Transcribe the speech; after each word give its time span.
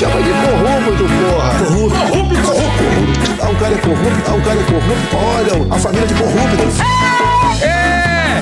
Chama 0.00 0.22
de 0.22 0.30
corrupto, 0.30 1.04
porra. 1.04 1.50
Corrupto, 1.58 1.98
corrupto, 2.08 2.36
corrupto. 2.42 3.30
Ah, 3.42 3.50
o 3.50 3.56
cara 3.56 3.74
é 3.74 3.78
corrupto, 3.78 4.30
ah, 4.30 4.34
o 4.34 4.40
cara 4.40 4.58
é 4.58 4.64
corrupto. 4.64 5.16
Olha, 5.16 5.74
a 5.74 5.78
família 5.78 6.06
de 6.06 6.14
corruptos. 6.14 6.74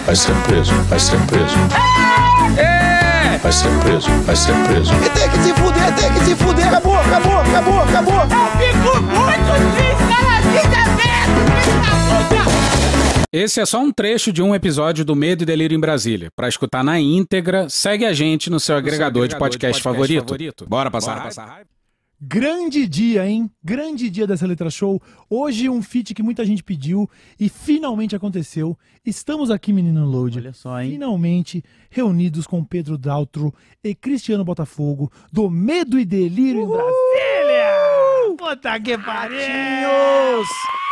Vai 0.06 0.16
ser 0.16 0.34
preso, 0.46 0.72
vai 0.88 0.98
ser 1.00 1.18
preso. 1.26 1.56
Vai 3.42 3.52
ser 3.52 3.68
preso, 3.80 4.10
vai 4.24 4.36
ser 4.36 4.54
preso. 4.68 4.94
E 5.04 5.10
tem 5.10 5.28
que 5.28 5.38
se 5.38 5.52
fuder, 5.54 5.94
tem 5.94 6.12
que 6.12 6.24
se 6.24 6.36
fuder. 6.36 6.68
Acabou, 6.68 6.96
acabou, 6.96 7.40
acabou, 7.40 7.80
acabou. 7.80 8.20
Fico 8.58 9.02
muito 9.02 9.52
filho 9.74 9.98
da 10.08 10.16
puta! 11.84 11.97
Esse 13.30 13.60
é 13.60 13.66
só 13.66 13.78
um 13.78 13.92
trecho 13.92 14.32
de 14.32 14.40
um 14.42 14.54
episódio 14.54 15.04
do 15.04 15.14
Medo 15.14 15.42
e 15.42 15.46
Delírio 15.46 15.76
em 15.76 15.80
Brasília. 15.80 16.30
Para 16.34 16.48
escutar 16.48 16.82
na 16.82 16.98
íntegra, 16.98 17.68
segue 17.68 18.06
a 18.06 18.14
gente 18.14 18.48
no 18.48 18.58
seu 18.58 18.74
agregador, 18.74 19.28
de 19.28 19.36
podcast, 19.36 19.82
favorito. 19.82 20.34
Bora 20.66 20.90
passar 20.90 21.18
raiva? 21.18 21.66
Grande 22.18 22.88
dia, 22.88 23.28
hein? 23.28 23.50
Grande 23.62 24.08
dia 24.08 24.26
dessa 24.26 24.46
letra 24.46 24.70
show. 24.70 25.00
Hoje 25.28 25.68
um 25.68 25.82
feat 25.82 26.14
que 26.14 26.22
muita 26.22 26.42
gente 26.42 26.64
pediu 26.64 27.08
e 27.38 27.50
finalmente 27.50 28.16
aconteceu. 28.16 28.76
Estamos 29.04 29.50
aqui, 29.50 29.74
menino 29.74 30.06
Load. 30.06 30.38
Olha 30.38 30.54
só, 30.54 30.80
hein? 30.80 30.92
Finalmente 30.92 31.62
reunidos 31.90 32.46
com 32.46 32.64
Pedro 32.64 32.96
Daltro 32.96 33.54
e 33.84 33.94
Cristiano 33.94 34.42
Botafogo 34.42 35.12
do 35.30 35.50
Medo 35.50 35.98
e 35.98 36.04
Delírio 36.06 36.62
em 36.62 36.66
Brasília. 36.66 37.47
Puta 38.38 38.78
que 38.80 38.96
pariu! 38.96 39.88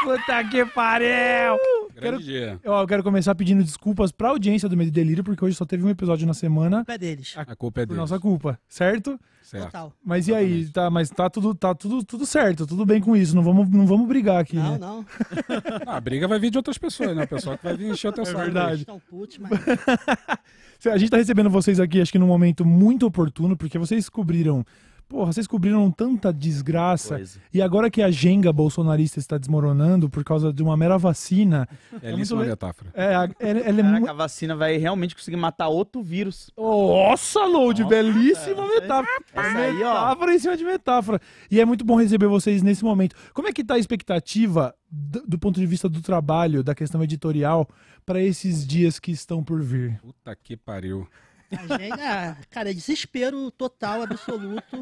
Puta 0.03 0.45
que 0.51 0.65
pariu! 0.67 1.57
Grande 1.95 2.25
dia. 2.25 2.61
Eu, 2.63 2.73
eu 2.75 2.87
quero 2.87 3.03
começar 3.03 3.35
pedindo 3.35 3.63
desculpas 3.63 4.11
pra 4.13 4.29
audiência 4.31 4.69
do 4.69 4.77
Medo 4.77 4.89
e 4.89 4.91
Delírio, 4.91 5.23
porque 5.25 5.45
hoje 5.45 5.55
só 5.57 5.65
teve 5.65 5.85
um 5.85 5.89
episódio 5.89 6.27
na 6.27 6.35
semana 6.35 6.85
É 6.89 6.99
deles. 6.99 7.35
A 7.37 7.57
culpa 7.57 7.83
é 7.83 7.87
deles. 7.87 7.99
nossa 7.99 8.19
culpa, 8.19 8.59
certo? 8.69 9.19
Certo. 9.43 9.67
Total. 9.67 9.93
Mas 10.05 10.27
e 10.27 10.35
aí, 10.35 10.67
tá, 10.71 10.91
mas 10.91 11.09
tá 11.09 11.31
tudo, 11.31 11.55
tá 11.55 11.73
tudo, 11.73 12.05
tudo 12.05 12.27
certo, 12.27 12.67
tudo 12.67 12.85
bem 12.85 13.01
com 13.01 13.17
isso. 13.17 13.35
Não 13.37 13.43
vamos, 13.45 13.71
não 13.71 13.87
vamos 13.87 14.09
brigar 14.09 14.41
aqui, 14.41 14.57
Não, 14.57 14.73
né? 14.73 14.79
não. 14.79 15.07
Ah, 15.87 15.97
a 15.97 16.01
briga 16.01 16.27
vai 16.27 16.39
vir 16.41 16.51
de 16.51 16.59
outras 16.59 16.77
pessoas, 16.77 17.17
né? 17.17 17.23
O 17.25 17.29
pessoal 17.29 17.57
que 17.57 17.63
vai 17.65 17.77
vir 17.77 17.89
encher 17.91 18.09
o 18.09 18.13
teu 18.13 18.25
É 18.25 18.35
verdade. 18.35 18.81
Estão 18.81 19.01
putos, 19.09 19.39
mas 19.39 19.53
A 20.93 20.99
gente 20.99 21.11
tá 21.11 21.17
recebendo 21.17 21.49
vocês 21.49 21.79
aqui, 21.81 22.01
acho 22.01 22.11
que 22.13 22.19
num 22.19 22.27
momento 22.27 22.65
muito 22.65 23.07
oportuno, 23.07 23.57
porque 23.57 23.79
vocês 23.79 24.01
descobriram. 24.05 24.65
Porra, 25.09 25.27
vocês 25.27 25.45
descobriram 25.47 25.89
tanta 25.91 26.33
desgraça. 26.33 27.15
Coisa. 27.15 27.39
E 27.55 27.63
agora 27.63 27.89
que 27.89 28.03
a 28.03 28.11
Jenga 28.11 28.53
bolsonarista 28.53 29.21
está 29.21 29.39
desmoronando 29.39 30.11
por 30.11 30.25
causa 30.25 30.53
de 30.53 30.63
uma 30.65 30.77
mera 30.77 30.99
vacina. 30.99 31.69
Belíssima 32.03 32.39
muito 32.39 32.45
le- 32.45 32.47
metáfora. 32.51 32.91
É, 32.93 33.15
a- 33.15 33.31
ela, 33.39 33.61
ela 33.61 33.61
é 33.61 33.63
Caraca, 33.83 33.83
muito. 33.91 34.09
a 34.09 34.13
vacina 34.13 34.57
vai 34.57 34.77
realmente 34.79 35.15
conseguir 35.15 35.37
matar 35.37 35.69
outro 35.69 36.03
vírus. 36.03 36.51
Nossa, 36.57 37.45
Load, 37.45 37.83
Nossa, 37.83 37.95
belíssima 37.95 38.65
essa- 38.65 38.81
metáfora. 38.81 39.25
essa 39.33 39.59
aí, 39.59 39.83
ó. 39.85 39.95
metáfora 39.95 40.35
em 40.35 40.39
cima 40.41 40.57
de 40.57 40.65
metáfora. 40.65 41.21
E 41.51 41.61
é 41.61 41.65
muito 41.65 41.85
bom 41.85 41.95
receber 41.97 42.27
vocês 42.27 42.61
nesse 42.63 42.83
momento. 42.85 43.15
Como 43.33 43.47
é 43.47 43.53
que 43.53 43.63
tá 43.63 43.75
a 43.75 43.79
expectativa 43.79 44.75
do, 44.91 45.23
do 45.25 45.39
ponto 45.39 45.61
de 45.61 45.67
vista 45.67 45.89
do 45.89 46.03
trabalho, 46.03 46.65
da 46.65 46.75
questão 46.75 47.01
editorial, 47.05 47.69
para 48.05 48.21
esses 48.21 48.67
dias 48.67 48.99
que 48.99 49.13
estão 49.13 49.43
por 49.45 49.63
vir? 49.63 50.01
Puta 50.01 50.35
que 50.35 50.57
pariu. 50.57 51.07
A 51.51 51.79
gente, 51.79 52.01
ah, 52.01 52.37
cara, 52.51 52.71
é 52.71 52.75
desespero 52.75 53.51
total, 53.51 54.03
absoluto. 54.03 54.77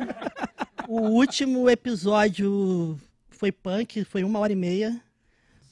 O 0.88 1.00
último 1.08 1.69
episódio 1.69 2.98
foi 3.30 3.50
punk, 3.50 4.04
foi 4.04 4.22
uma 4.25 4.38
hora 4.38 4.52
e 4.52 4.56
meia. 4.56 5.00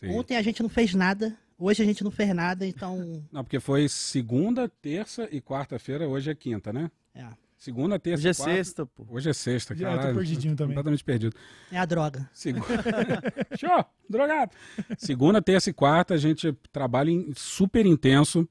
Sim. 0.01 0.11
Ontem 0.11 0.37
a 0.37 0.43
gente 0.43 0.63
não 0.63 0.69
fez 0.69 0.95
nada. 0.95 1.37
Hoje 1.59 1.83
a 1.83 1.87
gente 1.87 2.03
não 2.03 2.11
fez 2.11 2.35
nada, 2.35 2.67
então. 2.67 3.23
Não, 3.31 3.45
porque 3.45 3.61
foi 3.61 3.89
segunda, 3.89 4.69
terça 4.69 5.29
e 5.31 5.41
quarta-feira. 5.41 6.09
Hoje 6.09 6.31
é 6.31 6.35
quinta, 6.35 6.73
né? 6.73 6.91
É, 7.15 7.25
Segunda, 7.63 7.97
terça 7.97 8.19
Hoje 8.23 8.29
é 8.29 8.31
e 8.33 8.35
quarta. 8.35 8.55
sexta, 8.57 8.87
pô. 8.87 9.07
Hoje 9.09 9.31
é 9.31 9.33
sexta, 9.33 9.73
Já, 9.77 9.93
eu 9.93 10.01
tô 10.09 10.15
perdidinho 10.15 10.57
também. 10.57 10.75
Completamente 10.75 11.05
perdido. 11.05 11.37
é 11.71 11.79
a 11.79 11.85
droga. 11.85 12.29
Segunda... 12.33 12.67
Show, 13.57 13.85
drogado. 14.11 14.51
Segunda, 14.99 15.41
terça 15.41 15.71
e 15.71 15.73
quarta 15.73 16.15
a 16.15 16.17
gente 16.17 16.53
trabalha 16.73 17.11
em- 17.13 17.33
super 17.37 17.87
intenso. 17.87 18.49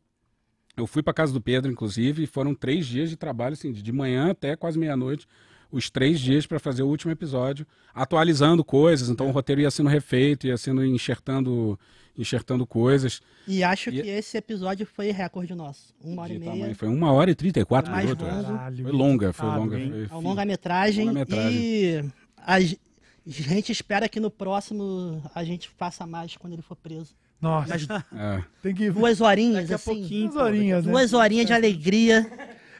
Eu 0.75 0.87
fui 0.87 1.03
para 1.03 1.13
casa 1.13 1.33
do 1.33 1.41
Pedro, 1.41 1.71
inclusive, 1.71 2.23
e 2.23 2.27
foram 2.27 2.55
três 2.55 2.85
dias 2.85 3.09
de 3.09 3.15
trabalho, 3.15 3.53
assim, 3.53 3.71
de 3.71 3.91
manhã 3.91 4.31
até 4.31 4.55
quase 4.55 4.79
meia-noite. 4.79 5.27
Os 5.71 5.89
três 5.89 6.19
dias 6.19 6.45
para 6.45 6.59
fazer 6.59 6.83
o 6.83 6.87
último 6.87 7.11
episódio, 7.11 7.65
atualizando 7.93 8.63
coisas. 8.63 9.09
Então 9.09 9.27
o 9.29 9.31
roteiro 9.31 9.61
ia 9.61 9.71
sendo 9.71 9.89
refeito, 9.89 10.45
ia 10.47 10.57
sendo 10.57 10.83
enxertando, 10.85 11.79
enxertando 12.17 12.65
coisas. 12.67 13.21
E 13.47 13.63
acho 13.63 13.89
E- 13.89 14.01
que 14.01 14.07
esse 14.09 14.37
episódio 14.37 14.85
foi 14.85 15.11
recorde 15.11 15.53
nosso. 15.55 15.93
Uma 16.03 16.23
hora 16.23 16.29
de 16.31 16.35
e 16.35 16.39
meia. 16.39 16.51
tamanho. 16.51 16.75
Foi 16.75 16.87
uma 16.89 17.11
hora 17.13 17.31
e 17.31 17.35
trinta 17.35 17.59
e 17.61 17.65
quatro 17.65 17.95
minutos. 17.95 18.27
Caralho, 18.27 18.83
Foi 18.83 18.91
longa, 18.91 19.33
foi 19.33 19.47
editado, 19.47 19.61
longa. 19.63 19.77
Foi 20.09 20.17
É 20.19 20.21
longa-metragem. 20.21 21.05
Longa-metragem. 21.05 21.57
E 21.61 22.05
a 22.37 22.59
ge- 22.59 22.77
gente 23.25 23.71
espera 23.71 24.09
que 24.09 24.19
no 24.19 24.29
próximo 24.29 25.23
a 25.33 25.43
gente 25.45 25.69
faça 25.69 26.05
mais 26.05 26.35
quando 26.35 26.51
ele 26.53 26.61
for 26.61 26.75
preso. 26.75 27.15
Nossa, 27.41 27.75
É. 28.15 28.41
tem 28.61 28.73
que. 28.75 28.91
Duas 28.91 29.19
horinhas, 29.19 29.61
Daqui 29.63 29.73
a 29.73 29.75
assim. 29.75 29.99
pouquinho. 29.99 30.29
Duas 30.29 30.43
horinhas, 30.45 30.85
né? 30.85 30.91
Duas 30.91 31.13
horinhas 31.13 31.45
de 31.47 31.53
alegria. 31.53 32.31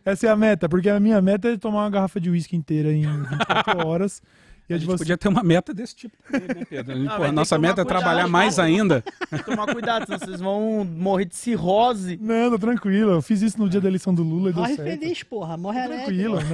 Essa 0.06 0.28
é 0.28 0.30
a 0.30 0.36
meta, 0.36 0.68
porque 0.70 0.90
a 0.90 1.00
minha 1.00 1.22
meta 1.22 1.50
é 1.50 1.58
tomar 1.58 1.84
uma 1.84 1.90
garrafa 1.90 2.20
de 2.20 2.30
uísque 2.30 2.56
inteira 2.56 2.92
em 2.92 3.02
24 3.24 3.88
horas. 3.88 4.22
E 4.72 4.76
A 4.76 4.78
gente 4.78 4.88
você. 4.88 4.98
podia 5.00 5.18
ter 5.18 5.28
uma 5.28 5.44
meta 5.44 5.74
desse 5.74 5.96
tipo 5.96 6.16
também, 6.30 6.48
né, 6.48 6.66
Pedro? 6.70 6.98
Não, 7.04 7.32
nossa 7.32 7.58
meta 7.58 7.82
é 7.82 7.84
cuidado, 7.84 7.88
trabalhar 7.88 8.28
mais 8.28 8.56
cara. 8.56 8.68
ainda. 8.68 9.04
Tem 9.30 9.40
que 9.40 9.46
tomar 9.46 9.68
cuidado, 9.74 10.06
senão 10.06 10.20
vocês 10.20 10.40
vão 10.42 10.86
morrer 10.86 11.26
de 11.26 11.36
cirrose. 11.36 12.18
Não, 12.22 12.50
tô 12.52 12.60
tranquilo. 12.60 13.12
Eu 13.12 13.22
fiz 13.22 13.42
isso 13.42 13.60
no 13.60 13.70
dia 13.70 13.82
da 13.82 13.88
eleição 13.88 14.14
do 14.14 14.24
Lula 14.24 14.50
e 14.50 14.54
deu 14.54 14.62
Morre 14.64 14.76
certo. 14.76 15.00
feliz, 15.00 15.24
porra. 15.24 15.58
Morre 15.58 15.80
alegre. 15.82 16.06
Tranquilo, 16.06 16.36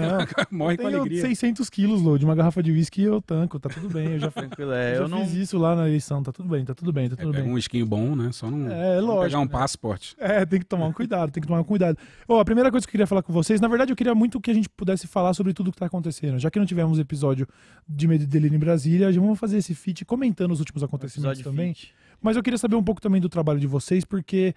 não. 0.51 0.57
Morre 0.57 0.77
com 0.77 0.83
Tenho 0.85 0.99
alegria. 1.01 1.21
600 1.21 1.69
quilos, 1.69 2.01
Lô, 2.01 2.17
de 2.17 2.25
uma 2.25 2.35
garrafa 2.35 2.61
de 2.63 2.71
uísque 2.71 3.01
eu 3.03 3.21
tanco, 3.21 3.59
tá 3.59 3.69
tudo 3.69 3.89
bem. 3.89 4.13
Eu 4.13 4.19
já, 4.19 4.31
Tranquilo, 4.37 4.71
é. 4.73 4.91
eu 4.97 5.01
Eu 5.03 5.07
já 5.07 5.15
não. 5.15 5.23
fiz 5.25 5.33
isso 5.33 5.57
lá 5.57 5.75
na 5.75 5.87
eleição, 5.87 6.21
tá 6.23 6.31
tudo 6.31 6.49
bem, 6.49 6.63
tá 6.65 6.73
tudo 6.73 6.91
bem, 6.93 7.09
tá 7.09 7.15
É, 7.15 7.17
tudo 7.17 7.31
pega 7.31 7.43
bem. 7.43 7.53
um 7.53 7.57
esquinho 7.57 7.85
bom, 7.85 8.15
né? 8.15 8.29
Só 8.31 8.49
não, 8.49 8.71
É, 8.71 8.97
não 8.99 9.05
lógico, 9.07 9.23
pegar 9.25 9.39
um 9.39 9.45
né? 9.45 9.49
passaporte. 9.51 10.15
É, 10.19 10.45
tem 10.45 10.59
que 10.59 10.65
tomar 10.65 10.85
um 10.87 10.93
cuidado, 10.93 11.31
tem 11.31 11.41
que 11.41 11.47
tomar 11.47 11.59
um 11.59 11.63
cuidado. 11.63 11.97
Ó, 12.27 12.39
a 12.39 12.45
primeira 12.45 12.71
coisa 12.71 12.85
que 12.85 12.89
eu 12.89 12.91
queria 12.91 13.07
falar 13.07 13.21
com 13.23 13.33
vocês, 13.33 13.59
na 13.61 13.67
verdade 13.67 13.91
eu 13.91 13.95
queria 13.95 14.15
muito 14.15 14.39
que 14.41 14.51
a 14.51 14.53
gente 14.53 14.69
pudesse 14.69 15.07
falar 15.07 15.33
sobre 15.33 15.53
tudo 15.53 15.71
que 15.71 15.77
tá 15.77 15.85
acontecendo. 15.87 16.39
Já 16.39 16.49
que 16.49 16.59
não 16.59 16.65
tivemos 16.65 16.99
episódio 16.99 17.47
de 17.87 18.06
Medo 18.07 18.23
e 18.23 18.27
Delírio 18.27 18.55
em 18.55 18.59
Brasília, 18.59 19.11
já 19.11 19.19
vamos 19.21 19.39
fazer 19.39 19.57
esse 19.57 19.75
feat 19.75 20.03
comentando 20.05 20.51
os 20.51 20.59
últimos 20.59 20.83
acontecimentos 20.83 21.41
também. 21.41 21.73
fit. 21.73 21.93
Mas 22.21 22.35
eu 22.35 22.43
queria 22.43 22.57
saber 22.57 22.75
um 22.75 22.83
pouco 22.83 22.99
também 23.01 23.21
do 23.21 23.29
trabalho 23.29 23.59
de 23.59 23.67
vocês, 23.67 24.03
porque 24.03 24.55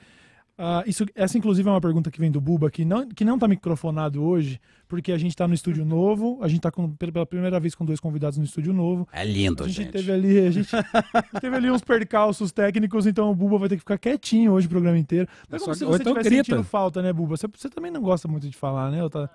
ah, 0.63 0.83
isso, 0.87 1.07
essa 1.15 1.39
inclusive 1.39 1.67
é 1.67 1.73
uma 1.73 1.81
pergunta 1.81 2.11
que 2.11 2.21
vem 2.21 2.31
do 2.31 2.39
Buba, 2.41 2.71
que 2.71 2.85
não, 2.85 3.09
que 3.09 3.25
não 3.25 3.39
tá 3.39 3.49
microfonado 3.49 4.23
hoje, 4.23 4.61
porque 4.87 5.11
a 5.11 5.17
gente 5.17 5.35
tá 5.35 5.49
no 5.49 5.55
estúdio 5.55 5.85
novo, 5.87 6.39
a 6.43 6.49
gente 6.49 6.61
tá 6.61 6.71
com, 6.71 6.91
pela 6.97 7.11
pela 7.13 7.25
primeira 7.27 7.59
vez 7.59 7.75
com 7.75 7.83
dois 7.85 7.99
convidados 7.99 8.37
no 8.39 8.45
estúdio 8.45 8.73
novo. 8.75 9.09
É 9.11 9.25
lindo, 9.25 9.65
A 9.65 9.69
gente, 9.69 9.91
teve 9.91 10.13
ali, 10.13 10.39
a 10.39 10.51
gente 10.51 10.69
teve 11.41 11.57
ali 11.57 11.71
uns 11.71 11.81
percalços 11.83 12.53
técnicos, 12.53 13.07
então 13.07 13.31
o 13.31 13.35
Buba 13.35 13.57
vai 13.59 13.69
ter 13.71 13.77
que 13.77 13.81
ficar 13.81 13.97
quietinho 13.99 14.53
hoje 14.53 14.67
o 14.67 14.71
programa 14.71 14.99
inteiro. 14.99 15.27
Mas 15.49 15.63
É 15.63 15.65
como 15.65 15.75
só- 15.75 15.79
se 15.79 15.85
você 15.87 16.03
então 16.03 16.13
tivesse 16.13 16.29
grita. 16.31 16.45
sentindo 16.45 16.65
falta, 16.65 17.01
né, 17.01 17.11
Buba? 17.13 17.37
Você, 17.39 17.47
você 17.47 17.71
também 17.71 17.91
não 17.91 18.03
gosta 18.03 18.29
muito 18.29 18.47
de 18.49 18.57
falar, 18.57 18.91
né? 18.91 19.03
Ou 19.03 19.09
tá- 19.09 19.31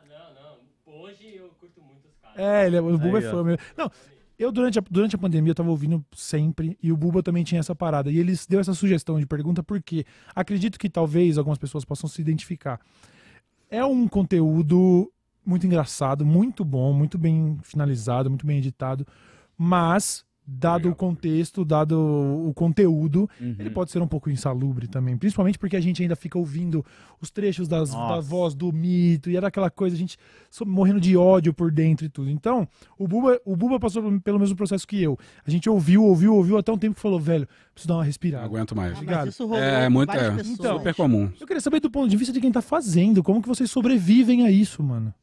É, 2.35 2.67
ele 2.67 2.75
é, 2.75 2.81
o 2.81 2.97
Buba 2.97 3.17
Aí, 3.19 3.25
é 3.25 3.31
fã 3.31 3.43
mesmo. 3.43 3.59
Não, 3.77 3.89
eu 4.37 4.51
durante 4.51 4.79
a, 4.79 4.83
durante 4.89 5.15
a 5.15 5.19
pandemia 5.19 5.51
eu 5.51 5.55
tava 5.55 5.69
ouvindo 5.69 6.03
sempre, 6.13 6.77
e 6.81 6.91
o 6.91 6.97
Buba 6.97 7.23
também 7.23 7.43
tinha 7.43 7.59
essa 7.59 7.73
parada. 7.73 8.11
E 8.11 8.17
eles 8.17 8.45
deu 8.45 8.59
essa 8.59 8.73
sugestão 8.73 9.19
de 9.19 9.25
pergunta 9.25 9.63
porque 9.63 10.05
acredito 10.35 10.77
que 10.77 10.89
talvez 10.89 11.37
algumas 11.37 11.57
pessoas 11.57 11.85
possam 11.85 12.09
se 12.09 12.21
identificar. 12.21 12.79
É 13.69 13.83
um 13.83 14.07
conteúdo 14.07 15.11
muito 15.45 15.65
engraçado, 15.65 16.25
muito 16.25 16.65
bom, 16.65 16.91
muito 16.91 17.17
bem 17.17 17.57
finalizado, 17.63 18.29
muito 18.29 18.45
bem 18.45 18.57
editado, 18.57 19.05
mas 19.57 20.24
dado 20.47 20.89
o 20.91 20.95
contexto, 20.95 21.65
dado 21.65 21.97
o 21.99 22.53
conteúdo, 22.53 23.27
ele 23.39 23.69
pode 23.69 23.91
ser 23.91 24.01
um 24.01 24.07
pouco 24.07 24.29
insalubre 24.29 24.87
também. 24.87 25.17
Principalmente 25.17 25.57
porque 25.57 25.75
a 25.75 25.81
gente 25.81 26.01
ainda 26.01 26.15
fica 26.15 26.37
ouvindo 26.37 26.85
os 27.19 27.31
trechos 27.31 27.67
das, 27.67 27.91
da 27.91 28.19
voz 28.19 28.53
do 28.53 28.71
mito, 28.71 29.29
e 29.29 29.35
era 29.37 29.47
aquela 29.47 29.69
coisa, 29.69 29.95
a 29.95 29.99
gente 29.99 30.17
morrendo 30.65 30.99
de 31.01 31.17
ódio 31.17 31.53
por 31.53 31.71
dentro 31.71 32.05
e 32.05 32.09
tudo. 32.09 32.29
Então, 32.29 32.67
o 32.97 33.07
Buba, 33.07 33.39
o 33.43 33.55
Buba 33.55 33.79
passou 33.79 34.19
pelo 34.21 34.39
mesmo 34.39 34.55
processo 34.55 34.87
que 34.87 35.01
eu. 35.01 35.17
A 35.45 35.49
gente 35.49 35.69
ouviu, 35.69 36.03
ouviu, 36.03 36.35
ouviu 36.35 36.57
até 36.57 36.71
um 36.71 36.77
tempo 36.77 36.95
que 36.95 37.01
falou, 37.01 37.19
velho, 37.19 37.47
preciso 37.73 37.87
dar 37.87 37.95
uma 37.95 37.99
Não 38.01 38.05
respirada. 38.05 38.45
aguento 38.45 38.75
mais. 38.75 38.97
Ah, 39.07 39.25
isso 39.25 39.45
rolou 39.45 39.61
É 39.63 39.89
muito 39.89 40.11
é, 40.11 40.31
pessoas. 40.31 40.57
super 40.57 40.93
comum. 40.93 41.29
Eu 41.39 41.47
queria 41.47 41.61
saber 41.61 41.79
do 41.79 41.89
ponto 41.89 42.07
de 42.09 42.15
vista 42.17 42.31
de 42.31 42.39
quem 42.39 42.51
tá 42.51 42.61
fazendo, 42.61 43.23
como 43.23 43.41
que 43.41 43.47
vocês 43.47 43.69
sobrevivem 43.71 44.45
a 44.45 44.51
isso, 44.51 44.83
mano. 44.83 45.13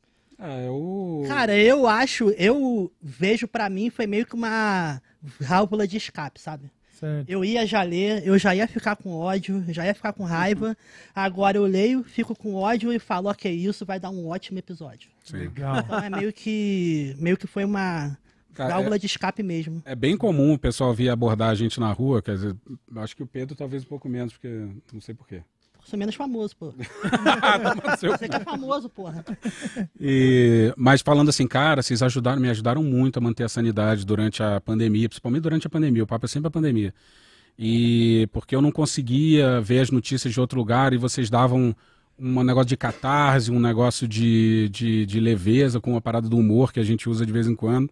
É, 0.42 0.66
eu... 0.66 1.24
Cara, 1.28 1.56
eu 1.56 1.86
acho, 1.86 2.30
eu 2.30 2.90
vejo 3.00 3.46
pra 3.46 3.70
mim 3.70 3.90
foi 3.90 4.06
meio 4.08 4.26
que 4.26 4.34
uma 4.34 5.00
válvula 5.40 5.86
de 5.86 5.96
escape, 5.96 6.40
sabe? 6.40 6.68
Certo. 6.98 7.28
Eu 7.28 7.44
ia 7.44 7.64
já 7.66 7.82
ler, 7.82 8.26
eu 8.26 8.38
já 8.38 8.54
ia 8.54 8.66
ficar 8.66 8.96
com 8.96 9.12
ódio, 9.14 9.64
já 9.68 9.84
ia 9.86 9.94
ficar 9.94 10.12
com 10.12 10.24
raiva. 10.24 10.76
Agora 11.14 11.56
eu 11.56 11.64
leio, 11.64 12.04
fico 12.04 12.34
com 12.34 12.54
ódio 12.54 12.92
e 12.92 12.98
falo, 12.98 13.28
ok, 13.28 13.52
isso 13.52 13.84
vai 13.84 13.98
dar 13.98 14.10
um 14.10 14.28
ótimo 14.28 14.58
episódio. 14.58 15.10
Sim. 15.24 15.38
Legal. 15.38 15.78
Então 15.78 15.98
é 15.98 16.10
meio 16.10 16.32
que, 16.32 17.16
meio 17.18 17.36
que 17.36 17.46
foi 17.46 17.64
uma 17.64 18.16
Cara, 18.54 18.74
válvula 18.74 18.98
de 18.98 19.06
escape 19.06 19.42
mesmo. 19.42 19.82
É 19.84 19.94
bem 19.94 20.16
comum 20.16 20.52
o 20.52 20.58
pessoal 20.58 20.92
vir 20.94 21.08
abordar 21.08 21.50
a 21.50 21.54
gente 21.54 21.80
na 21.80 21.90
rua, 21.92 22.22
quer 22.22 22.34
dizer, 22.34 22.56
acho 22.96 23.16
que 23.16 23.22
o 23.22 23.26
Pedro 23.26 23.56
talvez 23.56 23.82
um 23.84 23.88
pouco 23.88 24.08
menos, 24.08 24.32
porque 24.32 24.68
não 24.92 25.00
sei 25.00 25.14
porquê. 25.14 25.42
Sou 25.84 25.98
menos 25.98 26.14
famoso, 26.14 26.56
pô. 26.56 26.72
Seu- 27.98 28.12
Você 28.16 28.28
que 28.28 28.36
é 28.36 28.40
famoso, 28.40 28.88
porra. 28.88 29.24
E, 30.00 30.72
mas 30.76 31.02
falando 31.02 31.28
assim, 31.28 31.46
cara, 31.46 31.82
vocês 31.82 32.02
ajudaram, 32.02 32.40
me 32.40 32.48
ajudaram 32.48 32.82
muito 32.82 33.18
a 33.18 33.20
manter 33.20 33.44
a 33.44 33.48
sanidade 33.48 34.06
durante 34.06 34.42
a 34.42 34.60
pandemia, 34.60 35.08
principalmente 35.08 35.42
durante 35.42 35.66
a 35.66 35.70
pandemia. 35.70 36.04
O 36.04 36.06
papo 36.06 36.24
é 36.26 36.28
sempre 36.28 36.48
a 36.48 36.50
pandemia. 36.50 36.94
E 37.58 38.26
porque 38.32 38.56
eu 38.56 38.62
não 38.62 38.72
conseguia 38.72 39.60
ver 39.60 39.80
as 39.80 39.90
notícias 39.90 40.32
de 40.32 40.40
outro 40.40 40.58
lugar 40.58 40.92
e 40.94 40.96
vocês 40.96 41.28
davam 41.28 41.76
um 42.18 42.42
negócio 42.42 42.68
de 42.68 42.76
catarse, 42.76 43.50
um 43.50 43.60
negócio 43.60 44.06
de, 44.08 44.68
de, 44.70 45.04
de 45.04 45.20
leveza 45.20 45.80
com 45.80 45.96
a 45.96 46.00
parada 46.00 46.28
do 46.28 46.36
humor 46.38 46.72
que 46.72 46.80
a 46.80 46.84
gente 46.84 47.08
usa 47.08 47.26
de 47.26 47.32
vez 47.32 47.46
em 47.46 47.54
quando. 47.56 47.90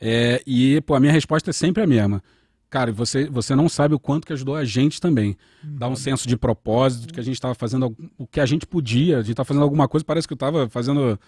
É, 0.00 0.42
e, 0.46 0.80
pô, 0.80 0.94
a 0.94 1.00
minha 1.00 1.12
resposta 1.12 1.50
é 1.50 1.52
sempre 1.52 1.82
a 1.82 1.86
mesma. 1.86 2.22
Cara, 2.70 2.92
você, 2.92 3.26
você 3.26 3.54
não 3.54 3.68
sabe 3.68 3.94
o 3.94 3.98
quanto 3.98 4.26
que 4.26 4.32
ajudou 4.32 4.54
a 4.54 4.64
gente 4.64 5.00
também. 5.00 5.36
Dá 5.62 5.88
um 5.88 5.96
senso 5.96 6.28
de 6.28 6.36
propósito, 6.36 7.06
de 7.06 7.12
que 7.14 7.20
a 7.20 7.22
gente 7.22 7.34
estava 7.34 7.54
fazendo 7.54 7.96
o 8.18 8.26
que 8.26 8.40
a 8.40 8.46
gente 8.46 8.66
podia, 8.66 9.16
a 9.16 9.20
gente 9.20 9.30
estava 9.30 9.46
fazendo 9.46 9.62
alguma 9.62 9.88
coisa, 9.88 10.04
parece 10.04 10.28
que 10.28 10.34
eu 10.34 10.36
estava 10.36 10.68
fazendo, 10.68 11.18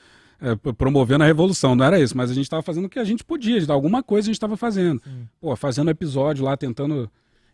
é, 0.40 0.54
promovendo 0.72 1.24
a 1.24 1.26
revolução, 1.26 1.74
não 1.74 1.84
era 1.84 1.98
isso, 1.98 2.14
mas 2.14 2.30
a 2.30 2.34
gente 2.34 2.44
estava 2.44 2.62
fazendo 2.62 2.84
o 2.84 2.88
que 2.90 2.98
a 2.98 3.04
gente 3.04 3.24
podia, 3.24 3.58
alguma 3.72 4.02
coisa 4.02 4.26
a 4.26 4.28
gente 4.28 4.36
estava 4.36 4.56
fazendo. 4.56 5.00
Pô, 5.40 5.56
fazendo 5.56 5.90
episódio 5.90 6.44
lá, 6.44 6.56
tentando. 6.56 7.10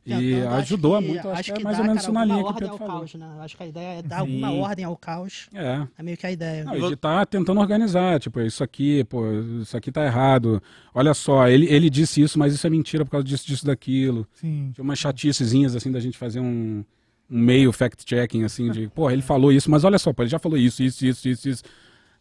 E 0.06 0.10
Tentando, 0.34 0.46
acho 0.48 0.56
ajudou 0.58 0.98
que- 1.02 1.08
muito, 1.08 1.28
acho, 1.28 1.52
que 1.52 1.60
é 1.60 1.64
mais 1.64 1.76
dá, 1.76 1.82
ou 1.82 1.88
menos 1.88 2.02
cara, 2.06 2.12
na 2.14 2.24
linha 2.24 2.44
que 2.44 2.50
o 2.50 2.54
Pedro 2.54 2.78
falou. 2.78 2.94
caos, 3.00 3.14
né? 3.14 3.26
Acho 3.40 3.56
que 3.56 3.62
a 3.64 3.66
ideia 3.66 3.98
é 3.98 4.02
dar 4.02 4.20
alguma 4.20 4.52
ordem 4.52 4.84
ao 4.84 4.96
caos. 4.96 5.48
É. 5.52 5.86
É 5.98 6.02
meio 6.02 6.16
que 6.16 6.24
a 6.26 6.30
ideia. 6.30 6.64
Não, 6.64 6.74
ele 6.76 6.94
tá 6.96 7.26
tentando 7.26 7.58
organizar, 7.60 8.20
tipo, 8.20 8.40
isso 8.40 8.62
aqui, 8.62 9.02
pô, 9.04 9.24
isso 9.60 9.76
aqui 9.76 9.90
tá 9.90 10.04
errado. 10.06 10.62
Olha 10.94 11.12
só, 11.12 11.48
ele, 11.48 11.66
ele 11.68 11.90
disse 11.90 12.22
isso, 12.22 12.38
mas 12.38 12.54
isso 12.54 12.64
é 12.66 12.70
mentira 12.70 13.04
por 13.04 13.10
causa 13.10 13.24
disso, 13.24 13.44
disso, 13.46 13.66
daquilo. 13.66 14.26
Sim. 14.34 14.70
Tinha 14.72 14.82
umas 14.84 14.98
chaticezinhas, 14.98 15.74
assim, 15.74 15.90
da 15.90 15.98
gente 15.98 16.16
fazer 16.16 16.38
um, 16.38 16.84
um 17.28 17.38
meio 17.40 17.72
fact-checking, 17.72 18.44
assim, 18.44 18.70
de, 18.70 18.88
pô, 18.88 19.10
ele 19.10 19.22
falou 19.22 19.50
isso, 19.50 19.68
mas 19.68 19.82
olha 19.82 19.98
só, 19.98 20.12
pô, 20.12 20.22
ele 20.22 20.30
já 20.30 20.38
falou 20.38 20.56
isso, 20.56 20.82
isso, 20.84 21.04
isso, 21.04 21.28
isso, 21.28 21.48
isso. 21.48 21.62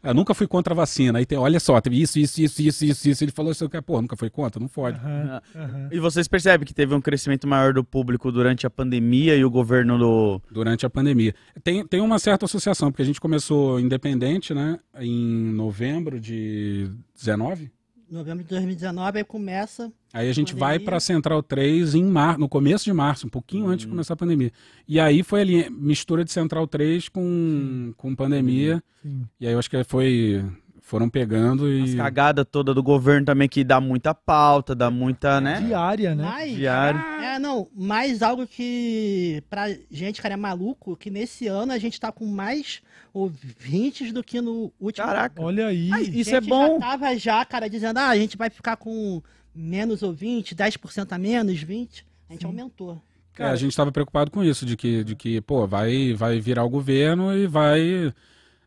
Eu 0.09 0.13
nunca 0.13 0.33
fui 0.33 0.47
contra 0.47 0.73
a 0.73 0.75
vacina. 0.75 1.19
Aí 1.19 1.25
tem, 1.25 1.37
olha 1.37 1.59
só, 1.59 1.79
teve 1.81 2.01
isso, 2.01 2.19
isso, 2.19 2.41
isso, 2.41 2.61
isso, 2.61 2.85
isso, 2.85 3.09
isso. 3.09 3.23
Ele 3.23 3.31
falou 3.31 3.51
isso, 3.51 3.63
eu 3.63 3.69
quero, 3.69 3.83
pô, 3.83 4.01
nunca 4.01 4.15
foi 4.15 4.29
contra? 4.29 4.59
Não 4.59 4.67
pode. 4.67 4.97
Aham, 4.97 5.41
aham. 5.55 5.89
E 5.91 5.99
vocês 5.99 6.27
percebem 6.27 6.65
que 6.65 6.73
teve 6.73 6.93
um 6.93 7.01
crescimento 7.01 7.47
maior 7.47 7.73
do 7.73 7.83
público 7.83 8.31
durante 8.31 8.65
a 8.65 8.69
pandemia 8.69 9.35
e 9.35 9.43
o 9.43 9.49
governo 9.49 9.97
do. 9.97 10.41
Durante 10.51 10.85
a 10.85 10.89
pandemia. 10.89 11.33
Tem, 11.63 11.85
tem 11.85 12.01
uma 12.01 12.19
certa 12.19 12.45
associação, 12.45 12.91
porque 12.91 13.01
a 13.01 13.05
gente 13.05 13.19
começou 13.19 13.79
independente, 13.79 14.53
né, 14.53 14.77
em 14.99 15.51
novembro 15.53 16.19
de 16.19 16.89
19. 17.15 17.71
Novembro 18.09 18.43
de 18.43 18.49
2019 18.49 19.17
aí 19.17 19.23
começa. 19.23 19.91
Aí 20.13 20.29
a 20.29 20.33
gente 20.33 20.53
vai 20.53 20.73
Pandemia. 20.73 20.85
para 20.85 20.99
Central 20.99 21.43
3 21.43 21.95
em 21.95 22.03
mar... 22.03 22.37
no 22.37 22.47
começo 22.47 22.85
de 22.85 22.93
março, 22.93 23.27
um 23.27 23.29
pouquinho 23.29 23.67
antes 23.67 23.85
de 23.85 23.91
começar 23.91 24.13
a 24.13 24.17
pandemia. 24.17 24.51
E 24.87 24.99
aí 24.99 25.23
foi 25.23 25.41
ali 25.41 25.69
mistura 25.69 26.23
de 26.23 26.31
Central 26.31 26.67
3 26.67 27.09
com, 27.09 27.93
com 27.97 28.15
pandemia. 28.15 28.83
Sim. 29.01 29.23
E 29.39 29.47
aí 29.47 29.53
eu 29.53 29.59
acho 29.59 29.69
que 29.69 29.83
foi 29.83 30.43
foram 30.85 31.09
pegando 31.09 31.65
As 31.65 31.93
e 31.93 31.97
cagadas 31.97 32.45
toda 32.49 32.71
do 32.71 32.83
governo 32.83 33.25
também, 33.25 33.49
que 33.49 33.63
dá 33.63 33.81
muita 33.81 34.13
pauta, 34.13 34.75
dá 34.75 34.91
muita, 34.91 35.41
né? 35.41 35.59
Diária, 35.59 36.13
né? 36.13 36.23
Mas, 36.23 36.55
Diário. 36.55 36.99
É, 37.23 37.39
não, 37.39 37.67
mais 37.75 38.21
algo 38.21 38.45
que 38.45 39.43
pra 39.49 39.67
gente, 39.89 40.21
cara, 40.21 40.35
é 40.35 40.37
maluco, 40.37 40.95
que 40.95 41.09
nesse 41.09 41.47
ano 41.47 41.71
a 41.71 41.79
gente 41.79 41.99
tá 41.99 42.11
com 42.11 42.27
mais 42.27 42.83
ouvintes 43.11 44.13
do 44.13 44.23
que 44.23 44.39
no 44.39 44.71
último. 44.79 45.07
Caraca. 45.07 45.41
Olha 45.41 45.67
aí. 45.67 45.89
Ai, 45.91 46.01
A 46.01 46.03
isso 46.03 46.29
gente 46.29 46.35
é 46.35 46.41
bom. 46.41 46.79
já 46.79 46.87
tava 46.87 47.17
já, 47.17 47.43
cara, 47.43 47.67
dizendo, 47.67 47.97
ah, 47.97 48.09
a 48.09 48.17
gente 48.17 48.37
vai 48.37 48.51
ficar 48.51 48.77
com 48.77 49.23
menos 49.55 50.03
ouvintes, 50.03 50.55
10% 50.55 51.11
a 51.11 51.17
menos, 51.17 51.63
20%. 51.63 52.03
A 52.29 52.33
gente 52.33 52.45
aumentou. 52.45 53.01
É, 53.39 53.45
a 53.45 53.55
gente 53.55 53.71
estava 53.71 53.91
preocupado 53.91 54.29
com 54.29 54.43
isso, 54.43 54.67
de 54.67 54.77
que, 54.77 55.03
de 55.03 55.15
que 55.15 55.41
pô, 55.41 55.65
vai, 55.65 56.13
vai 56.13 56.39
virar 56.39 56.63
o 56.63 56.69
governo 56.69 57.35
e 57.35 57.47
vai. 57.47 58.13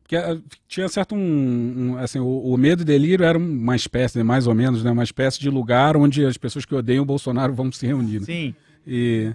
Porque 0.09 0.17
eh, 0.17 0.39
tinha 0.67 0.89
certo 0.89 1.15
um. 1.15 1.19
um, 1.93 1.99
assim, 1.99 2.19
o, 2.19 2.25
o 2.25 2.57
medo 2.57 2.81
e 2.81 2.85
delírio 2.85 3.27
era 3.27 3.37
uma 3.37 3.77
espécie, 3.77 4.23
mais 4.23 4.47
ou 4.47 4.55
menos, 4.55 4.83
né, 4.83 4.91
uma 4.91 5.05
espécie 5.05 5.39
de 5.39 5.51
lugar 5.51 5.99
onde 5.99 6.25
as 6.25 6.39
pessoas 6.39 6.65
que 6.65 6.75
odeiam 6.75 7.03
o 7.03 7.07
Bolsonaro 7.07 7.53
vão 7.53 7.71
se 7.71 7.87
reunir. 7.87 8.21
né? 8.21 8.25
Sim. 8.25 8.55
E, 8.87 9.35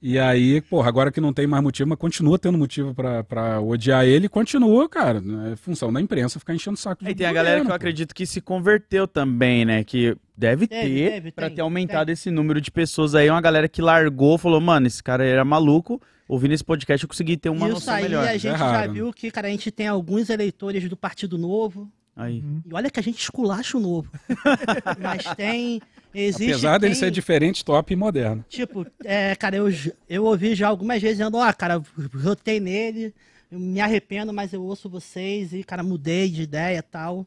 e 0.00 0.18
aí, 0.18 0.62
porra, 0.62 0.88
agora 0.88 1.12
que 1.12 1.20
não 1.20 1.34
tem 1.34 1.46
mais 1.46 1.62
motivo, 1.62 1.90
mas 1.90 1.98
continua 1.98 2.38
tendo 2.38 2.56
motivo 2.56 2.94
pra, 2.94 3.22
pra 3.24 3.60
odiar 3.60 4.06
ele, 4.06 4.26
continua, 4.26 4.88
cara. 4.88 5.22
É 5.52 5.56
função 5.56 5.92
da 5.92 6.00
imprensa 6.00 6.38
ficar 6.38 6.54
enchendo 6.54 6.76
o 6.76 6.80
saco 6.80 7.02
de 7.04 7.08
Aí 7.08 7.14
tem 7.14 7.26
a 7.26 7.32
galera 7.32 7.60
que 7.60 7.66
eu 7.66 7.70
pô. 7.70 7.74
acredito 7.74 8.14
que 8.14 8.24
se 8.24 8.40
converteu 8.40 9.06
também, 9.06 9.66
né? 9.66 9.84
Que 9.84 10.16
deve 10.36 10.66
Teve, 10.66 10.88
ter, 10.94 11.10
teve, 11.12 11.32
pra 11.32 11.46
tem, 11.46 11.56
ter 11.56 11.62
aumentado 11.62 12.10
esse 12.10 12.30
número 12.30 12.60
de 12.60 12.70
pessoas 12.70 13.14
aí. 13.14 13.30
Uma 13.30 13.40
galera 13.40 13.68
que 13.68 13.80
largou, 13.80 14.36
falou, 14.38 14.60
mano, 14.60 14.86
esse 14.86 15.02
cara 15.02 15.24
era 15.24 15.44
maluco. 15.44 16.00
Ouvindo 16.28 16.52
esse 16.52 16.64
podcast, 16.64 17.04
eu 17.04 17.08
consegui 17.08 17.36
ter 17.36 17.48
uma 17.50 17.66
Isso 17.66 17.74
noção 17.74 17.94
aí 17.94 18.02
melhor. 18.02 18.26
a 18.26 18.36
gente 18.36 18.54
é 18.54 18.58
já 18.58 18.86
viu 18.88 19.12
que, 19.12 19.30
cara, 19.30 19.46
a 19.46 19.50
gente 19.50 19.70
tem 19.70 19.86
alguns 19.86 20.28
eleitores 20.28 20.88
do 20.88 20.96
Partido 20.96 21.38
Novo. 21.38 21.88
Aí. 22.16 22.42
E 22.68 22.74
olha 22.74 22.90
que 22.90 22.98
a 22.98 23.02
gente 23.02 23.20
esculacha 23.20 23.76
o 23.76 23.80
novo. 23.80 24.10
Mas 24.98 25.22
tem. 25.36 25.80
Existe. 26.14 26.50
Apesar 26.50 26.78
dele 26.78 26.94
quem- 26.94 27.00
ser 27.00 27.10
diferente, 27.10 27.64
top 27.64 27.92
e 27.92 27.96
moderno. 27.96 28.44
Tipo, 28.48 28.86
é, 29.04 29.36
cara, 29.36 29.56
eu, 29.56 29.66
eu 30.08 30.24
ouvi 30.24 30.54
já 30.54 30.66
algumas 30.68 31.00
vezes 31.00 31.18
dizendo, 31.18 31.36
ó, 31.36 31.52
cara, 31.52 31.78
votei 31.94 32.58
nele, 32.58 33.14
eu 33.52 33.58
me 33.60 33.80
arrependo, 33.80 34.32
mas 34.32 34.52
eu 34.54 34.62
ouço 34.62 34.88
vocês 34.88 35.52
e, 35.52 35.62
cara, 35.62 35.82
mudei 35.82 36.30
de 36.30 36.42
ideia 36.42 36.78
e 36.78 36.82
tal. 36.82 37.26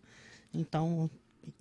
Então, 0.51 1.07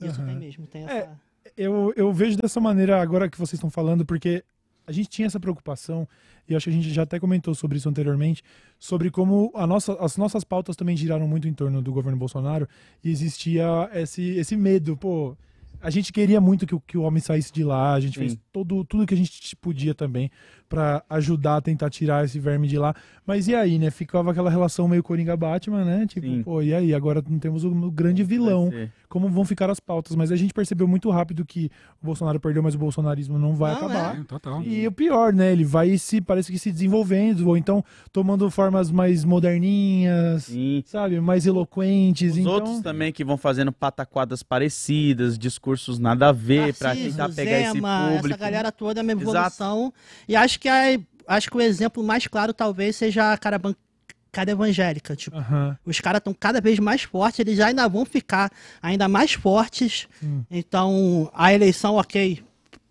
isso 0.00 0.22
tem 0.24 0.36
mesmo, 0.36 0.66
tem 0.66 0.84
essa. 0.84 0.92
É, 0.92 1.08
eu, 1.58 1.92
eu 1.96 2.12
vejo 2.12 2.36
dessa 2.36 2.60
maneira 2.60 3.00
agora 3.02 3.28
que 3.28 3.36
vocês 3.36 3.54
estão 3.54 3.68
falando, 3.68 4.06
porque 4.06 4.44
a 4.86 4.92
gente 4.92 5.08
tinha 5.08 5.26
essa 5.26 5.40
preocupação, 5.40 6.08
e 6.48 6.54
acho 6.54 6.64
que 6.64 6.70
a 6.70 6.72
gente 6.72 6.90
já 6.90 7.02
até 7.02 7.20
comentou 7.20 7.54
sobre 7.54 7.76
isso 7.76 7.88
anteriormente, 7.88 8.42
sobre 8.78 9.10
como 9.10 9.52
a 9.54 9.66
nossa, 9.66 9.92
as 9.94 10.16
nossas 10.16 10.44
pautas 10.44 10.76
também 10.76 10.96
giraram 10.96 11.28
muito 11.28 11.46
em 11.46 11.52
torno 11.52 11.82
do 11.82 11.92
governo 11.92 12.16
Bolsonaro, 12.16 12.66
e 13.04 13.10
existia 13.10 13.90
esse, 13.92 14.22
esse 14.22 14.56
medo, 14.56 14.96
pô. 14.96 15.36
A 15.80 15.90
gente 15.90 16.12
queria 16.12 16.40
muito 16.40 16.66
que, 16.66 16.74
o- 16.74 16.80
que 16.80 16.98
o 16.98 17.02
homem 17.02 17.20
saísse 17.20 17.52
de 17.52 17.62
lá, 17.62 17.94
a 17.94 18.00
gente 18.00 18.14
Sim. 18.14 18.20
fez 18.20 18.38
todo, 18.52 18.84
tudo 18.84 19.06
que 19.06 19.14
a 19.14 19.16
gente 19.16 19.54
podia 19.56 19.94
também 19.94 20.30
pra 20.68 21.02
ajudar 21.08 21.56
a 21.56 21.60
tentar 21.62 21.88
tirar 21.88 22.24
esse 22.24 22.38
verme 22.38 22.68
de 22.68 22.76
lá. 22.78 22.94
Mas 23.26 23.48
e 23.48 23.54
aí, 23.54 23.78
né? 23.78 23.90
Ficava 23.90 24.30
aquela 24.32 24.50
relação 24.50 24.86
meio 24.86 25.02
Coringa-Batman, 25.02 25.82
né? 25.84 26.06
Tipo, 26.06 26.26
Sim. 26.26 26.42
pô, 26.42 26.60
e 26.60 26.74
aí? 26.74 26.92
Agora 26.92 27.22
não 27.26 27.38
temos 27.38 27.64
o, 27.64 27.68
o 27.70 27.90
grande 27.90 28.22
vilão 28.22 28.70
como 29.08 29.28
vão 29.30 29.44
ficar 29.46 29.70
as 29.70 29.80
pautas. 29.80 30.14
Mas 30.14 30.30
a 30.30 30.36
gente 30.36 30.52
percebeu 30.52 30.86
muito 30.86 31.08
rápido 31.10 31.42
que 31.44 31.70
o 32.02 32.06
Bolsonaro 32.06 32.38
perdeu, 32.38 32.62
mas 32.62 32.74
o 32.74 32.78
bolsonarismo 32.78 33.38
não 33.38 33.54
vai 33.54 33.70
Não, 33.72 33.78
acabar. 33.86 34.20
É, 34.20 34.24
total. 34.24 34.62
E 34.62 34.86
o 34.86 34.92
pior, 34.92 35.32
né? 35.32 35.52
Ele 35.52 35.64
vai 35.64 35.96
se, 35.96 36.20
parece 36.20 36.52
que 36.52 36.58
se 36.58 36.70
desenvolvendo, 36.70 37.46
ou 37.48 37.56
então 37.56 37.82
tomando 38.12 38.50
formas 38.50 38.90
mais 38.90 39.24
moderninhas, 39.24 40.44
Sim. 40.44 40.82
sabe? 40.86 41.20
Mais 41.20 41.46
eloquentes. 41.46 42.32
Os 42.32 42.38
então, 42.38 42.52
outros 42.52 42.80
também 42.80 43.10
que 43.12 43.24
vão 43.24 43.36
fazendo 43.38 43.72
pataquadas 43.72 44.42
parecidas, 44.42 45.38
discursos 45.68 45.98
nada 45.98 46.28
a 46.28 46.32
ver, 46.32 46.74
pra 46.74 46.88
Narciso, 46.88 47.10
tentar 47.10 47.28
pegar 47.34 47.60
esse 47.60 47.72
Zema, 47.72 48.06
público. 48.06 48.26
Essa 48.28 48.36
galera 48.36 48.72
toda 48.72 49.00
é 49.00 49.02
uma 49.02 49.12
Exato. 49.12 49.30
evolução. 49.30 49.92
E 50.26 50.34
acho 50.36 50.58
que, 50.58 50.68
a, 50.68 50.98
acho 51.26 51.50
que 51.50 51.56
o 51.56 51.60
exemplo 51.60 52.02
mais 52.02 52.26
claro 52.26 52.52
talvez 52.54 52.96
seja 52.96 53.32
a 53.32 53.38
cara 53.38 53.58
bancada 53.58 54.50
evangélica. 54.50 55.14
Tipo, 55.14 55.36
Aham. 55.36 55.76
os 55.84 56.00
caras 56.00 56.18
estão 56.18 56.34
cada 56.34 56.60
vez 56.60 56.78
mais 56.78 57.02
fortes, 57.02 57.40
eles 57.40 57.60
ainda 57.60 57.88
vão 57.88 58.04
ficar 58.04 58.50
ainda 58.82 59.08
mais 59.08 59.32
fortes. 59.34 60.08
Sim. 60.20 60.44
Então, 60.50 61.30
a 61.34 61.52
eleição, 61.52 61.96
ok, 61.96 62.42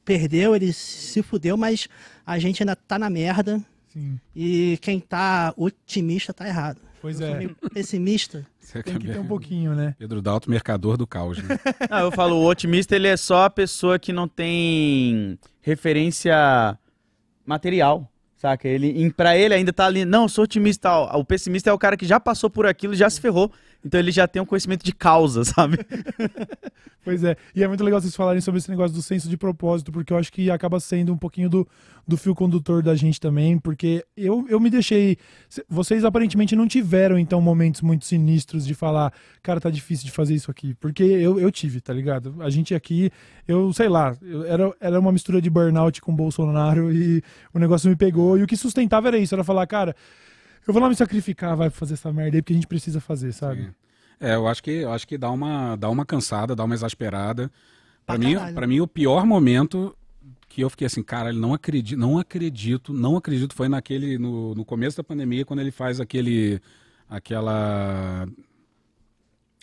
perdeu, 0.05 0.55
ele 0.55 0.71
se 0.71 1.21
fudeu, 1.21 1.57
mas 1.57 1.87
a 2.25 2.37
gente 2.39 2.61
ainda 2.61 2.75
tá 2.75 2.99
na 2.99 3.09
merda. 3.09 3.61
Sim. 3.91 4.19
E 4.35 4.77
quem 4.81 4.99
tá 4.99 5.53
otimista 5.57 6.33
tá 6.33 6.47
errado. 6.47 6.79
Pois 7.01 7.19
Eu 7.19 7.27
sou 7.27 7.35
é. 7.35 7.39
meio 7.39 7.55
pessimista. 7.73 8.45
Você 8.59 8.83
Tem 8.83 8.93
quer 8.93 8.99
que 8.99 9.07
ter 9.13 9.19
um 9.19 9.27
pouquinho, 9.27 9.73
né? 9.73 9.95
Pedro 9.97 10.21
Dalto, 10.21 10.49
mercador 10.49 10.97
do 10.97 11.07
caos. 11.07 11.37
Né? 11.41 11.57
Não, 11.89 11.99
eu 11.99 12.11
falo, 12.11 12.35
o 12.35 12.45
otimista 12.47 12.95
ele 12.95 13.07
é 13.07 13.15
só 13.15 13.45
a 13.45 13.49
pessoa 13.49 13.97
que 13.97 14.11
não 14.11 14.27
tem 14.27 15.39
referência 15.61 16.77
material, 17.45 18.11
saca? 18.35 18.67
Ele, 18.67 19.11
pra 19.13 19.37
ele 19.37 19.53
ainda 19.53 19.71
tá 19.71 19.85
ali, 19.85 20.03
não, 20.03 20.23
eu 20.23 20.29
sou 20.29 20.43
otimista. 20.43 20.91
O 21.15 21.23
pessimista 21.23 21.69
é 21.69 21.73
o 21.73 21.77
cara 21.77 21.95
que 21.95 22.05
já 22.05 22.19
passou 22.19 22.49
por 22.49 22.65
aquilo 22.65 22.93
e 22.93 22.97
já 22.97 23.09
se 23.09 23.21
ferrou. 23.21 23.51
Então 23.85 23.99
ele 23.99 24.11
já 24.11 24.27
tem 24.27 24.41
um 24.41 24.45
conhecimento 24.45 24.83
de 24.83 24.91
causa, 24.91 25.43
sabe? 25.45 25.77
Pois 27.03 27.23
é, 27.23 27.37
e 27.55 27.63
é 27.63 27.67
muito 27.69 27.83
legal 27.85 28.01
vocês 28.01 28.13
falarem 28.13 28.41
sobre 28.41 28.57
esse 28.57 28.69
negócio 28.69 28.93
do 28.93 29.01
senso 29.01 29.29
de 29.29 29.37
propósito, 29.37 29.93
porque 29.93 30.11
eu 30.11 30.17
acho 30.17 30.29
que 30.31 30.51
acaba 30.51 30.77
sendo 30.77 31.13
um 31.13 31.17
pouquinho 31.17 31.49
do, 31.49 31.65
do 32.05 32.17
fio 32.17 32.35
condutor 32.35 32.83
da 32.83 32.95
gente 32.95 33.17
também, 33.17 33.57
porque 33.57 34.03
eu, 34.17 34.45
eu 34.49 34.59
me 34.59 34.69
deixei. 34.69 35.17
Vocês 35.69 36.03
aparentemente 36.03 36.53
não 36.53 36.67
tiveram, 36.67 37.17
então, 37.17 37.39
momentos 37.39 37.81
muito 37.81 38.03
sinistros 38.03 38.65
de 38.67 38.73
falar, 38.73 39.13
cara, 39.41 39.61
tá 39.61 39.69
difícil 39.69 40.05
de 40.05 40.11
fazer 40.11 40.35
isso 40.35 40.51
aqui. 40.51 40.73
Porque 40.73 41.01
eu, 41.01 41.39
eu 41.39 41.49
tive, 41.49 41.79
tá 41.79 41.93
ligado? 41.93 42.35
A 42.41 42.49
gente 42.49 42.75
aqui, 42.75 43.09
eu 43.47 43.71
sei 43.71 43.87
lá, 43.87 44.13
eu- 44.21 44.43
era, 44.43 44.73
era 44.81 44.99
uma 44.99 45.11
mistura 45.13 45.41
de 45.41 45.49
burnout 45.49 46.01
com 46.01 46.13
Bolsonaro 46.13 46.91
e 46.91 47.23
o 47.53 47.59
negócio 47.59 47.89
me 47.89 47.95
pegou, 47.95 48.37
e 48.37 48.43
o 48.43 48.47
que 48.47 48.57
sustentava 48.57 49.07
era 49.07 49.17
isso, 49.17 49.33
era 49.33 49.45
falar, 49.45 49.65
cara. 49.65 49.95
Eu 50.67 50.73
vou 50.73 50.81
lá 50.81 50.89
me 50.89 50.95
sacrificar, 50.95 51.55
vai 51.55 51.69
fazer 51.69 51.93
essa 51.93 52.11
merda 52.11 52.37
aí, 52.37 52.41
porque 52.41 52.53
a 52.53 52.55
gente 52.55 52.67
precisa 52.67 52.99
fazer, 52.99 53.31
sabe? 53.31 53.63
Sim. 53.63 53.73
É, 54.19 54.35
eu 54.35 54.47
acho 54.47 54.63
que 54.63 54.71
eu 54.71 54.91
acho 54.91 55.07
que 55.07 55.17
dá 55.17 55.31
uma 55.31 55.75
dá 55.75 55.89
uma 55.89 56.05
cansada, 56.05 56.55
dá 56.55 56.63
uma 56.63 56.73
exasperada. 56.75 57.51
Pra 58.05 58.17
Pra 58.17 58.17
mim, 58.17 58.35
para 58.53 58.67
mim 58.67 58.79
o 58.79 58.87
pior 58.87 59.25
momento 59.25 59.95
que 60.49 60.61
eu 60.61 60.69
fiquei 60.69 60.87
assim, 60.87 61.03
cara, 61.03 61.31
não 61.31 61.53
acredito, 61.53 61.99
não 61.99 62.17
acredito, 62.17 62.93
não 62.93 63.15
acredito 63.15 63.53
foi 63.53 63.69
naquele 63.69 64.17
no, 64.17 64.55
no 64.55 64.65
começo 64.65 64.97
da 64.97 65.03
pandemia 65.03 65.45
quando 65.45 65.59
ele 65.59 65.71
faz 65.71 65.99
aquele 65.99 66.59
aquela 67.09 68.27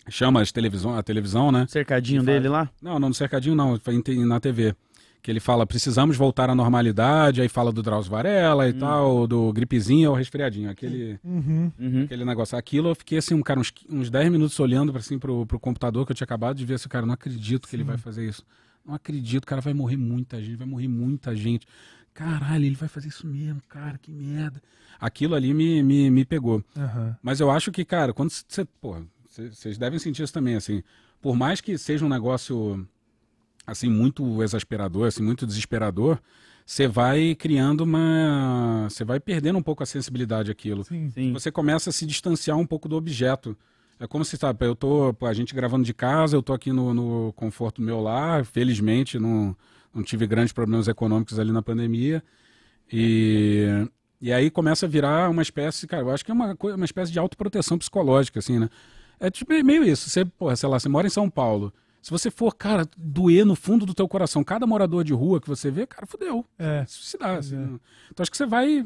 chama 0.09 0.41
as 0.41 0.51
televisão, 0.51 0.95
a 0.95 1.03
televisão, 1.03 1.51
né? 1.51 1.65
Cercadinho 1.67 2.23
dele 2.23 2.47
lá. 2.47 2.69
Não, 2.81 2.99
não 2.99 3.09
no 3.09 3.15
cercadinho 3.15 3.55
não, 3.55 3.79
foi 3.79 4.01
na 4.25 4.39
TV. 4.39 4.75
Que 5.25 5.31
ele 5.31 5.39
fala, 5.39 5.65
precisamos 5.65 6.15
voltar 6.15 6.51
à 6.51 6.53
normalidade, 6.53 7.41
aí 7.41 7.49
fala 7.49 7.71
do 7.71 7.81
Drauzio 7.81 8.11
Varela 8.11 8.69
e 8.69 8.73
tal, 8.73 9.25
do 9.25 9.51
gripezinho 9.51 10.11
ou 10.11 10.15
resfriadinho, 10.15 10.69
aquele 10.69 11.19
Uhum. 11.23 11.71
Uhum. 11.79 12.03
aquele 12.03 12.23
negócio. 12.23 12.55
Aquilo 12.55 12.89
eu 12.89 12.95
fiquei 12.95 13.17
assim, 13.17 13.33
um 13.33 13.41
cara, 13.41 13.59
uns, 13.59 13.73
uns 13.89 14.11
10 14.11 14.31
minutos 14.31 14.59
olhando 14.59 14.95
assim, 14.95 15.17
pro, 15.17 15.43
pro 15.47 15.59
computador 15.59 16.05
que 16.05 16.11
eu 16.11 16.15
tinha 16.15 16.25
acabado 16.25 16.55
de 16.57 16.63
ver 16.63 16.75
esse 16.75 16.87
cara. 16.87 17.07
Não 17.07 17.15
acredito 17.15 17.67
que 17.67 17.75
ele 17.75 17.83
vai 17.83 17.97
fazer 17.97 18.29
isso. 18.29 18.45
Não 18.85 18.93
acredito, 18.93 19.47
cara, 19.47 19.61
vai 19.61 19.73
morrer 19.73 19.97
muita 19.97 20.39
gente, 20.39 20.57
vai 20.57 20.67
morrer 20.67 20.87
muita 20.87 21.35
gente. 21.35 21.65
Caralho, 22.13 22.63
ele 22.63 22.75
vai 22.75 22.87
fazer 22.87 23.07
isso 23.07 23.25
mesmo, 23.25 23.63
cara, 23.67 23.97
que 23.97 24.11
merda. 24.11 24.61
Aquilo 24.99 25.33
ali 25.33 25.55
me, 25.55 25.81
me, 25.81 26.11
me 26.11 26.23
pegou. 26.23 26.63
Aham. 26.77 27.17
Mas 27.23 27.39
eu 27.39 27.49
acho 27.49 27.71
que, 27.71 27.83
cara, 27.83 28.13
quando 28.13 28.29
você. 28.29 28.63
Pô, 28.79 28.97
vocês 29.27 29.75
devem 29.79 29.97
sentir 29.97 30.21
isso 30.21 30.31
também, 30.31 30.53
assim. 30.53 30.83
Por 31.19 31.35
mais 31.35 31.61
que 31.61 31.79
seja 31.79 32.05
um 32.05 32.09
negócio, 32.09 32.87
assim, 33.65 33.89
muito 33.89 34.43
exasperador, 34.43 35.07
assim, 35.07 35.23
muito 35.23 35.45
desesperador, 35.45 36.19
você 36.65 36.87
vai 36.87 37.35
criando 37.35 37.81
uma. 37.81 38.87
Você 38.89 39.05
vai 39.05 39.19
perdendo 39.19 39.59
um 39.59 39.61
pouco 39.61 39.83
a 39.83 39.85
sensibilidade 39.85 40.49
àquilo 40.49 40.83
Sim. 40.83 41.09
Sim. 41.11 41.31
você 41.31 41.51
começa 41.51 41.91
a 41.91 41.93
se 41.93 42.05
distanciar 42.05 42.57
um 42.57 42.65
pouco 42.65 42.89
do 42.89 42.95
objeto. 42.95 43.55
É 43.99 44.07
como 44.07 44.25
se, 44.25 44.35
sabe, 44.35 44.65
eu 44.65 44.75
tô, 44.75 45.15
a 45.21 45.33
gente 45.33 45.55
gravando 45.55 45.85
de 45.85 45.93
casa, 45.93 46.35
eu 46.35 46.43
tô 46.43 46.53
aqui 46.53 46.71
no, 46.73 46.93
no 46.93 47.33
conforto 47.33 47.79
do 47.81 47.85
meu 47.85 48.01
lar, 48.01 48.43
felizmente 48.43 49.17
não, 49.17 49.55
não 49.93 50.03
tive 50.03 50.27
grandes 50.27 50.51
problemas 50.51 50.89
econômicos 50.89 51.39
ali 51.39 51.51
na 51.51 51.61
pandemia. 51.61 52.21
E, 52.91 53.67
e 54.19 54.33
aí 54.33 54.49
começa 54.49 54.85
a 54.85 54.89
virar 54.89 55.29
uma 55.29 55.41
espécie, 55.41 55.87
cara, 55.87 56.03
eu 56.03 56.11
acho 56.11 56.25
que 56.25 56.31
é 56.31 56.33
uma, 56.33 56.57
uma 56.61 56.85
espécie 56.85 57.11
de 57.11 57.19
autoproteção 57.19 57.77
psicológica, 57.77 58.39
assim, 58.39 58.59
né? 58.59 58.69
É 59.17 59.29
tipo, 59.31 59.53
meio 59.63 59.83
isso, 59.83 60.09
você, 60.09 60.25
porra, 60.25 60.57
sei 60.57 60.67
lá, 60.67 60.77
você 60.77 60.89
mora 60.89 61.07
em 61.07 61.11
São 61.11 61.29
Paulo, 61.29 61.73
se 62.05 62.11
você 62.11 62.29
for, 62.29 62.53
cara, 62.55 62.87
doer 62.95 63.43
no 63.47 63.55
fundo 63.55 63.83
do 63.83 63.91
teu 63.95 64.07
coração, 64.07 64.43
cada 64.43 64.67
morador 64.67 65.03
de 65.03 65.11
rua 65.11 65.41
que 65.41 65.47
você 65.47 65.71
vê, 65.71 65.87
cara, 65.87 66.05
fudeu. 66.05 66.45
É. 66.59 66.85
Se 66.85 66.97
suicidar, 66.97 67.39
assim, 67.39 67.55
né? 67.55 67.79
Então 68.11 68.21
acho 68.21 68.29
que 68.29 68.37
você 68.37 68.45
vai... 68.45 68.85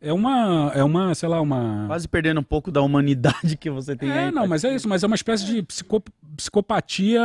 É 0.00 0.12
uma, 0.12 0.70
é 0.72 0.84
uma, 0.84 1.12
sei 1.16 1.28
lá, 1.28 1.40
uma... 1.40 1.86
Quase 1.88 2.06
perdendo 2.06 2.38
um 2.38 2.44
pouco 2.44 2.70
da 2.70 2.80
humanidade 2.82 3.56
que 3.58 3.68
você 3.68 3.96
tem 3.96 4.08
É, 4.10 4.26
aí. 4.26 4.30
não, 4.30 4.46
mas 4.46 4.62
é 4.62 4.72
isso, 4.76 4.88
mas 4.88 5.02
é 5.02 5.06
uma 5.08 5.16
espécie 5.16 5.44
de 5.44 5.60
psico- 5.64 6.04
psicopatia 6.36 7.20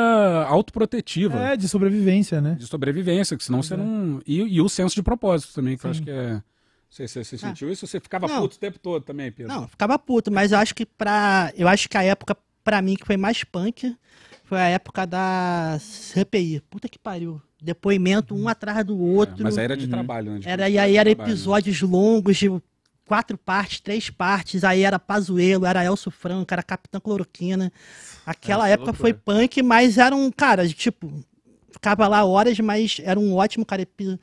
autoprotetiva. 0.48 1.38
É, 1.38 1.56
de 1.56 1.68
sobrevivência, 1.70 2.42
né? 2.42 2.56
De 2.58 2.66
sobrevivência, 2.66 3.38
que 3.38 3.44
senão 3.44 3.62
você 3.62 3.78
não. 3.78 4.22
E, 4.26 4.40
e 4.56 4.60
o 4.62 4.68
senso 4.70 4.96
de 4.96 5.04
propósito 5.04 5.54
também, 5.54 5.78
que 5.78 5.86
eu 5.86 5.92
acho 5.92 6.02
que 6.02 6.10
é. 6.10 6.34
Não 6.34 6.42
sei 6.90 7.08
se 7.08 7.24
você 7.24 7.38
sentiu 7.38 7.72
isso 7.72 7.86
ou 7.86 7.88
você 7.90 8.00
ficava 8.00 8.28
Não. 8.28 8.42
puto 8.42 8.56
o 8.56 8.60
tempo 8.60 8.80
todo 8.80 9.04
também, 9.04 9.32
Pedro. 9.32 9.54
Não, 9.54 9.68
ficava 9.68 10.00
puto, 10.00 10.32
mas 10.32 10.52
eu 10.52 10.58
acho 10.58 10.74
que 10.74 10.86
pra. 10.86 11.52
Eu 11.56 11.68
acho 11.68 11.88
que 11.88 11.98
a 11.98 12.04
época, 12.04 12.36
pra 12.64 12.82
mim, 12.82 12.96
que 12.96 13.06
foi 13.06 13.16
mais 13.18 13.44
punk 13.44 13.96
foi 14.52 14.60
a 14.60 14.68
época 14.68 15.08
da 15.08 15.78
CPI. 15.80 16.60
Puta 16.70 16.90
que 16.90 17.00
pariu. 17.00 17.42
Depoimento 17.64 18.36
um 18.36 18.50
atrás 18.50 18.84
do 18.86 18.96
É, 18.96 18.98
outro. 18.98 19.38
mas 19.44 19.58
aí 19.58 19.64
era 19.64 19.78
de 19.78 19.88
trabalho, 19.88 20.34
né? 20.34 20.40
de 20.40 20.50
Era, 20.50 20.70
e 20.70 20.78
aí 20.78 20.98
era 20.98 21.10
trabalho. 21.10 21.32
episódios 21.32 21.82
longos 21.82 22.36
de 22.36 22.52
quatro 23.08 23.38
partes, 23.38 23.80
três 23.80 24.10
partes. 24.10 24.66
Aí 24.66 24.82
era 24.82 25.00
Pazuelo, 25.00 25.66
era 25.66 25.86
Elcio 25.86 26.12
Franco, 26.12 26.54
era 26.54 26.62
Capitão 26.62 27.00
Cloroquina. 27.00 27.72
Aquela 28.26 28.64
Nossa, 28.64 28.74
época 28.74 28.92
foi 28.92 29.14
punk, 29.14 29.64
mas 29.64 29.98
era 29.98 30.14
um, 30.14 30.30
cara, 30.30 30.68
tipo, 30.68 31.10
ficava 31.72 32.06
lá 32.10 32.26
horas, 32.26 32.60
mas 32.60 32.98
era 33.02 33.18
um 33.18 33.34
ótimo, 33.34 33.66
cara, 33.66 33.84
episódio, 33.84 34.20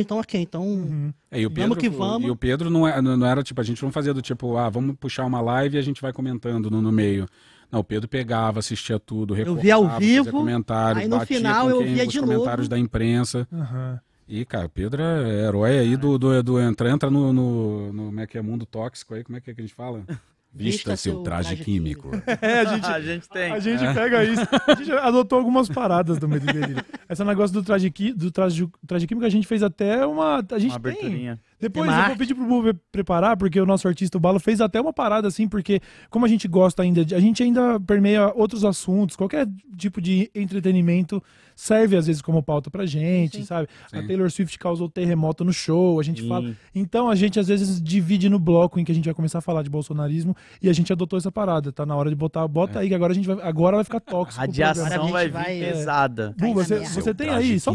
então 0.00 0.18
ok. 0.18 0.40
Então, 0.40 1.14
É, 1.30 1.40
e 1.40 1.46
o 1.46 1.50
Vamos 1.50 1.76
Pedro, 1.76 1.76
que 1.76 1.88
vamos. 1.88 2.26
E 2.26 2.30
o 2.32 2.36
Pedro 2.36 2.70
não, 2.70 2.88
é- 2.88 3.00
não 3.00 3.24
era 3.24 3.40
tipo, 3.44 3.60
a 3.60 3.64
gente 3.64 3.80
não 3.84 3.92
fazia 3.92 4.12
do 4.12 4.20
tipo, 4.20 4.56
ah, 4.56 4.68
vamos 4.68 4.96
puxar 4.98 5.24
uma 5.26 5.40
live 5.40 5.76
e 5.76 5.78
a 5.78 5.82
gente 5.82 6.02
vai 6.02 6.12
comentando 6.12 6.68
no, 6.70 6.82
no 6.82 6.90
meio. 6.90 7.24
Não, 7.70 7.80
o 7.80 7.84
Pedro 7.84 8.08
pegava, 8.08 8.58
assistia 8.60 8.98
tudo, 8.98 9.34
recortava, 9.34 9.62
via 9.62 9.74
ao 9.74 9.88
fazia 9.88 9.98
vivo, 10.22 10.30
comentários, 10.30 11.02
aí 11.02 11.08
no 11.08 11.18
batia 11.18 11.36
final 11.36 11.64
com 11.66 11.70
eu 11.70 11.82
via 11.82 12.06
de 12.06 12.20
comentários 12.20 12.66
novo. 12.66 12.68
da 12.70 12.78
imprensa. 12.78 13.46
Aham. 13.52 14.00
E, 14.26 14.44
cara, 14.44 14.66
o 14.66 14.68
Pedro 14.70 15.02
é 15.02 15.46
herói 15.46 15.78
aí 15.78 15.96
do, 15.96 16.18
do, 16.18 16.42
do 16.42 16.60
entra, 16.60 16.90
entra 16.90 17.10
no, 17.10 17.32
no, 17.32 17.92
no- 17.92 18.04
como 18.06 18.20
é 18.20 18.26
que 18.26 18.36
é, 18.36 18.42
mundo 18.42 18.66
tóxico 18.66 19.14
aí, 19.14 19.24
como 19.24 19.38
é 19.38 19.40
que, 19.40 19.50
é 19.50 19.54
que 19.54 19.60
a 19.60 19.64
gente 19.64 19.74
fala? 19.74 20.02
Vista, 20.50 20.92
Vista 20.92 20.96
seu 20.96 21.22
traje, 21.22 21.48
traje 21.50 21.62
químico. 21.62 22.10
É, 22.40 22.60
a 22.60 22.64
gente, 22.64 22.86
a 22.90 23.00
gente 23.00 23.28
tem. 23.28 23.52
a 23.52 23.60
gente 23.60 23.80
pega 23.94 24.24
isso. 24.24 24.42
A 24.66 24.74
gente 24.74 24.90
adotou 24.92 25.38
algumas 25.38 25.68
paradas 25.68 26.18
do 26.18 26.26
medo 26.26 26.46
dele. 26.46 26.74
Esse 27.08 27.22
negócio 27.22 27.52
do 27.52 27.62
traje, 27.62 27.90
do 28.16 28.30
traje, 28.30 28.66
traje 28.86 29.06
químico, 29.06 29.26
a 29.26 29.30
gente 29.30 29.46
fez 29.46 29.62
até 29.62 30.06
uma. 30.06 30.38
A 30.50 30.58
gente 30.58 30.70
Uma 30.70 30.76
aberturinha. 30.76 31.38
Tem 31.57 31.57
uma 31.60 32.02
eu 32.02 32.06
vou 32.08 32.16
pedir 32.16 32.34
pro 32.34 32.44
Bubu 32.44 32.74
preparar, 32.92 33.36
porque 33.36 33.60
o 33.60 33.66
nosso 33.66 33.88
artista, 33.88 34.16
o 34.16 34.20
Balo, 34.20 34.38
fez 34.38 34.60
até 34.60 34.80
uma 34.80 34.92
parada 34.92 35.26
assim, 35.26 35.48
porque 35.48 35.80
como 36.08 36.24
a 36.24 36.28
gente 36.28 36.46
gosta 36.46 36.82
ainda, 36.82 37.04
de- 37.04 37.14
a 37.14 37.20
gente 37.20 37.42
ainda 37.42 37.80
permeia 37.80 38.32
outros 38.34 38.64
assuntos, 38.64 39.16
qualquer 39.16 39.46
tipo 39.76 40.00
de 40.00 40.30
entretenimento 40.34 41.22
serve 41.56 41.96
às 41.96 42.06
vezes 42.06 42.22
como 42.22 42.40
pauta 42.40 42.70
pra 42.70 42.86
gente, 42.86 43.44
sabe? 43.44 43.66
A 43.92 44.00
Sim. 44.00 44.06
Taylor 44.06 44.30
Swift 44.30 44.56
causou 44.60 44.88
terremoto 44.88 45.44
no 45.44 45.52
show, 45.52 45.98
a 45.98 46.02
gente 46.04 46.22
Sim. 46.22 46.28
fala. 46.28 46.54
Então 46.72 47.08
a 47.10 47.16
gente 47.16 47.40
às 47.40 47.48
vezes 47.48 47.82
divide 47.82 48.28
no 48.28 48.38
bloco 48.38 48.78
em 48.78 48.84
que 48.84 48.92
a 48.92 48.94
gente 48.94 49.06
vai 49.06 49.14
começar 49.14 49.38
a 49.38 49.42
falar 49.42 49.62
de 49.64 49.70
bolsonarismo 49.70 50.36
e 50.62 50.68
a 50.68 50.72
gente 50.72 50.92
adotou 50.92 51.16
essa 51.18 51.32
parada, 51.32 51.72
tá 51.72 51.84
na 51.84 51.96
hora 51.96 52.08
de 52.10 52.14
botar, 52.16 52.46
bota 52.46 52.78
aí 52.78 52.88
que 52.88 52.94
agora 52.94 53.12
a 53.12 53.14
gente 53.14 53.26
vai, 53.26 53.40
agora 53.46 53.76
vai 53.76 53.84
ficar 53.84 53.98
tóxico. 53.98 54.40
programa. 54.44 54.68
Radiação 54.68 55.08
a 55.08 55.10
vai 55.10 55.26
vir 55.26 55.32
vai- 55.32 55.60
é. 55.62 55.72
pesada. 55.72 56.34
Bu, 56.38 56.54
você, 56.54 56.78
você 56.80 57.12
tem 57.12 57.28
aí, 57.30 57.58
só, 57.58 57.72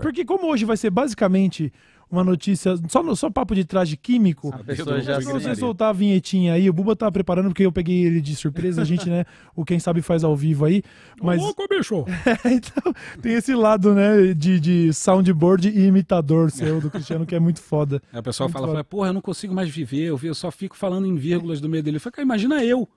porque 0.00 0.24
como 0.24 0.46
hoje 0.50 0.64
vai 0.64 0.76
ser 0.78 0.88
basicamente 0.90 1.70
uma 2.10 2.24
notícia, 2.24 2.74
só, 2.88 3.02
no- 3.02 3.14
só 3.14 3.28
papo 3.30 3.54
de 3.54 3.64
traje 3.64 3.96
químico, 3.96 4.52
A 4.54 4.64
pessoa 4.64 5.00
já 5.00 5.20
se 5.20 5.26
você 5.26 5.54
soltar 5.54 5.90
a 5.90 5.92
vinhetinha 5.92 6.54
aí, 6.54 6.68
o 6.68 6.72
Buba 6.72 6.96
tá 6.96 7.10
preparando 7.12 7.48
porque 7.48 7.64
eu 7.66 7.72
peguei 7.72 8.04
ele 8.06 8.20
de 8.20 8.34
surpresa, 8.34 8.82
a 8.82 8.84
gente, 8.84 9.08
né, 9.10 9.24
o 9.54 9.64
quem 9.64 9.78
sabe 9.78 10.00
faz 10.02 10.24
ao 10.24 10.34
vivo 10.36 10.64
aí, 10.64 10.82
mas 11.22 11.40
Louco, 11.40 11.66
bicho! 11.68 12.04
então, 12.46 12.92
tem 13.20 13.34
esse 13.34 13.54
lado, 13.54 13.94
né, 13.94 14.32
de, 14.34 14.58
de 14.58 14.92
soundboard 14.92 15.68
e 15.68 15.86
imitador 15.86 16.50
seu 16.50 16.80
do 16.80 16.90
Cristiano 16.90 17.26
que 17.26 17.34
é 17.34 17.40
muito 17.40 17.60
foda. 17.60 18.00
O 18.18 18.22
pessoal 18.22 18.48
Muito 18.48 18.54
fala, 18.54 18.66
foda. 18.66 18.76
fala, 18.78 18.84
porra, 18.84 19.08
eu 19.08 19.12
não 19.14 19.20
consigo 19.20 19.54
mais 19.54 19.68
viver, 19.68 20.04
eu, 20.06 20.18
eu 20.22 20.34
só 20.34 20.50
fico 20.50 20.76
falando 20.76 21.06
em 21.06 21.14
vírgulas 21.16 21.60
do 21.60 21.68
meio 21.68 21.82
dele. 21.82 21.96
Eu 21.96 22.00
falei, 22.00 22.12
cara, 22.14 22.24
imagina 22.24 22.64
eu. 22.64 22.88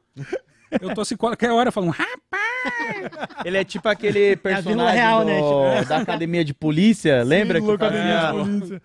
Eu 0.79 0.93
tô 0.93 1.01
assim, 1.01 1.15
qualquer 1.17 1.51
hora 1.51 1.71
falando, 1.71 1.91
rapaz! 1.91 3.11
Ele 3.45 3.57
é 3.57 3.63
tipo 3.63 3.87
aquele 3.89 4.35
personagem 4.35 4.95
real, 4.95 5.19
do- 5.21 5.25
né? 5.25 5.83
da 5.85 5.97
academia 5.97 6.43
de 6.45 6.53
polícia, 6.53 7.23
lembra? 7.23 7.59
Sim, 7.59 7.65
que 7.65 7.71
Locademia 7.71 8.19
de. 8.19 8.31
Polícia. 8.31 8.81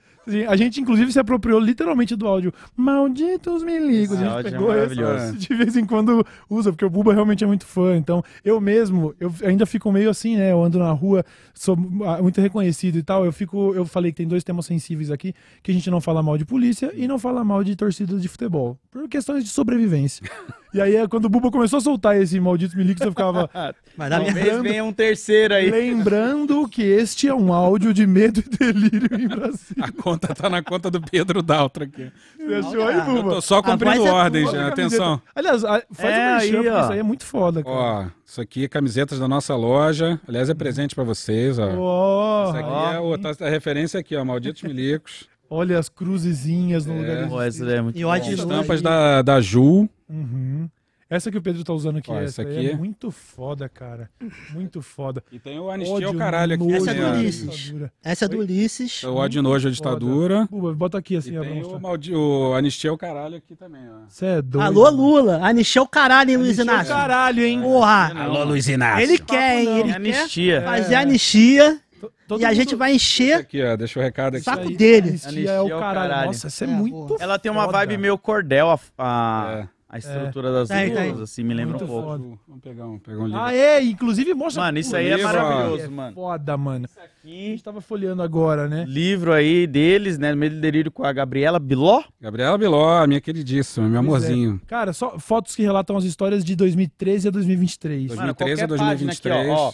A 0.49 0.57
gente, 0.57 0.81
inclusive, 0.81 1.13
se 1.13 1.19
apropriou 1.19 1.61
literalmente 1.61 2.17
do 2.17 2.27
áudio. 2.27 2.53
Malditos 2.77 3.63
milicos. 3.63 4.17
Esse 4.17 4.25
A 4.25 4.43
gente 4.43 4.49
é 4.49 4.51
pegou 4.51 4.69
esse, 4.71 4.97
maravilhoso. 4.97 5.37
de 5.39 5.55
vez 5.55 5.77
em 5.77 5.87
quando 5.87 6.27
usa, 6.51 6.73
porque 6.73 6.85
o 6.85 6.91
Buba 6.91 7.13
realmente 7.13 7.45
é 7.45 7.47
muito 7.47 7.65
fã. 7.65 7.97
Então, 7.97 8.23
eu 8.45 8.61
mesmo, 8.61 9.15
eu 9.21 9.33
ainda 9.45 9.65
fico 9.65 9.91
meio 9.93 10.11
assim, 10.11 10.37
né? 10.37 10.51
Eu 10.51 10.63
ando 10.63 10.79
na 10.79 10.91
rua, 10.91 11.25
sou 11.55 11.77
ah, 12.05 12.21
muito 12.21 12.41
reconhecido 12.41 12.99
e 12.99 13.03
tal. 13.03 13.25
Eu 13.25 13.33
fico, 13.33 13.73
eu 13.75 13.87
falei 13.87 14.11
que 14.11 14.17
tem 14.17 14.29
dois 14.29 14.43
temas 14.43 14.67
sensíveis 14.67 15.11
aqui, 15.11 15.35
que 15.63 15.71
a 15.71 15.75
gente 15.75 15.91
não 15.91 16.01
fala 16.01 16.23
mal 16.23 16.37
de 16.37 16.45
polícia 16.45 16.93
e 16.95 17.07
não 17.07 17.19
fala 17.19 17.45
mal 17.45 17.63
de 17.63 17.77
torcida 17.77 18.19
de 18.19 18.29
futebol. 18.29 18.79
Por 18.91 19.09
questões 19.09 19.45
de 19.45 19.51
sobrevivência. 19.51 20.29
E 20.75 20.81
aí, 20.81 20.95
é, 20.95 21.09
quando 21.09 21.25
o 21.25 21.29
Buba 21.31 21.51
começou 21.51 21.79
a 21.79 21.81
soltar 21.81 22.21
esse 22.21 22.39
maldito 22.39 22.77
Milix, 22.77 23.01
eu 23.01 23.09
ficava 23.11 23.49
Vai 23.97 24.11
dar 24.11 24.21
minha... 24.21 24.61
Venha 24.61 24.85
um 24.85 24.93
terceiro 24.93 25.55
aí. 25.55 25.71
lembrando 25.71 26.69
que 26.69 26.83
este 26.83 27.27
é 27.27 27.35
um 27.35 27.51
áudio 27.51 27.95
de 27.95 28.07
medo 28.07 28.41
e 28.41 28.57
delírio 28.57 29.19
em 29.19 29.27
Brasília. 29.27 29.57
A 29.81 29.91
conta 30.19 30.35
tá 30.35 30.51
na 30.51 30.63
conta 30.63 30.91
do 30.91 31.01
Pedro 31.01 31.43
Daltro 31.43 31.85
aqui. 31.85 32.11
Você 32.39 32.55
achou 32.55 32.89
aí, 32.89 32.97
Eu 33.17 33.23
tô 33.23 33.41
só 33.41 33.63
cumprindo 33.63 34.07
é 34.07 34.11
ordens, 34.11 34.49
Olha 34.49 34.59
já. 34.59 34.67
a 34.69 34.71
camiseta. 34.73 35.03
Atenção. 35.05 35.23
Aliás, 35.35 35.63
faz 35.63 36.15
É, 36.15 36.19
um 36.19 36.33
merchan, 36.33 36.37
aí, 36.39 36.53
porque 36.53 36.69
ó. 36.69 36.81
isso 36.83 36.93
aí 36.93 36.99
é 36.99 37.03
muito 37.03 37.25
foda, 37.25 37.63
cara. 37.63 37.75
Ó, 37.77 38.05
isso 38.25 38.41
aqui 38.41 38.65
é 38.65 38.69
camisetas 38.69 39.19
da 39.19 39.29
nossa 39.29 39.55
loja. 39.57 40.21
Aliás, 40.29 40.49
é 40.51 40.55
presente 40.55 40.95
pra 40.95 41.05
vocês, 41.05 41.59
ó. 41.59 41.69
Ó, 41.77 42.49
Isso 42.49 42.57
aqui 42.57 42.95
é 42.97 42.99
o, 43.01 43.19
tá, 43.19 43.47
a 43.47 43.49
referência 43.49 44.01
aqui, 44.01 44.17
ó. 44.17 44.25
Malditos 44.25 44.63
Milicos. 44.63 45.29
olha 45.49 45.79
as 45.79 45.89
cruzezinhas 45.89 46.87
no 46.87 46.97
lugar 46.97 47.17
dos 47.27 47.29
Pô, 47.29 47.43
é 47.71 47.83
muito 47.83 47.99
E 47.99 48.05
ódio 48.05 48.35
de 48.35 48.41
Estampas 48.41 48.83
da, 48.83 49.23
da 49.23 49.41
Ju. 49.41 49.89
Uhum. 50.09 50.69
Essa 51.09 51.31
que 51.31 51.39
o 51.39 51.43
Pedro 51.43 51.63
tá 51.63 51.73
usando 51.73 51.99
aqui, 51.99 52.11
Ó, 52.11 52.17
essa 52.17 52.43
essa 52.43 52.51
aí 52.51 52.67
aqui. 52.67 52.71
é 52.71 52.77
muito 52.77 53.13
foda, 53.13 53.69
cara. 53.69 54.11
Muito 54.53 54.83
foda. 54.83 55.23
E 55.31 55.39
tem 55.39 55.57
o 55.59 55.71
Anistia 55.71 55.95
Ódio, 55.95 56.09
ao 56.09 56.15
caralho 56.15 56.55
aqui. 56.55 56.65
nojo, 56.65 56.77
Essa 56.77 56.91
é 56.91 56.95
do 56.95 57.01
né? 57.01 57.11
Ulisses. 57.13 57.73
Essa 58.03 58.25
é 58.25 58.29
do 58.29 58.39
Ulisses. 58.39 59.03
O 59.05 59.15
ódio 59.15 59.39
e 59.39 59.43
nojo 59.43 59.69
à 59.69 59.71
ditadura. 59.71 60.49
Buba, 60.51 60.75
bota 60.75 60.99
aqui 60.99 61.15
E 61.15 61.17
assim, 61.19 61.37
ó, 61.39 61.43
pra 61.43 61.51
tem 61.53 61.63
o, 61.63 61.79
maldi... 61.79 62.13
o 62.13 62.55
Anistia 62.55 62.91
ao 62.91 62.99
caralho 62.99 63.37
aqui 63.37 63.55
também, 63.55 63.83
ó. 63.89 64.09
Você 64.09 64.27
é 64.27 64.43
doido. 64.43 64.65
Alô, 64.65 64.91
Lula. 64.91 65.39
Anistia 65.47 65.81
o 65.81 65.87
caralho, 65.87 66.31
hein, 66.31 66.37
Luiz 66.39 66.59
Inácio? 66.59 66.93
Caralho, 66.93 67.45
hein? 67.45 67.61
Porra. 67.61 68.13
Alô, 68.25 68.43
Luiz 68.43 68.67
Inácio. 68.69 69.05
Ele 69.05 69.19
quer, 69.19 69.61
hein? 69.63 69.79
Ele 69.79 69.93
anistia. 69.93 70.61
quer 70.61 70.67
fazer 70.67 70.95
anistia. 70.97 71.81
Todo 72.27 72.41
e 72.41 72.45
a 72.45 72.53
gente 72.53 72.75
vai 72.75 72.93
encher 72.93 73.35
Aqui, 73.35 73.63
ó. 73.63 73.77
Deixa 73.77 74.01
o 74.01 74.03
recado 74.03 74.35
aqui. 74.35 74.45
Saco 74.45 74.69
dele. 74.71 75.11
Anistia 75.11 75.51
é 75.53 75.61
o 75.61 75.69
caralho. 75.79 76.27
Nossa, 76.27 76.49
essa 76.49 76.65
é, 76.65 76.69
É, 76.69 76.71
muito. 76.73 77.17
Ela 77.21 77.39
tem 77.39 77.53
uma 77.53 77.69
vibe 77.69 77.97
meio 77.97 78.19
cordel, 78.19 78.77
a, 78.99 79.69
a, 80.05 80.09
É. 80.09 80.13
a 80.13 80.17
estrutura 80.17 80.53
das 80.53 80.69
Tem, 80.69 80.93
tem. 80.95 81.09
duas, 81.13 81.23
assim, 81.23 81.43
me 81.43 81.55
lembra 81.55 81.79
Muito 81.79 81.85
um 81.85 81.89
pouco. 81.89 82.09
foda. 82.09 82.25
Vamos 82.47 82.63
pegar 82.63 82.87
um, 82.87 82.99
pegar 82.99 83.19
um 83.19 83.27
livro. 83.27 83.41
Ah, 83.41 83.55
é, 83.55 83.83
inclusive 83.83 84.35
mostra. 84.35 84.63
Mano, 84.65 84.79
isso 84.79 84.95
aí 84.97 85.07
é 85.09 85.17
livro, 85.17 85.31
ó. 85.31 85.33
maravilhoso, 85.33 85.83
é 85.85 85.89
mano. 85.89 86.15
Foda, 86.15 86.57
mano. 86.57 86.89
A 86.97 87.05
Aqui, 87.29 87.47
gente 87.51 87.65
tava 87.65 87.81
folheando 87.81 88.23
agora, 88.23 88.69
né? 88.69 88.85
livro 88.87 89.33
aí 89.33 89.67
deles, 89.67 90.17
né? 90.17 90.33
Medo 90.35 90.57
e 90.57 90.61
Delírio 90.61 90.93
com 90.93 91.05
a 91.05 91.13
Gabriela 91.13 91.59
Biló. 91.59 92.03
Gabriela 92.21 92.57
Biló, 92.57 93.05
minha 93.07 93.21
queridíssima, 93.21 93.89
meu 93.89 94.01
Pois 94.05 94.23
é. 94.23 94.27
amorzinho. 94.29 94.61
Cara, 94.67 94.93
só 94.93 95.19
fotos 95.19 95.57
que 95.57 95.63
relatam 95.63 95.97
as 95.97 96.05
histórias 96.05 96.45
de 96.45 96.55
2013 96.55 97.27
a 97.29 97.31
2023. 97.33 98.07
Dois- 98.07 98.19
Mano, 98.21 98.33
2013 98.35 98.63
a 98.63 98.69
qualquer 98.69 98.79
página 98.87 99.07
2023. 99.13 99.41
Aqui, 99.41 99.51
ó, 99.51 99.69
ó. 99.69 99.73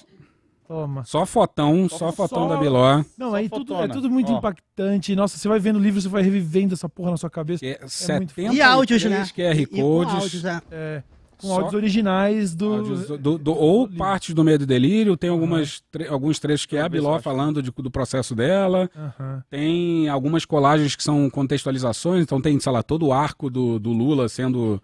Toma. 0.73 1.05
Só 1.05 1.27
fotão, 1.27 1.87
só, 1.89 1.99
Só- 1.99 2.13
fotão 2.13 2.45
só- 2.45 2.55
da 2.55 2.57
Biló. 2.57 3.05
Não, 3.19 3.31
Só 3.31 3.37
aí 3.37 3.49
tudo, 3.49 3.75
é 3.75 3.89
tudo 3.89 4.09
muito 4.09 4.33
Ó. 4.33 4.39
impactante. 4.39 5.15
Nossa, 5.15 5.37
você 5.37 5.47
vai 5.47 5.59
vendo 5.59 5.77
o 5.77 5.83
livro, 5.83 6.01
você 6.01 6.09
vai 6.09 6.23
revivendo 6.23 6.73
essa 6.73 6.89
porra 6.89 7.11
na 7.11 7.17
sua 7.19 7.29
cabeça. 7.29 7.65
É 7.67 7.79
muito 7.79 7.91
73 7.91 8.55
E 8.55 8.63
áudios, 8.63 9.05
né? 9.05 9.23
QR 9.35 9.61
E 9.61 9.67
com 9.67 9.77
Codes. 9.83 10.15
áudios, 10.15 10.45
é. 10.47 10.63
É, 10.71 11.03
com 11.37 11.49
Só- 11.49 11.55
áudios 11.57 11.75
originais 11.75 12.55
do. 12.55 12.73
áudios 12.73 13.07
do- 13.21 13.37
do- 13.37 13.53
ou 13.55 13.87
partes 13.87 14.35
do 14.35 14.43
Medo 14.43 14.65
e 14.65 14.67
Delírio, 14.67 15.15
tem 15.15 15.29
algumas, 15.29 15.83
tre- 15.91 16.09
alguns 16.09 16.39
trechos 16.39 16.65
que 16.65 16.77
é 16.77 16.81
a 16.81 16.89
Biló 16.89 17.19
falando 17.21 17.63
de- 17.63 17.71
do 17.71 17.91
processo 17.91 18.35
dela. 18.35 18.89
Aham. 18.97 19.43
Tem 19.51 20.09
algumas 20.09 20.47
colagens 20.47 20.97
que 20.97 21.03
são 21.03 21.29
contextualizações, 21.29 22.23
então 22.23 22.41
tem, 22.41 22.59
sei 22.59 22.73
lá, 22.73 22.83
todo 22.83 23.07
o 23.09 23.13
arco 23.13 23.51
do, 23.51 23.79
do 23.79 23.93
Lula 23.93 24.27
sendo. 24.29 24.83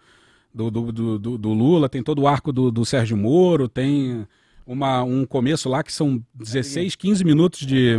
Do, 0.54 0.71
do, 0.71 0.90
do, 0.90 1.18
do- 1.18 1.38
do 1.38 1.49
Lula, 1.52 1.88
tem 1.90 2.02
todo 2.02 2.23
o 2.23 2.26
arco 2.26 2.50
do, 2.52 2.71
do 2.71 2.85
Sérgio 2.85 3.16
Moro, 3.16 3.68
tem 3.68 4.26
uma, 4.68 5.02
um 5.02 5.25
começo 5.25 5.66
lá 5.68 5.82
que 5.82 5.90
são 5.92 6.22
16, 6.34 6.94
15 6.94 7.25
minutos 7.25 7.60
de. 7.60 7.98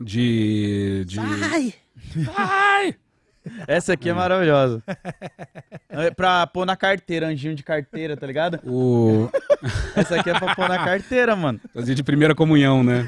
De. 0.00 1.04
de... 1.06 1.20
Ai, 1.20 1.74
Ai! 2.36 2.94
Essa 3.66 3.94
aqui 3.94 4.10
é 4.10 4.12
maravilhosa. 4.12 4.82
É 5.88 6.10
pra 6.10 6.46
pôr 6.46 6.66
na 6.66 6.76
carteira, 6.76 7.28
anjinho 7.28 7.54
de 7.54 7.62
carteira, 7.62 8.16
tá 8.16 8.26
ligado? 8.26 8.60
O. 8.64 9.30
Essa 9.96 10.16
aqui 10.16 10.28
é 10.28 10.38
pra 10.38 10.54
pôr 10.54 10.68
na 10.68 10.84
carteira, 10.84 11.34
mano. 11.34 11.60
Fazer 11.72 11.94
de 11.94 12.02
primeira 12.02 12.34
comunhão, 12.34 12.84
né? 12.84 13.06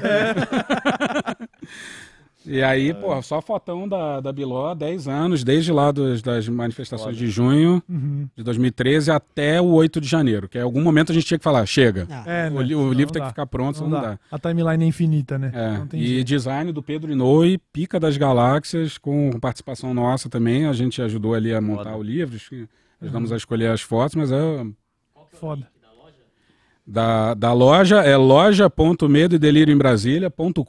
E 2.45 2.63
aí, 2.63 2.91
pô, 2.93 3.21
só 3.21 3.39
fotão 3.41 3.87
da, 3.87 4.19
da 4.19 4.33
Biló, 4.33 4.73
10 4.73 5.07
anos, 5.07 5.43
desde 5.43 5.71
lá 5.71 5.91
dos- 5.91 6.21
das 6.23 6.47
manifestações 6.49 7.15
de 7.15 7.27
junho 7.27 7.83
Uhum. 7.87 8.27
de 8.35 8.43
2013 8.43 9.11
até 9.11 9.61
o 9.61 9.65
8 9.65 10.01
de 10.01 10.07
janeiro, 10.07 10.49
que 10.49 10.57
em 10.57 10.61
algum 10.61 10.81
momento 10.81 11.11
a 11.11 11.13
gente 11.13 11.25
tinha 11.27 11.37
que 11.37 11.43
falar, 11.43 11.63
chega. 11.67 12.07
Ah, 12.09 12.23
É, 12.25 12.49
O, 12.49 12.53
né? 12.63 12.75
o 12.75 12.81
Não 12.85 12.93
livro 12.93 13.13
tem 13.13 13.19
dá. 13.21 13.27
que 13.27 13.31
ficar 13.33 13.45
pronto, 13.45 13.79
Não 13.79 13.85
senão 13.85 13.89
não 13.91 14.01
dá. 14.01 14.13
dá. 14.13 14.19
A 14.31 14.39
timeline 14.39 14.83
é 14.83 14.87
infinita, 14.87 15.37
né? 15.37 15.51
É, 15.53 15.77
Não 15.77 15.87
tem 15.87 15.99
e 16.01 16.07
jeito. 16.07 16.27
design 16.27 16.71
do 16.71 16.81
Pedro 16.81 17.11
Inouye, 17.11 17.59
Pica 17.71 17.99
das 17.99 18.17
Galáxias, 18.17 18.97
com 18.97 19.29
participação 19.39 19.93
nossa 19.93 20.27
também. 20.27 20.65
A 20.65 20.73
gente 20.73 20.99
ajudou 21.01 21.35
ali 21.35 21.53
a 21.53 21.61
montar 21.61 21.91
Foda. 21.91 21.97
o 21.97 22.03
livro, 22.03 22.35
acho- 22.37 22.67
ajudamos 22.99 23.31
a 23.31 23.37
escolher 23.37 23.67
as 23.69 23.81
fotos, 23.81 24.15
mas 24.15 24.31
é 24.31 24.65
Foda. 25.33 25.67
Da, 26.91 27.33
da 27.33 27.53
loja 27.53 28.01
é 28.01 28.17
loja.medo 28.17 29.35
e 29.35 29.39
delírio 29.39 29.73
em 29.73 29.77
Brasília.com.br. 29.77 30.63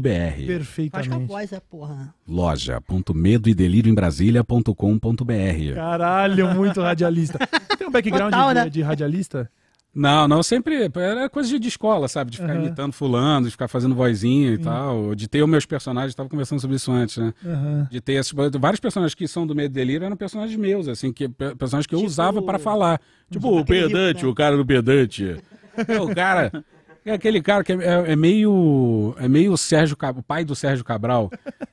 faz 0.00 0.46
Perfeitamente. 0.46 1.26
voz, 1.26 1.52
é 1.52 1.60
porra. 1.60 2.14
loja.medo 2.26 3.48
e 3.50 3.54
delírio 3.54 3.90
em 3.90 3.94
Brasília.com.br. 3.94 5.74
Caralho, 5.74 6.54
muito 6.54 6.80
radialista. 6.80 7.38
Tem 7.78 7.86
um 7.86 7.90
background 7.90 8.32
Total, 8.32 8.48
de, 8.48 8.54
né? 8.54 8.68
de 8.70 8.80
radialista? 8.82 9.50
Não, 9.94 10.28
não, 10.28 10.42
sempre 10.42 10.88
era 10.94 11.28
coisa 11.28 11.48
de, 11.48 11.58
de 11.58 11.66
escola, 11.68 12.06
sabe? 12.08 12.30
De 12.30 12.36
ficar 12.36 12.52
Aham. 12.52 12.66
imitando 12.66 12.92
fulano, 12.92 13.46
de 13.46 13.50
ficar 13.50 13.66
fazendo 13.68 13.94
vozinha 13.94 14.52
e 14.52 14.58
tal. 14.58 15.14
De 15.14 15.26
ter 15.26 15.42
os 15.42 15.48
meus 15.48 15.66
personagens, 15.66 16.12
estava 16.12 16.28
conversando 16.28 16.60
sobre 16.60 16.76
isso 16.76 16.92
antes, 16.92 17.16
né? 17.16 17.32
Aham. 17.44 17.88
De 17.90 18.00
ter 18.00 18.12
esses, 18.12 18.32
vários 18.60 18.78
personagens 18.80 19.14
que 19.14 19.26
são 19.26 19.46
do 19.46 19.54
Medo 19.56 19.72
e 19.72 19.74
Delírio 19.74 20.04
eram 20.04 20.16
personagens 20.16 20.56
meus, 20.58 20.86
assim, 20.88 21.12
que, 21.12 21.28
pe- 21.28 21.54
personagens 21.56 21.86
que 21.86 21.94
eu 21.94 21.98
Tipo- 21.98 22.08
usava 22.10 22.40
para 22.42 22.58
falar. 22.58 23.00
Tipo 23.30 23.58
o 23.58 23.64
pedante, 23.64 24.22
né? 24.24 24.30
o 24.30 24.34
cara 24.34 24.56
do 24.56 24.64
pedante. 24.64 25.36
É 25.86 26.00
o 26.00 26.14
cara. 26.14 26.52
É 27.04 27.12
aquele 27.12 27.40
cara 27.40 27.64
que 27.64 27.72
é, 27.72 27.76
é- 27.76 28.12
é 28.12 28.16
meio. 28.16 29.14
É 29.18 29.26
meio 29.28 29.52
o 29.52 29.56
Sérgio 29.56 29.96
Cabral, 29.96 30.20
o 30.20 30.22
pai 30.22 30.44
do 30.44 30.54
Sérgio 30.54 30.84
Cabral. 30.84 31.30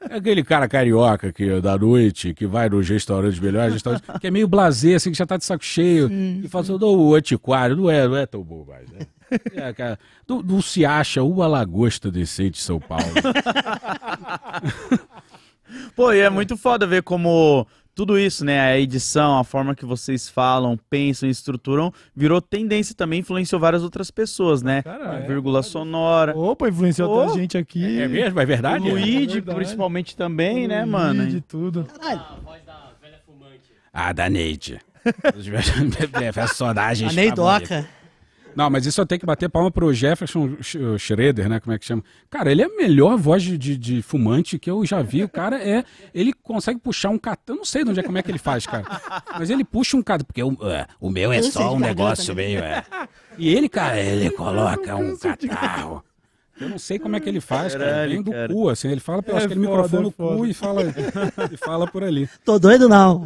É 0.10 0.16
aquele 0.16 0.44
cara 0.44 0.68
carioca 0.68 1.34
que 1.34 1.60
da 1.60 1.78
noite, 1.78 2.34
que 2.34 2.46
vai 2.48 2.70
nos 2.70 2.88
restaurantes 2.88 3.40
melhores, 3.40 3.74
restaurantes, 3.74 4.08
que 4.22 4.28
é 4.28 4.32
meio 4.32 4.48
blasé, 4.48 4.96
assim, 4.96 5.12
que 5.12 5.18
já 5.18 5.26
tá 5.26 5.36
de 5.36 5.44
saco 5.44 5.66
cheio. 5.66 6.10
E 6.12 6.48
fala 6.48 6.64
assim, 6.64 6.78
"Não, 6.80 6.96
o 6.96 7.16
antiquário, 7.16 7.76
não 7.76 7.90
é, 7.90 8.08
não 8.08 8.16
é 8.16 8.26
tão 8.26 8.42
bom 8.44 8.64
mais, 8.66 8.90
né? 8.92 9.00
É, 9.56 9.74
cara, 9.74 10.00
não, 10.30 10.42
não 10.42 10.62
se 10.62 10.86
acha 10.86 11.22
uma 11.24 11.48
lagosta 11.48 12.10
decente 12.12 12.52
de 12.52 12.60
São 12.60 12.80
Paulo. 12.80 13.04
Pô, 15.96 16.14
e 16.14 16.20
é 16.20 16.30
muito 16.30 16.56
foda 16.56 16.86
ver 16.86 17.02
como 17.04 17.68
tudo 17.96 18.20
isso, 18.20 18.44
né? 18.44 18.60
A 18.60 18.78
edição, 18.78 19.40
a 19.40 19.44
forma 19.46 19.74
que 19.74 19.86
vocês 19.86 20.28
falam, 20.30 20.78
pensam 20.90 21.30
e 21.30 21.32
estruturam, 21.32 21.94
virou 22.14 22.42
tendência 22.42 22.94
também, 22.94 23.22
influenciou 23.22 23.60
várias 23.60 23.82
outras 23.84 24.12
pessoas, 24.12 24.62
né? 24.62 24.84
Caralho. 24.84 25.24
A 25.24 25.28
vírgula 25.28 25.64
sonora. 25.64 26.38
Opa, 26.38 26.68
influenciou 26.68 27.24
até 27.24 27.32
a 27.32 27.36
gente 27.38 27.58
aqui. 27.58 28.02
É 28.02 28.08
mesmo? 28.08 28.38
É 28.40 28.46
verdade? 28.46 28.86
O 28.88 28.92
Luigi, 28.92 29.36
verdade. 29.36 29.56
principalmente 29.56 30.16
também, 30.18 30.68
né, 30.68 30.84
De 30.84 30.90
mano? 30.90 31.42
tudo. 31.48 31.88
Ah, 33.94 34.12
da 34.12 34.30
Neide. 34.30 34.80
Os 35.38 35.48
personagens 36.34 37.08
A 37.12 37.16
favoritos. 37.16 37.16
Neidoca. 37.16 37.88
Não, 38.56 38.70
mas 38.70 38.86
isso 38.86 39.02
eu 39.02 39.06
tenho 39.06 39.20
que 39.20 39.26
bater 39.26 39.50
palma 39.50 39.70
pro 39.70 39.94
Jefferson 39.94 40.56
Sch- 40.62 40.78
Schroeder, 40.98 41.50
né? 41.50 41.60
Como 41.60 41.74
é 41.74 41.80
que 41.80 41.86
chama? 41.86 42.04
Cara, 42.30 42.52
ele 42.52 42.62
é 42.62 42.66
a 42.66 42.70
melhor 42.70 43.18
voz 43.18 43.44
de, 43.44 43.58
de, 43.58 43.78
de 43.78 44.02
fumante 44.02 44.58
que 44.58 44.70
eu 44.72 44.86
já 44.86 45.02
vi. 45.02 45.24
O 45.24 45.30
cara 45.30 45.62
é. 45.62 45.84
Ele 46.14 46.32
consegue 46.32 46.80
puxar 46.80 47.10
um 47.10 47.18
catão. 47.18 47.56
Eu 47.56 47.58
não 47.60 47.66
sei 47.66 47.84
de 47.84 47.90
onde 47.90 48.00
é 48.00 48.04
como 48.04 48.18
é 48.18 48.24
que 48.24 48.32
ele 48.32 48.38
faz, 48.40 48.66
cara. 48.66 48.86
Mas 49.38 49.50
ele 49.50 49.64
puxa 49.64 49.98
um 49.98 50.02
catão. 50.02 50.26
Porque 50.26 50.42
o, 50.42 50.58
é, 50.70 50.88
o 51.00 51.10
meu 51.10 51.32
é 51.34 51.42
só 51.42 51.74
um 51.74 51.80
negócio 51.80 52.34
né? 52.34 52.44
meio. 52.44 52.60
É. 52.60 52.84
E 53.38 53.54
ele, 53.54 53.68
cara, 53.68 54.00
ele 54.00 54.30
coloca 54.32 54.96
um 54.96 55.18
catarro. 55.18 56.04
Eu 56.60 56.70
não 56.70 56.78
sei 56.80 56.98
como 56.98 57.16
é 57.16 57.20
que 57.20 57.28
ele 57.28 57.42
faz, 57.42 57.74
cara. 57.74 57.86
Caralho, 57.86 58.12
Vem 58.12 58.22
do 58.22 58.32
cara. 58.32 58.54
cu, 58.54 58.70
assim. 58.70 58.88
Ele 58.90 59.00
fala 59.02 59.22
pelo 59.22 59.36
É 59.36 59.40
acho 59.40 59.48
que 59.48 59.54
ele 59.54 59.66
foda, 59.66 59.76
microfone 59.84 60.02
é 60.02 60.06
no 60.06 60.12
cu 60.12 60.46
e 60.46 60.54
fala, 60.54 60.82
e 61.52 61.58
fala 61.58 61.88
por 61.88 62.04
ali. 62.04 62.30
Tô 62.46 62.58
doido, 62.58 62.88
não. 62.88 63.24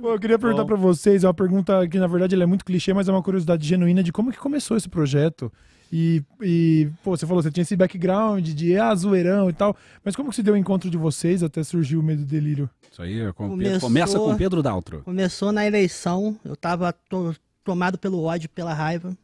Pô, 0.00 0.12
eu 0.12 0.18
queria 0.18 0.38
perguntar 0.38 0.64
pra 0.64 0.76
vocês, 0.76 1.24
é 1.24 1.26
uma 1.26 1.34
pergunta 1.34 1.86
que 1.88 1.98
na 1.98 2.06
verdade 2.06 2.34
ela 2.34 2.44
é 2.44 2.46
muito 2.46 2.64
clichê, 2.64 2.92
mas 2.94 3.08
é 3.08 3.12
uma 3.12 3.22
curiosidade 3.22 3.66
genuína 3.66 4.02
de 4.02 4.12
como 4.12 4.32
que 4.32 4.38
começou 4.38 4.76
esse 4.76 4.88
projeto. 4.88 5.52
E, 5.92 6.22
e, 6.42 6.88
pô, 7.04 7.16
você 7.16 7.26
falou, 7.26 7.42
você 7.42 7.50
tinha 7.50 7.62
esse 7.62 7.76
background 7.76 8.44
de 8.48 8.76
ah, 8.76 8.92
zoeirão 8.94 9.48
e 9.48 9.52
tal, 9.52 9.76
mas 10.04 10.16
como 10.16 10.30
que 10.30 10.36
se 10.36 10.42
deu 10.42 10.54
o 10.54 10.56
encontro 10.56 10.90
de 10.90 10.96
vocês 10.96 11.42
até 11.42 11.62
surgiu 11.62 12.00
o 12.00 12.02
Medo 12.02 12.22
e 12.22 12.24
Delírio? 12.24 12.68
Isso 12.90 13.00
aí 13.02 13.20
é 13.20 13.32
com 13.32 13.50
Começou- 13.50 13.80
começa 13.80 14.18
com 14.18 14.34
Pedro 14.36 14.62
Daltro. 14.62 15.02
Começou 15.04 15.52
na 15.52 15.66
eleição, 15.66 16.36
eu 16.44 16.56
tava 16.56 16.92
to- 17.08 17.36
tomado 17.62 17.96
pelo 17.98 18.22
ódio, 18.24 18.48
pela 18.48 18.72
raiva. 18.72 19.16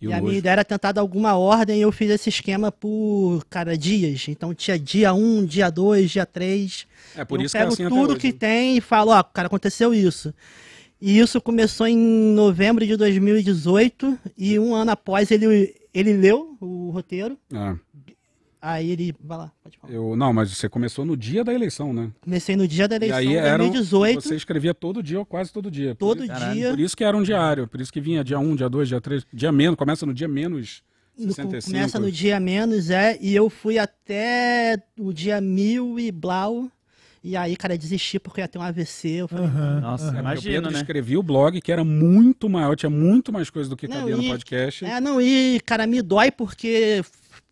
E 0.00 0.06
E, 0.06 0.12
a 0.12 0.20
minha 0.20 0.38
ideia 0.38 0.52
era 0.52 0.64
tentar 0.64 0.92
dar 0.92 1.00
alguma 1.00 1.36
ordem 1.36 1.78
e 1.78 1.82
eu 1.82 1.92
fiz 1.92 2.10
esse 2.10 2.28
esquema 2.28 2.70
por, 2.70 3.44
cara, 3.48 3.76
dias. 3.76 4.26
Então 4.28 4.54
tinha 4.54 4.78
dia 4.78 5.12
1, 5.14 5.44
dia 5.46 5.70
2, 5.70 6.10
dia 6.10 6.26
3. 6.26 6.86
É 7.16 7.24
por 7.24 7.40
eu 7.40 7.46
isso 7.46 7.52
que 7.52 7.58
é 7.58 7.60
pego 7.60 7.72
assim 7.72 7.88
tudo 7.88 8.10
hoje, 8.12 8.20
que 8.20 8.32
né? 8.32 8.38
tem 8.38 8.76
e 8.76 8.80
falo, 8.80 9.12
ó, 9.12 9.22
cara, 9.22 9.46
aconteceu 9.46 9.94
isso. 9.94 10.32
E 11.00 11.18
isso 11.18 11.40
começou 11.40 11.86
em 11.86 11.96
novembro 11.96 12.86
de 12.86 12.96
2018 12.96 14.18
e 14.36 14.58
um 14.58 14.74
ano 14.74 14.90
após 14.90 15.30
ele, 15.30 15.74
ele 15.92 16.12
leu 16.14 16.56
o 16.60 16.90
roteiro 16.90 17.38
Ah. 17.52 17.76
Aí 18.60 18.90
ele. 18.90 19.14
Vai 19.22 19.38
lá, 19.38 19.52
pode 19.62 19.78
falar. 19.78 19.92
Eu, 19.92 20.16
não, 20.16 20.32
mas 20.32 20.50
você 20.50 20.68
começou 20.68 21.04
no 21.04 21.16
dia 21.16 21.44
da 21.44 21.52
eleição, 21.52 21.92
né? 21.92 22.10
Comecei 22.20 22.56
no 22.56 22.66
dia 22.66 22.88
da 22.88 22.94
E 22.94 22.98
eleição, 22.98 23.18
aí 23.18 23.34
era, 23.36 23.58
2018, 23.58 24.20
você 24.22 24.34
escrevia 24.34 24.74
todo 24.74 25.02
dia 25.02 25.18
ou 25.18 25.26
quase 25.26 25.52
todo 25.52 25.70
dia. 25.70 25.94
todo 25.94 26.18
por, 26.18 26.26
Caralho, 26.26 26.54
dia. 26.54 26.70
por 26.70 26.80
isso 26.80 26.96
que 26.96 27.04
era 27.04 27.16
um 27.16 27.22
diário, 27.22 27.68
por 27.68 27.80
isso 27.80 27.92
que 27.92 28.00
vinha 28.00 28.24
dia 28.24 28.38
1, 28.38 28.56
dia 28.56 28.68
2, 28.68 28.88
dia 28.88 29.00
3, 29.00 29.26
dia 29.32 29.52
menos, 29.52 29.76
começa 29.76 30.04
no 30.06 30.12
dia 30.14 30.26
menos 30.28 30.82
No- 31.18 31.28
65. 31.32 31.72
Começa 31.76 31.98
no 31.98 32.10
dia 32.12 32.38
menos, 32.40 32.90
é. 32.90 33.16
E 33.20 33.34
eu 33.34 33.48
fui 33.48 33.78
até 33.78 34.82
o 34.98 35.12
dia 35.12 35.40
mil 35.40 35.98
e 35.98 36.10
blau. 36.12 36.68
E 37.24 37.36
aí, 37.36 37.56
cara, 37.56 37.76
desisti 37.76 38.20
porque 38.20 38.40
ia 38.40 38.46
ter 38.46 38.56
um 38.58 38.62
AVC. 38.62 39.08
Eu 39.08 39.26
falei, 39.28 39.46
Aham, 39.46 39.80
Nossa, 39.80 40.12
o 40.14 40.18
imagina, 40.18 40.54
Pedro 40.54 40.70
né? 40.70 40.78
escrevia 40.78 41.18
o 41.18 41.22
blog, 41.24 41.60
que 41.60 41.72
era 41.72 41.82
muito 41.82 42.48
maior, 42.48 42.76
tinha 42.76 42.88
muito 42.90 43.32
mais 43.32 43.50
coisa 43.50 43.68
do 43.68 43.76
que 43.76 43.88
Não, 43.88 43.96
cabia 43.96 44.16
no 44.16 44.22
e- 44.22 44.28
podcast. 44.28 44.84
É, 44.84 45.00
não, 45.00 45.20
e, 45.20 45.58
cara, 45.66 45.86
me 45.88 46.00
dói 46.02 46.30
porque 46.30 47.02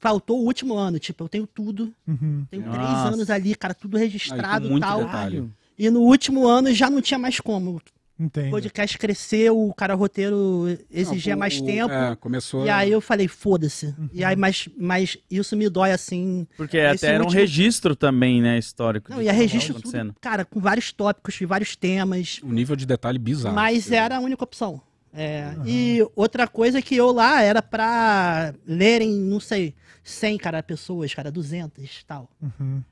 faltou 0.05 0.41
o 0.43 0.45
último 0.45 0.75
ano. 0.75 0.99
Tipo, 0.99 1.25
eu 1.25 1.29
tenho 1.31 1.47
tudo. 1.47 1.91
Uhum. 2.07 2.45
Tenho 2.51 2.67
Nossa. 2.67 2.79
três 2.79 3.15
anos 3.15 3.31
ali, 3.31 3.55
cara, 3.55 3.73
tudo 3.73 3.97
registrado 3.97 4.77
e 4.77 4.81
tal. 4.81 4.99
detalhe. 5.05 5.49
E 5.79 5.89
no 5.89 6.01
último 6.03 6.47
ano 6.47 6.71
já 6.75 6.91
não 6.91 7.01
tinha 7.01 7.19
mais 7.19 7.41
como. 7.41 7.81
O 8.17 8.23
Entendo. 8.23 8.51
podcast 8.51 8.97
cresceu, 8.99 9.59
o 9.59 9.75
cara 9.75 9.97
o 9.97 9.99
roteiro 9.99 10.79
exigia 10.89 11.33
Não, 11.33 11.39
o- 11.39 11.41
mais 11.41 11.59
o- 11.59 11.65
tempo. 11.65 11.93
É, 11.93 12.15
começou. 12.15 12.65
E 12.65 12.71
aí 12.71 12.93
eu 12.93 13.01
falei, 13.01 13.27
foda-se. 13.27 13.87
Uhum. 13.87 14.09
E 14.13 14.23
aí, 14.23 14.37
mas, 14.37 14.69
mas 14.79 15.17
isso 15.29 15.57
me 15.57 15.69
dói 15.69 15.91
assim. 15.91 16.47
Porque 16.57 16.79
até 16.79 17.09
era 17.09 17.23
um 17.23 17.27
último- 17.27 17.41
registro 17.41 17.97
também, 17.97 18.41
né, 18.43 18.57
histórico. 18.59 19.11
Não, 19.11 19.21
e 19.21 19.25
que 19.25 19.33
registro 19.33 19.81
tudo, 19.81 20.15
cara, 20.21 20.45
com 20.45 20.61
vários 20.61 20.93
tópicos 20.93 21.41
e 21.41 21.45
vários 21.47 21.75
temas. 21.75 22.41
um 22.45 22.53
nível 22.53 22.77
de 22.77 22.87
detalhe 22.87 23.19
bizarro. 23.19 23.55
Mas 23.55 23.91
era 23.91 24.19
a 24.19 24.21
única 24.21 24.45
opção. 24.45 24.81
É, 25.17 25.55
E 25.65 26.05
outra 26.17 26.47
coisa 26.49 26.83
que 26.83 26.95
eu 26.97 27.11
lá 27.13 27.41
era 27.43 27.63
pra 27.63 28.53
lerem, 28.67 29.11
não 29.13 29.39
sei, 29.41 29.73
100, 30.05 30.37
cara, 30.37 30.63
pessoas, 30.63 31.15
cara, 31.15 31.33
200 31.33 31.83
e 31.83 32.05
tal. 32.05 32.29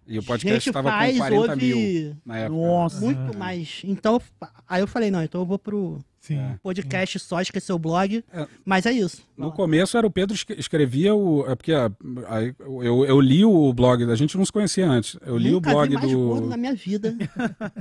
E 0.07 0.19
o 0.19 0.23
podcast 0.23 0.69
estava 0.69 0.91
com 0.91 0.97
faz, 0.97 1.19
40 1.19 1.37
ouve 1.53 1.57
mil 1.57 2.17
na 2.25 2.39
época. 2.39 2.57
Nossa. 2.57 3.01
muito 3.01 3.39
mais. 3.39 3.83
Então, 3.85 4.21
aí 4.67 4.81
eu 4.81 4.87
falei, 4.89 5.11
não, 5.11 5.23
então 5.23 5.43
eu 5.43 5.47
vou 5.47 5.59
pro 5.59 6.01
Sim. 6.19 6.41
podcast 6.63 7.19
só, 7.19 7.43
esquecer 7.43 7.73
o 7.75 7.79
blog. 7.79 8.25
É. 8.33 8.47
Mas 8.65 8.87
é 8.87 8.93
isso. 8.93 9.23
No 9.37 9.53
começo 9.53 9.99
era 9.99 10.07
o 10.07 10.11
Pedro 10.11 10.35
que 10.47 10.55
escrevia 10.55 11.15
o. 11.15 11.45
É 11.47 11.55
porque 11.55 11.73
ah, 11.75 11.91
aí 12.29 12.55
eu, 12.59 13.05
eu 13.05 13.21
li 13.21 13.45
o 13.45 13.73
blog, 13.75 14.11
a 14.11 14.15
gente 14.15 14.39
não 14.39 14.45
se 14.47 14.53
conhecia 14.53 14.89
antes. 14.89 15.19
Eu 15.27 15.37
li 15.37 15.51
Nunca 15.51 15.69
o 15.69 15.73
blog 15.75 15.89
vi 15.91 15.95
mais 15.97 16.11
do. 16.11 16.19
gordo 16.19 16.47
na 16.49 16.57
minha 16.57 16.75
vida. 16.75 17.15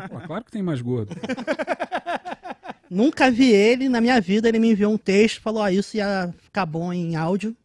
Pô, 0.09 0.19
claro 0.27 0.43
que 0.43 0.51
tem 0.51 0.61
mais 0.61 0.81
gordo. 0.81 1.15
Nunca 2.91 3.31
vi 3.31 3.49
ele 3.49 3.87
na 3.87 4.01
minha 4.01 4.19
vida. 4.19 4.49
Ele 4.49 4.59
me 4.59 4.71
enviou 4.71 4.91
um 4.91 4.97
texto, 4.97 5.39
falou: 5.39 5.61
Ó, 5.63 5.69
isso 5.69 5.95
ia 5.95 6.33
ficar 6.41 6.65
bom 6.65 6.91
em 6.91 7.15
áudio. 7.15 7.55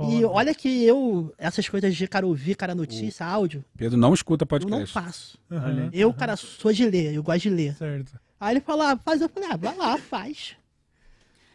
E 0.00 0.22
Foda. 0.22 0.28
olha 0.30 0.54
que 0.54 0.84
eu, 0.84 1.34
essas 1.36 1.68
coisas 1.68 1.96
de 1.96 2.06
cara 2.06 2.24
ouvir, 2.24 2.54
cara 2.54 2.74
notícia, 2.74 3.26
áudio, 3.26 3.64
Pedro 3.76 3.98
não 3.98 4.14
escuta 4.14 4.44
eu 4.44 4.60
não 4.60 4.68
podcast. 4.68 4.92
faço. 4.92 5.38
Aham. 5.50 5.90
Eu, 5.92 6.14
cara, 6.14 6.36
sou 6.36 6.72
de 6.72 6.88
ler, 6.88 7.14
eu 7.14 7.22
gosto 7.22 7.42
de 7.42 7.50
ler. 7.50 7.74
Certo. 7.74 8.12
Aí 8.40 8.54
ele 8.54 8.60
falou: 8.60 8.82
ah, 8.82 8.96
faz. 8.96 9.20
Eu 9.20 9.28
falei: 9.28 9.48
ah, 9.50 9.56
vai 9.56 9.76
lá, 9.76 9.98
faz. 9.98 10.56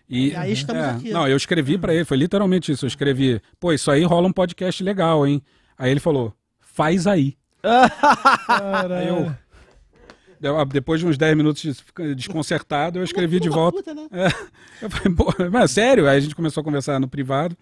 E, 0.09 0.29
E 0.29 0.35
aí 0.35 0.51
estamos 0.51 0.83
é, 0.83 0.89
aqui. 0.89 1.11
Não, 1.11 1.27
eu 1.27 1.37
escrevi 1.37 1.77
pra 1.77 1.93
ele, 1.93 2.03
foi 2.03 2.17
literalmente 2.17 2.71
isso. 2.71 2.85
Eu 2.85 2.87
escrevi, 2.87 3.41
pô, 3.59 3.71
isso 3.71 3.89
aí 3.89 4.03
rola 4.03 4.27
um 4.27 4.33
podcast 4.33 4.83
legal, 4.83 5.25
hein? 5.25 5.41
Aí 5.77 5.89
ele 5.89 5.99
falou, 5.99 6.35
faz 6.59 7.07
aí. 7.07 7.37
Aí 7.63 9.07
eu, 9.07 9.33
eu, 10.41 10.65
depois 10.65 10.99
de 10.99 11.07
uns 11.07 11.17
10 11.17 11.37
minutos 11.37 11.83
desconcertado, 12.15 12.99
eu 12.99 13.03
escrevi 13.03 13.39
de 13.39 13.47
volta. 13.49 13.77
puta, 13.77 13.93
né? 13.93 14.07
É, 14.11 14.85
eu 14.85 14.89
falei, 14.89 15.15
pô, 15.15 15.33
mas 15.51 15.71
sério? 15.71 16.07
Aí 16.07 16.17
a 16.17 16.19
gente 16.19 16.35
começou 16.35 16.61
a 16.61 16.63
conversar 16.63 16.99
no 16.99 17.07
privado. 17.07 17.57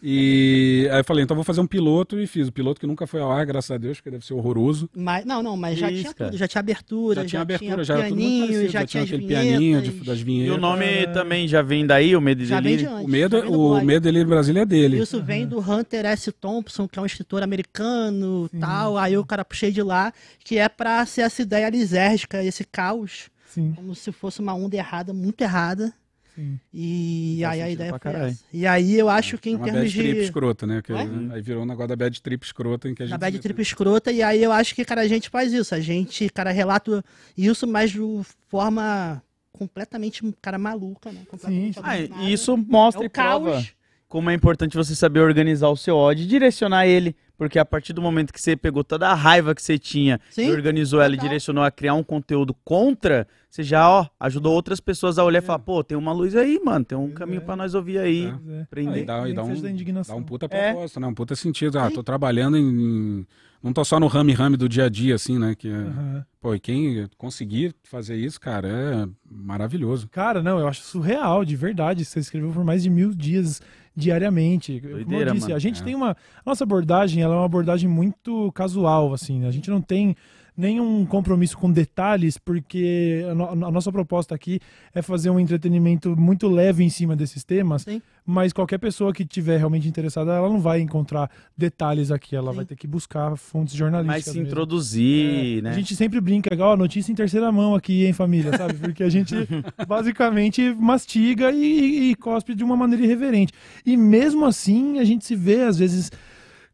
E 0.00 0.88
aí 0.92 1.00
eu 1.00 1.04
falei, 1.04 1.24
então 1.24 1.34
vou 1.34 1.42
fazer 1.44 1.60
um 1.60 1.66
piloto 1.66 2.18
e 2.20 2.26
fiz. 2.26 2.46
O 2.48 2.52
piloto 2.52 2.80
que 2.80 2.86
nunca 2.86 3.06
foi 3.06 3.20
ao 3.20 3.32
ar, 3.32 3.44
graças 3.44 3.70
a 3.70 3.76
Deus, 3.78 3.98
porque 3.98 4.10
deve 4.10 4.24
ser 4.24 4.32
horroroso. 4.34 4.88
Mas, 4.94 5.24
não, 5.24 5.42
não, 5.42 5.56
mas 5.56 5.78
já 5.78 5.90
Isso, 5.90 6.02
tinha 6.02 6.14
cara. 6.14 6.30
tudo, 6.30 6.38
já 6.38 6.46
tinha 6.48 6.60
abertura, 6.60 7.22
Já 7.22 7.26
tinha 7.28 7.42
abertura, 7.42 7.82
já 7.84 7.94
era 7.94 8.02
tudo 8.04 8.14
muito 8.14 8.26
pianinho, 8.28 8.46
parecido. 8.46 8.72
já, 8.72 8.86
tinha, 8.86 9.02
aquele 9.02 9.26
pianinho 9.26 9.82
de- 9.82 9.88
vinhetas, 9.90 10.06
das 10.06 10.18
E 10.20 10.24
vinhetas. 10.24 10.56
o 10.56 10.60
nome 10.60 11.06
também 11.12 11.48
já 11.48 11.62
vem 11.62 11.84
daí, 11.86 12.14
o 12.14 12.20
Medo 12.20 12.42
e 12.42 12.46
já 12.46 12.60
de 12.60 12.68
Delírio? 12.68 12.90
O 13.04 13.08
medo, 13.08 13.40
já 13.40 13.48
o 13.48 13.84
medo 13.84 14.02
dele 14.04 14.20
em 14.20 14.26
Brasília 14.26 14.60
é 14.62 14.66
dele. 14.66 15.00
Isso 15.02 15.22
vem 15.22 15.46
do 15.46 15.58
Hunter 15.58 16.06
S. 16.06 16.30
Thompson, 16.32 16.86
que 16.86 16.98
é 16.98 17.02
um 17.02 17.06
escritor 17.06 17.42
americano 17.42 18.48
tal. 18.60 18.96
Aí 18.96 19.16
o 19.18 19.24
cara 19.26 19.44
puxei 19.44 19.72
de 19.72 19.82
lá, 19.82 20.12
que 20.44 20.58
é 20.58 20.68
pra 20.68 21.04
ser 21.06 21.22
essa 21.22 21.42
ideia 21.42 21.68
lisérgica, 21.68 22.42
esse 22.44 22.64
caos, 22.64 23.30
Sim, 23.46 23.72
como 23.74 23.94
se 23.94 24.12
fosse 24.12 24.40
uma 24.40 24.54
onda 24.54 24.76
errada, 24.76 25.12
muito 25.12 25.40
errada. 25.42 25.92
Sim. 26.38 26.60
E 26.72 27.44
aí 27.44 27.60
a 27.62 27.70
ideia 27.70 27.94
foi 28.00 28.12
essa. 28.12 28.44
E 28.52 28.66
aí 28.66 28.94
eu 28.98 29.08
acho 29.08 29.38
que 29.38 29.48
É 29.48 29.52
em 29.52 29.56
uma 29.56 29.64
termos 29.64 29.82
bad 29.82 29.94
trip 29.98 30.14
de. 30.14 30.20
escrota, 30.24 30.66
né? 30.66 30.82
Que, 30.82 30.92
Oi? 30.92 31.30
aí 31.32 31.42
virou 31.42 31.62
um 31.62 31.66
negócio 31.66 31.88
da 31.88 31.96
bad 31.96 32.22
trip 32.22 32.44
escrota 32.44 32.88
em 32.88 32.94
que 32.94 33.02
a 33.02 33.06
gente. 33.06 33.12
Na 33.12 33.18
bad 33.18 33.38
trip 33.38 33.60
escrota, 33.60 34.12
e 34.12 34.22
aí 34.22 34.42
eu 34.42 34.52
acho 34.52 34.74
que, 34.74 34.84
cara, 34.84 35.00
a 35.00 35.08
gente 35.08 35.28
faz 35.28 35.52
isso. 35.52 35.74
A 35.74 35.80
gente, 35.80 36.28
cara, 36.30 36.50
relata 36.50 37.04
isso, 37.36 37.66
mas 37.66 37.90
de 37.90 38.00
forma 38.48 39.22
completamente, 39.52 40.22
cara, 40.40 40.58
maluca, 40.58 41.10
né? 41.10 41.20
Completamente 41.28 41.74
Sim. 41.74 41.80
Ah, 41.82 41.98
e 41.98 42.32
isso 42.32 42.56
mostra 42.56 43.02
é 43.02 43.06
e 43.06 43.08
prova 43.08 43.52
caos. 43.52 43.74
como 44.06 44.30
é 44.30 44.34
importante 44.34 44.76
você 44.76 44.94
saber 44.94 45.20
organizar 45.20 45.68
o 45.68 45.76
seu 45.76 45.96
ódio 45.96 46.22
e 46.24 46.26
direcionar 46.28 46.86
ele. 46.86 47.16
Porque 47.38 47.56
a 47.56 47.64
partir 47.64 47.92
do 47.92 48.02
momento 48.02 48.32
que 48.32 48.42
você 48.42 48.56
pegou 48.56 48.82
toda 48.82 49.08
a 49.08 49.14
raiva 49.14 49.54
que 49.54 49.62
você 49.62 49.78
tinha 49.78 50.20
Sim, 50.28 50.48
e 50.48 50.50
organizou 50.50 51.00
ela 51.00 51.14
e 51.14 51.16
direcionou 51.16 51.62
a 51.62 51.70
criar 51.70 51.94
um 51.94 52.02
conteúdo 52.02 52.52
contra, 52.64 53.28
você 53.48 53.62
já, 53.62 53.88
ó, 53.88 54.06
ajudou 54.18 54.52
outras 54.52 54.80
pessoas 54.80 55.18
a 55.20 55.24
olhar 55.24 55.38
e 55.38 55.46
falar, 55.46 55.60
pô, 55.60 55.84
tem 55.84 55.96
uma 55.96 56.12
luz 56.12 56.34
aí, 56.34 56.60
mano, 56.62 56.84
tem 56.84 56.98
um 56.98 57.12
caminho 57.12 57.38
é. 57.38 57.44
pra 57.44 57.54
nós 57.54 57.74
ouvir 57.74 57.98
aí. 57.98 58.26
É. 58.26 58.60
É. 58.60 58.64
Prender. 58.68 59.06
Dá, 59.06 59.22
Nem 59.22 59.30
e 59.30 59.34
dá 59.36 59.42
que 59.42 59.48
seja 59.56 59.68
um, 59.68 60.02
dá 60.02 60.14
um 60.16 60.22
puta 60.24 60.46
É. 60.50 60.72
propósito, 60.72 60.98
né? 61.00 61.06
Um 61.06 61.14
puta 61.14 61.36
sentido. 61.36 61.78
Ah, 61.78 61.88
tô 61.90 62.02
trabalhando 62.02 62.56
em, 62.56 63.24
Não 63.62 63.72
tô 63.72 63.84
só 63.84 63.98
no 64.00 64.06
rame-rame 64.08 64.56
do 64.56 64.68
dia 64.68 64.84
a 64.86 64.88
dia, 64.88 65.14
assim, 65.14 65.38
né? 65.38 65.54
Que, 65.54 65.68
é- 65.68 65.72
Aham. 65.74 66.24
Pô, 66.40 66.54
e 66.54 66.60
quem 66.60 67.08
conseguir 67.16 67.74
fazer 67.82 68.16
isso, 68.16 68.40
cara, 68.40 68.68
é 68.68 69.08
maravilhoso. 69.28 70.08
Cara, 70.08 70.40
não, 70.42 70.58
eu 70.60 70.68
acho 70.68 70.82
surreal, 70.82 71.44
de 71.44 71.56
verdade. 71.56 72.04
Você 72.04 72.20
escreveu 72.20 72.52
por 72.52 72.64
mais 72.64 72.82
de 72.84 72.90
mil 72.90 73.12
dias 73.12 73.60
diariamente. 73.98 74.80
Como 74.80 74.92
eu 74.92 74.96
Doideira, 75.04 75.32
disse, 75.32 75.44
mano. 75.46 75.56
a 75.56 75.58
gente 75.58 75.80
É. 75.82 75.84
tem 75.84 75.94
uma. 75.94 76.10
A 76.12 76.16
nossa 76.46 76.64
abordagem, 76.64 77.22
ela 77.22 77.34
é 77.34 77.36
uma 77.38 77.44
abordagem 77.46 77.88
muito 77.88 78.50
casual, 78.52 79.12
assim. 79.12 79.40
né? 79.40 79.48
A 79.48 79.50
gente 79.50 79.68
não 79.70 79.80
tem 79.80 80.14
nenhum 80.58 81.06
compromisso 81.06 81.56
com 81.56 81.70
detalhes, 81.70 82.36
porque 82.36 83.24
a, 83.30 83.34
no- 83.34 83.66
a 83.66 83.70
nossa 83.70 83.92
proposta 83.92 84.34
aqui 84.34 84.58
é 84.92 85.00
fazer 85.00 85.30
um 85.30 85.38
entretenimento 85.38 86.16
muito 86.20 86.48
leve 86.48 86.82
em 86.82 86.88
cima 86.90 87.14
desses 87.14 87.44
temas, 87.44 87.82
Sim. 87.82 88.02
mas 88.26 88.52
qualquer 88.52 88.78
pessoa 88.78 89.12
que 89.12 89.24
tiver 89.24 89.56
realmente 89.58 89.86
interessada, 89.86 90.32
ela 90.32 90.48
não 90.48 90.58
vai 90.58 90.80
encontrar 90.80 91.30
detalhes 91.56 92.10
aqui, 92.10 92.34
ela 92.34 92.50
Sim. 92.50 92.56
vai 92.56 92.64
ter 92.64 92.74
que 92.74 92.88
buscar 92.88 93.36
fontes 93.36 93.72
Mas 93.74 93.78
jornalísticas. 93.78 94.24
se 94.24 94.30
mesmo. 94.38 94.46
introduzir, 94.48 95.62
né? 95.62 95.70
A 95.70 95.74
gente 95.74 95.94
sempre 95.94 96.20
brinca, 96.20 96.50
ó, 96.58 96.76
notícia 96.76 97.12
em 97.12 97.14
terceira 97.14 97.52
mão 97.52 97.76
aqui, 97.76 98.04
hein, 98.04 98.12
família, 98.12 98.56
sabe? 98.56 98.74
Porque 98.74 99.04
a 99.04 99.08
gente 99.08 99.34
basicamente 99.86 100.74
mastiga 100.74 101.52
e, 101.52 102.10
e 102.10 102.14
cospe 102.16 102.54
de 102.54 102.64
uma 102.64 102.76
maneira 102.76 103.04
irreverente. 103.04 103.52
E 103.86 103.96
mesmo 103.96 104.44
assim, 104.44 104.98
a 104.98 105.04
gente 105.04 105.24
se 105.24 105.36
vê, 105.36 105.62
às 105.62 105.78
vezes, 105.78 106.10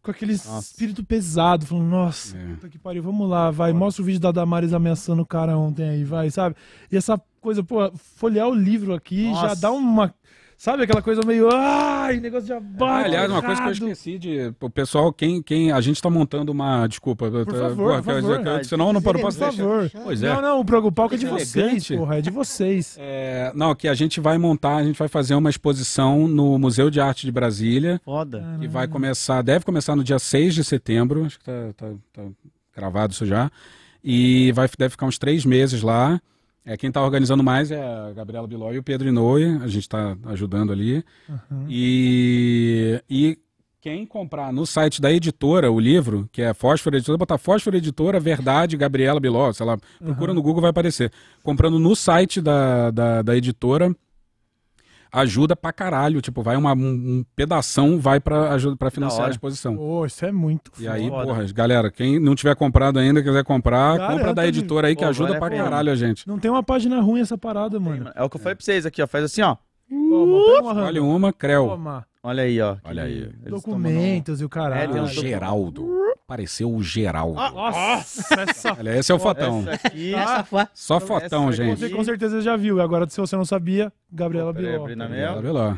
com 0.05 0.11
aquele 0.11 0.33
Nossa. 0.35 0.61
espírito 0.61 1.03
pesado, 1.03 1.65
falando, 1.65 1.87
nossa, 1.89 2.37
É. 2.37 2.47
puta 2.55 2.69
que 2.69 2.79
pariu, 2.79 3.03
vamos 3.03 3.29
lá, 3.29 3.51
vai, 3.51 3.73
mostra 3.73 4.03
o 4.03 4.05
vídeo 4.05 4.21
da 4.21 4.31
Damares 4.31 4.75
ameaçando 4.75 5.23
o 5.23 5.27
cara 5.27 5.57
ontem 5.57 5.89
aí, 5.89 6.05
vai, 6.05 6.31
sabe? 6.31 6.55
E 6.93 6.97
essa 6.97 7.19
coisa, 7.41 7.65
pô, 7.65 7.91
folhear 8.17 8.47
o 8.47 8.55
livro 8.55 8.95
aqui 8.95 9.25
já 9.35 9.43
Nossa. 9.49 9.61
dá 9.63 9.73
uma. 9.73 10.15
Sabe 10.65 10.85
aquela 10.85 11.03
coisa 11.03 11.21
meio. 11.27 11.47
Ai, 11.53 12.17
negócio 12.21 12.49
já 12.49 12.57
Ah, 12.57 12.61
bate. 12.61 13.09
aliás, 13.09 13.31
uma 13.31 13.43
coisa 13.43 13.61
que 13.61 13.69
eu 13.69 13.73
esqueci 13.73 14.19
de. 14.19 14.55
O 14.59 14.71
pessoal, 14.71 15.13
quem, 15.13 15.43
quem. 15.43 15.71
A 15.71 15.79
gente 15.83 16.01
tá 16.01 16.09
montando 16.09 16.51
uma. 16.53 16.87
Desculpa. 16.87 17.31
Por 17.31 17.45
favor, 17.55 18.03
por 18.03 18.15
favor. 18.15 18.65
senão 18.65 18.87
eu 18.87 18.93
não 18.95 19.03
paro 19.03 19.19
Por 19.19 19.27
posso 19.27 19.39
deixar. 19.39 19.53
favor. 19.59 19.91
Pois 20.03 20.23
é. 20.23 20.33
Não, 20.33 20.41
não, 20.41 20.61
o 20.61 20.65
Pro- 20.65 20.87
o 20.87 20.91
palco 20.91 21.17
é 21.17 21.19
de 21.19 21.27
Que 21.27 21.31
vocês, 21.33 21.55
elegante. 21.55 21.97
porra, 21.99 22.17
é 22.17 22.21
de 22.23 22.31
vocês. 22.31 22.97
É, 22.99 23.53
não, 23.55 23.75
que 23.75 23.87
a 23.87 23.93
gente 23.93 24.21
vai 24.21 24.39
montar, 24.39 24.77
a 24.77 24.85
gente 24.85 24.99
vai 24.99 25.07
fazer 25.07 25.35
uma 25.35 25.51
exposição 25.51 26.27
no 26.27 26.59
Museu 26.59 26.89
de 26.89 26.99
Arte 26.99 27.27
de 27.27 27.33
Brasília. 27.33 28.01
Foda. 28.03 28.43
que 28.59 28.67
vai 28.67 28.89
começar, 28.89 29.43
deve 29.43 29.67
começar 29.67 29.95
no 29.95 30.03
dia 30.03 30.19
6 30.19 30.55
de 30.55 30.65
setembro, 30.65 31.27
acho 31.27 31.39
que 31.41 31.45
tá, 31.45 31.53
tá, 31.77 31.91
tá 32.11 32.23
gravado 32.75 33.13
isso 33.13 33.27
já, 33.27 33.51
e 34.03 34.51
vai, 34.53 34.67
deve 34.79 34.93
ficar 34.93 35.05
uns 35.05 35.19
três 35.19 35.45
meses 35.45 35.83
lá. 35.83 36.19
É, 36.67 36.77
quem 36.79 36.89
está 36.89 37.03
organizando 37.03 37.45
mais 37.45 37.71
é 37.71 37.83
a 37.83 38.13
Gabriela 38.13 38.47
Biló 38.47 38.73
e 38.73 38.79
o 38.79 38.83
Pedro 38.83 39.09
Inoue, 39.09 39.59
a 39.63 39.67
gente 39.67 39.83
está 39.83 40.17
ajudando 40.25 40.73
ali. 40.73 41.05
E, 41.69 43.03
e 43.09 43.39
quem 43.83 44.07
comprar 44.07 44.51
no 44.51 44.65
site 44.65 44.99
da 44.99 45.13
editora 45.13 45.71
o 45.71 45.79
livro, 45.79 46.27
que 46.33 46.41
é 46.41 46.55
Fósforo 46.55 46.97
Editora, 46.97 47.19
botar 47.19 47.37
Fósforo 47.37 47.77
Editora, 47.77 48.19
Verdade, 48.19 48.79
Gabriela 48.79 49.21
Biló, 49.21 49.53
sei 49.53 49.67
lá, 49.67 49.77
procura 50.03 50.33
no 50.33 50.41
Google 50.41 50.63
vai 50.63 50.71
aparecer. 50.71 51.13
Comprando 51.43 51.79
no 51.79 51.95
site 51.95 52.41
da, 52.41 52.91
da, 52.91 53.21
da 53.21 53.37
editora, 53.37 53.95
ajuda 55.15 55.55
pra 55.55 55.73
caralho. 55.73 56.21
Tipo, 56.21 56.43
vai 56.43 56.57
uma, 56.57 56.75
um, 56.75 56.79
um 56.79 57.25
pedação, 57.37 57.99
vai 57.99 58.21
pra, 58.21 58.51
ajuda, 58.53 58.77
pra 58.77 58.91
financiar 58.91 59.29
a 59.29 59.31
exposição. 59.31 59.77
Pô, 59.77 60.05
isso 60.05 60.25
é 60.25 60.33
muito 60.33 60.73
E 60.79 60.89
aí, 60.89 61.09
porra, 61.09 61.45
galera, 61.53 61.91
quem 61.91 62.19
não 62.19 62.35
tiver 62.35 62.55
comprado 62.57 62.99
ainda, 62.99 63.23
quiser 63.23 63.45
comprar, 63.45 63.97
Cara, 63.99 64.13
compra 64.13 64.35
da 64.35 64.47
editora 64.47 64.89
aí 64.89 64.97
que 64.97 65.03
Pô, 65.05 65.09
ajuda 65.09 65.29
vale 65.29 65.41
pra 65.41 65.51
pena. 65.51 65.65
caralho 65.65 65.93
a 65.93 65.97
gente. 65.97 66.27
Não 66.27 66.39
tem 66.39 66.51
uma 66.51 66.63
página 66.63 67.01
ruim 67.01 67.21
essa 67.21 67.39
parada, 67.39 67.79
mano. 67.79 68.11
É 68.15 68.23
o 68.23 68.29
que 68.29 68.37
eu 68.37 68.41
falei 68.41 68.57
pra 68.57 68.65
vocês 68.65 68.85
aqui, 68.85 69.01
ó. 69.03 69.07
Faz 69.07 69.25
assim, 69.25 69.43
ó. 69.43 69.57
Toma, 69.89 70.45
pega 70.55 70.63
uma 70.63 70.85
Olha 70.85 71.03
uma, 71.03 71.33
Creu. 71.33 71.69
Toma. 71.69 72.07
Olha 72.27 72.43
aí, 72.43 72.59
ó. 72.61 72.77
Olha 72.83 73.03
aí. 73.03 73.19
Eles 73.19 73.33
Documentos 73.51 74.41
e 74.41 74.45
o 74.45 74.47
É, 74.47 74.49
caralho. 74.49 74.93
tem 74.93 75.01
Ah, 75.01 75.05
um 75.05 75.07
Geraldo. 75.09 75.91
Apareceu 76.25 76.75
o 76.75 76.83
Geraldo. 76.83 77.35
Nossa, 77.35 78.41
essa... 78.41 78.73
Olha, 78.73 78.97
esse 78.99 79.13
é 79.13 79.15
o 79.15 79.19
fotão. 79.19 79.63
Essa 79.69 79.87
aqui. 79.89 80.15
Essa 80.15 80.43
foi. 80.45 80.65
Só 80.73 80.99
fotão, 80.99 81.49
essa 81.51 81.63
gente. 81.63 81.79
Você 81.81 81.91
com 81.91 82.03
certeza 82.03 82.41
já 82.41 82.57
viu. 82.57 82.81
Agora, 82.81 83.07
se 83.09 83.21
você 83.21 83.37
não 83.37 83.45
sabia, 83.45 83.93
Gabriela 84.11 84.55
Biló. 84.55 84.87
Gabriela 84.87 85.09
mel. 85.09 85.43
Beló. 85.43 85.75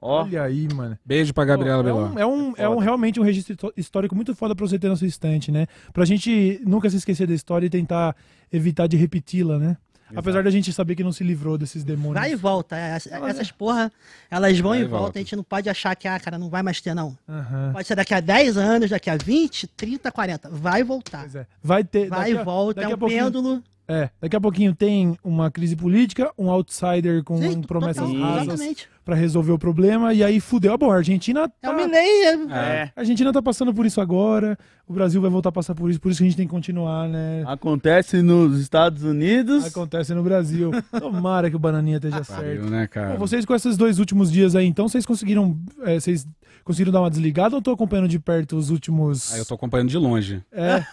Ó, 0.00 0.22
Olha 0.22 0.42
aí, 0.44 0.68
mano. 0.72 0.96
Beijo 1.04 1.34
pra 1.34 1.44
Gabriela 1.44 1.80
é 1.80 1.82
Beló. 1.84 2.06
um, 2.06 2.18
é, 2.20 2.26
um, 2.26 2.54
é 2.56 2.68
um 2.68 2.78
realmente 2.78 3.18
um 3.18 3.22
registro 3.24 3.54
histó- 3.54 3.72
histórico 3.76 4.14
muito 4.14 4.32
foda 4.34 4.54
pra 4.54 4.64
você 4.66 4.78
ter 4.78 4.88
na 4.88 4.94
sua 4.96 5.08
estante, 5.08 5.50
né? 5.50 5.66
Pra 5.92 6.04
gente 6.04 6.60
nunca 6.64 6.88
se 6.88 6.96
esquecer 6.98 7.26
da 7.26 7.34
história 7.34 7.66
e 7.66 7.70
tentar 7.70 8.14
evitar 8.52 8.86
de 8.86 8.96
repeti-la, 8.96 9.58
né? 9.58 9.76
Apesar 10.14 10.42
da 10.42 10.50
gente 10.50 10.72
saber 10.72 10.94
que 10.96 11.04
não 11.04 11.12
se 11.12 11.22
livrou 11.24 11.56
desses 11.56 11.84
demônios. 11.84 12.20
Vai 12.20 12.32
e 12.32 12.34
volta. 12.36 12.76
é, 12.76 12.96
essa- 12.96 13.10
Essas 13.28 13.50
porra, 13.50 13.90
elas 14.30 14.58
vão 14.58 14.70
Vai 14.70 14.80
e 14.80 14.82
voltam. 14.84 14.98
volta. 15.00 15.18
A 15.18 15.22
gente 15.22 15.36
não 15.36 15.42
pode 15.44 15.68
achar 15.68 15.94
que, 15.96 16.06
ah, 16.08 16.18
cara, 16.18 16.38
não 16.38 16.48
vai 16.48 16.62
mais 16.62 16.80
ter, 16.80 16.94
não. 16.94 17.16
Aham. 17.28 17.70
Pode 17.72 17.86
ser 17.88 17.94
daqui 17.94 18.14
a 18.14 18.20
10 18.20 18.56
anos, 18.56 18.90
daqui 18.90 19.08
a 19.10 19.16
20, 19.16 19.66
30, 19.68 20.10
40. 20.12 20.48
Vai 20.50 20.82
voltar. 20.82 21.20
Pois 21.20 21.34
é. 21.36 21.46
Vai 21.62 21.84
ter. 21.84 22.08
Vai 22.08 22.18
daqui 22.20 22.32
e 22.32 22.38
a- 22.38 22.42
volta. 22.42 22.80
daqui 22.80 22.90
É 22.90 22.92
a 22.92 22.96
um 22.96 22.98
pouquinho- 22.98 23.24
pêndulo. 23.24 23.62
É, 23.86 24.08
daqui 24.18 24.34
a 24.34 24.40
pouquinho 24.40 24.74
tem 24.74 25.14
uma 25.22 25.50
crise 25.50 25.76
política, 25.76 26.32
um 26.38 26.48
outsider 26.50 27.22
com 27.22 27.36
Sim, 27.36 27.60
promessas 27.60 28.08
total, 28.10 28.32
rasas 28.36 28.86
pra 29.04 29.14
resolver 29.14 29.52
o 29.52 29.58
problema, 29.58 30.14
e 30.14 30.24
aí 30.24 30.40
fudeu. 30.40 30.78
Bom, 30.78 30.90
a 30.90 30.96
Argentina 30.96 31.40
É 31.60 31.66
tá, 31.66 31.70
o 31.70 31.76
Milley. 31.76 32.48
é. 32.50 32.90
a 32.96 33.00
Argentina 33.00 33.30
tá 33.30 33.42
passando 33.42 33.74
por 33.74 33.84
isso 33.84 34.00
agora, 34.00 34.58
o 34.86 34.92
Brasil 34.92 35.20
vai 35.20 35.30
voltar 35.30 35.48
a 35.48 35.52
passar 35.52 35.74
por 35.74 35.90
isso, 35.90 35.98
por 35.98 36.10
isso 36.10 36.18
que 36.18 36.24
a 36.24 36.28
gente 36.28 36.36
tem 36.36 36.46
que 36.46 36.52
continuar, 36.52 37.08
né? 37.08 37.42
Acontece 37.46 38.20
nos 38.20 38.60
Estados 38.60 39.02
Unidos. 39.02 39.64
Acontece 39.64 40.12
no 40.12 40.22
Brasil. 40.22 40.70
Tomara 40.98 41.48
que 41.48 41.56
o 41.56 41.58
Bananinha 41.58 41.96
esteja 41.96 42.22
certo. 42.22 42.40
Pariu, 42.40 42.68
né, 42.68 42.86
cara? 42.86 43.14
Bom, 43.14 43.18
vocês 43.18 43.44
com 43.46 43.54
esses 43.54 43.76
dois 43.76 43.98
últimos 43.98 44.30
dias 44.30 44.54
aí, 44.54 44.66
então, 44.66 44.86
vocês 44.86 45.06
conseguiram. 45.06 45.58
é, 45.82 45.98
vocês 45.98 46.26
conseguiram 46.64 46.92
dar 46.92 47.00
uma 47.00 47.10
desligada 47.10 47.54
ou 47.54 47.62
tô 47.62 47.70
acompanhando 47.70 48.08
de 48.08 48.18
perto 48.18 48.56
os 48.56 48.70
últimos. 48.70 49.32
Aí 49.32 49.38
eu 49.38 49.46
tô 49.46 49.54
acompanhando 49.54 49.88
de 49.88 49.98
longe. 49.98 50.42
É. 50.52 50.84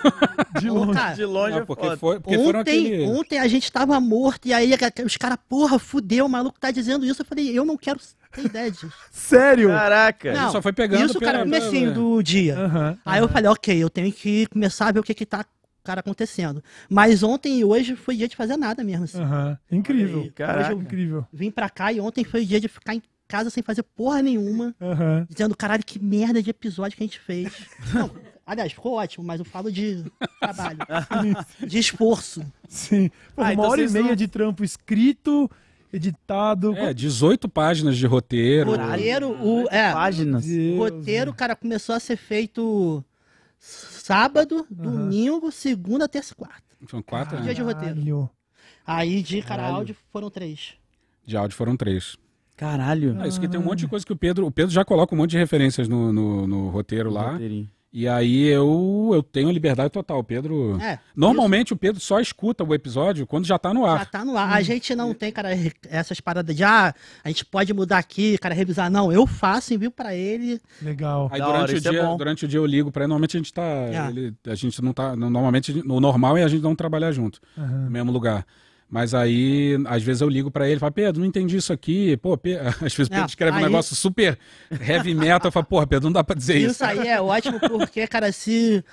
de 0.60 0.70
Ô, 0.70 0.74
longe. 0.74 0.92
cara, 0.92 1.14
De 1.14 1.24
longe 1.24 1.52
Não, 1.52 1.58
é 1.58 1.64
porque 1.64 1.96
foi, 1.96 2.20
porque 2.20 2.38
foram 2.38 2.60
ontem, 2.60 2.86
aquele... 2.86 3.06
ontem 3.06 3.38
a 3.38 3.48
gente 3.48 3.70
tava 3.70 3.98
morto 4.00 4.46
e 4.46 4.52
aí 4.52 4.70
os 5.04 5.16
caras, 5.16 5.38
porra, 5.48 5.78
fudeu, 5.78 6.26
o 6.26 6.28
maluco 6.28 6.58
tá 6.58 6.70
dizendo 6.70 7.04
isso. 7.04 7.22
Eu 7.22 7.26
falei, 7.26 7.50
eu 7.50 7.64
não 7.64 7.76
quero 7.76 7.98
ter 8.34 8.44
ideia 8.46 8.70
disso. 8.70 8.92
Sério? 9.10 9.68
Caraca. 9.68 10.32
Não, 10.32 10.50
só 10.52 10.60
foi 10.62 10.72
pegando 10.72 11.06
Isso, 11.06 11.20
cara, 11.20 11.44
pela- 11.44 11.44
comecinho 11.44 11.92
do 11.94 12.22
dia. 12.22 12.58
Aham. 12.58 12.98
Aí 13.04 13.20
eu 13.20 13.28
falei, 13.28 13.50
ok, 13.50 13.76
eu 13.82 13.88
tenho 13.90 14.12
que 14.12 14.46
começar 14.46 14.88
a 14.88 14.92
ver 14.92 15.00
o 15.00 15.02
que 15.02 15.14
que 15.14 15.24
tá 15.26 15.44
cara 15.82 16.00
acontecendo. 16.00 16.62
Mas 16.88 17.22
ontem 17.22 17.58
e 17.58 17.64
hoje 17.64 17.94
foi 17.94 18.16
dia 18.16 18.26
de 18.26 18.34
fazer 18.36 18.56
nada 18.56 18.82
mesmo. 18.82 19.04
assim. 19.04 19.20
Aham. 19.20 19.58
Incrível. 19.70 20.32
Caraca. 20.34 20.72
Incrível. 20.72 21.26
vim 21.32 21.50
pra 21.50 21.68
cá 21.68 21.92
e 21.92 22.00
ontem 22.00 22.24
foi 22.24 22.44
dia 22.44 22.58
de 22.60 22.68
ficar 22.68 22.94
em 22.94 23.02
casa 23.28 23.50
sem 23.50 23.62
fazer 23.62 23.82
porra 23.82 24.22
nenhuma, 24.22 24.74
Aham. 24.80 25.26
dizendo, 25.28 25.56
caralho, 25.56 25.82
que 25.84 25.98
merda 25.98 26.42
de 26.42 26.50
episódio 26.50 26.96
que 26.96 27.02
a 27.02 27.06
gente 27.06 27.18
fez. 27.20 27.52
Não, 27.92 28.10
aliás, 28.46 28.72
ficou 28.72 28.92
ótimo, 28.94 29.24
mas 29.26 29.38
eu 29.40 29.44
falo 29.44 29.70
de 29.72 30.04
trabalho, 30.40 30.78
de 31.66 31.78
esforço. 31.78 32.42
Sim. 32.68 33.08
Pô, 33.34 33.42
Ah, 33.42 33.44
uma 33.44 33.52
então 33.52 33.64
hora 33.64 33.80
e 33.80 33.84
vocês 33.84 33.92
meia 33.92 34.08
não- 34.08 34.14
de 34.14 34.28
trampo 34.28 34.62
escrito, 34.64 35.50
editado. 35.94 36.74
É, 36.76 36.92
18 36.92 37.48
páginas 37.48 37.96
de 37.96 38.06
roteiro. 38.06 38.76
Roteiro, 38.76 39.30
o, 39.42 39.66
é, 39.70 39.92
Páginas. 39.92 40.44
o 40.44 40.48
Deus, 40.48 40.78
roteiro, 40.78 41.34
cara, 41.34 41.54
começou 41.54 41.94
a 41.94 42.00
ser 42.00 42.16
feito 42.16 43.04
sábado, 43.58 44.66
domingo, 44.70 45.50
segunda, 45.50 46.08
terça 46.08 46.32
e 46.32 46.36
quarta. 46.36 46.62
São 46.90 47.02
quatro 47.02 47.36
Dia 47.38 47.46
né? 47.46 47.54
de 47.54 47.62
roteiro. 47.62 47.94
Caralho. 47.94 48.30
Aí 48.86 49.22
de 49.22 49.40
cara 49.40 49.66
áudio 49.66 49.96
foram 50.12 50.28
três. 50.28 50.74
de 51.24 51.36
áudio, 51.36 51.56
foram 51.56 51.76
três. 51.76 52.16
Caralho. 52.56 53.16
Ah, 53.18 53.26
isso 53.26 53.40
que 53.40 53.48
tem 53.48 53.58
um 53.58 53.64
monte 53.64 53.80
de 53.80 53.88
coisa 53.88 54.04
que 54.04 54.12
o 54.12 54.16
Pedro... 54.16 54.46
O 54.46 54.50
Pedro 54.50 54.70
já 54.70 54.84
coloca 54.84 55.14
um 55.14 55.18
monte 55.18 55.30
de 55.30 55.38
referências 55.38 55.88
no, 55.88 56.12
no, 56.12 56.46
no 56.46 56.68
roteiro 56.68 57.10
lá. 57.10 57.32
Roteirinho. 57.32 57.70
E 57.96 58.08
aí 58.08 58.46
eu, 58.48 59.12
eu 59.14 59.22
tenho 59.22 59.48
liberdade 59.52 59.88
total. 59.90 60.18
O 60.18 60.24
Pedro... 60.24 60.76
É. 60.80 60.98
Normalmente 61.14 61.72
o 61.72 61.76
Pedro 61.76 62.00
só 62.00 62.18
escuta 62.18 62.64
o 62.64 62.74
episódio 62.74 63.24
quando 63.24 63.46
já 63.46 63.56
tá 63.56 63.72
no 63.72 63.84
Já 63.86 63.92
ar. 63.92 64.10
tá 64.10 64.24
no 64.24 64.36
ar. 64.36 64.52
A 64.52 64.62
gente 64.62 64.96
não 64.96 65.14
tem, 65.14 65.30
cara, 65.30 65.50
essas 65.88 66.20
paradas 66.20 66.56
de, 66.56 66.64
ah, 66.64 66.92
a 67.22 67.28
gente 67.28 67.44
pode 67.44 67.72
mudar 67.72 67.98
aqui, 67.98 68.36
cara, 68.38 68.52
revisar. 68.52 68.90
Não, 68.90 69.12
eu 69.12 69.28
faço, 69.28 69.72
envio 69.72 69.92
pra 69.92 70.12
ele. 70.12 70.60
Legal. 70.82 71.28
Aí 71.30 71.38
Da 71.38 71.46
durante, 71.46 71.62
hora, 71.62 71.72
o 71.72 71.76
isso 71.76 71.86
é 71.86 71.90
dia, 71.92 72.02
bom. 72.02 72.16
durante 72.16 72.44
o 72.44 72.48
dia 72.48 72.58
eu 72.58 72.66
ligo 72.66 72.90
pra 72.90 73.02
ele. 73.04 73.08
Normalmente 73.10 73.36
a 73.36 73.38
gente 73.40 73.52
tá. 73.52 73.62
É. 73.62 74.08
ele- 74.10 74.34
a 74.44 74.54
gente 74.56 74.82
não 74.82 74.92
tá. 74.92 75.14
no- 75.14 75.30
Normalmente 75.30 75.70
o 75.86 76.00
normal 76.00 76.36
é 76.36 76.42
a 76.42 76.48
gente 76.48 76.62
não 76.62 76.74
trabalhar 76.74 77.12
junto, 77.12 77.40
Aham. 77.56 77.84
no 77.84 77.90
mesmo 77.92 78.10
lugar. 78.10 78.44
Mas 78.94 79.12
aí, 79.12 79.76
às 79.86 80.04
vezes 80.04 80.22
eu 80.22 80.28
ligo 80.28 80.52
pra 80.52 80.68
ele 80.68 80.76
e 80.76 80.78
falo, 80.78 80.92
Pedro, 80.92 81.20
não 81.20 81.26
entendi 81.26 81.56
isso 81.56 81.72
aqui. 81.72 82.16
Pô, 82.18 82.36
Pe- 82.38 82.54
às 82.80 82.94
vezes 82.94 83.08
o 83.08 83.10
Pedro 83.10 83.26
escreve 83.26 83.56
um 83.56 83.58
aí- 83.58 83.64
negócio 83.64 83.96
super 83.96 84.38
heavy 84.86 85.12
metal. 85.16 85.48
Eu 85.48 85.50
falo, 85.52 85.66
porra, 85.66 85.84
Pedro, 85.84 86.04
não 86.04 86.12
dá 86.12 86.22
pra 86.22 86.36
dizer 86.36 86.58
isso. 86.58 86.70
Isso 86.70 86.84
aí 86.84 87.08
é 87.08 87.20
ótimo 87.20 87.58
porque, 87.58 88.06
cara, 88.06 88.30
se 88.30 88.84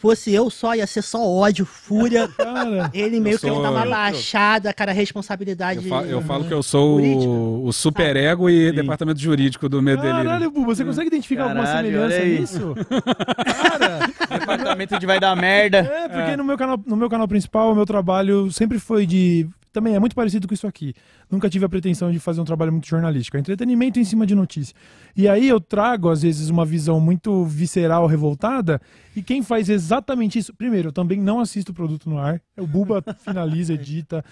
fosse 0.00 0.32
eu 0.32 0.48
só, 0.48 0.74
ia 0.74 0.86
ser 0.86 1.02
só 1.02 1.22
ódio, 1.22 1.66
fúria. 1.66 2.26
Cara, 2.36 2.90
Ele 2.94 3.20
meio 3.20 3.34
Eu 3.34 3.38
sou- 3.38 3.54
que 3.56 3.62
dá 3.62 3.70
uma 3.70 3.84
baixada, 3.86 4.72
cara, 4.72 4.92
responsabilidade. 4.92 5.82
Eu, 5.84 5.88
fa- 5.88 6.02
eu 6.04 6.22
falo 6.22 6.44
que 6.46 6.54
eu 6.54 6.62
sou 6.62 6.96
Jurídica, 6.98 7.28
o, 7.30 7.66
o 7.66 7.72
super 7.72 8.16
ego 8.16 8.48
e 8.48 8.72
departamento 8.72 9.20
jurídico 9.20 9.68
do 9.68 9.82
meu 9.82 9.96
delírio. 9.96 10.24
caralho, 10.24 10.50
Buba, 10.50 10.74
você 10.74 10.84
consegue 10.84 11.08
identificar 11.08 11.44
alguma 11.44 11.64
Caralho, 11.64 11.88
semelhança 11.88 12.14
olha 12.16 12.24
aí. 12.24 12.40
nisso? 12.40 12.74
Cara, 13.62 14.38
Departamento 14.38 14.98
de 14.98 15.06
vai 15.06 15.20
dar 15.20 15.36
merda. 15.36 15.78
é, 15.78 16.08
porque 16.08 16.36
No, 16.36 16.44
meu 16.44 16.56
canal, 16.56 16.80
no 16.86 16.96
meu 16.96 17.08
canal 17.10 17.28
principal, 17.28 17.72
o 17.72 17.74
meu 17.74 17.84
trabalho 17.86 18.50
sempre 18.50 18.78
foi 18.78 19.04
de. 19.06 19.46
Também 19.72 19.94
é 19.94 19.98
muito 19.98 20.14
parecido 20.16 20.48
com 20.48 20.54
isso 20.54 20.66
aqui. 20.66 20.94
Nunca 21.30 21.48
tive 21.48 21.64
a 21.64 21.68
pretensão 21.68 22.10
de 22.10 22.18
fazer 22.18 22.40
um 22.40 22.44
trabalho 22.44 22.72
muito 22.72 22.86
jornalístico. 22.88 23.36
É 23.36 23.40
entretenimento 23.40 23.98
em 24.00 24.04
cima 24.04 24.26
de 24.26 24.34
notícia. 24.34 24.74
E 25.16 25.28
aí 25.28 25.48
eu 25.48 25.60
trago, 25.60 26.08
às 26.08 26.22
vezes, 26.22 26.48
uma 26.50 26.64
visão 26.64 26.98
muito 27.00 27.44
visceral, 27.44 28.06
revoltada. 28.06 28.80
E 29.14 29.22
quem 29.22 29.42
faz 29.42 29.68
exatamente 29.68 30.38
isso. 30.38 30.54
Primeiro, 30.54 30.88
eu 30.88 30.92
também 30.92 31.20
não 31.20 31.40
assisto 31.40 31.72
o 31.72 31.74
produto 31.74 32.08
no 32.10 32.18
ar. 32.18 32.40
O 32.58 32.66
Buba 32.66 33.02
finaliza, 33.24 33.74
edita, 33.74 34.24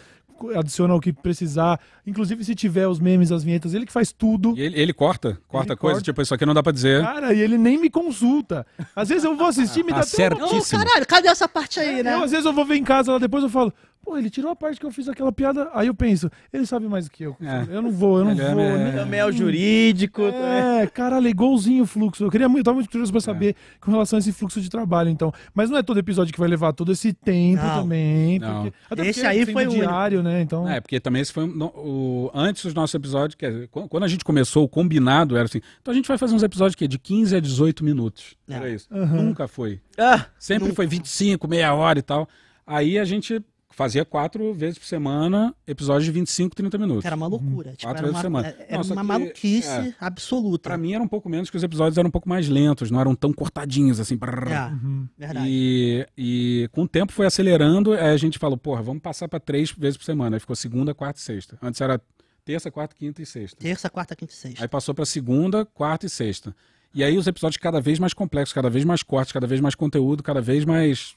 adiciona 0.54 0.94
o 0.94 1.00
que 1.00 1.12
precisar. 1.12 1.80
Inclusive, 2.06 2.44
se 2.44 2.54
tiver 2.54 2.86
os 2.86 3.00
memes, 3.00 3.32
as 3.32 3.42
vinhetas, 3.42 3.74
ele 3.74 3.86
que 3.86 3.92
faz 3.92 4.12
tudo. 4.12 4.54
E 4.56 4.60
ele, 4.62 4.80
ele 4.80 4.92
corta, 4.92 5.38
corta 5.48 5.72
Ele 5.72 5.76
coisa, 5.80 5.94
corta. 5.96 6.04
tipo, 6.04 6.22
isso 6.22 6.32
aqui 6.34 6.46
não 6.46 6.54
dá 6.54 6.62
pra 6.62 6.72
dizer. 6.72 7.02
Cara, 7.02 7.32
e 7.32 7.40
ele 7.40 7.58
nem 7.58 7.78
me 7.78 7.90
consulta. 7.90 8.64
Às 8.94 9.08
vezes 9.08 9.24
eu 9.24 9.36
vou 9.36 9.46
assistir 9.48 9.80
e 9.80 9.84
me 9.84 9.90
dá 9.92 10.00
até 10.00 10.28
uma... 10.34 10.44
Ô, 10.44 10.48
Certíssimo. 10.48 10.84
caralho, 10.84 11.06
cadê 11.06 11.28
essa 11.28 11.48
parte 11.48 11.80
aí, 11.80 12.02
né? 12.02 12.14
Eu, 12.14 12.22
às 12.22 12.30
vezes 12.30 12.46
eu 12.46 12.52
vou 12.52 12.64
ver 12.64 12.76
em 12.76 12.84
casa 12.84 13.12
lá 13.12 13.18
depois 13.18 13.42
eu 13.42 13.50
falo, 13.50 13.72
pô, 14.02 14.16
ele 14.16 14.30
tirou 14.30 14.50
a 14.50 14.56
parte 14.56 14.78
que 14.80 14.86
eu 14.86 14.90
fiz 14.90 15.08
aquela 15.08 15.30
piada. 15.32 15.70
Aí 15.74 15.86
eu 15.86 15.94
penso, 15.94 16.30
ele 16.52 16.64
sabe 16.66 16.86
mais 16.88 17.04
do 17.06 17.10
que 17.10 17.24
eu. 17.24 17.36
É. 17.40 17.76
Eu 17.76 17.82
não 17.82 17.90
vou, 17.90 18.18
eu 18.18 18.24
não 18.24 18.32
Ele 18.32 18.40
é- 18.42 18.54
vou. 18.54 18.60
é- 18.62 18.84
nem- 18.84 18.92
Também 18.94 19.20
é 19.20 19.26
o 19.26 19.32
jurídico. 19.32 20.22
É, 20.22 20.86
caralho, 20.86 21.26
é 21.26 21.30
igualzinho 21.30 21.84
o 21.84 21.86
fluxo. 21.86 22.24
Eu 22.24 22.30
queria 22.30 22.48
muito, 22.48 22.60
eu 22.60 22.64
tava 22.64 22.76
muito 22.76 22.90
curioso 22.90 23.10
É. 23.10 23.12
pra 23.12 23.20
saber 23.20 23.56
com 23.80 23.90
relação 23.90 24.16
a 24.16 24.20
esse 24.20 24.32
fluxo 24.32 24.60
de 24.60 24.68
trabalho, 24.70 25.08
então. 25.10 25.32
Mas 25.54 25.70
não 25.70 25.78
é 25.78 25.82
todo 25.82 25.98
episódio 25.98 26.32
que 26.32 26.38
vai 26.40 26.48
levar 26.48 26.72
todo 26.72 26.90
esse 26.92 27.12
tempo 27.12 27.62
Não. 27.62 27.82
também. 27.82 28.38
Não. 28.38 28.62
Porque, 28.64 28.76
até 28.90 29.02
Esse 29.06 29.20
porque 29.20 29.26
aí 29.26 29.46
foi 29.46 29.66
o 29.66 29.70
único. 29.70 29.86
diário, 29.86 30.22
né? 30.22 30.40
Então. 30.42 30.68
É, 30.68 30.80
porque 30.80 30.98
também 31.00 31.22
esse 31.22 31.32
foi 31.32 31.46
no- 31.46 31.66
o, 31.74 32.30
antes 32.34 32.64
dos 32.64 32.74
nossos 32.74 32.94
episódios, 32.94 33.36
dizer, 33.38 33.68
quando 33.68 34.04
a 34.04 34.08
gente 34.08 34.24
começou, 34.24 34.64
o 34.64 34.68
combinado 34.68 35.36
era 35.36 35.44
assim, 35.44 35.60
então 35.80 35.92
a 35.92 35.94
gente 35.94 36.06
vai 36.08 36.16
fazer 36.18 36.34
uns 36.34 36.42
episódios 36.42 36.74
que 36.74 36.86
de 36.88 36.98
15 36.98 37.36
a 37.36 37.40
18 37.40 37.84
minutos. 37.84 38.36
É. 38.48 38.54
Era 38.54 38.70
isso. 38.70 38.88
Aham. 38.90 39.22
Nunca 39.22 39.46
foi. 39.48 39.80
Ah, 39.96 40.26
Sempre 40.38 40.72
foi 40.72 40.86
25, 40.86 41.48
meia 41.48 41.74
hora 41.74 41.98
e 41.98 42.02
tal. 42.02 42.28
Aí 42.66 42.98
a 42.98 43.04
gente 43.04 43.42
fazia 43.78 44.04
quatro 44.04 44.52
vezes 44.52 44.76
por 44.76 44.86
semana, 44.86 45.54
episódios 45.64 46.04
de 46.04 46.10
25, 46.10 46.56
30 46.56 46.76
minutos. 46.78 47.04
Era 47.04 47.14
uma 47.14 47.28
loucura. 47.28 47.70
Tipo, 47.70 47.84
Quatro 47.84 48.04
era 48.04 48.12
vezes 48.12 48.24
uma, 48.26 48.42
por 48.42 48.48
semana. 48.48 48.64
era 48.68 48.76
Nossa, 48.78 48.92
uma 48.92 49.02
que- 49.02 49.06
maluquice 49.06 49.68
é. 49.68 49.94
absoluta. 50.00 50.68
Pra 50.68 50.76
mim 50.76 50.94
era 50.94 51.02
um 51.04 51.06
pouco 51.06 51.28
menos, 51.28 51.48
que 51.48 51.56
os 51.56 51.62
episódios 51.62 51.96
eram 51.96 52.08
um 52.08 52.10
pouco 52.10 52.28
mais 52.28 52.48
lentos, 52.48 52.90
não 52.90 53.00
eram 53.00 53.14
tão 53.14 53.32
cortadinhos 53.32 54.00
assim. 54.00 54.16
brrr. 54.16 54.50
É, 54.50 54.66
Uhum. 54.72 55.06
verdade. 55.16 55.46
E, 55.48 56.06
e 56.18 56.68
com 56.72 56.82
o 56.82 56.88
tempo 56.88 57.12
foi 57.12 57.24
acelerando, 57.26 57.92
aí 57.92 58.00
a 58.10 58.16
gente 58.16 58.36
falou, 58.36 58.58
porra, 58.58 58.82
vamos 58.82 59.00
passar 59.00 59.28
pra 59.28 59.38
três 59.38 59.70
vezes 59.70 59.96
por 59.96 60.02
semana. 60.04 60.34
Aí 60.34 60.40
ficou 60.40 60.56
segunda, 60.56 60.92
quarta 60.92 61.20
e 61.20 61.22
sexta. 61.22 61.56
Antes 61.62 61.80
era 61.80 62.00
terça, 62.44 62.72
quarta, 62.72 62.96
quinta 62.96 63.22
e 63.22 63.26
sexta. 63.26 63.56
Terça, 63.60 63.88
quarta, 63.88 64.16
quinta 64.16 64.32
e 64.32 64.36
sexta. 64.36 64.60
Aí 64.64 64.66
passou 64.68 64.92
pra 64.92 65.06
segunda, 65.06 65.64
quarta 65.64 66.04
e 66.04 66.08
sexta. 66.10 66.52
E 66.92 67.04
aí 67.04 67.16
os 67.16 67.28
episódios 67.28 67.58
cada 67.58 67.80
vez 67.80 68.00
mais 68.00 68.12
complexos, 68.12 68.52
cada 68.52 68.68
vez 68.68 68.84
mais 68.84 69.04
cortes, 69.04 69.30
cada 69.32 69.46
vez 69.46 69.60
mais 69.60 69.76
conteúdo, 69.76 70.20
cada 70.20 70.40
vez 70.40 70.64
mais, 70.64 71.14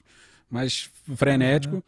mais 0.48 0.92
frenético. 1.16 1.84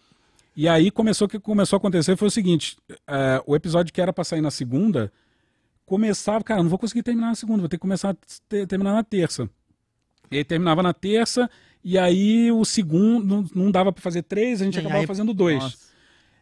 E 0.55 0.67
aí 0.67 0.91
começou 0.91 1.25
o 1.25 1.29
que 1.29 1.39
começou 1.39 1.77
a 1.77 1.79
acontecer 1.79 2.15
foi 2.15 2.27
o 2.27 2.31
seguinte: 2.31 2.77
é, 3.07 3.41
o 3.45 3.55
episódio 3.55 3.91
que 3.93 3.99
era 4.01 4.13
pra 4.13 4.23
sair 4.23 4.41
na 4.41 4.51
segunda 4.51 5.11
começava, 5.85 6.43
cara, 6.43 6.61
não 6.63 6.69
vou 6.69 6.79
conseguir 6.79 7.03
terminar 7.03 7.27
na 7.27 7.35
segunda, 7.35 7.59
vou 7.59 7.69
ter 7.69 7.77
que 7.77 7.81
começar 7.81 8.11
a 8.11 8.13
te- 8.13 8.65
terminar 8.65 8.93
na 8.93 9.03
terça. 9.03 9.49
E 10.31 10.37
aí 10.37 10.43
terminava 10.43 10.81
na 10.81 10.93
terça, 10.93 11.49
e 11.83 11.97
aí 11.97 12.51
o 12.51 12.63
segundo 12.65 13.25
não, 13.25 13.45
não 13.53 13.71
dava 13.71 13.91
pra 13.91 14.01
fazer 14.01 14.23
três, 14.23 14.61
a 14.61 14.65
gente 14.65 14.75
E 14.75 14.79
acabava 14.79 15.01
aí- 15.01 15.07
fazendo 15.07 15.33
dois. 15.33 15.61
nossa. 15.61 15.77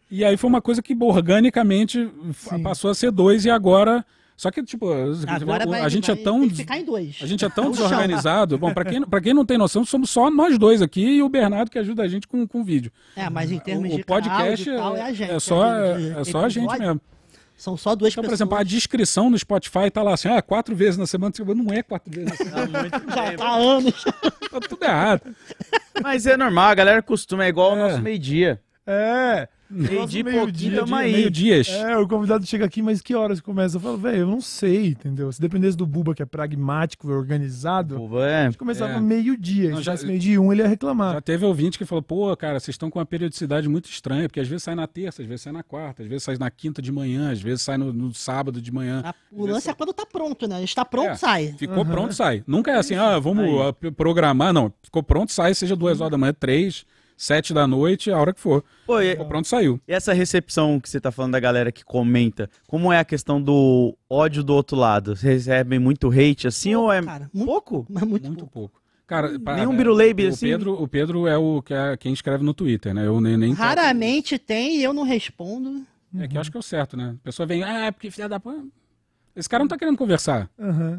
E 0.10 0.24
aí 0.26 0.36
foi 0.38 0.50
uma 0.50 0.62
coisa 0.62 0.82
que 0.82 0.95
organicamente 1.02 2.10
Sim. 2.34 2.62
passou 2.62 2.91
a 2.91 2.95
ser 2.95 3.12
dois 3.12 3.45
e 3.45 3.50
agora. 3.50 4.06
Só 4.42 4.50
que, 4.50 4.64
tipo, 4.64 4.88
Agora 5.28 5.68
vai, 5.68 5.82
a 5.82 5.88
gente 5.88 6.08
vai 6.12 6.20
é 6.20 6.24
tão. 6.24 6.40
tem 6.40 6.50
que 6.50 6.56
ficar 6.56 6.80
em 6.80 6.84
dois. 6.84 7.20
A 7.22 7.28
gente 7.28 7.46
é 7.46 7.50
tão 7.54 7.66
No 7.66 7.76
chão. 7.76 7.84
desorganizado. 7.84 8.58
Bom, 8.58 8.74
pra 8.74 8.84
quem, 8.84 9.00
pra 9.06 9.22
quem 9.22 9.36
não 9.36 9.46
tem 9.46 9.56
noção, 9.56 9.86
somos 9.86 10.10
só 10.10 10.32
nós 10.32 10.58
dois 10.58 10.82
aqui 10.82 11.00
e 11.18 11.22
o 11.22 11.30
Bernardo 11.30 11.70
que 11.70 11.78
ajuda 11.78 12.02
a 12.02 12.08
gente 12.08 12.28
com, 12.28 12.48
com 12.48 12.64
vídeo. 12.64 12.92
É, 13.16 13.30
mas 13.30 13.52
em 13.52 13.60
termos 13.60 13.94
o 13.94 13.98
de 13.98 14.04
podcast 14.04 14.68
áudio 14.68 14.74
e 14.74 14.78
tal, 14.78 14.96
é 14.98 15.02
a 15.04 15.10
é, 15.10 15.14
gente. 15.14 15.32
é 15.32 15.40
só, 15.40 15.64
de 15.96 16.10
é 16.10 16.24
só 16.24 16.46
a 16.46 16.50
gente 16.50 16.80
mesmo. 16.80 17.00
São 17.56 17.78
só 17.78 17.94
duas 17.94 18.12
Então, 18.14 18.24
por 18.24 18.30
pessoas. 18.32 18.40
exemplo, 18.42 18.58
a 18.58 18.64
descrição 18.64 19.30
no 19.30 19.38
Spotify 19.38 19.92
tá 19.94 20.02
lá 20.02 20.16
assim, 20.16 20.28
ah, 20.28 20.42
quatro 20.42 20.76
vezes 20.76 20.98
na 20.98 21.06
semana. 21.06 21.32
Tipo, 21.32 21.54
Não 21.54 21.72
é 21.72 21.84
quatro 21.84 22.12
vezes 22.12 22.32
na 22.32 22.36
semana, 22.36 22.90
Já 23.14 23.34
tá 23.38 23.46
há 23.48 23.56
anos. 23.58 24.04
tá 24.04 24.60
tudo 24.68 24.84
errado. 24.84 25.22
Mas 26.02 26.26
é 26.26 26.36
normal, 26.36 26.70
a 26.70 26.74
galera 26.74 27.04
costuma, 27.04 27.46
é 27.46 27.50
igual 27.50 27.74
o 27.74 27.76
É. 27.76 27.84
nosso 27.84 28.02
meio-dia. 28.02 28.60
É. 28.86 29.48
Meio-dia 29.74 30.24
tamo 30.26 30.52
dia- 30.52 30.84
aí. 30.98 31.12
Meio 31.13 31.32
dias. 31.32 31.70
É, 31.70 31.96
o 31.98 32.06
convidado 32.06 32.46
chega 32.46 32.65
aqui, 32.65 32.82
mas 32.82 33.00
que 33.02 33.15
horas 33.15 33.39
começa? 33.39 33.78
Eu 33.78 33.80
falo, 33.80 33.98
velho, 33.98 34.17
eu 34.17 34.28
não 34.28 34.41
sei, 34.41 34.88
entendeu? 34.88 35.32
Se 35.32 35.39
dependesse 35.39 35.78
do 35.78 35.86
Buba, 35.88 36.13
que 36.13 36.22
é 36.22 36.26
pragmático 36.26 37.10
e 37.10 37.13
organizado, 37.13 37.96
Pô, 37.96 38.22
é. 38.22 38.41
a 38.41 38.46
gente 38.48 38.58
começava 38.58 38.94
É. 38.94 39.00
meio-dia. 39.00 39.78
Se 39.78 39.82
já- 39.84 39.96
meio-dia 40.04 40.41
um, 40.41 40.52
ele 40.52 40.62
ia 40.62 40.67
reclamar. 40.67 41.13
Já 41.13 41.22
teve 41.22 41.46
ouvinte 41.46 41.78
que 41.78 41.86
falou, 41.86 42.02
pô, 42.02 42.36
cara, 42.36 42.60
vocês 42.60 42.74
estão 42.74 42.89
com 42.89 43.00
uma 43.00 43.06
periodicidade 43.06 43.70
muito 43.70 43.89
estranha, 43.89 44.28
porque 44.28 44.41
às 44.41 44.48
vezes 44.50 44.63
sai 44.63 44.76
na 44.76 44.88
terça, 44.88 45.22
às 45.22 45.28
vezes 45.28 45.41
sai 45.44 45.54
na 45.54 45.63
quarta, 45.63 46.04
às 46.04 46.10
vezes 46.10 46.24
sai 46.24 46.36
na 46.38 46.52
quinta 46.52 46.82
de 46.82 46.91
manhã, 46.91 47.32
às 47.32 47.41
vezes 47.41 47.62
sai 47.62 47.78
no, 47.78 47.94
no 47.94 48.13
sábado 48.13 48.62
de 48.62 48.72
manhã. 48.74 49.02
A- 49.06 49.15
O 49.32 49.46
lance 49.46 49.70
é 49.70 49.74
quando 49.74 49.94
tá 49.94 50.06
pronto, 50.06 50.50
né? 50.50 50.62
Está 50.65 50.84
pronto, 50.84 51.12
É. 51.12 51.15
sai. 51.15 51.56
Ficou 51.58 51.86
pronto, 51.86 52.13
sai. 52.13 52.44
Nunca 52.46 52.72
é 52.72 52.76
assim, 52.76 52.96
ah, 52.96 53.17
vamos 53.20 53.46
Aí. 53.46 53.58
ah, 53.88 53.91
programar. 53.94 54.52
Não, 54.52 54.74
ficou 54.84 55.02
pronto, 55.02 55.32
sai, 55.32 55.54
seja 55.54 55.78
duas 55.78 56.02
horas 56.02 56.12
da 56.12 56.17
manhã, 56.17 56.34
três, 56.38 56.86
sete 57.24 57.54
da 57.54 57.68
noite, 57.68 58.10
a 58.12 58.18
hora 58.18 58.34
que 58.34 58.40
for. 58.42 58.64
Pô, 58.86 59.00
e, 59.00 59.12
Ficou 59.12 59.26
pronto, 59.28 59.48
saiu. 59.48 59.80
e 59.88 59.94
essa 59.94 60.12
recepção 60.14 60.80
que 60.80 60.90
você 60.90 61.00
tá 61.00 61.12
falando 61.12 61.34
da 61.34 61.40
galera 61.40 61.72
que 61.72 61.84
comenta, 61.86 62.50
como 62.68 62.92
é 62.92 63.00
a 63.00 63.06
questão 63.06 63.42
do 63.42 63.96
ódio 64.10 64.44
do 64.44 64.54
outro 64.54 64.76
lado? 64.76 65.16
Vocês 65.16 65.46
recebem 65.46 65.78
muito 65.80 66.10
hate 66.10 66.48
assim 66.48 66.74
ou 66.74 66.92
é 66.92 67.02
Cara, 67.02 67.30
muito, 67.34 67.46
pouco? 67.48 67.86
mas 67.90 68.04
muito, 68.04 68.28
Muito 68.28 68.40
pouco. 68.40 68.52
pouco. 68.54 68.82
Cara, 69.06 69.38
pra- 69.40 69.58
Nenhum 69.58 69.74
é, 69.74 69.78
biruleibe, 69.78 70.26
o 70.26 70.30
assim? 70.30 70.48
Pedro, 70.48 70.82
o 70.82 70.88
Pedro 70.88 71.28
é 71.28 71.38
o 71.38 71.62
que 71.62 71.74
é 71.74 71.98
quem 71.98 72.14
escreve 72.14 72.44
no 72.44 72.54
Twitter, 72.54 72.94
né? 72.94 73.06
Eu 73.06 73.20
nem, 73.22 73.36
nem 73.38 73.54
Raramente 73.54 74.40
tem 74.40 74.78
e 74.78 74.84
eu 74.84 74.94
não 74.94 75.04
respondo. 75.04 75.86
É 76.18 76.28
que 76.28 76.36
eu 76.38 76.42
acho 76.42 76.50
que 76.50 76.58
é 76.58 76.60
o 76.60 76.64
certo, 76.64 76.96
né? 76.98 77.16
A 77.22 77.24
pessoa 77.26 77.46
vem, 77.46 77.62
ah, 77.64 77.86
é 77.88 77.92
porque 77.92 78.10
filha 78.10 78.28
da. 78.30 78.42
Esse 79.36 79.48
cara 79.48 79.63
não 79.63 79.67
tá 79.70 79.78
querendo 79.78 79.98
conversar. 79.98 80.50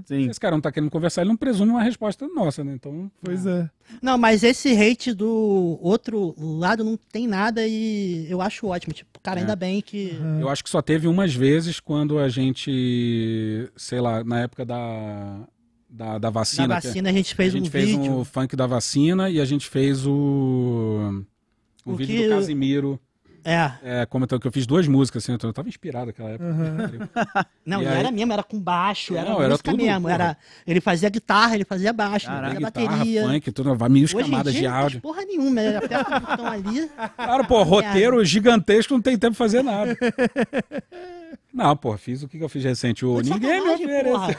Sim. 0.06 0.24
Se 0.24 0.30
esse 0.30 0.40
cara 0.40 0.56
não 0.56 0.60
tá 0.60 0.72
querendo 0.72 0.90
conversar, 0.90 1.20
ele 1.22 1.28
não 1.28 1.36
presume 1.36 1.70
uma 1.72 1.82
resposta 1.82 2.26
nossa, 2.28 2.64
né? 2.64 2.72
Então, 2.74 3.10
Pois 3.22 3.44
é. 3.46 3.68
Não, 4.00 4.16
mas 4.16 4.42
esse 4.42 4.70
hate 4.74 5.12
do 5.12 5.78
outro 5.82 6.34
lado 6.38 6.82
não 6.82 6.96
tem 6.96 7.26
nada 7.26 7.66
e 7.66 8.26
eu 8.30 8.40
acho 8.40 8.66
ótimo. 8.66 8.94
Tipo, 8.94 9.20
cara, 9.22 9.38
É. 9.38 9.42
ainda 9.42 9.54
bem 9.54 9.80
que. 9.82 10.16
eu 10.40 10.48
acho 10.48 10.64
que 10.64 10.70
só 10.70 10.80
teve 10.80 11.06
umas 11.06 11.34
vezes 11.34 11.78
quando 11.78 12.18
a 12.18 12.28
gente, 12.30 13.70
sei 13.76 14.00
lá, 14.00 14.24
na 14.24 14.40
época 14.40 14.64
da, 14.64 15.40
da, 15.88 16.18
da 16.18 16.30
vacina. 16.30 16.68
Na 16.68 16.80
que 16.80 16.86
vacina 16.88 17.10
a 17.10 17.12
gente 17.12 17.32
a 17.32 17.36
fez 17.36 17.52
gente 17.52 17.68
um 17.68 17.70
fez 17.70 17.86
vídeo. 17.90 18.12
um 18.12 18.24
funk 18.24 18.56
da 18.56 18.66
vacina 18.66 19.28
e 19.30 19.40
a 19.40 19.44
gente 19.44 19.68
fez 19.68 20.06
o. 20.06 21.24
O, 21.84 21.92
O 21.92 21.96
vídeo 21.96 22.16
que- 22.16 22.28
do 22.28 22.34
Casimiro. 22.34 23.00
É. 23.44 23.72
É, 23.82 24.06
como 24.06 24.24
eu, 24.30 24.38
que 24.40 24.46
eu 24.46 24.52
fiz 24.52 24.66
duas 24.66 24.86
músicas, 24.86 25.22
assim, 25.24 25.32
eu 25.40 25.52
tava 25.52 25.68
inspirado 25.68 26.06
naquela 26.06 26.30
época. 26.30 26.46
Não, 27.66 27.82
E 27.82 27.86
aí- 27.88 27.98
era 27.98 28.10
mesmo, 28.10 28.32
era 28.32 28.42
com 28.42 28.60
baixo, 28.60 29.16
era 29.16 29.28
Não, 29.30 29.40
era 29.40 29.50
música 29.50 29.70
tudo, 29.70 29.82
mesmo. 29.82 30.00
porra. 30.02 30.14
Era, 30.14 30.36
ele 30.66 30.80
fazia 30.80 31.08
guitarra, 31.08 31.54
ele 31.56 31.64
fazia 31.64 31.92
baixo, 31.92 32.26
ele 32.26 32.34
Caraca, 32.36 32.54
fazia 32.54 32.66
Guitarra, 32.68 32.96
bateria. 32.98 33.22
funk, 33.26 33.52
tudo, 33.52 33.74
vai 33.74 33.88
mil 33.88 34.08
camadas 34.08 34.52
dia 34.52 34.62
de 34.62 34.68
não 34.68 34.74
áudio. 34.76 35.00
porra 35.00 35.24
nenhuma, 35.24 35.60
ele 35.60 35.76
aperta 35.76 36.16
o 36.16 36.20
botão 36.20 36.46
ali. 36.46 36.90
Claro, 37.16 37.44
pô, 37.46 37.62
roteiro 37.62 38.24
gigantesco 38.24 38.94
não 38.94 39.00
tem 39.02 39.18
tempo 39.18 39.32
de 39.32 39.38
fazer 39.38 39.62
nada. 39.62 39.96
Não, 41.52 41.76
pô, 41.76 41.96
fiz 41.98 42.22
o 42.22 42.28
que 42.28 42.38
que 42.38 42.44
eu 42.44 42.48
fiz 42.48 42.64
recente. 42.64 43.04
O 43.04 43.20
Ninguém 43.20 43.60
me 43.60 43.76
sacanagem, 43.76 43.86
oferece. 43.86 44.10
porra. 44.12 44.36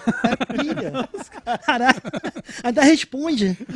É. 1.54 1.58
Caralho. 1.60 2.02
Ainda 2.64 2.82
responde. 2.84 3.58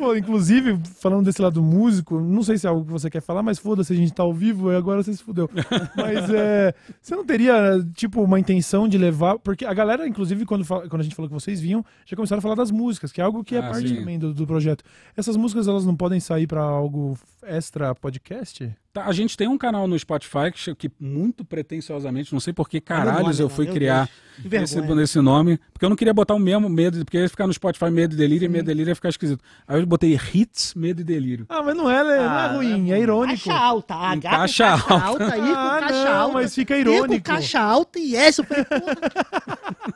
Pô, 0.00 0.16
inclusive, 0.16 0.80
falando 0.98 1.26
desse 1.26 1.42
lado 1.42 1.62
músico, 1.62 2.18
não 2.18 2.42
sei 2.42 2.56
se 2.56 2.66
é 2.66 2.70
algo 2.70 2.86
que 2.86 2.90
você 2.90 3.10
quer 3.10 3.20
falar, 3.20 3.42
mas 3.42 3.58
foda-se, 3.58 3.92
a 3.92 3.96
gente 3.96 4.14
tá 4.14 4.22
ao 4.22 4.32
vivo 4.32 4.72
e 4.72 4.76
agora 4.76 5.02
você 5.02 5.12
se 5.12 5.22
fudeu. 5.22 5.48
Mas 5.94 6.30
é. 6.30 6.74
Você 7.02 7.14
não 7.14 7.22
teria, 7.26 7.78
tipo, 7.94 8.22
uma 8.22 8.40
intenção 8.40 8.88
de 8.88 8.96
levar. 8.96 9.38
Porque 9.38 9.66
a 9.66 9.74
galera, 9.74 10.08
inclusive, 10.08 10.46
quando, 10.46 10.64
quando 10.66 11.00
a 11.00 11.02
gente 11.02 11.14
falou 11.14 11.28
que 11.28 11.34
vocês 11.34 11.60
vinham, 11.60 11.84
já 12.06 12.16
começaram 12.16 12.38
a 12.38 12.42
falar 12.42 12.54
das 12.54 12.70
músicas, 12.70 13.12
que 13.12 13.20
é 13.20 13.24
algo 13.24 13.44
que 13.44 13.56
é 13.56 13.58
Ah, 13.58 13.68
parte 13.68 13.88
sim. 13.88 13.96
também 13.96 14.18
do, 14.18 14.32
do 14.32 14.46
projeto. 14.46 14.82
Essas 15.14 15.36
músicas, 15.36 15.68
elas 15.68 15.84
não 15.84 15.94
podem 15.94 16.18
sair 16.18 16.46
pra 16.46 16.62
algo 16.62 17.18
extra 17.42 17.94
podcast? 17.94 18.74
Tá, 18.92 19.04
a 19.06 19.12
gente 19.12 19.36
tem 19.36 19.46
um 19.46 19.56
canal 19.56 19.86
no 19.86 19.96
Spotify 19.96 20.50
que, 20.52 20.74
que 20.74 20.90
muito 20.98 21.44
pretenciosamente, 21.44 22.32
não 22.32 22.40
sei 22.40 22.52
por 22.52 22.68
que 22.68 22.80
caralhos 22.80 23.38
eu 23.38 23.46
né? 23.48 23.54
fui 23.54 23.66
criar 23.68 24.08
esse, 24.52 24.80
nesse 24.80 25.20
nome, 25.20 25.60
porque 25.72 25.84
eu 25.84 25.88
não 25.88 25.94
queria 25.94 26.12
botar 26.12 26.34
o 26.34 26.40
mesmo 26.40 26.68
medo, 26.68 27.04
porque 27.04 27.16
ia 27.18 27.28
ficar 27.28 27.46
no 27.46 27.52
Spotify 27.52 27.88
medo 27.88 28.14
e 28.14 28.16
delírio, 28.16 28.46
e 28.46 28.48
medo 28.48 28.64
e 28.64 28.66
delírio 28.66 28.90
ia 28.90 28.94
ficar 28.96 29.10
esquisito. 29.10 29.44
Aí 29.68 29.78
eu 29.80 29.86
botei 29.86 30.18
hits, 30.34 30.74
medo 30.74 31.02
e 31.02 31.04
delírio. 31.04 31.46
Ah, 31.48 31.62
mas 31.62 31.76
não 31.76 31.88
é, 31.88 32.02
né? 32.02 32.18
Ah, 32.18 32.48
não 32.52 32.62
é 32.62 32.66
ruim, 32.66 32.90
é 32.90 32.98
irônico. 32.98 33.44
Caixa 33.44 33.56
alta. 33.56 33.94
H 33.94 34.14
com 34.16 34.20
caixa 34.36 34.64
caixa 34.64 34.92
alta. 34.92 35.04
alta, 35.06 35.36
I 35.36 35.40
com 35.40 35.46
Ah, 35.54 35.80
caixa 35.80 36.04
não, 36.04 36.16
alta. 36.22 36.34
mas 36.34 36.54
fica 36.56 36.76
I 36.76 36.84
com 36.84 36.90
irônico. 36.90 37.24
caixa 37.24 37.60
alta 37.60 37.98
e 38.00 38.16
S. 38.16 38.40
Eu 38.40 38.44
falei, 38.44 38.64
porra, 38.64 38.96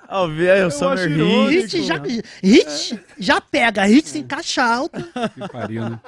Ó, 0.09 0.29
vê 0.29 0.51
aí 0.53 0.63
o 0.65 0.71
Summer 0.71 0.93
acho 0.99 1.09
Hit. 1.09 1.19
irônico. 1.19 1.51
hit 1.63 1.83
já, 1.83 2.03
hit 2.45 3.01
já 3.19 3.41
pega. 3.41 3.85
Hit 3.87 4.09
sem 4.09 4.23
caixa 4.23 4.63
alta. 4.63 5.03
Que 5.35 5.49
pariu, 5.49 5.91
né? 5.91 6.01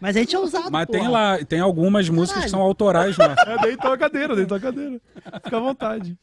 Mas 0.00 0.16
a 0.16 0.20
gente 0.20 0.34
é 0.34 0.38
usado, 0.38 0.70
Mas 0.70 0.86
tem 0.86 1.00
porra. 1.00 1.10
lá, 1.10 1.44
tem 1.44 1.60
algumas 1.60 2.08
músicas 2.08 2.44
que 2.44 2.50
são 2.50 2.60
autorais 2.60 3.16
lá. 3.16 3.34
É, 3.46 3.58
deitou 3.58 3.92
a 3.92 3.98
cadeira, 3.98 4.36
deitou 4.36 4.56
a 4.56 4.60
cadeira. 4.60 5.00
Fica 5.44 5.56
à 5.56 5.60
vontade. 5.60 6.18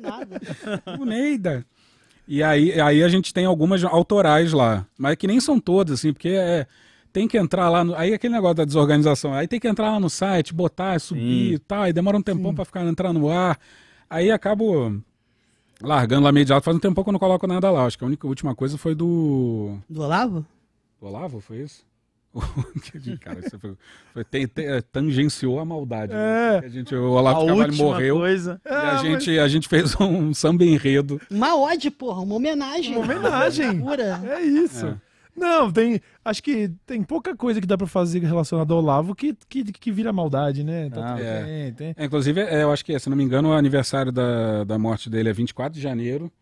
Nada. 0.00 0.40
Neida. 1.04 1.66
E 2.28 2.42
aí, 2.42 2.80
aí 2.80 3.02
a 3.04 3.08
gente 3.08 3.32
tem 3.32 3.44
algumas 3.44 3.84
autorais 3.84 4.52
lá, 4.52 4.84
mas 4.98 5.16
que 5.16 5.26
nem 5.26 5.38
são 5.38 5.60
todas, 5.60 6.00
assim, 6.00 6.12
porque 6.12 6.30
é, 6.30 6.66
tem 7.12 7.28
que 7.28 7.38
entrar 7.38 7.68
lá, 7.68 7.84
no, 7.84 7.94
aí 7.94 8.12
aquele 8.12 8.34
negócio 8.34 8.56
da 8.56 8.64
desorganização, 8.64 9.32
aí 9.32 9.46
tem 9.46 9.60
que 9.60 9.68
entrar 9.68 9.92
lá 9.92 10.00
no 10.00 10.10
site, 10.10 10.52
botar, 10.52 10.98
subir 10.98 11.50
Sim. 11.50 11.54
e 11.54 11.58
tal, 11.60 11.82
aí 11.82 11.92
demora 11.92 12.16
um 12.16 12.22
tempão 12.22 12.52
pra 12.52 12.64
ficar 12.64 12.84
entrar 12.84 13.12
no 13.12 13.30
ar, 13.30 13.58
aí 14.10 14.30
acabo 14.32 15.00
largando 15.80 16.24
lá 16.24 16.30
imediato, 16.30 16.64
faz 16.64 16.76
um 16.76 16.80
tempão 16.80 17.04
que 17.04 17.10
eu 17.10 17.12
não 17.12 17.20
coloco 17.20 17.46
nada 17.46 17.70
lá, 17.70 17.84
acho 17.84 17.96
que 17.96 18.02
a 18.02 18.08
única 18.08 18.26
a 18.26 18.28
última 18.28 18.56
coisa 18.56 18.76
foi 18.76 18.94
do... 18.94 19.78
Do 19.88 20.02
Olavo? 20.02 20.44
do 21.00 21.06
Olavo, 21.06 21.40
foi 21.40 21.58
isso? 21.58 21.84
Cara, 23.20 23.40
isso 23.40 23.58
foi, 23.58 23.74
foi 24.12 24.24
tem- 24.24 24.46
tem- 24.46 24.66
é, 24.66 24.80
tangenciou 24.80 25.58
a 25.58 25.64
maldade. 25.64 26.12
né? 26.12 26.56
É. 26.62 26.66
A 26.66 26.68
gente, 26.68 26.94
o 26.94 27.10
Olavo 27.12 27.40
A 27.42 27.46
Carvalho 27.46 27.68
última 27.70 27.84
morreu 27.84 28.16
coisa. 28.16 28.60
e 28.64 28.68
a, 28.68 28.96
gente, 28.98 29.38
a 29.38 29.48
gente 29.48 29.68
fez 29.68 29.94
um 30.00 30.32
samba 30.34 30.64
enredo. 30.64 31.20
Uma 31.30 31.56
ode, 31.56 31.90
porra. 31.90 32.20
Uma 32.22 32.34
homenagem. 32.34 32.96
Uma 32.96 33.04
homenagem. 33.04 33.82
É 34.30 34.40
isso. 34.42 34.86
É. 34.86 34.96
Não, 35.36 35.70
tem. 35.70 36.00
Acho 36.24 36.42
que 36.42 36.70
tem 36.86 37.02
pouca 37.02 37.36
coisa 37.36 37.60
que 37.60 37.66
dá 37.66 37.76
pra 37.76 37.86
fazer 37.86 38.20
relacionada 38.20 38.72
ao 38.72 38.80
Olavo 38.80 39.14
que, 39.14 39.36
que, 39.48 39.64
que 39.64 39.92
vira 39.92 40.10
maldade, 40.12 40.64
né? 40.64 40.88
Tá 40.88 41.04
Ah, 41.12 41.16
tudo 41.16 41.26
é. 41.26 41.42
bem, 41.44 41.72
tem. 41.74 41.94
É, 41.96 42.04
inclusive, 42.06 42.40
é, 42.40 42.62
eu 42.62 42.72
acho 42.72 42.82
que, 42.82 42.98
se 42.98 43.10
não 43.10 43.16
me 43.16 43.22
engano, 43.22 43.50
o 43.50 43.52
aniversário 43.52 44.10
da, 44.10 44.64
da 44.64 44.78
morte 44.78 45.10
dele 45.10 45.28
é 45.28 45.32
24 45.34 45.74
de 45.74 45.80
janeiro. 45.82 46.32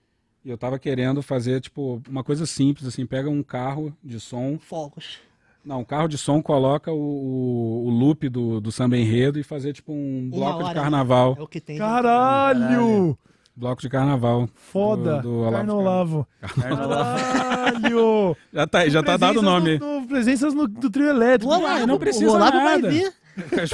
E 0.44 0.50
eu 0.50 0.56
tava 0.58 0.78
querendo 0.78 1.22
fazer, 1.22 1.60
tipo, 1.60 2.00
uma 2.08 2.22
coisa 2.22 2.46
simples, 2.46 2.86
assim, 2.86 3.04
pega 3.04 3.28
um 3.30 3.42
carro 3.42 3.92
de 4.04 4.20
som. 4.20 4.58
Fogos. 4.60 5.18
Não, 5.64 5.80
um 5.80 5.84
carro 5.84 6.08
de 6.08 6.18
som, 6.18 6.42
coloca 6.42 6.92
o, 6.92 6.96
o, 6.96 7.86
o 7.86 7.90
loop 7.90 8.28
do, 8.28 8.60
do 8.60 8.70
samba 8.70 8.96
enredo 8.98 9.38
e 9.38 9.42
fazer, 9.42 9.72
tipo, 9.72 9.92
um 9.92 10.28
Uma 10.32 10.36
bloco 10.36 10.58
de 10.58 10.64
hora, 10.64 10.80
carnaval. 10.80 11.36
É 11.38 11.42
o 11.42 11.46
que 11.46 11.60
tem. 11.60 11.78
Caralho! 11.78 13.16
Bloco 13.56 13.80
de 13.80 13.88
carnaval. 13.88 14.48
Foda! 14.54 15.16
Do- 15.18 15.22
do 15.22 15.34
Olavo 15.38 15.52
Carno 15.56 15.72
de 15.72 15.78
Olavo. 15.78 16.26
Caralho! 16.60 18.36
Já 18.52 18.66
tá 18.66 18.78
aí, 18.80 18.90
já 18.90 19.02
tá 19.02 19.16
dado 19.16 19.38
o 19.38 19.42
nome. 19.42 19.78
no- 19.78 20.00
no- 20.00 20.06
presenças 20.06 20.52
no, 20.54 20.66
do 20.68 20.90
trio 20.90 21.08
elétrico. 21.08 21.52
O 21.52 21.56
Olavo, 21.56 21.86
não 21.86 21.98
precisa 21.98 22.30
o 22.30 22.34
Olavo 22.34 22.52
vai 22.52 22.76
nada. 22.76 22.90
vir. 22.90 23.12
Vai 23.50 23.64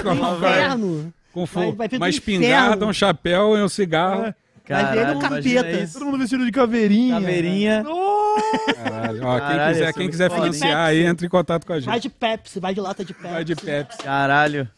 Inferno. 0.61 1.13
com 1.35 1.45
Vai- 1.45 1.67
fo- 1.71 1.77
vai 1.77 1.87
vir 1.89 1.99
do 1.99 2.03
uma 2.03 2.09
espingarda, 2.09 2.67
inferno. 2.77 2.87
um 2.87 2.93
chapéu 2.95 3.57
e 3.59 3.63
um 3.63 3.69
cigarro. 3.69 4.25
É. 4.27 4.35
Vai 4.69 4.85
ver 4.95 5.15
no 5.15 5.21
Caralho, 5.21 5.43
capeta. 5.45 5.91
Todo 5.93 6.05
mundo 6.07 6.19
vestido 6.19 6.45
de 6.47 6.53
caveirinha. 6.53 7.15
Caveirinha. 7.21 7.85
Oh! 7.87 8.10
Caralho. 8.75 9.21
Ó, 9.25 9.31
quem 9.33 9.41
Caralho, 9.41 9.73
quiser, 9.73 9.81
ia 9.81 9.87
ser 9.87 9.93
quem 9.95 10.11
quiser 10.11 10.31
foda. 10.31 10.43
financiar 10.43 10.87
aí, 10.87 11.05
entre 11.05 11.27
em 11.27 11.31
contato 11.31 11.67
com 11.67 11.73
a 11.73 11.77
gente. 11.81 11.87
Vai 11.89 12.01
de 12.01 12.09
Pepsi, 12.09 12.61
vai 12.61 12.75
de 12.75 12.81
lata 12.81 13.05
de 13.05 13.13
Pepsi. 13.15 13.33
Vai 13.33 13.45
de 13.45 13.57
Pepsi. 13.57 13.99
Caralho. 13.99 14.69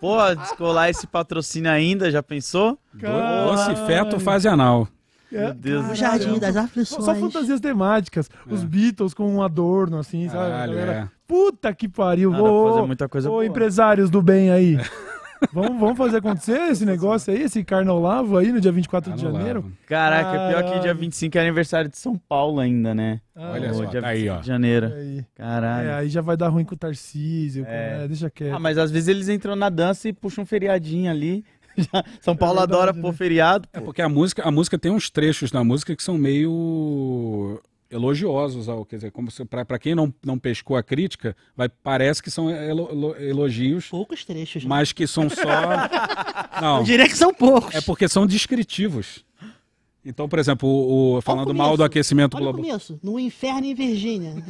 Pô, 0.00 0.16
descolar 0.34 0.90
esse 0.90 1.06
patrocínio 1.06 1.70
ainda, 1.70 2.10
já 2.10 2.22
pensou? 2.22 2.78
Doce 2.94 3.74
feto 3.86 4.20
fase 4.20 4.46
anal. 4.46 4.86
É, 5.32 5.38
Meu 5.46 5.54
Deus 5.54 5.84
O 5.84 5.88
do 5.88 5.94
Jardim 5.94 6.38
céu. 6.38 6.40
das 6.40 6.54
Só, 6.54 6.60
Aflições. 6.60 7.04
só 7.04 7.14
fantasias 7.16 7.60
temáticas. 7.60 8.30
Os 8.48 8.62
Beatles 8.62 9.12
com 9.12 9.28
um 9.34 9.42
adorno, 9.42 9.98
assim, 9.98 10.28
sabe? 10.28 10.50
Caralho, 10.50 10.78
é. 10.78 11.08
Puta 11.26 11.74
que 11.74 11.88
pariu. 11.88 12.30
Pra 12.30 12.42
Ô, 12.42 12.70
fazer 12.74 12.86
muita 12.86 13.08
coisa 13.08 13.28
ô, 13.28 13.32
boa. 13.32 13.46
empresários 13.46 14.08
do 14.08 14.22
bem 14.22 14.50
aí. 14.50 14.78
vamos, 15.52 15.78
vamos 15.78 15.96
fazer 15.98 16.18
acontecer 16.18 16.58
esse 16.70 16.84
negócio 16.86 17.32
aí, 17.32 17.42
esse 17.42 17.62
carnaval 17.64 18.36
aí 18.36 18.50
no 18.52 18.60
dia 18.60 18.72
24 18.72 19.12
de 19.12 19.16
Carnaval. 19.22 19.40
janeiro? 19.46 19.72
Caraca, 19.86 20.30
pior 20.48 20.62
que 20.64 20.70
dia 20.70 20.80
Caralho. 20.80 20.98
25 20.98 21.38
é 21.38 21.40
aniversário 21.40 21.90
de 21.90 21.98
São 21.98 22.16
Paulo 22.16 22.60
ainda, 22.60 22.94
né? 22.94 23.20
Olha 23.36 23.70
Ah, 23.70 23.74
só, 23.74 23.84
dia 23.84 24.00
tá 24.00 24.08
aí, 24.08 24.18
25 24.20 24.36
ó. 24.36 24.40
de 24.40 24.46
janeiro. 24.46 24.86
aí. 24.94 25.24
Caralho. 25.34 25.88
É, 25.88 25.94
aí 25.94 26.08
já 26.08 26.20
vai 26.20 26.36
dar 26.36 26.48
ruim 26.48 26.64
com 26.64 26.74
o 26.74 26.78
Tarcísio. 26.78 27.64
com- 27.64 27.70
É. 27.70 28.04
é, 28.04 28.08
deixa 28.08 28.30
quieto. 28.30 28.54
Ah, 28.54 28.58
mas 28.58 28.78
às 28.78 28.90
vezes 28.90 29.08
eles 29.08 29.28
entram 29.28 29.54
na 29.56 29.68
dança 29.68 30.08
e 30.08 30.12
puxam 30.12 30.42
um 30.42 30.46
feriadinho 30.46 31.10
ali. 31.10 31.44
São 32.22 32.34
Paulo 32.34 32.58
verdade, 32.60 32.72
adora 32.80 32.92
né? 32.94 33.02
pôr 33.02 33.12
feriado. 33.12 33.68
É 33.72 33.78
pô. 33.78 33.86
porque 33.86 34.00
a 34.00 34.08
música, 34.08 34.42
a 34.42 34.50
música 34.50 34.78
tem 34.78 34.90
uns 34.90 35.10
trechos 35.10 35.52
na 35.52 35.62
música 35.62 35.94
que 35.94 36.02
são 36.02 36.16
meio 36.16 37.60
elogiosos 37.90 38.68
ao, 38.68 38.84
quer 38.84 38.96
dizer, 38.96 39.10
como 39.12 39.28
para 39.48 39.78
quem 39.78 39.94
não, 39.94 40.12
não 40.24 40.38
pescou 40.38 40.76
a 40.76 40.82
crítica, 40.82 41.36
vai 41.56 41.68
parece 41.68 42.22
que 42.22 42.30
são 42.30 42.50
elo- 42.50 42.88
elo- 42.90 43.16
elogios, 43.16 43.88
Poucos 43.88 44.24
trechos. 44.24 44.64
né? 44.64 44.68
mas 44.68 44.92
que 44.92 45.06
são 45.06 45.28
só 45.30 45.42
Não, 46.60 46.78
Eu 46.78 46.84
diria 46.84 47.06
que 47.08 47.16
são 47.16 47.32
poucos. 47.32 47.74
é 47.74 47.80
porque 47.80 48.08
são 48.08 48.26
descritivos. 48.26 49.24
Então, 50.04 50.28
por 50.28 50.38
exemplo, 50.38 50.68
o, 50.68 51.16
o- 51.16 51.20
falando 51.20 51.52
mal 51.54 51.76
do 51.76 51.82
aquecimento 51.84 52.36
Olha 52.36 52.48
o 52.48 52.52
global. 52.52 52.64
começo. 52.64 52.98
No 53.02 53.18
inferno 53.18 53.66
em 53.66 53.74
Virgínia. 53.74 54.34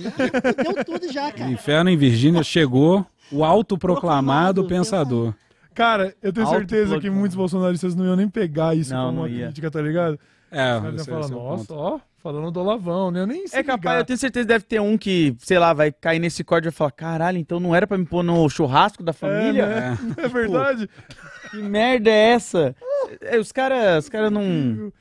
Deu 0.63 0.85
tudo 0.85 1.11
já, 1.13 1.33
cara. 1.33 1.51
inferno 1.51 1.89
em 1.91 1.97
Virgínia 1.97 2.43
chegou 2.43 3.07
o 3.33 3.43
autoproclamado 3.45 4.63
Proclamado 4.63 4.67
pensador. 4.69 5.35
Cara, 5.75 6.15
eu 6.23 6.33
tenho 6.33 6.47
certeza 6.47 6.99
que 7.01 7.11
muitos 7.11 7.37
bolsonaristas 7.37 7.95
não 7.95 8.05
iam 8.05 8.17
nem 8.17 8.29
pegar 8.29 8.75
isso 8.75 8.93
Não, 8.95 9.07
como 9.09 9.21
uma 9.23 9.29
ia. 9.29 9.47
crítica, 9.47 9.71
tá 9.71 9.81
ligado? 9.83 10.19
É, 10.51 10.75
Os 10.77 10.81
caras 10.81 10.85
iam 10.85 10.95
esse- 10.97 11.05
falar, 11.11 11.27
é 11.27 11.29
nossa, 11.31 11.65
ponto. 11.67 11.75
ó, 11.79 12.01
falando 12.33 12.51
do 12.51 12.61
Olavão, 12.61 13.11
né? 13.11 13.21
Eu 13.21 13.27
nem 13.27 13.47
se 13.47 13.57
É 13.57 13.63
capaz, 13.63 13.81
ligar. 13.83 13.99
eu 14.01 14.05
tenho 14.05 14.19
certeza 14.19 14.45
que 14.45 14.49
deve 14.53 14.65
ter 14.65 14.81
um 14.81 14.99
que, 14.99 15.37
sei 15.39 15.59
lá, 15.59 15.73
vai 15.73 15.93
cair 15.93 16.19
nesse 16.19 16.43
código 16.43 16.69
e 16.69 16.71
vai 16.71 16.77
falar: 16.77 16.91
caralho, 16.91 17.39
então 17.39 17.61
não 17.61 17.75
era 17.75 17.87
pra 17.87 17.97
me 17.97 18.05
pôr 18.05 18.23
no 18.25 18.49
churrasco 18.49 19.03
da 19.03 19.13
família? 19.13 19.67
né? 19.67 19.99
É 20.19 20.27
verdade. 20.29 20.89
Que 21.51 21.59
merda 21.63 22.11
é 22.11 22.31
essa? 22.31 22.75
É, 23.21 23.39
os 23.39 23.53
caras 23.53 24.05
os 24.05 24.09
cara 24.11 24.29
não, 24.31 24.43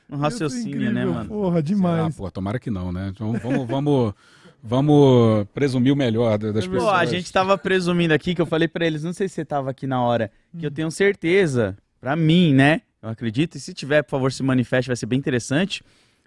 não 0.08 0.18
é 0.18 0.20
raciocinam, 0.20 0.92
né, 0.92 1.04
mano? 1.04 1.28
Porra, 1.28 1.58
Ah, 1.58 1.62
demais. 1.62 2.16
pô, 2.16 2.30
tomara 2.30 2.58
que 2.60 2.70
não, 2.70 2.92
né? 2.92 3.10
Então, 3.12 3.32
vamos, 3.32 3.66
vamos, 3.66 4.14
vamos 4.62 5.46
presumir 5.52 5.92
o 5.92 5.96
melhor 5.96 6.38
da- 6.38 6.52
das 6.52 6.64
É 6.64 6.68
pessoas. 6.68 6.84
Pô, 6.84 6.90
a 6.90 7.04
gente 7.04 7.32
tava 7.32 7.58
presumindo 7.58 8.14
aqui, 8.14 8.34
que 8.34 8.40
eu 8.40 8.46
falei 8.46 8.68
pra 8.68 8.86
eles, 8.86 9.02
não 9.02 9.12
sei 9.12 9.28
se 9.28 9.34
você 9.34 9.44
tava 9.44 9.70
aqui 9.70 9.86
na 9.86 10.00
hora, 10.02 10.30
que 10.58 10.64
eu 10.64 10.70
tenho 10.70 10.90
certeza, 10.90 11.76
pra 12.00 12.14
mim, 12.14 12.54
né? 12.54 12.82
Eu 13.02 13.10
acredito, 13.10 13.56
e 13.56 13.60
se 13.60 13.72
tiver, 13.74 14.02
por 14.02 14.10
favor, 14.12 14.32
se 14.32 14.42
manifeste, 14.42 14.88
vai 14.88 14.96
ser 14.96 15.06
bem 15.06 15.18
interessante. 15.18 15.82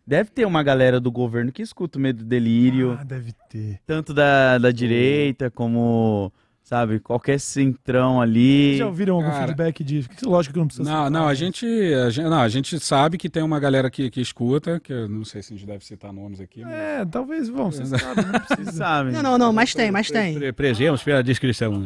Deve 0.09 0.31
ter 0.31 0.43
uma 0.47 0.63
galera 0.63 0.99
do 0.99 1.11
governo 1.11 1.51
que 1.51 1.61
escuta 1.61 1.99
o 1.99 2.01
medo 2.01 2.23
do 2.23 2.25
delírio, 2.25 2.97
Ah, 2.99 3.03
deve 3.03 3.31
ter. 3.47 3.79
tanto 3.85 4.11
da, 4.11 4.57
da 4.57 4.71
direita 4.71 5.51
como, 5.51 6.33
sabe, 6.63 6.99
qualquer 6.99 7.39
centrão 7.39 8.19
ali. 8.19 8.69
Vocês 8.69 8.77
já 8.79 8.87
ouviram 8.87 9.15
algum 9.17 9.29
Cara. 9.29 9.45
feedback 9.45 9.83
disso? 9.83 10.09
Lógico 10.23 10.53
que 10.53 10.59
não 10.59 10.65
precisa 10.65 10.89
Não, 10.91 11.11
não, 11.11 11.27
a 11.27 11.35
gente, 11.35 11.63
a 11.93 12.09
gente, 12.09 12.27
não, 12.27 12.39
a 12.41 12.49
gente 12.49 12.79
sabe 12.79 13.19
que 13.19 13.29
tem 13.29 13.43
uma 13.43 13.59
galera 13.59 13.87
que, 13.91 14.09
que 14.09 14.19
escuta, 14.19 14.79
que 14.79 14.91
eu 14.91 15.07
não 15.07 15.23
sei 15.23 15.43
se 15.43 15.53
a 15.53 15.57
gente 15.57 15.67
deve 15.67 15.85
citar 15.85 16.11
nomes 16.11 16.39
aqui. 16.41 16.63
mas- 16.63 16.73
É, 16.73 17.05
talvez, 17.05 17.47
vão, 17.47 17.71
vocês 17.71 17.89
sabem, 17.89 18.25
não 18.25 18.31
Vocês 18.31 18.45
precisa. 18.47 18.71
sabem. 18.71 19.13
Não, 19.13 19.21
não, 19.21 19.37
não, 19.37 19.53
mas 19.53 19.75
tem, 19.75 19.91
mas 19.91 20.09
tem. 20.09 20.39
Pre- 20.39 20.53
Prejamos 20.53 21.03
pela 21.03 21.21
descrição. 21.21 21.85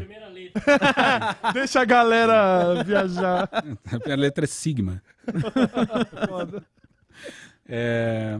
Deixa 1.53 1.82
a 1.82 1.86
galera 1.86 2.84
viajar. 2.86 3.49
A 4.09 4.15
letra 4.15 4.45
é 4.45 4.47
Sigma. 4.47 5.01
É, 7.76 8.39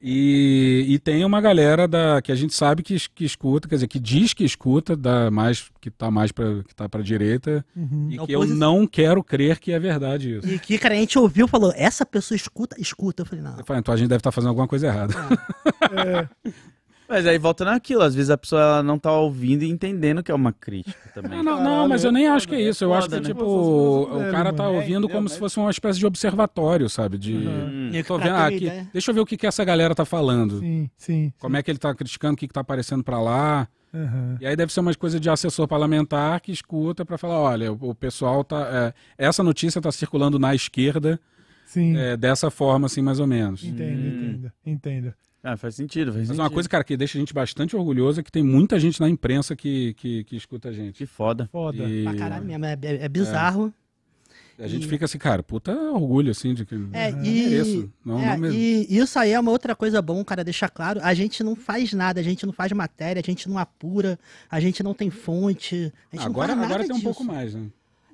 e, 0.00 0.84
e 0.88 0.98
tem 1.00 1.24
uma 1.24 1.40
galera 1.40 1.88
da, 1.88 2.22
que 2.22 2.30
a 2.30 2.34
gente 2.36 2.54
sabe 2.54 2.82
que, 2.82 2.96
que 3.12 3.24
escuta, 3.24 3.66
quer 3.66 3.74
dizer, 3.74 3.88
que 3.88 3.98
diz 3.98 4.32
que 4.32 4.44
escuta, 4.44 4.94
da 4.94 5.30
mais, 5.32 5.68
que 5.80 5.90
tá 5.90 6.10
mais 6.12 6.30
pra, 6.30 6.62
que 6.62 6.74
tá 6.74 6.88
pra 6.88 7.02
direita, 7.02 7.64
Uhum. 7.74 8.08
e 8.12 8.18
que 8.24 8.32
eu 8.32 8.46
não 8.46 8.86
quero 8.86 9.24
crer 9.24 9.58
que 9.58 9.72
é 9.72 9.80
verdade 9.80 10.36
isso. 10.36 10.48
E 10.48 10.60
que, 10.60 10.78
cara, 10.78 10.94
a 10.94 10.98
gente 10.98 11.18
ouviu 11.18 11.48
falou, 11.48 11.72
essa 11.74 12.06
pessoa 12.06 12.36
escuta, 12.36 12.76
escuta. 12.80 13.22
Eu 13.22 13.26
falei, 13.26 13.42
não. 13.42 13.58
Eu 13.58 13.64
falei, 13.64 13.80
então 13.80 13.92
a 13.92 13.96
gente 13.96 14.08
deve 14.08 14.20
estar 14.20 14.30
fazendo 14.30 14.50
alguma 14.50 14.68
coisa 14.68 14.86
errada. 14.86 15.12
Mas 17.08 17.26
aí 17.26 17.38
volta 17.38 17.64
naquilo, 17.64 18.02
às 18.02 18.14
vezes 18.14 18.30
a 18.30 18.36
pessoa 18.36 18.60
ela 18.60 18.82
não 18.82 18.98
tá 18.98 19.12
ouvindo 19.12 19.62
e 19.62 19.70
entendendo 19.70 20.22
que 20.22 20.30
é 20.30 20.34
uma 20.34 20.52
crítica 20.52 20.98
também. 21.14 21.42
Não, 21.42 21.42
não, 21.42 21.62
não, 21.62 21.88
mas 21.88 22.02
eu 22.02 22.10
nem 22.10 22.26
é 22.26 22.30
acho 22.30 22.48
que 22.48 22.54
é 22.54 22.60
isso. 22.60 22.82
Eu 22.84 22.92
acho 22.92 23.08
que, 23.08 23.14
né? 23.14 23.20
tipo, 23.20 23.44
o 23.44 24.30
cara 24.30 24.52
tá 24.52 24.68
ouvindo 24.68 25.08
como 25.08 25.28
se 25.28 25.38
fosse 25.38 25.58
uma 25.58 25.70
espécie 25.70 25.98
de 25.98 26.06
observatório, 26.06 26.88
sabe? 26.88 27.16
De. 27.16 27.34
Hum. 27.34 27.90
Tô 28.06 28.18
vendo, 28.18 28.30
ah, 28.30 28.38
uma 28.38 28.46
aqui, 28.46 28.56
ideia. 28.66 28.88
deixa 28.92 29.10
eu 29.10 29.14
ver 29.14 29.20
o 29.20 29.26
que, 29.26 29.36
que 29.36 29.46
essa 29.46 29.64
galera 29.64 29.94
tá 29.94 30.04
falando. 30.04 30.60
Sim, 30.60 30.90
sim. 30.96 31.32
Como 31.38 31.56
é 31.56 31.62
que 31.62 31.70
ele 31.70 31.78
tá 31.78 31.94
criticando, 31.94 32.34
o 32.34 32.36
que, 32.36 32.46
que 32.46 32.54
tá 32.54 32.60
aparecendo 32.60 33.02
pra 33.02 33.20
lá. 33.20 33.68
Aham. 33.94 34.36
E 34.40 34.46
aí 34.46 34.54
deve 34.54 34.72
ser 34.72 34.80
umas 34.80 34.96
coisas 34.96 35.20
de 35.20 35.30
assessor 35.30 35.66
parlamentar 35.66 36.40
que 36.40 36.52
escuta 36.52 37.04
pra 37.04 37.16
falar, 37.16 37.40
olha, 37.40 37.72
o, 37.72 37.90
o 37.90 37.94
pessoal 37.94 38.44
tá. 38.44 38.92
é, 39.18 39.26
essa 39.26 39.42
notícia 39.42 39.80
tá 39.80 39.90
circulando 39.90 40.38
na 40.38 40.54
esquerda 40.54 41.18
Sim. 41.64 41.96
é, 41.96 42.16
dessa 42.16 42.50
forma, 42.50 42.86
assim, 42.86 43.00
mais 43.00 43.20
ou 43.20 43.26
menos. 43.26 43.64
Entendo, 43.64 44.06
entendo, 44.06 44.52
entendo. 44.64 45.14
Ah, 45.48 45.56
faz 45.56 45.76
sentido, 45.76 46.06
faz 46.06 46.16
Mas 46.22 46.26
sentido. 46.28 46.42
uma 46.42 46.50
coisa, 46.50 46.68
cara, 46.68 46.82
que 46.82 46.96
deixa 46.96 47.16
a 47.16 47.20
gente 47.20 47.32
bastante 47.32 47.76
orgulhoso 47.76 48.18
é 48.18 48.22
que 48.22 48.32
tem 48.32 48.42
muita 48.42 48.80
gente 48.80 49.00
na 49.00 49.08
imprensa 49.08 49.54
que, 49.54 49.94
que, 49.94 50.24
que 50.24 50.34
escuta 50.36 50.70
a 50.70 50.72
gente. 50.72 50.96
Que 50.98 51.06
foda. 51.06 51.48
Foda. 51.52 51.84
E 51.84 52.02
Pra 52.02 52.14
caralho 52.16 52.44
mesmo, 52.44 52.64
é, 52.64 52.72
é- 52.82 53.04
é 53.04 53.08
bizarro. 53.08 53.72
a 54.58 54.66
gente 54.66 54.86
fica 54.88 55.04
assim, 55.04 55.18
cara, 55.18 55.42
puta 55.42 55.72
orgulho, 55.72 56.30
assim, 56.32 56.52
de 56.54 56.64
que. 56.64 56.74
É, 56.92 57.12
não 57.12 57.24
e, 57.24 57.30
mereço. 57.48 57.92
Não, 58.04 58.18
é, 58.20 58.26
não 58.30 58.38
mereço. 58.38 58.58
e 58.58 58.98
isso 58.98 59.18
aí 59.18 59.30
é 59.32 59.38
uma 59.38 59.50
outra 59.52 59.76
coisa 59.76 60.02
bom, 60.02 60.24
cara, 60.24 60.42
deixar 60.42 60.68
claro. 60.68 60.98
A 61.02 61.14
gente 61.14 61.44
não 61.44 61.54
faz 61.54 61.92
nada, 61.92 62.18
a 62.18 62.22
gente 62.24 62.44
não 62.44 62.52
faz 62.52 62.72
matéria, 62.72 63.20
a 63.20 63.24
gente 63.24 63.48
não 63.48 63.56
apura, 63.58 64.18
a 64.50 64.58
gente 64.58 64.82
não 64.82 64.94
tem 64.94 65.10
fonte. 65.10 65.92
A 66.12 66.16
gente 66.16 66.26
Agora, 66.26 66.54
não 66.54 66.62
faz 66.62 66.70
nada 66.70 66.74
agora 66.74 66.82
tem 66.84 66.92
um 66.92 66.94
disso. 66.98 67.04
pouco 67.04 67.22
mais, 67.22 67.54
né? 67.54 67.66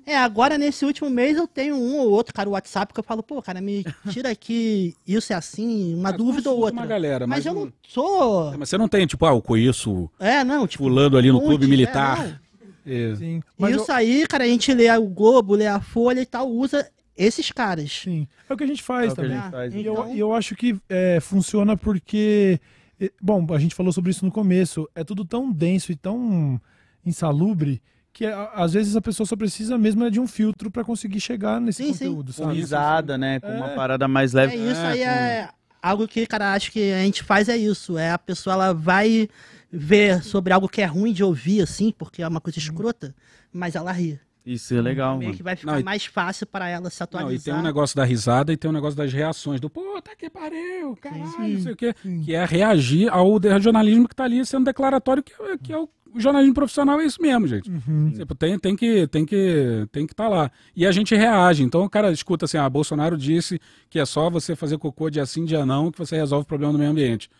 É, 0.05 0.17
agora 0.17 0.57
nesse 0.57 0.83
último 0.85 1.09
mês 1.09 1.37
eu 1.37 1.47
tenho 1.47 1.75
um 1.75 1.97
ou 1.97 2.09
outro, 2.09 2.33
cara, 2.33 2.49
o 2.49 2.53
WhatsApp 2.53 2.93
que 2.93 2.99
eu 2.99 3.03
falo, 3.03 3.23
pô, 3.23 3.41
cara, 3.41 3.61
me 3.61 3.83
tira 4.11 4.29
aqui, 4.29 4.95
isso 5.07 5.31
é 5.31 5.35
assim, 5.35 5.93
uma 5.95 6.09
Ah, 6.09 6.11
dúvida 6.11 6.49
ou 6.51 6.59
outra. 6.59 6.73
Uma 6.73 6.85
galera, 6.85 7.25
mas, 7.25 7.39
mas, 7.39 7.45
eu 7.45 7.53
não... 7.53 7.65
não 7.65 7.73
sou. 7.87 8.57
Mas 8.57 8.69
você 8.69 8.77
não 8.77 8.87
tem, 8.87 9.05
tipo, 9.07 9.25
ah, 9.25 9.29
eu 9.31 9.41
conheço 9.41 10.09
É, 10.19 10.43
não, 10.43 10.67
tipo. 10.67 10.83
fulano 10.83 11.17
ali 11.17 11.31
no 11.31 11.37
fonte, 11.39 11.47
clube 11.49 11.65
é, 11.65 11.67
militar. 11.69 12.41
É. 12.85 13.15
Sim. 13.15 13.41
Mas 13.57 13.75
isso 13.77 13.89
eu- 13.91 13.95
aí, 13.95 14.27
cara, 14.27 14.43
a 14.43 14.47
gente 14.47 14.73
lê 14.73 14.89
o 14.97 15.07
Globo, 15.07 15.55
lê 15.55 15.67
a 15.67 15.79
Folha 15.79 16.19
e 16.19 16.25
tal, 16.25 16.49
usa 16.49 16.85
esses 17.15 17.49
caras. 17.51 17.89
Sim. 17.91 18.27
É 18.49 18.53
o 18.53 18.57
que 18.57 18.63
a 18.65 18.67
gente 18.67 18.83
faz 18.83 19.13
É 19.13 19.15
também. 19.15 19.31
gente 19.39 19.51
faz. 19.51 19.73
E 19.73 19.85
eu, 19.85 19.93
Então- 19.93 20.15
eu 20.15 20.33
acho 20.33 20.53
que 20.55 20.75
é, 20.89 21.19
funciona 21.21 21.77
porque. 21.77 22.59
eh, 22.99 23.09
Bom, 23.21 23.45
a 23.53 23.57
gente 23.59 23.73
falou 23.73 23.93
sobre 23.93 24.11
isso 24.11 24.25
no 24.25 24.31
começo. 24.31 24.89
É 24.93 25.03
tudo 25.03 25.23
tão 25.23 25.49
denso 25.49 25.91
e 25.93 25.95
tão 25.95 26.59
insalubre 27.05 27.81
que 28.13 28.25
às 28.25 28.73
vezes 28.73 28.95
a 28.95 29.01
pessoa 29.01 29.25
só 29.25 29.35
precisa 29.35 29.75
mesmo 29.77 30.03
é 30.05 30.09
de 30.11 30.19
um 30.19 30.27
filtro 30.27 30.69
pra 30.69 30.83
conseguir 30.83 31.19
chegar 31.19 31.59
nesse 31.59 31.83
Sim, 31.83 31.93
sim. 31.93 32.05
conteúdo, 32.05 32.33
Com 32.33 32.43
sabe? 32.43 32.53
risada, 32.55 33.17
né? 33.17 33.39
Com 33.39 33.47
uma 33.51 33.71
É. 33.71 33.75
parada 33.75 34.07
mais 34.07 34.35
É 34.35 34.37
leve. 34.45 34.55
isso 34.57 34.79
É, 34.81 34.87
aí 34.91 34.99
com- 34.99 35.05
é 35.09 35.49
algo 35.81 36.07
que, 36.07 36.25
cara, 36.27 36.53
acho 36.53 36.71
que 36.71 36.91
a 36.93 36.99
gente 36.99 37.23
faz 37.23 37.49
é 37.49 37.57
isso. 37.57 37.97
É 37.97 38.11
a 38.11 38.17
pessoa 38.19 38.53
ela 38.53 38.73
vai 38.73 39.27
ver 39.71 40.23
sobre 40.23 40.53
algo 40.53 40.69
que 40.69 40.81
é 40.81 40.85
ruim 40.85 41.11
de 41.11 41.23
ouvir, 41.23 41.61
assim, 41.61 41.91
porque 41.97 42.21
é 42.21 42.27
uma 42.27 42.39
coisa 42.39 42.59
escrota, 42.59 43.15
mas 43.51 43.73
ela 43.75 43.91
ri. 43.91 44.19
Isso 44.45 44.73
é 44.75 44.81
legal, 44.81 45.17
Meio 45.17 45.29
mano. 45.29 45.37
que 45.37 45.43
vai 45.43 45.55
ficar 45.55 45.77
Não, 45.77 45.83
mais 45.83 46.05
fácil 46.05 46.45
para 46.45 46.67
ela 46.67 46.89
se 46.89 46.99
Não, 46.99 47.05
atualizar. 47.05 47.33
e 47.35 47.39
tem 47.39 47.53
um 47.53 47.61
negócio 47.61 47.95
da 47.95 48.03
risada 48.03 48.51
e 48.51 48.57
tem 48.57 48.69
um 48.69 48.73
negócio 48.73 48.97
das 48.97 49.11
reações, 49.13 49.61
do 49.61 49.69
pô, 49.69 50.01
tá 50.01 50.11
que 50.17 50.29
pariu, 50.29 50.97
caralho, 50.97 51.23
não 51.53 51.59
sei 51.61 51.71
o 51.71 51.75
quê. 51.75 51.95
Que 52.25 52.35
é 52.35 52.43
reagir 52.43 53.07
ao 53.09 53.39
de- 53.39 53.57
jornalismo 53.61 54.07
que 54.07 54.13
tá 54.15 54.25
ali 54.25 54.45
sendo 54.45 54.65
declaratório, 54.65 55.23
que, 55.23 55.31
é- 55.41 55.57
que 55.57 55.71
é 55.73 55.77
o 55.77 55.87
o 56.15 56.19
jornalismo 56.19 56.53
profissional, 56.53 57.01
é 57.01 57.05
isso 57.05 57.19
mesmo, 57.19 57.47
gente. 57.47 57.67
Tipo, 58.15 58.35
tem, 58.35 58.59
tem 58.59 58.75
que 58.75 59.07
tem 59.07 59.25
que 59.25 59.87
tem 59.91 60.05
que 60.05 60.13
estar 60.13 60.27
lá. 60.27 60.51
E 60.75 60.85
a 60.85 60.91
gente 60.91 61.15
reage. 61.15 61.63
Então 61.63 61.83
o 61.83 61.89
cara 61.89 62.11
escuta 62.11 62.45
assim, 62.45 62.55
ah, 62.55 62.69
Bolsonaro 62.69 63.17
disse 63.17 63.59
que 63.89 63.97
é 63.97 64.05
só 64.05 64.29
você 64.29 64.55
fazer 64.55 64.77
cocô 64.77 65.09
dia 65.09 65.25
sim, 65.25 65.43
dia 65.43 65.65
não, 65.65 65.91
que 65.91 65.97
você 65.97 66.15
resolve 66.15 66.43
o 66.43 66.47
problema 66.47 66.71
do 66.71 66.77
meio 66.77 66.91
ambiente. 66.91 67.31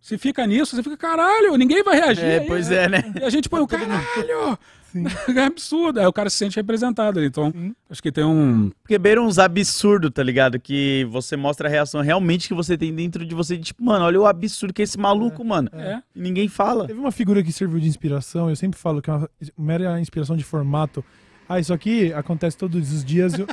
Se 0.00 0.16
fica 0.16 0.46
nisso, 0.46 0.76
você 0.76 0.84
fica, 0.84 0.96
caralho, 0.96 1.56
ninguém 1.56 1.82
vai 1.82 1.96
reagir. 1.96 2.24
É, 2.24 2.38
aí, 2.38 2.46
pois 2.46 2.68
né? 2.68 2.84
é, 2.84 2.88
né? 2.88 3.12
E 3.20 3.24
a 3.24 3.30
gente 3.30 3.48
põe 3.48 3.60
o 3.60 3.66
caralho! 3.66 4.56
É 5.36 5.44
absurdo. 5.44 6.00
Aí 6.00 6.06
o 6.06 6.12
cara 6.12 6.30
se 6.30 6.36
sente 6.36 6.56
representado 6.56 7.18
ali. 7.18 7.28
Então, 7.28 7.52
acho 7.88 8.02
que 8.02 8.10
tem 8.10 8.24
um. 8.24 8.70
Porque 8.82 8.98
beiram 8.98 9.26
uns 9.26 9.38
absurdos, 9.38 10.10
tá 10.10 10.22
ligado? 10.22 10.58
Que 10.58 11.06
você 11.10 11.36
mostra 11.36 11.68
a 11.68 11.70
reação 11.70 12.00
realmente 12.00 12.48
que 12.48 12.54
você 12.54 12.76
tem 12.76 12.94
dentro 12.94 13.24
de 13.24 13.34
você. 13.34 13.56
de 13.56 13.64
Tipo, 13.64 13.84
mano, 13.84 14.04
olha 14.04 14.20
o 14.20 14.26
absurdo 14.26 14.72
que 14.72 14.82
é 14.82 14.84
esse 14.84 14.98
maluco, 14.98 15.44
mano. 15.44 15.68
É. 15.72 16.02
E 16.14 16.20
ninguém 16.20 16.48
fala. 16.48 16.86
Teve 16.86 16.98
uma 16.98 17.12
figura 17.12 17.42
que 17.42 17.52
serviu 17.52 17.78
de 17.78 17.86
inspiração, 17.88 18.48
eu 18.48 18.56
sempre 18.56 18.78
falo 18.78 19.02
que 19.02 19.10
é 19.10 19.14
uma 19.14 19.28
mera 19.58 20.00
inspiração 20.00 20.36
de 20.36 20.44
formato. 20.44 21.04
Ah, 21.48 21.58
isso 21.58 21.72
aqui 21.72 22.12
acontece 22.12 22.56
todos 22.56 22.92
os 22.92 23.04
dias. 23.04 23.32
eu- 23.38 23.46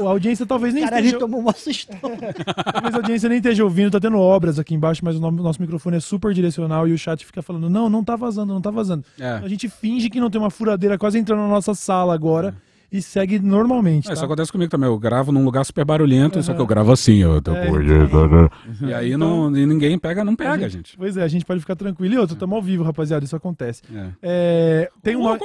o- 0.00 0.06
a 0.08 0.10
audiência 0.10 0.44
talvez 0.44 0.74
nem 0.74 0.82
Cara, 0.82 0.96
esteja, 0.96 1.10
gente 1.12 1.20
tomou 1.20 1.40
um 1.42 1.48
assustão. 1.48 1.96
talvez 2.00 2.94
a 2.94 2.98
audiência 2.98 3.28
nem 3.28 3.38
esteja 3.38 3.62
ouvindo, 3.64 3.90
tá 3.92 4.00
tendo 4.00 4.18
obras 4.18 4.58
aqui 4.58 4.74
embaixo, 4.74 5.04
mas 5.04 5.16
o 5.16 5.20
no- 5.20 5.30
nosso 5.30 5.60
microfone 5.62 5.96
é 5.96 6.00
super 6.00 6.34
direcional 6.34 6.88
e 6.88 6.92
o 6.92 6.98
chat 6.98 7.24
fica 7.24 7.40
falando: 7.42 7.70
não, 7.70 7.88
não 7.88 8.02
tá 8.02 8.16
vazando, 8.16 8.52
não 8.52 8.60
tá 8.60 8.70
vazando. 8.70 9.04
É. 9.18 9.28
A 9.42 9.48
gente 9.48 9.68
finge 9.68 10.10
que 10.10 10.20
não 10.20 10.28
tem 10.30 10.40
uma 10.40 10.50
furadeira 10.50 10.98
quase 10.98 11.18
entrando 11.18 11.40
na 11.40 11.48
nossa 11.48 11.74
sala 11.74 12.12
agora 12.14 12.54
e 12.92 13.00
segue 13.02 13.38
normalmente. 13.38 14.06
É, 14.06 14.08
tá? 14.08 14.14
Isso 14.14 14.24
acontece 14.24 14.50
comigo 14.50 14.70
também. 14.70 14.88
Eu 14.88 14.98
gravo 14.98 15.30
num 15.32 15.44
lugar 15.44 15.64
super 15.64 15.84
barulhento, 15.84 16.42
só 16.42 16.52
que 16.54 16.60
eu 16.60 16.66
gravo 16.66 16.92
assim, 16.92 17.16
eu 17.16 17.40
tô 17.40 17.52
É, 17.52 17.66
E 18.82 18.94
aí 18.94 19.16
não, 19.16 19.56
e 19.56 19.66
ninguém 19.66 19.98
pega, 19.98 20.24
não 20.24 20.34
pega, 20.34 20.68
gente. 20.68 20.96
Pois 20.96 21.16
é, 21.16 21.22
a 21.22 21.28
gente 21.28 21.44
pode 21.44 21.60
ficar 21.60 21.76
tranquilo. 21.76 22.14
E 22.14 22.18
outra, 22.18 22.34
estamos 22.34 22.54
ao 22.56 22.62
vivo, 22.62 22.82
rapaziada, 22.82 23.24
isso 23.24 23.36
acontece. 23.36 23.82
É. 23.94 24.10
É, 24.22 24.90
tem 25.02 25.16
uma, 25.16 25.38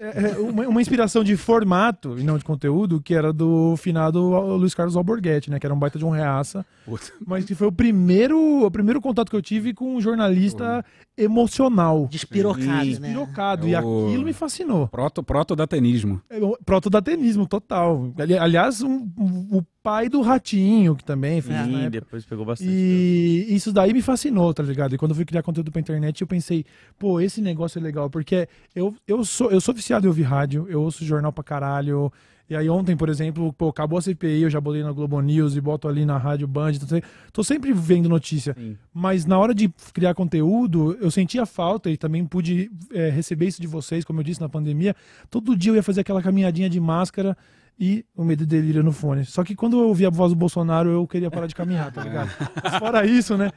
é, 0.00 0.32
é, 0.32 0.38
uma, 0.38 0.66
uma 0.68 0.80
inspiração 0.80 1.22
de 1.24 1.36
formato 1.36 2.18
e 2.18 2.22
não 2.22 2.36
de 2.38 2.44
conteúdo, 2.44 3.00
que 3.00 3.14
era 3.14 3.32
do 3.32 3.76
finado 3.76 4.20
Luiz 4.56 4.74
Carlos 4.74 4.96
Alborguete, 4.96 5.50
né? 5.50 5.58
Que 5.58 5.66
era 5.66 5.74
um 5.74 5.78
baita 5.78 5.98
de 5.98 6.04
um 6.04 6.10
reaça, 6.10 6.64
Puta. 6.84 7.12
mas 7.26 7.44
que 7.44 7.54
foi 7.54 7.66
o 7.68 7.72
primeiro, 7.72 8.64
o 8.66 8.70
primeiro 8.70 9.00
contato 9.00 9.30
que 9.30 9.36
eu 9.36 9.42
tive 9.42 9.72
com 9.72 9.96
um 9.96 10.00
jornalista 10.00 10.84
emocional. 11.16 12.06
Despirocado, 12.10 12.66
né? 12.66 12.84
Despirocado. 12.84 13.66
É 13.66 13.70
E 13.70 13.74
o- 13.74 14.06
aquilo 14.08 14.24
me 14.24 14.32
fascinou. 14.32 14.88
Proto, 14.88 15.22
proto-datenismo. 15.22 16.20
É 16.28 16.38
o 16.38 16.56
Protodatenismo 16.82 17.46
total. 17.46 18.12
Ali- 18.18 18.36
Aliás, 18.36 18.82
um- 18.82 19.08
um- 19.18 19.58
o 19.58 19.62
pai 19.82 20.08
do 20.08 20.20
Ratinho, 20.20 20.96
que 20.96 21.04
também 21.04 21.40
fez 21.40 21.56
Sim, 21.64 21.74
época. 21.76 21.90
depois 21.90 22.24
pegou 22.26 22.44
bastante. 22.44 22.70
E 22.70 23.46
isso 23.54 23.72
daí 23.72 23.92
me 23.92 24.02
fascinou, 24.02 24.52
tá 24.52 24.62
ligado? 24.62 24.94
E 24.94 24.98
quando 24.98 25.12
eu 25.12 25.16
fui 25.16 25.24
criar 25.24 25.42
conteúdo 25.42 25.70
pra 25.70 25.80
internet, 25.80 26.20
eu 26.20 26.26
pensei, 26.26 26.64
pô, 26.98 27.20
esse 27.20 27.40
negócio 27.40 27.78
é 27.78 27.82
legal, 27.82 28.10
porque 28.10 28.48
eu, 28.74 28.94
eu, 29.06 29.24
sou, 29.24 29.50
eu 29.50 29.60
sou 29.60 29.72
viciado 29.74 30.06
em 30.06 30.08
ouvir 30.08 30.22
rádio, 30.24 30.66
eu 30.68 30.82
ouço 30.82 31.04
jornal 31.04 31.32
pra 31.32 31.44
caralho. 31.44 32.12
E 32.48 32.56
aí 32.56 32.68
ontem, 32.68 32.96
por 32.96 33.08
exemplo, 33.08 33.52
pô, 33.52 33.68
acabou 33.68 33.98
a 33.98 34.02
CPI, 34.02 34.42
eu 34.42 34.50
já 34.50 34.60
botei 34.60 34.82
na 34.82 34.92
Globo 34.92 35.20
News 35.20 35.56
e 35.56 35.60
boto 35.60 35.88
ali 35.88 36.04
na 36.04 36.18
Rádio 36.18 36.46
Band. 36.46 36.72
Tô, 36.74 36.86
tô 37.32 37.44
sempre 37.44 37.72
vendo 37.72 38.08
notícia. 38.08 38.54
Sim. 38.54 38.76
Mas 38.92 39.24
na 39.24 39.38
hora 39.38 39.54
de 39.54 39.72
criar 39.92 40.14
conteúdo, 40.14 40.96
eu 41.00 41.10
sentia 41.10 41.46
falta 41.46 41.90
e 41.90 41.96
também 41.96 42.24
pude 42.26 42.70
é, 42.92 43.08
receber 43.08 43.46
isso 43.46 43.60
de 43.60 43.66
vocês, 43.66 44.04
como 44.04 44.20
eu 44.20 44.24
disse 44.24 44.40
na 44.40 44.48
pandemia. 44.48 44.94
Todo 45.30 45.56
dia 45.56 45.72
eu 45.72 45.76
ia 45.76 45.82
fazer 45.82 46.02
aquela 46.02 46.22
caminhadinha 46.22 46.68
de 46.68 46.78
máscara 46.78 47.36
e 47.78 48.04
o 48.14 48.24
medo 48.24 48.44
e 48.44 48.46
delírio 48.46 48.82
no 48.82 48.92
fone. 48.92 49.24
Só 49.24 49.42
que 49.42 49.54
quando 49.54 49.78
eu 49.78 49.88
ouvia 49.88 50.08
a 50.08 50.10
voz 50.10 50.32
do 50.32 50.36
Bolsonaro, 50.36 50.90
eu 50.90 51.06
queria 51.06 51.30
parar 51.30 51.46
de 51.46 51.54
caminhar, 51.54 51.90
tá 51.90 52.04
ligado? 52.04 52.30
Mas 52.62 52.74
fora 52.78 53.04
isso, 53.06 53.36
né? 53.36 53.50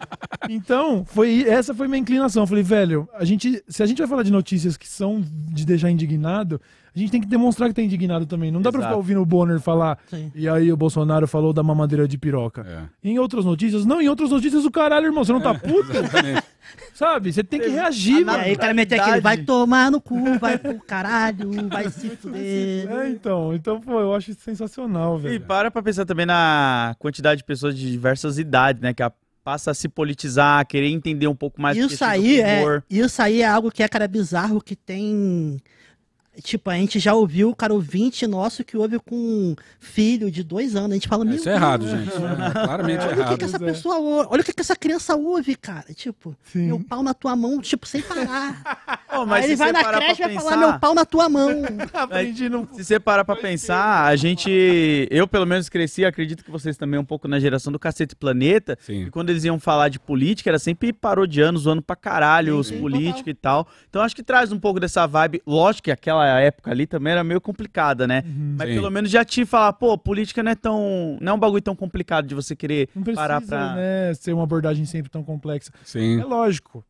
Então, 0.49 1.05
foi 1.05 1.43
essa 1.47 1.73
foi 1.73 1.88
minha 1.88 1.99
inclinação. 1.99 2.43
Eu 2.43 2.47
falei, 2.47 2.63
velho, 2.63 3.07
a 3.13 3.25
gente, 3.25 3.63
se 3.67 3.83
a 3.83 3.86
gente 3.86 3.99
vai 3.99 4.07
falar 4.07 4.23
de 4.23 4.31
notícias 4.31 4.77
que 4.77 4.88
são 4.88 5.21
de 5.21 5.65
deixar 5.65 5.91
indignado, 5.91 6.59
a 6.95 6.99
gente 6.99 7.11
tem 7.11 7.19
que 7.21 7.27
demonstrar 7.27 7.67
que 7.69 7.75
tá 7.75 7.81
indignado 7.81 8.25
também. 8.25 8.51
Não 8.51 8.61
dá 8.61 8.71
pra 8.71 8.79
Exato. 8.79 8.91
ficar 8.93 8.97
ouvindo 8.97 9.21
o 9.21 9.25
Bonner 9.25 9.59
falar, 9.59 9.97
Sim. 10.09 10.31
e 10.33 10.47
aí 10.47 10.71
o 10.71 10.77
Bolsonaro 10.77 11.27
falou 11.27 11.51
da 11.51 11.61
mamadeira 11.61 12.07
de 12.07 12.17
piroca. 12.17 12.65
É. 13.03 13.09
Em 13.09 13.19
outras 13.19 13.43
notícias, 13.45 13.85
não, 13.85 14.01
em 14.01 14.07
outras 14.07 14.29
notícias 14.29 14.63
o 14.65 14.71
caralho, 14.71 15.05
irmão, 15.07 15.23
você 15.23 15.33
não 15.33 15.41
tá 15.41 15.53
puto? 15.53 15.91
Sabe? 16.93 17.31
Você 17.31 17.43
tem 17.43 17.59
que 17.59 17.67
reagir, 17.67 18.19
E 18.21 18.25
mano. 18.25 18.39
aí 18.39 18.53
o 18.53 18.57
cara 18.57 18.73
meteu 18.73 19.01
aquele, 19.01 19.21
vai 19.21 19.37
tomar 19.37 19.91
no 19.91 19.99
cu, 20.01 20.39
vai 20.39 20.57
pro 20.57 20.79
caralho, 20.81 21.51
vai 21.69 21.89
se 21.89 22.09
fuder. 22.11 22.87
É, 22.89 23.09
então, 23.09 23.53
então, 23.53 23.79
pô, 23.81 23.99
eu 23.99 24.13
acho 24.13 24.31
isso 24.31 24.41
sensacional, 24.41 25.17
E 25.19 25.21
velho. 25.21 25.41
para 25.41 25.69
pra 25.69 25.83
pensar 25.83 26.05
também 26.05 26.25
na 26.25 26.95
quantidade 26.99 27.39
de 27.39 27.43
pessoas 27.43 27.77
de 27.77 27.91
diversas 27.91 28.39
idades, 28.39 28.81
né? 28.81 28.93
Que 28.93 29.03
a- 29.03 29.11
passa 29.43 29.69
a 29.69 29.73
se 29.75 29.87
politizar, 29.87 30.65
querer 30.65 30.89
entender 30.89 31.27
um 31.27 31.35
pouco 31.35 31.61
mais 31.61 31.77
do 31.77 31.87
que 31.87 31.93
Isso 31.93 32.03
aí, 32.03 32.41
é, 32.41 32.61
humor. 32.61 32.83
isso 32.89 33.21
aí 33.21 33.41
é 33.43 33.47
algo 33.47 33.69
que 33.69 33.83
é, 33.83 33.87
cara, 33.87 34.07
bizarro, 34.07 34.59
que 34.59 34.75
tem... 34.75 35.57
Tipo, 36.41 36.69
a 36.69 36.75
gente 36.75 36.99
já 36.99 37.13
ouviu, 37.13 37.55
cara, 37.55 37.73
ouvinte 37.73 38.27
nosso 38.27 38.63
que 38.63 38.77
ouve 38.77 38.99
com 38.99 39.15
um 39.15 39.55
filho 39.79 40.29
de 40.29 40.43
dois 40.43 40.75
anos. 40.75 40.91
A 40.91 40.93
gente 40.95 41.07
fala, 41.07 41.25
meu 41.25 41.36
Isso 41.36 41.49
é 41.49 41.53
errado, 41.53 41.88
gente. 41.88 42.09
É 42.09 42.51
claramente 42.51 42.99
Olha 43.01 43.11
o 43.11 43.13
que, 43.15 43.19
errado. 43.21 43.38
que 43.38 43.45
essa 43.45 43.57
é. 43.57 43.59
pessoa 43.59 43.97
ouve. 43.97 44.27
Olha 44.31 44.41
o 44.41 44.43
que, 44.43 44.53
que 44.53 44.61
essa 44.61 44.75
criança 44.75 45.15
ouve, 45.15 45.55
cara. 45.55 45.93
Tipo, 45.93 46.36
Sim. 46.43 46.67
meu 46.67 46.79
pau 46.79 47.01
na 47.01 47.13
tua 47.13 47.36
mão, 47.36 47.59
tipo, 47.61 47.88
sem 47.88 48.01
parar. 48.01 48.99
Mas 49.27 49.45
aí 49.45 49.51
ele 49.51 49.55
vai 49.55 49.71
na 49.71 49.83
creche 49.83 50.11
e 50.11 50.15
pra 50.15 50.27
vai 50.27 50.36
falar, 50.36 50.49
pensar- 50.51 50.71
meu 50.71 50.79
pau 50.79 50.93
na 50.93 51.05
tua 51.05 51.29
mão. 51.29 51.49
Aprendi 51.93 52.49
no... 52.49 52.67
Se 52.73 52.83
você 52.83 52.99
parar 52.99 53.23
pra 53.23 53.36
pensar, 53.36 54.05
a 54.05 54.15
gente. 54.15 55.07
Eu, 55.09 55.27
pelo 55.27 55.45
menos, 55.45 55.69
cresci, 55.69 56.03
acredito 56.03 56.43
que 56.43 56.51
vocês 56.51 56.75
também, 56.77 56.99
um 56.99 57.05
pouco 57.05 57.27
na 57.27 57.39
geração 57.39 57.71
do 57.71 57.79
Cacete 57.79 58.15
Planeta. 58.15 58.77
Sim. 58.81 59.05
E 59.05 59.09
quando 59.09 59.29
eles 59.29 59.43
iam 59.45 59.59
falar 59.59 59.89
de 59.89 59.99
política, 59.99 60.49
era 60.49 60.59
sempre 60.59 60.91
parodiando, 60.91 61.57
zoando 61.59 61.81
pra 61.81 61.95
caralho 61.95 62.53
Sim, 62.55 62.59
os 62.59 62.71
políticos 62.81 63.27
e 63.27 63.33
tal. 63.33 63.67
Então 63.89 64.01
acho 64.01 64.15
que 64.15 64.23
traz 64.23 64.51
um 64.51 64.59
pouco 64.59 64.79
dessa 64.79 65.05
vibe. 65.07 65.41
Lógico 65.47 65.86
que 65.86 65.91
aquela 65.91 66.24
época 66.28 66.71
ali 66.71 66.86
também 66.86 67.11
era 67.11 67.23
meio 67.23 67.39
complicada, 67.41 68.07
né? 68.07 68.23
Mas 68.57 68.69
Sim. 68.69 68.76
pelo 68.76 68.89
menos 68.89 69.09
já 69.09 69.23
te 69.23 69.45
falar, 69.45 69.73
pô, 69.73 69.97
política 69.97 70.41
não 70.43 70.51
é 70.51 70.55
tão. 70.55 71.17
Não 71.21 71.34
é 71.34 71.36
um 71.36 71.39
bagulho 71.39 71.61
tão 71.61 71.76
complicado 71.76 72.28
de 72.28 72.36
você 72.36 72.55
querer 72.55 72.89
Não 72.95 73.03
precisa, 73.03 73.21
parar 73.21 73.41
pra. 73.41 73.76
né, 73.76 74.13
ser 74.13 74.34
uma 74.34 74.43
abordagem 74.43 74.86
sempre 74.86 75.09
tão 75.09 75.23
complexa. 75.23 75.71
Sim. 75.84 76.19
É 76.19 76.23
lógico. 76.23 76.86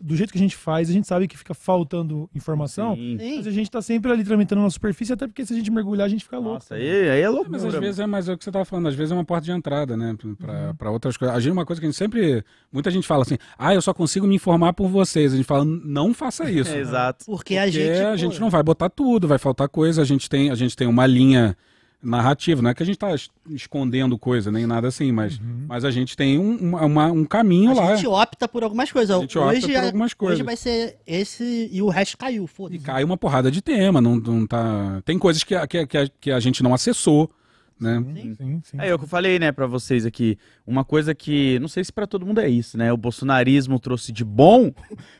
Do 0.00 0.16
jeito 0.16 0.32
que 0.32 0.38
a 0.38 0.40
gente 0.40 0.56
faz, 0.56 0.88
a 0.88 0.92
gente 0.92 1.06
sabe 1.06 1.28
que 1.28 1.36
fica 1.36 1.52
faltando 1.52 2.28
informação, 2.34 2.94
Sim. 2.94 3.18
mas 3.36 3.46
a 3.46 3.50
gente 3.50 3.70
tá 3.70 3.82
sempre 3.82 4.10
ali 4.10 4.24
tramitando 4.24 4.62
na 4.62 4.70
superfície, 4.70 5.12
até 5.12 5.26
porque 5.26 5.44
se 5.44 5.52
a 5.52 5.56
gente 5.56 5.70
mergulhar, 5.70 6.06
a 6.06 6.08
gente 6.08 6.24
fica 6.24 6.38
louco. 6.38 6.54
Nossa, 6.54 6.74
aí, 6.74 7.10
aí 7.10 7.20
é 7.20 7.28
loucura. 7.28 7.50
Mas 7.50 7.64
às 7.64 7.74
vezes 7.74 8.00
é 8.00 8.06
mais 8.06 8.28
é 8.28 8.32
o 8.32 8.38
que 8.38 8.44
você 8.44 8.50
estava 8.50 8.64
falando, 8.64 8.88
às 8.88 8.94
vezes 8.94 9.12
é 9.12 9.14
uma 9.14 9.24
porta 9.24 9.44
de 9.44 9.52
entrada, 9.52 9.96
né? 9.96 10.16
Pra, 10.38 10.74
pra 10.74 10.90
outras 10.90 11.16
coisas. 11.16 11.36
A 11.36 11.40
gente, 11.40 11.52
uma 11.52 11.66
coisa 11.66 11.80
que 11.80 11.86
a 11.86 11.90
gente 11.90 11.98
sempre. 11.98 12.42
Muita 12.72 12.90
gente 12.90 13.06
fala 13.06 13.22
assim, 13.22 13.36
ah, 13.58 13.74
eu 13.74 13.82
só 13.82 13.92
consigo 13.92 14.26
me 14.26 14.36
informar 14.36 14.72
por 14.72 14.88
vocês. 14.88 15.32
A 15.32 15.36
gente 15.36 15.46
fala, 15.46 15.64
não 15.64 16.14
faça 16.14 16.50
isso. 16.50 16.72
É, 16.72 16.78
exato. 16.80 17.26
Porque 17.26 17.56
a 17.56 17.64
Porque 17.64 17.72
gente. 17.72 18.00
a 18.00 18.10
pô, 18.10 18.16
gente 18.16 18.40
não 18.40 18.48
vai 18.50 18.62
botar 18.62 18.88
tudo, 18.88 19.28
vai 19.28 19.38
faltar 19.38 19.68
coisa. 19.68 20.02
A 20.02 20.04
gente 20.04 20.28
tem, 20.30 20.50
a 20.50 20.54
gente 20.54 20.74
tem 20.76 20.86
uma 20.88 21.06
linha 21.06 21.56
narrativa, 22.02 22.62
não 22.62 22.70
é 22.70 22.74
que 22.74 22.82
a 22.82 22.86
gente 22.86 22.96
está 22.96 23.14
escondendo 23.48 24.18
coisa, 24.18 24.50
nem 24.50 24.66
nada 24.66 24.88
assim, 24.88 25.12
mas, 25.12 25.40
mas 25.68 25.84
a 25.84 25.90
gente 25.90 26.16
tem 26.16 26.38
um, 26.38 26.56
uma- 26.56 26.84
uma- 26.84 27.12
um 27.12 27.24
caminho 27.24 27.70
A 27.72 27.74
lá. 27.74 27.96
gente 27.96 28.06
opta 28.06 28.48
por 28.48 28.62
algumas 28.64 28.90
coisas. 28.90 29.14
A 29.16 29.20
gente 29.20 29.38
opta 29.38 29.50
hoje, 29.56 29.66
por 29.66 29.70
é- 29.74 29.86
algumas 29.86 30.14
coisas. 30.14 30.38
hoje 30.38 30.44
vai 30.44 30.56
ser 30.56 30.98
esse 31.06 31.68
e 31.72 31.82
o 31.82 31.88
resto 31.88 32.16
caiu, 32.16 32.44
E 32.44 32.48
foda-se. 32.48 32.82
cai 32.84 33.04
uma 33.04 33.16
porrada 33.16 33.50
de 33.50 33.60
tema, 33.60 34.00
não, 34.00 34.16
não 34.16 34.46
tá. 34.46 35.02
Tem 35.04 35.18
coisas 35.18 35.44
que, 35.44 35.54
a- 35.54 35.66
que, 35.66 35.78
a- 35.78 35.86
que, 35.86 35.98
a, 35.98 36.08
que 36.20 36.30
a 36.30 36.40
gente 36.40 36.62
não 36.62 36.72
acessou, 36.72 37.30
né? 37.78 38.02
Sim, 38.38 38.60
sim. 38.62 38.76
É, 38.78 38.88
é 38.88 38.94
o 38.94 38.98
que 38.98 39.04
eu 39.04 39.08
falei, 39.08 39.38
né, 39.38 39.52
pra 39.52 39.66
vocês 39.66 40.04
aqui. 40.06 40.38
Uma 40.66 40.84
coisa 40.84 41.14
que, 41.14 41.58
não 41.60 41.68
sei 41.68 41.82
se 41.84 41.92
pra 41.92 42.06
todo 42.06 42.26
mundo 42.26 42.40
é 42.40 42.48
isso, 42.48 42.76
né? 42.78 42.92
O 42.92 42.96
bolsonarismo 42.96 43.78
trouxe 43.78 44.12
de 44.12 44.24
bom 44.24 44.72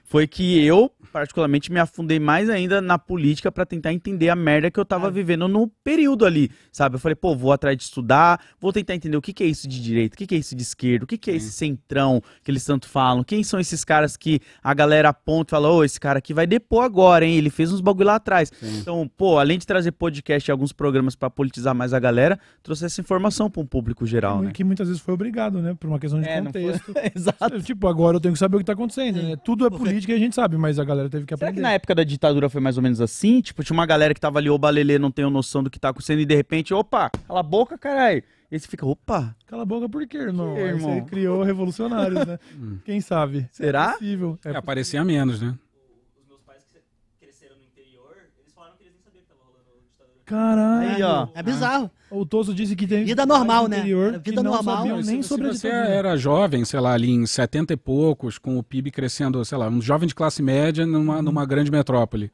foi 0.04 0.26
que 0.26 0.62
eu, 0.64 0.90
particularmente, 1.12 1.70
me 1.72 1.78
afundei 1.80 2.18
mais 2.18 2.48
ainda 2.48 2.80
na 2.80 2.98
política 2.98 3.50
pra 3.50 3.66
tentar 3.66 3.92
entender 3.92 4.28
a 4.28 4.36
merda 4.36 4.70
que 4.70 4.78
eu 4.78 4.84
tava 4.84 5.10
vivendo 5.10 5.46
no 5.48 5.68
período 5.82 6.24
ali, 6.24 6.50
sabe? 6.72 6.96
Eu 6.96 7.00
falei, 7.00 7.14
pô, 7.14 7.34
vou 7.34 7.52
atrás 7.52 7.76
de 7.76 7.82
estudar, 7.84 8.40
vou 8.60 8.72
tentar 8.72 8.94
entender 8.94 9.16
o 9.16 9.22
que, 9.22 9.32
que 9.32 9.42
é 9.42 9.46
isso 9.46 9.68
de 9.68 9.80
direita, 9.82 10.14
o 10.14 10.18
que, 10.18 10.26
que 10.26 10.34
é 10.34 10.38
isso 10.38 10.54
de 10.54 10.62
esquerda, 10.62 11.04
o 11.04 11.06
que, 11.06 11.18
que 11.18 11.30
é 11.30 11.34
esse 11.34 11.52
centrão 11.52 12.22
que 12.42 12.50
eles 12.50 12.64
tanto 12.64 12.88
falam, 12.88 13.22
quem 13.24 13.42
são 13.42 13.58
esses 13.60 13.84
caras 13.84 14.16
que 14.16 14.40
a 14.62 14.72
galera 14.74 15.08
aponta 15.10 15.50
e 15.50 15.52
fala, 15.56 15.70
ô, 15.70 15.84
esse 15.84 15.98
cara 15.98 16.18
aqui 16.18 16.32
vai 16.32 16.46
depor 16.46 16.84
agora, 16.84 17.24
hein? 17.24 17.36
Ele 17.36 17.50
fez 17.50 17.72
uns 17.72 17.80
bagulho 17.80 18.06
lá 18.06 18.16
atrás. 18.16 18.52
Então, 18.62 19.08
pô, 19.16 19.38
além 19.38 19.58
de 19.58 19.66
trazer 19.66 19.92
podcast 19.92 20.48
e 20.48 20.52
alguns 20.52 20.72
programas 20.72 21.14
pra 21.16 21.30
politizar 21.30 21.74
mais 21.74 21.92
a 21.92 21.98
galera, 21.98 22.38
trouxe 22.62 22.84
essa 22.84 23.00
informação 23.00 23.50
pra 23.50 23.60
um 23.62 23.66
público 23.66 24.06
geral, 24.06 24.42
né? 24.42 24.50
Que 24.52 24.64
muitas 24.64 24.88
vezes 24.88 25.02
foi 25.02 25.14
obrigado, 25.14 25.60
né? 25.60 25.74
Por 25.78 25.88
uma 25.88 25.98
questão 25.98 26.20
de 26.20 26.28
É, 26.28 26.40
contexto. 26.42 26.92
Exato. 27.14 27.62
Tipo, 27.62 27.88
agora 27.88 28.16
eu 28.16 28.20
tenho 28.20 28.32
que 28.34 28.38
saber 28.38 28.56
o 28.56 28.58
que 28.58 28.64
tá 28.64 28.72
acontecendo, 28.72 29.22
né? 29.22 29.36
Tudo 29.44 29.66
é 29.66 29.70
política 29.70 30.12
e 30.12 30.16
a 30.16 30.18
gente 30.18 30.34
sabe, 30.34 30.56
mas 30.56 30.78
a 30.78 30.84
galera 30.84 30.99
teve 31.08 31.24
que 31.24 31.34
Será 31.36 31.46
que 31.46 31.58
aprender. 31.58 31.60
na 31.62 31.72
época 31.72 31.94
da 31.94 32.04
ditadura 32.04 32.48
foi 32.50 32.60
mais 32.60 32.76
ou 32.76 32.82
menos 32.82 33.00
assim? 33.00 33.40
Tipo, 33.40 33.62
tinha 33.64 33.74
uma 33.74 33.86
galera 33.86 34.12
que 34.12 34.20
tava 34.20 34.38
ali, 34.38 34.50
ô 34.50 34.58
balelê, 34.58 34.98
não 34.98 35.10
tem 35.10 35.28
noção 35.30 35.62
do 35.62 35.70
que 35.70 35.78
tá 35.78 35.88
acontecendo, 35.90 36.20
e 36.20 36.26
de 36.26 36.34
repente, 36.34 36.74
opa, 36.74 37.10
cala 37.26 37.40
a 37.40 37.42
boca, 37.42 37.78
caralho. 37.78 38.22
E 38.50 38.56
aí 38.56 38.58
você 38.60 38.66
fica, 38.66 38.84
opa, 38.84 39.34
Cala 39.46 39.62
a 39.62 39.66
boca 39.66 39.88
por 39.88 40.04
quê, 40.08 40.18
irmão? 40.18 40.56
Aí 40.56 40.62
irmão? 40.62 40.94
você 40.94 41.02
criou 41.02 41.42
revolucionários, 41.44 42.26
né? 42.26 42.38
Quem 42.84 43.00
sabe? 43.00 43.48
Será? 43.52 43.90
É 43.90 43.92
possível. 43.92 44.38
É 44.44 44.50
É, 44.50 44.56
aparecia 44.56 45.04
menos, 45.04 45.40
né? 45.40 45.54
Caralho. 50.30 50.90
Aí, 50.90 51.02
ó. 51.02 51.26
É 51.34 51.42
bizarro. 51.42 51.90
O 52.08 52.24
Toso 52.24 52.54
disse 52.54 52.76
que 52.76 52.86
tem. 52.86 53.04
Vida 53.04 53.26
normal, 53.26 53.66
né? 53.66 53.82
vida 54.22 54.42
normal. 54.44 54.86
Não, 54.86 55.00
nem 55.00 55.22
se, 55.22 55.28
sobre 55.28 55.48
a 55.48 55.52
se 55.52 55.60
você 55.60 55.68
era 55.68 56.16
jovem, 56.16 56.64
sei 56.64 56.78
lá, 56.78 56.92
ali 56.92 57.10
em 57.10 57.26
70 57.26 57.72
e 57.72 57.76
poucos, 57.76 58.38
com 58.38 58.56
o 58.56 58.62
PIB 58.62 58.92
crescendo, 58.92 59.44
sei 59.44 59.58
lá, 59.58 59.68
um 59.68 59.82
jovem 59.82 60.06
de 60.06 60.14
classe 60.14 60.40
média 60.40 60.86
numa, 60.86 61.20
numa 61.20 61.44
grande 61.44 61.70
metrópole. 61.70 62.30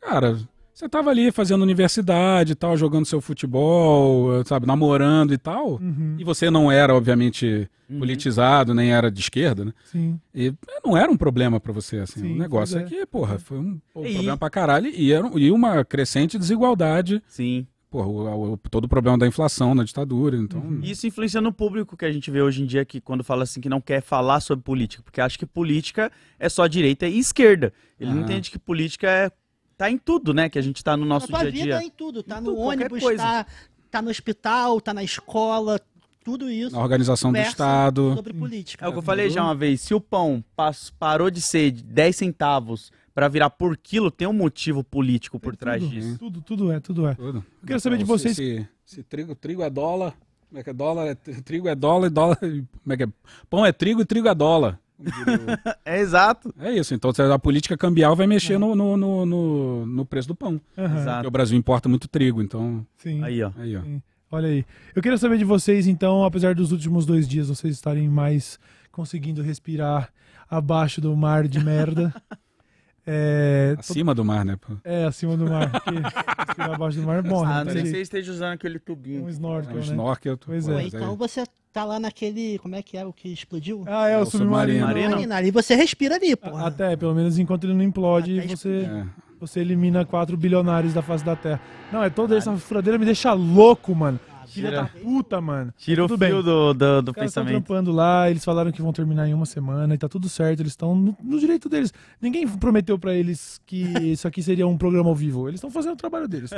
Cara, 0.00 0.38
você 0.78 0.88
tava 0.88 1.10
ali 1.10 1.32
fazendo 1.32 1.62
universidade 1.62 2.52
e 2.52 2.54
tal, 2.54 2.76
jogando 2.76 3.06
seu 3.06 3.20
futebol, 3.20 4.44
sabe, 4.44 4.66
namorando 4.66 5.32
e 5.32 5.38
tal. 5.38 5.72
Uhum. 5.80 6.16
E 6.18 6.24
você 6.24 6.50
não 6.50 6.70
era, 6.70 6.94
obviamente, 6.94 7.68
politizado, 7.98 8.74
nem 8.74 8.92
era 8.92 9.10
de 9.10 9.20
esquerda, 9.20 9.64
né? 9.64 9.72
Sim. 9.84 10.20
E 10.34 10.52
não 10.84 10.96
era 10.96 11.10
um 11.10 11.16
problema 11.16 11.58
pra 11.58 11.72
você, 11.72 11.98
assim. 11.98 12.20
Sim, 12.20 12.34
o 12.34 12.38
negócio 12.38 12.78
é. 12.78 12.82
é. 12.82 12.84
que, 12.84 13.06
porra, 13.06 13.38
foi 13.38 13.58
um, 13.58 13.80
um 13.94 14.04
E- 14.06 14.12
problema 14.14 14.36
pra 14.36 14.50
caralho 14.50 14.88
e, 14.88 15.12
era, 15.12 15.26
e 15.34 15.50
uma 15.50 15.84
crescente 15.84 16.38
desigualdade. 16.38 17.22
sim. 17.26 17.66
Porra, 17.88 18.08
o- 18.08 18.52
o- 18.52 18.56
todo 18.58 18.84
o 18.84 18.88
problema 18.88 19.16
da 19.16 19.26
inflação 19.28 19.72
na 19.74 19.84
ditadura, 19.84 20.36
então... 20.36 20.80
E 20.82 20.90
Isso 20.90 21.06
influencia 21.06 21.40
no 21.40 21.52
público 21.52 21.96
que 21.96 22.04
a 22.04 22.12
gente 22.12 22.30
vê 22.32 22.42
hoje 22.42 22.60
em 22.62 22.66
dia, 22.66 22.84
que 22.84 23.00
quando 23.00 23.22
fala 23.22 23.44
assim 23.44 23.60
que 23.60 23.68
não 23.68 23.80
quer 23.80 24.02
falar 24.02 24.40
sobre 24.40 24.64
política, 24.64 25.02
porque 25.04 25.20
acha 25.20 25.38
que 25.38 25.46
política 25.46 26.10
é 26.38 26.48
só 26.48 26.66
direita 26.66 27.06
e 27.06 27.16
esquerda. 27.16 27.72
Ele 27.98 28.10
não 28.10 28.18
Aham. 28.18 28.24
entende 28.26 28.50
que 28.50 28.58
política 28.58 29.08
é. 29.08 29.30
Tá 29.76 29.90
em 29.90 29.98
tudo, 29.98 30.32
né? 30.34 30.48
Que 30.48 30.58
a 30.58 30.62
gente 30.62 30.82
tá 30.82 30.96
no 30.96 31.04
nosso 31.04 31.26
dia 31.28 31.36
a 31.38 31.44
vida 31.44 31.52
dia. 31.78 31.82
em 31.82 31.90
tudo. 31.90 32.22
Tá 32.22 32.38
Em 32.38 32.40
no 32.42 32.50
tudo, 32.50 32.60
ônibus, 32.60 33.02
tá, 33.16 33.46
tá 33.90 34.02
no 34.02 34.10
hospital, 34.10 34.80
tá 34.80 34.92
na 34.94 35.02
escola, 35.04 35.80
tudo 36.24 36.50
isso. 36.50 36.74
Na 36.74 36.82
organização 36.82 37.32
do 37.32 37.38
Estado. 37.38 38.14
Sobre 38.16 38.32
política. 38.32 38.84
É 38.84 38.88
o 38.88 38.92
que 38.92 38.98
eu 38.98 39.02
falei 39.02 39.30
já 39.30 39.42
uma 39.44 39.54
vez. 39.54 39.80
Se 39.80 39.94
o 39.94 40.00
pão 40.00 40.42
parou 40.98 41.30
de 41.30 41.40
ser 41.40 41.70
de 41.70 41.82
10 41.82 42.16
centavos 42.16 42.90
pra 43.14 43.28
virar 43.28 43.50
por 43.50 43.76
quilo, 43.76 44.10
tem 44.10 44.26
um 44.28 44.32
motivo 44.32 44.82
político 44.84 45.38
por 45.40 45.56
trás 45.56 45.82
tudo, 45.82 45.90
disso. 45.92 46.18
Tudo, 46.18 46.40
tudo 46.42 46.72
é, 46.72 46.80
tudo 46.80 47.06
é. 47.06 47.14
Tudo. 47.14 47.38
Eu 47.62 47.66
quero 47.66 47.80
saber 47.80 47.96
de 47.98 48.02
Então, 48.04 48.18
se- 48.18 48.34
vocês- 48.34 48.36
Se, 48.36 48.68
se 48.96 49.02
trigo, 49.02 49.34
trigo 49.34 49.62
é 49.62 49.70
dólar, 49.70 50.14
como 50.48 50.60
é 50.60 50.62
que 50.64 50.70
é 50.70 50.72
dólar? 50.72 51.06
É, 51.06 51.14
tri- 51.14 51.40
trigo 51.42 51.68
é 51.68 51.74
dólar 51.74 52.06
e 52.08 52.10
dólar. 52.10 52.36
Como 52.38 52.92
é 52.92 52.96
que 52.96 53.02
é? 53.04 53.08
Pão 53.48 53.64
é 53.64 53.72
trigo 53.72 54.00
e 54.00 54.04
trigo 54.04 54.28
é 54.28 54.34
dólar. 54.34 54.78
É 55.84 56.00
exato. 56.00 56.54
é 56.58 56.72
isso. 56.72 56.94
Então 56.94 57.10
a 57.32 57.38
política 57.38 57.76
cambial 57.76 58.14
vai 58.16 58.26
mexer 58.26 58.58
no, 58.58 58.74
no, 58.74 58.96
no, 58.96 59.26
no- 59.26 59.86
no 59.86 60.04
preço 60.06 60.28
do 60.28 60.34
pão. 60.34 60.60
Porque 60.74 61.26
o 61.26 61.30
Brasil 61.30 61.56
importa 61.58 61.88
muito 61.88 62.08
trigo, 62.08 62.42
então. 62.42 62.86
Sim. 62.96 63.22
Aí, 63.22 63.42
ó. 63.42 63.50
Aí, 63.58 63.76
ó. 63.76 63.80
Olha 64.30 64.48
aí. 64.48 64.64
Eu 64.94 65.02
queria 65.02 65.18
saber 65.18 65.38
de 65.38 65.44
vocês, 65.44 65.86
então, 65.86 66.24
apesar 66.24 66.54
dos 66.54 66.72
últimos 66.72 67.06
dois 67.06 67.28
dias 67.28 67.48
vocês 67.48 67.74
estarem 67.74 68.08
mais 68.08 68.58
conseguindo 68.90 69.42
respirar 69.42 70.10
abaixo 70.50 71.00
do 71.00 71.14
mar 71.16 71.46
de 71.46 71.62
merda. 71.62 72.12
É, 73.06 73.76
Acima 73.78 74.14
do 74.14 74.24
mar, 74.24 74.44
né? 74.44 74.56
pô? 74.60 74.74
é 74.84 75.04
acima 75.04 75.36
do 75.36 75.48
mar. 75.48 75.70
Porque 75.70 75.90
respirar 75.94 76.74
abaixo 76.74 76.98
do 77.00 77.06
mar 77.06 77.22
morre. 77.22 77.52
Ah, 77.52 77.64
não 77.64 77.70
sei 77.72 77.82
que 77.82 77.88
você 77.90 78.00
esteja 78.02 78.32
usando 78.32 78.52
aquele 78.54 78.76
É 78.76 78.80
tubinho. 78.80 79.24
um 79.24 79.28
É 79.28 79.30
snorkel, 79.30 79.72
um 79.72 79.76
né? 79.76 79.82
snorkel. 79.82 80.38
Pois 80.38 80.68
é. 80.68 80.82
Então 80.82 81.14
você 81.16 81.44
tá 81.72 81.84
lá 81.84 82.00
naquele. 82.00 82.58
Como 82.58 82.74
é 82.74 82.82
que 82.82 82.96
é 82.96 83.04
o 83.06 83.12
que 83.12 83.32
explodiu? 83.32 83.84
Ah, 83.86 84.08
é, 84.08 84.18
o, 84.18 84.22
o 84.22 84.26
submarino. 84.26 84.80
submarino. 84.86 85.10
Marino? 85.10 85.34
Ali 85.34 85.50
você 85.52 85.74
respira 85.76 86.16
ali, 86.16 86.34
pô. 86.34 86.56
Até, 86.56 86.96
pelo 86.96 87.14
menos 87.14 87.38
enquanto 87.38 87.64
ele 87.64 87.74
não 87.74 87.84
implode, 87.84 88.40
Até 88.40 88.48
você, 88.56 88.88
É. 88.90 89.04
você 89.38 89.60
elimina 89.60 90.04
quatro 90.04 90.36
bilionários 90.36 90.92
da 90.92 91.00
face 91.02 91.24
da 91.24 91.36
Terra. 91.36 91.60
Não, 91.92 92.02
é 92.02 92.10
toda 92.10 92.36
essa 92.36 92.56
furadeira 92.56 92.98
me 92.98 93.04
deixa 93.04 93.32
louco, 93.32 93.94
mano. 93.94 94.18
Filha 94.56 94.70
da 94.70 94.84
puta, 94.86 95.40
mano. 95.40 95.72
Tira 95.76 96.04
o 96.04 96.08
fio 96.08 96.16
bem. 96.16 96.30
do, 96.30 96.42
do, 96.42 96.72
do 96.74 96.74
Os 97.10 97.14
caras 97.14 97.30
estão 97.30 97.44
pensamento. 97.44 97.64
trampando 97.66 97.92
lá, 97.92 98.30
eles 98.30 98.44
falaram 98.44 98.70
que 98.72 98.82
vão 98.82 98.92
terminar 98.92 99.28
em 99.28 99.34
uma 99.34 99.46
semana 99.46 99.94
e 99.94 99.98
tá 99.98 100.08
tudo 100.08 100.28
certo, 100.28 100.60
eles 100.60 100.72
estão 100.72 100.94
no, 100.94 101.16
no 101.22 101.38
direito 101.38 101.68
deles. 101.68 101.92
Ninguém 102.20 102.46
prometeu 102.48 102.98
pra 102.98 103.14
eles 103.14 103.60
que 103.64 103.82
isso 104.12 104.26
aqui 104.28 104.42
seria 104.42 104.66
um 104.66 104.76
programa 104.76 105.08
ao 105.08 105.14
vivo. 105.14 105.48
Eles 105.48 105.58
estão 105.58 105.70
fazendo 105.70 105.94
o 105.94 105.96
trabalho 105.96 106.26
deles. 106.28 106.50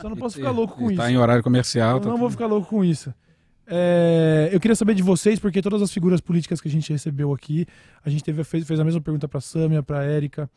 Só 0.00 0.08
não 0.08 0.16
posso 0.16 0.36
ficar 0.36 0.50
louco 0.50 0.76
com 0.76 0.90
E 0.90 0.94
isso. 0.94 1.02
Tá 1.02 1.10
em 1.10 1.16
horário 1.16 1.42
comercial. 1.42 1.96
Eu 1.96 2.00
tá 2.00 2.08
não 2.08 2.18
vou 2.18 2.30
ficar 2.30 2.46
louco 2.46 2.68
com 2.68 2.84
isso. 2.84 3.12
É, 3.68 4.48
eu 4.52 4.60
queria 4.60 4.76
saber 4.76 4.94
de 4.94 5.02
vocês, 5.02 5.38
porque 5.40 5.60
todas 5.60 5.82
as 5.82 5.92
figuras 5.92 6.20
políticas 6.20 6.60
que 6.60 6.68
a 6.68 6.70
gente 6.70 6.92
recebeu 6.92 7.32
aqui, 7.32 7.66
a 8.04 8.08
gente 8.08 8.22
teve, 8.22 8.44
fez, 8.44 8.66
fez 8.66 8.78
a 8.78 8.84
mesma 8.84 9.00
pergunta 9.00 9.26
pra 9.26 9.40
Sâmia, 9.40 9.82
pra 9.82 10.04
Érica. 10.04 10.48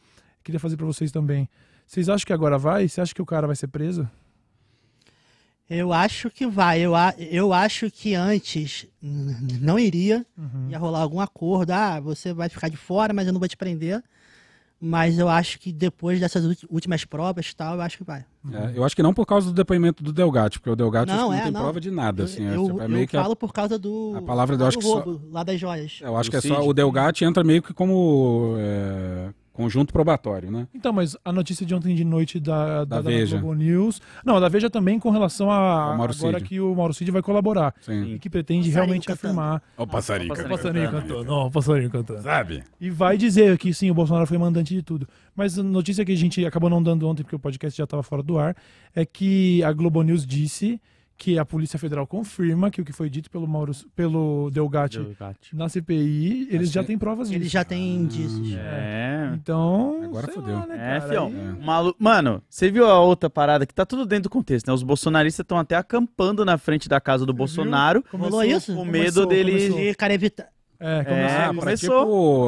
Queria 0.44 0.60
fazer 0.60 0.78
pra 0.78 0.86
vocês 0.86 1.12
também. 1.12 1.50
Vocês 1.88 2.08
acham 2.08 2.26
que 2.26 2.34
agora 2.34 2.58
vai? 2.58 2.88
Você 2.88 3.02
acha 3.02 3.14
que 3.16 3.22
o 3.22 3.26
cara 3.26 3.48
vai 3.48 3.56
ser 3.56 3.68
preso? 3.68 4.08
Eu 5.70 5.94
acho 5.94 6.30
que 6.32 6.48
vai. 6.48 6.80
Eu, 6.82 6.96
a- 6.96 7.14
eu 7.18 7.54
acho 7.54 7.92
que 7.92 8.16
antes 8.16 8.88
não 9.02 9.78
iria. 9.78 10.26
Uhum. 10.38 10.68
Ia 10.70 10.80
rolar 10.80 11.00
algum 11.02 11.20
acordo. 11.20 11.72
Ah, 11.72 12.00
você 12.00 12.34
vai 12.34 12.50
ficar 12.50 12.70
de 12.70 12.78
fora, 12.78 13.14
mas 13.14 13.28
eu 13.28 13.34
não 13.34 13.40
vou 13.40 13.48
te 13.48 13.56
prender. 13.58 14.04
Mas 14.82 15.20
eu 15.20 15.28
acho 15.28 15.60
que 15.60 15.74
depois 15.74 16.22
dessas 16.22 16.64
últimas 16.70 17.04
provas 17.04 17.48
e 17.50 17.56
tal, 17.56 17.76
eu 17.76 17.82
acho 17.82 17.98
que 17.98 18.04
vai. 18.06 18.24
É, 18.50 18.72
eu 18.76 18.86
acho 18.86 18.96
que 18.96 19.04
não 19.04 19.14
por 19.14 19.26
causa 19.26 19.48
do 19.48 19.54
depoimento 19.54 20.02
do 20.02 20.14
Delgatti, 20.14 20.58
porque 20.58 20.70
o 20.70 20.76
Delgatti 20.76 21.12
Não, 21.12 21.16
que 21.18 21.22
não 21.22 21.34
é, 21.34 21.42
tem 21.44 21.52
não. 21.52 21.62
prova 21.62 21.82
de 21.82 21.92
nada. 21.92 22.24
Assim, 22.24 22.48
é, 22.48 22.56
eu 22.56 22.64
tipo, 22.66 22.82
é 22.82 22.86
eu 22.86 22.90
meio 22.90 23.06
que 23.06 23.18
a- 23.18 23.22
falo 23.22 23.36
por 23.36 23.52
causa 23.52 23.78
do. 23.78 24.14
a 24.16 24.22
palavra 24.22 24.56
do- 24.56 24.66
do 24.70 24.78
que 24.78 24.82
só- 24.84 25.00
roubo, 25.02 25.22
lá 25.34 25.44
das 25.44 25.60
joias. 25.60 26.00
eu 26.02 26.16
acho 26.16 26.30
que 26.32 26.38
é 26.38 26.42
só 26.42 26.56
Cid. 26.56 26.68
o 26.70 26.74
Delgatti 26.74 27.26
entra 27.26 27.44
meio 27.44 27.62
que 27.62 27.74
como 27.74 28.56
é, 28.58 29.34
conjunto 29.60 29.92
probatório, 29.92 30.50
né? 30.50 30.68
Então, 30.74 30.94
mas 30.94 31.18
a 31.26 31.34
notícia 31.34 31.66
de 31.66 31.76
ontem 31.76 31.94
de 31.94 32.06
noite 32.06 32.40
da, 32.40 32.86
Da 32.86 33.02
da, 33.02 33.02
Veja. 33.02 33.38
Globo 33.38 33.54
News. 33.56 34.02
Não, 34.26 34.40
da 34.40 34.48
Veja 34.48 34.70
também 34.70 34.98
com 34.98 35.10
relação 35.10 35.52
a 35.52 35.94
agora 35.94 36.14
Cid. 36.14 36.44
que 36.46 36.62
o 36.62 36.74
Mauro 36.74 36.94
Cid 36.94 37.12
vai 37.12 37.22
colaborar. 37.22 37.76
Sim. 37.82 38.14
E 38.14 38.20
que 38.20 38.30
pretende 38.30 38.70
Passarinho 38.70 38.74
realmente 38.76 39.06
cantando. 39.08 39.28
afirmar. 39.28 39.62
Ó 39.78 39.84
o 39.84 39.88
passarinho. 39.88 40.30
Passarinho 40.30 40.56
cantando. 40.56 40.74
Passarinho 40.74 40.92
cantando. 40.92 41.24
Não, 41.26 41.48
o 41.48 41.52
passarinho 41.52 41.90
cantando. 41.90 42.22
Sabe? 42.22 42.64
E 42.80 42.90
vai 42.90 43.18
dizer 43.18 43.58
que 43.58 43.74
sim, 43.74 43.92
o 43.92 43.94
Bolsonaro 43.94 44.26
foi 44.26 44.38
mandante 44.38 44.74
de 44.74 44.82
tudo. 44.82 45.06
Mas 45.36 45.60
a 45.60 45.64
notícia 45.64 46.06
que 46.06 46.14
a 46.14 46.18
gente 46.18 46.46
acabou 46.46 46.70
não 46.70 46.82
dando 46.82 47.06
ontem, 47.06 47.24
porque 47.24 47.36
o 47.36 47.40
podcast 47.40 47.78
já 47.78 47.84
estava 47.84 48.02
fora 48.02 48.24
do 48.24 48.38
ar, 48.38 48.56
é 48.96 49.06
que 49.06 49.62
a 49.64 49.74
Globo 49.74 50.02
News 50.04 50.26
disse 50.26 50.80
que 51.20 51.38
a 51.38 51.44
Polícia 51.44 51.78
Federal 51.78 52.08
confirma 52.08 52.72
que 52.72 52.80
o 52.82 52.86
que 52.86 52.94
foi 52.94 53.10
dito 53.10 53.30
pelo, 53.30 53.46
Mauro, 53.46 53.74
pelo 53.94 54.50
Delgatti 54.52 55.06
na 55.54 55.68
CPI, 55.68 56.48
eles 56.50 56.70
Acho 56.70 56.74
já 56.76 56.84
têm 56.86 56.98
provas 56.98 57.28
disso. 57.30 57.42
Ele 57.42 57.50
já 57.50 57.64
tem 57.66 57.94
indícios. 57.96 58.54
É. 58.56 59.30
Então. 59.34 60.00
Agora 60.02 60.28
fodeu. 60.30 60.56
lá, 60.56 60.66
né, 60.66 60.76
É, 60.76 61.00
cara? 61.00 61.10
fião. 61.12 61.26
Aí- 61.28 61.66
Malu... 61.66 61.94
Mano, 62.00 62.42
você 62.50 62.72
viu 62.72 62.86
a 62.86 63.00
outra 63.02 63.30
parada 63.30 63.66
que 63.66 63.74
tá 63.74 63.86
tudo 63.86 64.06
dentro 64.06 64.24
do 64.24 64.30
contexto, 64.30 64.68
né? 64.68 64.74
Os 64.74 64.82
bolsonaristas 64.82 65.44
estão 65.44 65.60
até 65.60 65.76
acampando 65.76 66.46
na 66.46 66.58
frente 66.58 66.88
da 66.88 67.02
casa 67.02 67.26
do 67.26 67.34
Bolsonaro. 67.34 68.02
Rolou 68.14 68.42
isso? 68.44 68.74
Com 68.74 68.86
medo 68.86 69.26
deles- 69.26 69.64
Começou. 69.68 69.80
E, 69.82 69.96
cara, 69.96 70.14
evita... 70.14 70.48
É, 70.80 71.00
É, 71.00 71.04
começou. 71.04 71.38
Ah, 71.38 71.48
pra, 71.54 71.56
começou. 71.60 72.00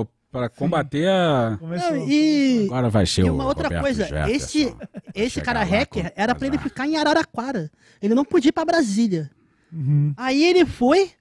tipo, 0.06 0.08
pra 0.32 0.50
combater 0.50 1.08
a... 1.10 1.58
começou. 1.60 1.92
Não, 1.92 2.08
e... 2.08 2.66
Agora 2.66 2.90
vai 2.90 3.06
ser 3.06 3.26
E 3.26 3.30
o 3.30 3.34
uma 3.34 3.46
outra 3.46 3.64
Roberto 3.66 3.84
coisa, 3.84 4.06
Jefferson. 4.06 4.32
esse, 4.36 4.76
esse 5.14 5.42
cara 5.42 5.64
hacker 5.64 6.06
com 6.06 6.12
era 6.16 6.34
pra 6.34 6.48
ele 6.48 6.58
ficar 6.58 6.88
em 6.88 6.96
Araraquara. 6.98 7.70
Ele 8.02 8.16
não 8.16 8.24
podia 8.24 8.50
ir 8.50 8.54
pra 8.54 8.66
Brasília. 8.66 9.30
Uhum. 9.72 10.14
Aí 10.18 10.44
ele 10.44 10.66
foi, 10.66 11.12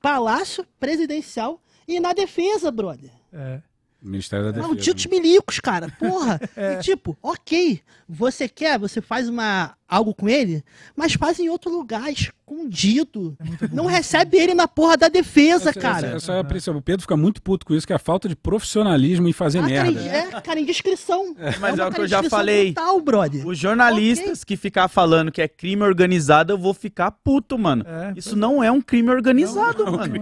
palácio 0.00 0.64
presidencial 0.78 1.60
e 1.86 2.00
na 2.00 2.12
defesa, 2.12 2.70
brother. 2.70 3.10
É. 3.32 3.60
Ministério 4.00 4.46
da 4.46 4.52
Defesa. 4.52 4.68
Malditos 4.68 5.06
milicos, 5.06 5.58
cara. 5.58 5.90
Porra. 5.98 6.40
E 6.56 6.76
tipo, 6.80 7.16
ok, 7.22 7.80
você 8.08 8.48
quer, 8.48 8.78
você 8.78 9.00
faz 9.00 9.28
uma 9.28 9.74
algo 9.88 10.14
com 10.14 10.28
ele, 10.28 10.62
mas 10.94 11.14
faz 11.14 11.38
em 11.40 11.48
outro 11.48 11.70
lugar, 11.72 12.12
escondido. 12.12 13.36
Não 13.72 13.86
recebe 13.86 14.36
ele 14.36 14.54
na 14.54 14.68
porra 14.68 14.96
da 14.96 15.08
defesa, 15.08 15.70
Essa- 15.70 15.80
cara. 15.80 16.06
Essa, 16.08 16.16
essa 16.16 16.32
é 16.34 16.40
a 16.40 16.44
princípio. 16.44 16.78
O 16.78 16.82
Pedro 16.82 17.02
fica 17.02 17.16
muito 17.16 17.40
puto 17.42 17.64
com 17.66 17.74
isso, 17.74 17.86
que 17.86 17.92
é 17.92 17.96
a 17.96 17.98
falta 17.98 18.28
de 18.28 18.36
profissionalismo 18.36 19.28
em 19.28 19.32
fazer 19.32 19.58
Ah, 19.60 19.62
cara, 19.68 19.90
merda. 19.90 20.00
é, 20.02 20.40
cara, 20.40 20.60
indiscrição. 20.60 21.34
Mas 21.60 21.78
é 21.78 21.82
uma 21.82 21.90
o 21.90 21.94
que 21.94 22.00
eu 22.02 22.06
já 22.08 22.22
falei. 22.24 22.72
Total, 22.74 23.00
brother. 23.00 23.46
Os 23.46 23.58
jornalistas 23.58 24.44
que 24.44 24.56
ficar 24.56 24.88
falando 24.88 25.32
que 25.32 25.40
é 25.40 25.48
crime 25.48 25.82
organizado, 25.82 26.52
eu 26.52 26.58
vou 26.58 26.74
ficar 26.74 27.10
puto, 27.10 27.58
mano. 27.58 27.84
É, 27.86 28.12
Isso 28.16 28.36
não 28.36 28.62
é 28.62 28.70
um 28.70 28.80
crime 28.80 29.10
organizado, 29.10 29.84
mano. 29.90 30.18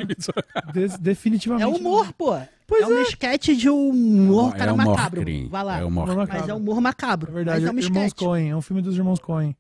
Des- 0.73 0.99
definitivamente. 0.99 1.65
É 1.65 1.67
humor, 1.67 2.13
pô. 2.13 2.37
Pois 2.69 2.83
é 2.83 2.87
um 2.87 3.01
esquete 3.03 3.55
de 3.55 3.71
humor, 3.71 4.53
É 4.55 4.59
cara, 4.59 4.75
humor 4.75 4.87
macabro. 4.87 5.21
crime, 5.23 5.49
Vai 5.49 5.63
lá. 5.63 5.79
é 5.81 5.85
humor 5.85 6.05
Humor 6.05 6.17
Mas 6.17 6.29
macabro. 6.29 6.51
é 6.51 6.55
humor 6.55 6.81
macabro. 6.81 7.31
É 7.31 7.35
verdade, 7.35 7.61
mas 7.65 7.69
é 7.69 7.77
um 7.77 7.79
Irmãos. 7.79 8.13
Coen, 8.13 8.51
é 8.51 8.57
um 8.57 8.61
filme 8.61 8.83
dos 8.83 8.97
Irmãos 8.97 9.21
Coen. 9.21 9.56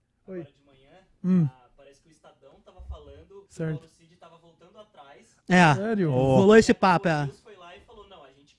Hum, 1.24 1.48
Parece 1.76 2.00
que 2.02 2.08
o 2.08 2.12
Estadão 2.12 2.52
tava 2.64 2.80
falando 2.82 3.44
que 3.48 3.54
Certo. 3.54 3.70
o 3.70 3.74
Mauro 3.74 3.88
Cid 3.88 4.16
tava 4.16 4.36
voltando 4.38 4.78
atrás. 4.78 5.36
É. 5.48 5.74
sério? 5.74 6.10
Rolou 6.10 6.56
esse 6.56 6.74
papo, 6.74 7.08
O 7.08 7.10
é. 7.10 7.24
News 7.26 7.40
foi 7.40 7.56
lá 7.56 7.76
e 7.76 7.80
falou, 7.80 8.08
não, 8.08 8.22
a 8.24 8.28
gente 8.32 8.56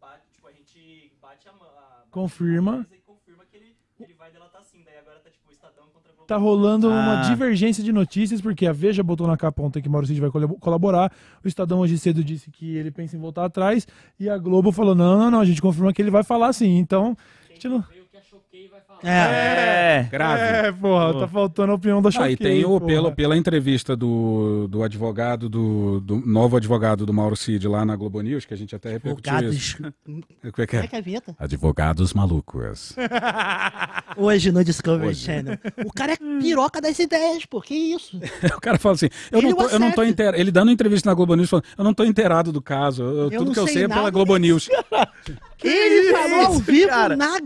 bate, 0.00 0.22
tipo, 0.32 0.46
a 0.46 0.52
gente 0.52 1.12
bate 1.20 1.48
a 1.48 1.52
mão. 1.52 1.62
a- 1.68 2.04
Confirma. 2.10 2.86
a 2.90 2.94
E 2.94 2.98
confirma 3.00 3.44
que 3.46 3.56
ele, 3.56 3.76
que 3.96 4.02
ele 4.04 4.14
vai 4.14 4.30
delatar 4.32 4.62
sim. 4.64 4.82
Daí 4.84 4.96
agora 4.98 5.18
tá 5.20 5.30
tipo 5.30 5.48
o 5.48 5.52
Estadão 5.52 5.86
contra 5.92 6.12
a. 6.12 6.24
Tá 6.26 6.36
rolando 6.36 6.88
uma 6.88 7.20
Ah. 7.20 7.22
divergência 7.30 7.82
de 7.84 7.92
notícias, 7.92 8.40
porque 8.40 8.66
a 8.66 8.72
Veja 8.72 9.02
botou 9.02 9.26
na 9.26 9.36
capa 9.36 9.62
ontem 9.62 9.80
que 9.82 9.88
Mauro 9.88 10.06
Cid 10.06 10.20
vai 10.20 10.30
colab- 10.30 10.58
colaborar, 10.58 11.12
o 11.44 11.48
Estadão 11.48 11.80
hoje 11.80 11.98
cedo 11.98 12.22
disse 12.24 12.50
que 12.50 12.76
ele 12.76 12.90
pensa 12.90 13.16
em 13.16 13.20
voltar 13.20 13.44
atrás, 13.44 13.86
e 14.20 14.28
a 14.28 14.36
Globo 14.38 14.70
falou, 14.72 14.94
não, 14.94 15.18
não, 15.18 15.30
não, 15.30 15.40
a 15.40 15.44
gente 15.44 15.60
confirma 15.62 15.92
que 15.92 16.02
ele 16.02 16.10
vai 16.10 16.22
falar 16.24 16.52
sim, 16.52 16.76
então... 16.78 17.16
a 17.48 17.52
gente 17.52 17.68
não- 17.68 17.84
Que 18.58 18.68
vai 18.68 18.80
falar. 18.80 19.00
É. 19.04 19.98
É. 20.00 20.08
Grave. 20.10 20.42
É, 20.42 20.72
porra, 20.72 21.20
tá 21.20 21.28
faltando 21.28 21.72
a 21.72 21.74
opinião 21.76 22.02
da 22.02 22.08
Ah, 22.08 22.12
Choquei, 22.12 22.32
e 22.32 22.36
tem 22.36 22.64
o, 22.64 22.80
pela, 22.80 23.12
pela 23.12 23.36
entrevista 23.36 23.94
do, 23.96 24.66
do 24.68 24.82
advogado, 24.82 25.48
do, 25.48 26.00
do 26.00 26.16
novo 26.26 26.56
advogado 26.56 27.06
do 27.06 27.12
Mauro 27.12 27.36
Cid 27.36 27.68
lá 27.68 27.84
na 27.84 27.94
Globo 27.94 28.20
News, 28.20 28.44
que 28.44 28.52
a 28.54 28.56
gente 28.56 28.74
até 28.74 28.90
repercutiu 28.92 29.32
Gados. 29.32 29.54
isso. 29.56 29.76
Como 30.04 30.22
é 30.58 30.66
que 30.66 30.76
é 30.76 30.80
é? 30.80 30.86
que 30.88 30.96
é? 30.96 31.22
Advogados 31.38 32.12
malucos. 32.12 32.94
Hoje 34.16 34.50
no 34.50 34.64
Discovery 34.64 35.08
Hoje. 35.10 35.24
Channel. 35.26 35.58
O 35.86 35.92
cara 35.92 36.12
é 36.14 36.16
piroca 36.16 36.80
das 36.80 36.98
ideias, 36.98 37.44
pô. 37.46 37.60
Que 37.60 37.74
isso? 37.74 38.18
O 38.58 38.60
cara 38.60 38.78
fala 38.78 38.96
assim, 38.96 39.08
eu 39.30 39.38
Ele 39.38 39.48
não, 39.50 39.56
tô, 39.56 39.64
eu 39.68 39.78
não 39.78 39.92
tô 39.92 40.00
ASEF. 40.00 40.12
inteirado. 40.12 40.40
Ele 40.40 40.50
dando 40.50 40.70
entrevista 40.72 41.08
na 41.08 41.14
Globo 41.14 41.34
News 41.36 41.48
falando, 41.48 41.64
eu 41.76 41.84
não 41.84 41.94
tô 41.94 42.04
inteirado 42.04 42.50
do 42.52 42.60
caso. 42.60 43.02
eu- 43.02 43.30
Eu 43.30 43.38
tudo 43.38 43.52
que 43.52 43.58
eu 43.60 43.66
sei 43.68 43.84
é 43.84 43.88
pela 43.88 44.10
Globo. 44.10 44.36
News. 44.36 44.68
ele 45.62 46.12
falou 46.12 46.46
ao 46.46 46.52
vivo 46.54 46.88
cara? 46.88 47.16
na 47.16 47.38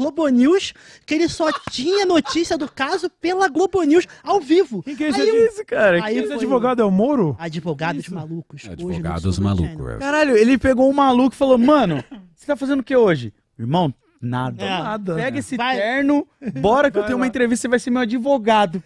Globo 0.00 0.26
News 0.28 0.72
que 1.04 1.12
ele 1.14 1.28
só 1.28 1.50
tinha 1.70 2.06
notícia 2.06 2.56
do 2.56 2.66
caso 2.66 3.10
pela 3.20 3.48
Globo 3.48 3.82
News 3.82 4.06
ao 4.24 4.40
vivo. 4.40 4.82
Quem 4.82 4.96
que 4.96 5.04
é 5.04 5.08
esse, 5.10 5.20
Aí 5.20 5.28
eu- 5.28 5.46
Isso, 5.46 5.64
cara. 5.66 6.02
Aí 6.02 6.16
esse 6.16 6.28
foi 6.28 6.36
advogado 6.36 6.80
é 6.80 6.84
o 6.86 6.90
Moro? 6.90 7.36
Advogados 7.38 8.08
malucos. 8.08 8.62
hoje 8.64 8.68
no 8.82 8.88
Advogados 8.88 9.38
malucos. 9.38 9.98
Caralho, 9.98 10.36
ele 10.38 10.56
pegou 10.56 10.88
um 10.88 10.92
maluco 10.94 11.34
e 11.34 11.38
falou, 11.38 11.58
mano, 11.58 12.02
você 12.34 12.46
tá 12.46 12.56
fazendo 12.56 12.80
o 12.80 12.82
que 12.82 12.96
hoje? 12.96 13.34
Irmão, 13.58 13.92
nada. 14.22 14.64
É. 14.64 14.68
Nada. 14.68 15.14
Pega 15.16 15.38
esse 15.38 15.56
Vai. 15.58 15.76
terno, 15.76 16.26
bora 16.60 16.90
que 16.90 16.96
eu 16.96 17.02
Vai 17.02 17.08
tenho 17.08 17.18
uma 17.18 17.26
entrevista, 17.26 17.62
você 17.62 17.68
vai 17.68 17.78
ser 17.78 17.90
meu 17.90 18.00
advogado. 18.00 18.82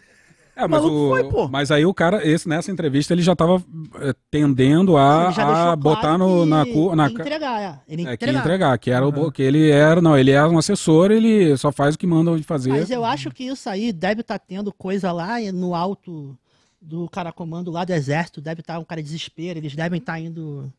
É, 0.57 0.68
mas, 0.68 0.84
o, 0.84 1.09
foi, 1.09 1.24
pô. 1.24 1.48
mas 1.48 1.70
aí 1.72 1.84
o 1.84 1.92
cara, 1.92 2.24
esse, 2.26 2.48
nessa 2.48 2.70
entrevista, 2.70 3.12
ele 3.12 3.22
já 3.22 3.34
tava 3.34 3.62
eh, 4.00 4.14
tendendo 4.30 4.96
a, 4.96 5.28
a 5.72 5.76
botar 5.76 6.00
claro 6.16 6.18
no, 6.18 6.46
na, 6.46 6.64
na 6.94 7.11
entregar, 7.11 7.61
é. 7.61 7.80
Ele 7.88 8.02
ia 8.02 8.09
É, 8.11 8.16
que 8.16 8.24
entregar. 8.24 8.40
entregar, 8.40 8.78
que 8.78 8.90
era 8.90 9.07
o 9.07 9.11
bo- 9.11 9.32
que 9.32 9.42
ele 9.42 9.68
era, 9.70 10.00
não, 10.00 10.16
ele 10.16 10.30
é 10.30 10.44
um 10.46 10.57
assessor, 10.57 11.11
ele 11.11 11.57
só 11.57 11.72
faz 11.72 11.96
o 11.96 11.98
que 11.98 12.07
mandam 12.07 12.36
de 12.36 12.44
fazer. 12.44 12.70
Mas 12.70 12.90
eu 12.90 13.05
acho 13.05 13.30
que 13.32 13.44
isso 13.44 13.68
aí 13.68 13.92
deve 13.92 14.20
estar 14.20 14.38
tendo 14.38 14.72
coisa 14.72 15.11
lá 15.11 15.40
no 15.52 15.74
alto 15.74 16.38
do 16.80 17.09
cara 17.09 17.32
comando 17.32 17.70
lá 17.72 17.84
do 17.84 17.92
exército, 17.92 18.40
deve 18.40 18.61
estar 18.61 18.78
um 18.78 18.84
cara 18.84 19.02
de 19.02 19.07
desespero, 19.09 19.59
eles 19.59 19.74
devem 19.74 19.98
estar 19.98 20.20
indo 20.20 20.72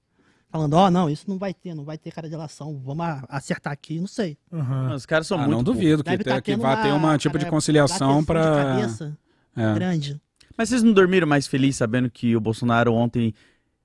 falando, 0.50 0.74
ó, 0.76 0.90
não, 0.90 1.10
isso 1.10 1.26
não 1.28 1.38
vai 1.38 1.54
ter, 1.54 1.74
não 1.76 1.84
vai 1.84 1.98
ter 1.98 2.12
cara 2.14 2.30
de 2.30 2.34
relação, 2.34 2.80
vamos 2.86 3.06
acertar 3.28 3.74
aqui, 3.74 4.00
não 4.00 4.08
sei. 4.08 4.38
Aham. 4.54 4.94
Os 4.96 5.06
caras 5.06 5.28
são 5.28 5.38
Ah, 5.38 5.42
muito 5.42 5.52
não 5.58 5.64
duvido 5.64 6.02
que, 6.02 6.18
tenha- 6.18 6.36
tá 6.36 6.42
que 6.42 6.56
vá 6.56 6.78
ter 6.78 6.94
uma 6.94 7.18
tipo 7.18 7.38
de 7.38 7.44
cara, 7.44 7.52
conciliação 7.52 8.22
de 8.22 8.26
para 8.28 8.42
cabeça 8.54 9.18
É. 9.56 9.74
grande. 9.74 10.20
Mas 10.58 10.70
vocês 10.70 10.84
não 10.84 10.94
dormiram 10.94 11.28
mais 11.28 11.48
felizes 11.48 11.78
sabendo 11.78 12.10
que 12.10 12.36
o 12.36 12.40
Bolsonaro 12.40 12.94
ontem. 12.94 13.34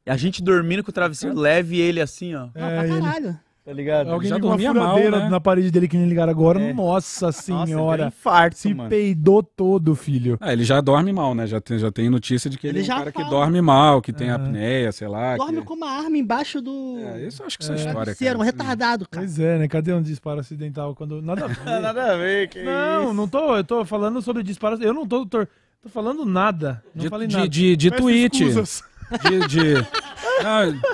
A 0.07 0.16
gente 0.16 0.43
dormindo 0.43 0.83
com 0.83 0.91
o 0.91 0.95
travesseiro 0.95 1.37
leve 1.39 1.77
e 1.77 1.81
ele 1.81 2.01
assim, 2.01 2.35
ó. 2.35 2.49
Não, 2.55 2.66
É, 2.68 2.77
pra 2.77 2.87
ele- 2.89 3.01
caralho. 3.01 3.41
Tá 3.63 3.75
ligado? 3.75 4.11
Alguém 4.11 4.31
já 4.31 4.41
com 4.41 4.47
uma 4.47 4.51
dormia 4.57 4.73
mal, 4.73 4.89
furadeira 4.97 5.19
né? 5.25 5.29
na 5.29 5.39
parede 5.39 5.71
dele 5.71 5.87
que 5.87 5.97
nem 5.97 6.09
ligaram 6.09 6.31
agora. 6.31 6.59
É. 6.61 6.73
Nossa 6.73 7.27
Nossa, 7.27 7.43
senhora. 7.43 7.99
deu 7.99 8.09
infarto, 8.09 8.57
se 8.57 8.73
mano. 8.73 8.89
peidou 8.89 9.43
todo, 9.43 9.95
filho. 9.95 10.39
Ah, 10.41 10.53
ele 10.53 10.65
já 10.65 10.81
dorme 10.81 11.13
mal, 11.13 11.35
né? 11.35 11.47
Já 11.47 11.61
tem, 11.61 11.79
já 11.79 11.91
tem 11.93 12.09
notícia 12.09 12.49
de 12.49 12.57
que 12.57 12.67
ele, 12.67 12.79
Ele 12.79 12.81
é 12.81 12.83
um 12.85 12.87
já 12.87 12.99
cara 12.99 13.13
que 13.13 13.19
fala. 13.23 13.31
dorme 13.31 13.61
mal, 13.61 14.01
que 14.01 14.13
tem 14.15 14.29
É. 14.29 14.33
apneia, 14.33 14.91
sei 14.93 15.07
lá. 15.09 15.37
Dorme 15.37 15.59
que... 15.61 15.65
com 15.67 15.75
uma 15.75 15.91
arma 15.91 16.17
embaixo 16.17 16.61
do. 16.63 16.99
É, 17.01 17.27
isso 17.27 17.43
eu 17.43 17.47
acho 17.47 17.59
que 17.59 17.65
isso 17.65 17.73
é, 17.73 17.77
história, 17.77 17.95
travesseiro, 18.03 18.39
cara. 18.39 18.43
um 18.43 18.45
retardado, 18.47 19.07
cara. 19.09 19.27
Pois 19.27 19.39
é, 19.39 19.59
né? 19.59 19.69
Cadê 19.69 19.93
um 19.93 20.03
disparo 20.03 20.41
acidental 20.41 20.95
quando. 20.95 21.21
Nada 21.21 21.45
a 21.45 21.49
ver. 21.53 21.65
Nada 21.81 22.13
a 22.13 22.17
ver, 22.17 22.49
que 22.49 22.63
não, 22.63 23.05
isso. 23.05 23.15
não 23.15 23.29
tô. 23.29 23.57
Eu 23.57 23.65
tô 23.65 23.85
falando 23.85 24.23
sobre 24.23 24.43
disparos. 24.43 24.81
Eu 24.81 24.95
não 24.95 25.07
tô, 25.07 25.27
tô, 25.27 25.47
tô 25.83 25.89
falando 25.91 26.25
nada. 26.25 26.83
Não 26.95 27.03
De, 27.05 27.09
falei 27.11 27.29
de, 27.29 27.37
nada. 27.37 27.49
de, 27.49 27.77
de 27.77 27.91
Peço 27.91 28.03
tweet. 28.03 28.39
De. 28.39 29.49
de... 29.49 29.87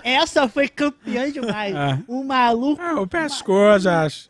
Essa 0.03 0.49
foi 0.49 0.69
campeã 0.69 1.31
demais. 1.31 1.75
É. 1.75 1.99
O 2.07 2.25
maluco 2.25 2.81
ah, 2.83 2.93
eu 2.93 3.07
peço 3.07 3.45
coisas. 3.45 4.29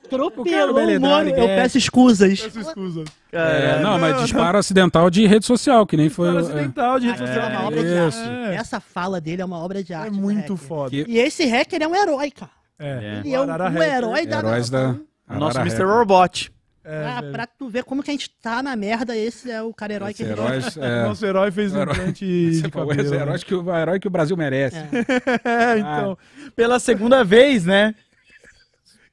Beleza, 0.74 0.98
o 0.98 1.00
mano. 1.00 1.30
Eu 1.30 1.36
ninguém. 1.36 1.46
peço 1.48 1.78
escusas. 1.78 2.40
Peço 2.40 2.60
escusas. 2.60 3.08
É, 3.32 3.80
não, 3.80 3.98
mas 3.98 4.20
disparo 4.22 4.56
acidental 4.58 5.10
de 5.10 5.26
rede 5.26 5.44
social, 5.44 5.86
que 5.86 5.96
nem 5.96 6.08
foi. 6.08 6.30
Disparo 6.32 6.46
é, 6.46 6.50
acidental 6.50 7.00
de 7.00 7.06
rede 7.06 7.22
Aquilo 7.22 7.34
social. 7.34 7.50
é 7.50 7.58
uma 7.58 7.66
obra 7.66 7.84
de 7.84 7.98
arte. 7.98 8.18
É. 8.50 8.54
Essa 8.54 8.80
fala 8.80 9.20
dele 9.20 9.42
é 9.42 9.44
uma 9.44 9.58
obra 9.58 9.82
de 9.82 9.92
arte. 9.94 10.08
É 10.08 10.10
muito 10.10 10.56
foda. 10.56 10.94
E 10.96 11.18
esse 11.18 11.44
hacker 11.44 11.82
é 11.82 11.88
um 11.88 11.94
herói, 11.94 12.30
cara. 12.30 12.50
É. 12.78 13.20
Ele 13.24 13.32
é 13.34 13.40
um, 13.40 13.44
um 13.44 13.82
herói 13.82 14.26
da 14.26 14.38
Heróis 14.38 14.70
da. 14.70 14.94
nosso 15.28 15.58
Mr. 15.60 15.84
Robot. 15.84 16.52
É, 16.86 17.02
pra, 17.02 17.20
velho. 17.20 17.32
pra 17.32 17.46
tu 17.46 17.68
ver 17.68 17.82
como 17.84 18.02
que 18.02 18.10
a 18.10 18.14
gente 18.14 18.30
tá 18.40 18.62
na 18.62 18.76
merda, 18.76 19.16
esse 19.16 19.50
é 19.50 19.60
o 19.60 19.74
cara 19.74 19.92
herói 19.92 20.14
que 20.14 20.22
Esse 20.22 20.32
a 20.32 20.36
gente 20.36 20.44
heróis, 20.46 20.76
é, 20.76 21.02
Nosso 21.02 21.26
herói 21.26 21.50
fez 21.50 21.74
um 21.74 21.80
Herói. 21.80 21.94
implante 21.94 22.24
de 22.24 22.54
Você 22.60 22.68
falou, 22.70 22.88
cabelo. 22.88 23.06
esse 23.08 23.16
né? 23.16 23.22
herói 23.22 23.38
que, 23.40 23.54
o 23.54 23.76
herói 23.76 24.00
que 24.00 24.06
o 24.06 24.10
Brasil 24.10 24.36
merece. 24.36 24.76
É. 24.76 24.86
É, 25.74 25.78
então. 25.78 26.16
Pela 26.54 26.78
segunda 26.78 27.24
vez, 27.24 27.64
né? 27.66 27.94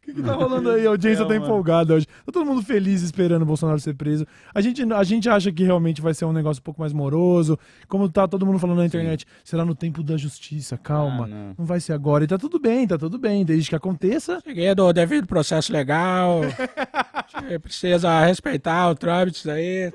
O 0.04 0.06
que, 0.06 0.16
que 0.16 0.22
tá 0.22 0.34
rolando 0.34 0.70
aí? 0.70 0.86
A 0.86 0.90
audiência 0.90 1.24
É, 1.24 1.26
tá 1.26 1.34
empolgada 1.34 1.94
hoje. 1.94 2.06
Tá 2.06 2.32
todo 2.34 2.46
mundo 2.46 2.62
feliz 2.62 3.02
esperando 3.02 3.44
o 3.44 3.46
Bolsonaro 3.46 3.80
ser 3.80 3.94
preso. 3.96 4.28
A 4.54 4.60
gente, 4.60 4.84
a 4.92 5.04
gente 5.04 5.30
acha 5.30 5.50
que 5.50 5.64
realmente 5.64 6.02
vai 6.02 6.14
ser 6.14 6.26
um 6.26 6.34
negócio 6.34 6.60
um 6.60 6.64
pouco 6.64 6.82
mais 6.82 6.92
moroso. 6.92 7.58
Como 7.88 8.10
tá 8.10 8.28
todo 8.28 8.46
mundo 8.46 8.60
falando 8.60 8.80
na 8.80 8.86
internet, 8.86 9.26
será 9.46 9.64
no 9.64 9.74
tempo 9.74 10.04
da 10.04 10.18
justiça, 10.18 10.78
calma. 10.78 11.24
Ah, 11.24 11.28
não. 11.28 11.56
não. 11.58 11.66
vai 11.66 11.80
ser 11.80 11.94
agora. 11.94 12.26
E 12.26 12.28
tá 12.28 12.38
tudo 12.38 12.60
bem, 12.60 12.86
tá 12.86 12.98
tudo 12.98 13.18
bem. 13.18 13.46
Desde 13.46 13.70
que 13.70 13.76
aconteça. 13.78 14.42
Cheguei 14.44 14.76
do 14.76 14.92
devido 14.92 15.26
processo 15.26 15.72
legal. 15.72 16.42
Precisa 17.64 18.26
respeitar 18.26 18.90
o 18.90 18.96
trâmite 18.96 19.50
aí. 19.50 19.94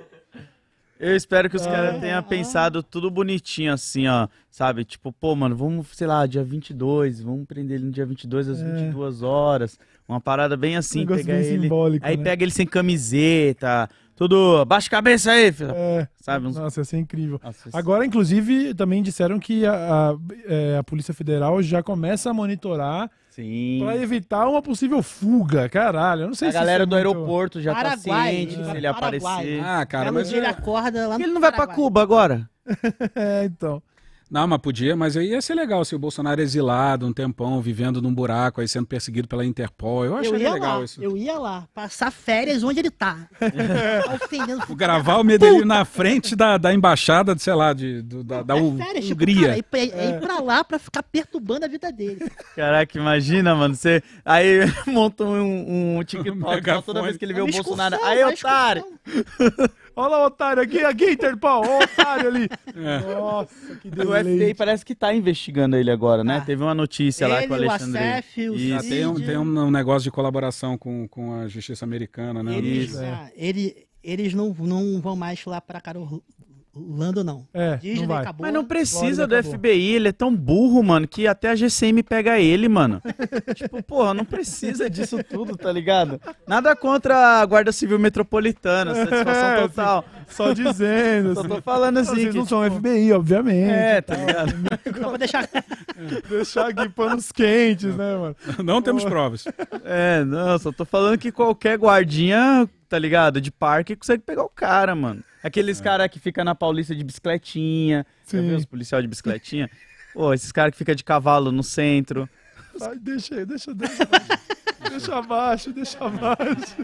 Eu 0.99 1.15
espero 1.15 1.49
que 1.49 1.55
os 1.55 1.65
caras 1.65 2.01
tenham 2.01 2.21
pensado 2.25 2.83
tudo 2.83 3.09
bonitinho 3.09 3.73
assim, 3.73 4.09
ó. 4.09 4.27
Sabe? 4.51 4.85
Tipo, 4.85 5.13
pô, 5.13 5.37
mano, 5.37 5.55
vamos, 5.55 5.87
sei 5.93 6.09
lá, 6.09 6.27
dia 6.27 6.43
22, 6.43 7.21
vamos 7.21 7.47
prender 7.47 7.77
ele 7.77 7.87
no 7.87 7.93
dia 7.93 8.05
22 8.05 8.49
às 8.49 8.61
É. 8.61 8.65
22 8.65 9.23
horas. 9.23 9.79
Uma 10.09 10.21
parada 10.21 10.57
bem 10.57 10.75
assim, 10.77 11.01
negócio 11.01 11.25
pegar 11.25 11.39
bem 11.39 11.47
ele. 11.47 11.63
simbólico, 11.65 12.07
Aí 12.07 12.17
né? 12.17 12.25
pega 12.25 12.43
ele 12.43 12.51
sem 12.51 12.67
camiseta, 12.67 13.89
tudo. 14.17 14.65
Baixa 14.65 14.87
a 14.89 14.91
cabeça 14.91 15.31
aí, 15.33 15.53
filho. 15.53 15.73
É, 15.75 16.09
Sabe? 16.21 16.47
Uns... 16.47 16.57
nossa, 16.57 16.81
ia 16.81 16.85
ser 16.85 16.97
incrível. 16.99 17.41
Nossa, 17.45 17.69
Agora, 17.73 18.05
inclusive, 18.07 18.75
também 18.75 19.03
disseram 19.03 19.39
que 19.39 19.67
a, 19.67 19.73
a, 19.73 20.17
é, 20.47 20.79
a 20.79 20.83
Polícia 20.83 21.13
Federal 21.15 21.63
já 21.63 21.83
começa 21.83 22.31
a 22.31 22.35
monitorar 22.35 23.11
Sim. 23.31 23.81
pra 23.85 23.97
evitar 23.97 24.49
uma 24.49 24.63
possível 24.63 25.03
fuga. 25.03 25.69
Caralho, 25.69 26.23
eu 26.23 26.27
não 26.29 26.35
sei 26.35 26.49
A 26.49 26.53
se 26.53 26.59
galera 26.59 26.85
isso 26.85 26.91
do 26.91 26.97
é 26.97 27.05
muito- 27.05 27.15
aeroporto 27.17 27.61
já 27.61 27.75
Paraguai, 27.75 27.97
tá 27.97 28.31
ciente 28.31 28.55
ele 28.55 28.65
se 28.65 28.71
ele 28.77 28.93
Paraguai. 28.93 29.33
aparecer. 29.35 29.61
Ah, 29.63 29.87
cara, 29.87 30.11
mas. 30.13 30.33
ele 30.33 30.47
é- 30.47 30.49
acorda 30.51 31.07
lá 31.09 31.19
no 31.19 31.25
Ele 31.25 31.33
não 31.33 31.41
vai 31.41 31.53
pra. 31.53 31.67
Cuba 31.67 32.03
agora? 32.03 32.49
É, 33.15 33.45
então. 33.45 33.83
Não, 34.31 34.47
mas 34.47 34.59
podia, 34.61 34.95
mas 34.95 35.17
aí 35.17 35.31
ia 35.31 35.41
ser 35.41 35.55
legal 35.55 35.83
se 35.85 35.95
o 35.95 35.99
Bolsonaro 35.99 36.39
é 36.41 36.45
exilado 36.45 37.07
um 37.07 37.13
tempão, 37.13 37.61
vivendo 37.63 38.03
num 38.03 38.13
buraco, 38.13 38.61
aí 38.61 38.69
sendo 38.69 38.87
perseguido 38.87 39.27
pela 39.27 39.45
Interpol. 39.45 40.05
Eu 40.05 40.19
ia 40.37 40.53
legal 40.53 40.79
lá, 40.79 40.85
isso. 40.85 41.03
eu 41.03 41.17
ia 41.17 41.39
lá, 41.39 41.67
passar 41.75 42.11
férias 42.11 42.63
onde 42.63 42.79
ele 42.81 42.91
tá. 42.91 43.27
tá 43.39 44.75
gravar 44.75 45.17
o 45.17 45.25
Medellín 45.25 45.65
na 45.65 45.85
frente 45.85 46.37
da, 46.37 46.59
da 46.59 46.75
embaixada, 46.75 47.35
de, 47.35 47.43
sei 47.43 47.55
lá, 47.55 47.73
de, 47.73 48.03
do- 48.03 48.23
da, 48.23 48.43
da 48.43 48.57
É 48.59 48.73
férias, 48.77 49.07
tipo, 49.07 49.23
Hungria. 49.23 49.47
cara, 49.49 49.59
ir 49.59 49.63
pra, 49.63 49.79
é 49.81 50.11
ir 50.11 50.21
pra 50.21 50.41
lá 50.41 50.63
pra 50.63 50.79
ficar 50.79 51.03
perturbando 51.03 51.65
a 51.65 51.69
vida 51.69 51.91
dele. 51.91 52.31
Caraca, 52.55 52.99
imagina, 52.99 53.55
mano. 53.55 53.75
Você 53.75 54.03
aí 54.25 54.59
monta 54.87 55.25
um, 55.25 55.99
um 55.99 56.05
TikTok 56.05 56.37
megafone. 56.39 56.83
toda 56.85 57.03
vez 57.03 57.17
que 57.17 57.25
ele 57.25 57.33
vê 57.35 57.41
É 57.41 57.45
o 57.45 57.51
Bolsonaro. 57.51 57.97
Aí, 58.05 58.23
otário! 58.25 58.85
Olha 59.99 60.09
lá 60.09 60.23
o 60.23 60.27
otário 60.27 60.63
aqui, 60.63 60.79
aqui, 60.79 61.11
Interpol, 61.11 61.63
ó 61.67 61.79
o 61.81 61.83
otário 61.83 62.29
ali. 62.29 62.49
É. 62.79 63.15
Nossa, 63.15 63.75
que 63.77 63.89
O 63.89 64.13
FBI 64.15 64.55
parece 64.55 64.85
que 64.85 64.95
tá 64.95 65.13
investigando 65.13 65.77
ele 65.77 65.91
agora, 65.91 66.23
né? 66.23 66.37
Ah. 66.37 66.45
Teve 66.45 66.63
uma 66.63 66.75
notícia 66.75 67.27
lá 67.27 67.39
Ele, 67.39 67.49
com 67.49 67.55
o 67.55 67.57
o 67.57 67.61
Alexandre. 67.61 67.99
Acef, 67.99 68.49
o 68.51 68.55
Isso. 68.55 68.69
Já 68.69 68.81
tem, 68.81 69.07
um, 69.07 69.17
Cid, 69.17 69.27
tem 69.27 69.37
um, 69.37 69.71
negócio 69.71 70.05
de 70.05 70.11
colaboração 70.13 70.79
com, 70.79 71.09
com 71.09 71.41
a 71.41 71.49
justiça 71.49 71.85
americana, 71.85 72.43
né? 72.43 72.57
Eles, 72.57 72.91
Isso. 72.91 73.01
ah, 73.01 73.29
ele- 73.35 73.89
eles 74.03 74.33
não, 74.35 74.55
não 74.55 75.01
vão 75.01 75.17
mais 75.17 75.45
lá 75.45 75.61
pra 75.61 75.81
Carolando, 76.73 77.25
não. 77.25 77.47
É, 77.53 77.77
Disney 77.77 78.01
não 78.03 78.09
vai. 78.09 78.23
acabou. 78.23 78.47
Mas 78.47 78.55
não 78.55 78.65
precisa 78.65 79.27
do 79.27 79.35
acabou. 79.35 79.59
FBI, 79.59 79.95
ele 79.95 80.09
é 80.09 80.13
tão 80.13 80.35
burro, 80.35 80.83
mano, 80.83 81.09
que 81.09 81.27
até 81.27 81.51
a 81.51 81.55
GCM 81.57 82.03
pega 82.03 82.39
ele, 82.39 82.69
mano. 82.69 83.03
tipo, 83.55 83.83
porra, 83.83 84.15
não 84.15 84.25
precisa 84.25 84.89
disso 84.89 85.23
tudo, 85.25 85.57
tá 85.57 85.73
ligado? 85.73 86.21
Nada 86.47 86.75
contra 86.77 87.41
a 87.41 87.47
Guarda 87.47 87.73
Civil 87.73 87.99
Metropolitana, 87.99 88.95
satisfação 88.95 89.49
É, 89.49 89.61
total. 89.63 90.05
Só 90.29 90.53
dizendo. 90.53 91.35
Só 91.35 91.41
assim. 91.41 91.49
tô 91.49 91.63
falando 91.63 91.99
assim. 91.99 92.15
Vocês 92.15 92.33
que, 92.33 92.39
não 92.39 92.47
são 92.47 92.65
tipo, 92.65 92.77
FBI, 92.77 93.13
obviamente. 93.13 93.71
É, 93.71 94.01
tá 94.01 94.15
ligado? 94.15 94.55
Só 95.01 95.09
pra 95.09 95.19
deixar. 95.19 95.49
Deixar 96.29 96.69
aqui 96.69 96.89
panos 96.91 97.33
quentes, 97.33 97.97
né, 97.97 98.17
mano? 98.17 98.37
Não 98.65 98.81
temos 98.83 99.05
provas. 99.05 99.45
É, 99.85 100.25
não, 100.25 100.59
só 100.59 100.71
tô 100.71 100.85
falando 100.85 101.19
que 101.19 101.33
qualquer 101.33 101.79
guardinha, 101.79 102.69
tá 102.89 102.99
ligado? 102.99 103.41
De 103.41 103.51
parque 103.51 103.95
consegue 103.97 104.23
pegar 104.23 104.43
o 104.45 104.49
cara, 104.49 104.95
mano. 104.95 105.23
Aqueles 105.43 105.81
cara 105.81 106.09
que 106.09 106.19
fica 106.19 106.45
na 106.45 106.55
Paulista 106.55 106.95
de 106.95 107.05
bicicletinha. 107.05 108.05
Sim. 108.25 108.49
viu 108.49 108.57
os 108.57 108.65
policial 108.65 109.01
de 109.01 109.09
bicicletinha? 109.09 109.71
Pô, 110.13 110.33
esses 110.33 110.51
caras 110.51 110.73
que 110.73 110.79
fica 110.79 110.95
de 110.95 111.05
cavalo 111.05 111.53
no 111.53 111.63
centro. 111.63 112.29
Ai, 112.81 112.97
deixa 112.99 113.35
aí, 113.37 113.45
deixa, 113.47 113.75
deixa. 113.75 114.09
Deixa 114.91 115.17
abaixo, 115.17 115.73
deixa 115.73 115.99
abaixo. 116.05 116.77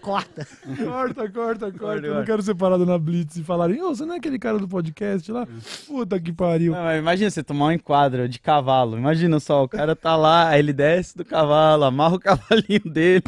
Corta. 0.00 0.46
Corta, 0.84 1.28
corta, 1.30 1.72
corta. 1.72 2.06
Eu 2.06 2.14
não 2.14 2.24
quero 2.24 2.42
ser 2.42 2.54
parado 2.54 2.84
na 2.86 2.98
Blitz 2.98 3.36
e 3.36 3.44
falarem, 3.44 3.80
ô, 3.82 3.94
você 3.94 4.04
não 4.04 4.14
é 4.14 4.18
aquele 4.18 4.38
cara 4.38 4.58
do 4.58 4.66
podcast 4.66 5.30
lá? 5.30 5.46
Puta 5.86 6.18
que 6.18 6.32
pariu. 6.32 6.72
Não, 6.72 6.82
mas 6.82 6.98
imagina 6.98 7.30
você 7.30 7.42
tomar 7.42 7.66
um 7.66 7.72
enquadro 7.72 8.28
de 8.28 8.38
cavalo. 8.38 8.96
Imagina 8.96 9.38
só, 9.38 9.62
o 9.64 9.68
cara 9.68 9.94
tá 9.94 10.16
lá, 10.16 10.48
aí 10.48 10.58
ele 10.60 10.72
desce 10.72 11.16
do 11.16 11.24
cavalo, 11.24 11.84
amarra 11.84 12.16
o 12.16 12.20
cavalinho 12.20 12.90
dele. 12.90 13.24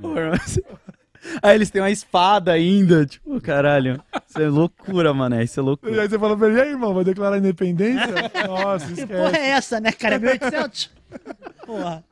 Pô, 0.00 0.14
mas- 0.14 0.58
Aí 1.42 1.54
eles 1.54 1.70
têm 1.70 1.82
uma 1.82 1.90
espada 1.90 2.52
ainda. 2.52 3.04
Tipo, 3.06 3.40
caralho. 3.40 4.02
Isso 4.28 4.40
é 4.40 4.48
loucura, 4.48 5.12
mano. 5.12 5.40
Isso 5.42 5.60
é 5.60 5.62
E 5.62 5.66
loucura. 5.66 6.02
aí 6.02 6.08
você 6.08 6.18
fala 6.18 6.36
pra 6.36 6.48
ele, 6.48 6.58
e 6.58 6.62
aí, 6.62 6.68
irmão, 6.70 6.94
vai 6.94 7.04
declarar 7.04 7.36
a 7.36 7.38
independência? 7.38 8.06
Nossa, 8.48 8.86
Que 8.86 8.92
esquece. 9.02 9.06
porra 9.22 9.36
é 9.36 9.48
essa, 9.50 9.80
né, 9.80 9.92
cara? 9.92 10.18
1800? 10.18 10.90
Porra. 11.66 12.04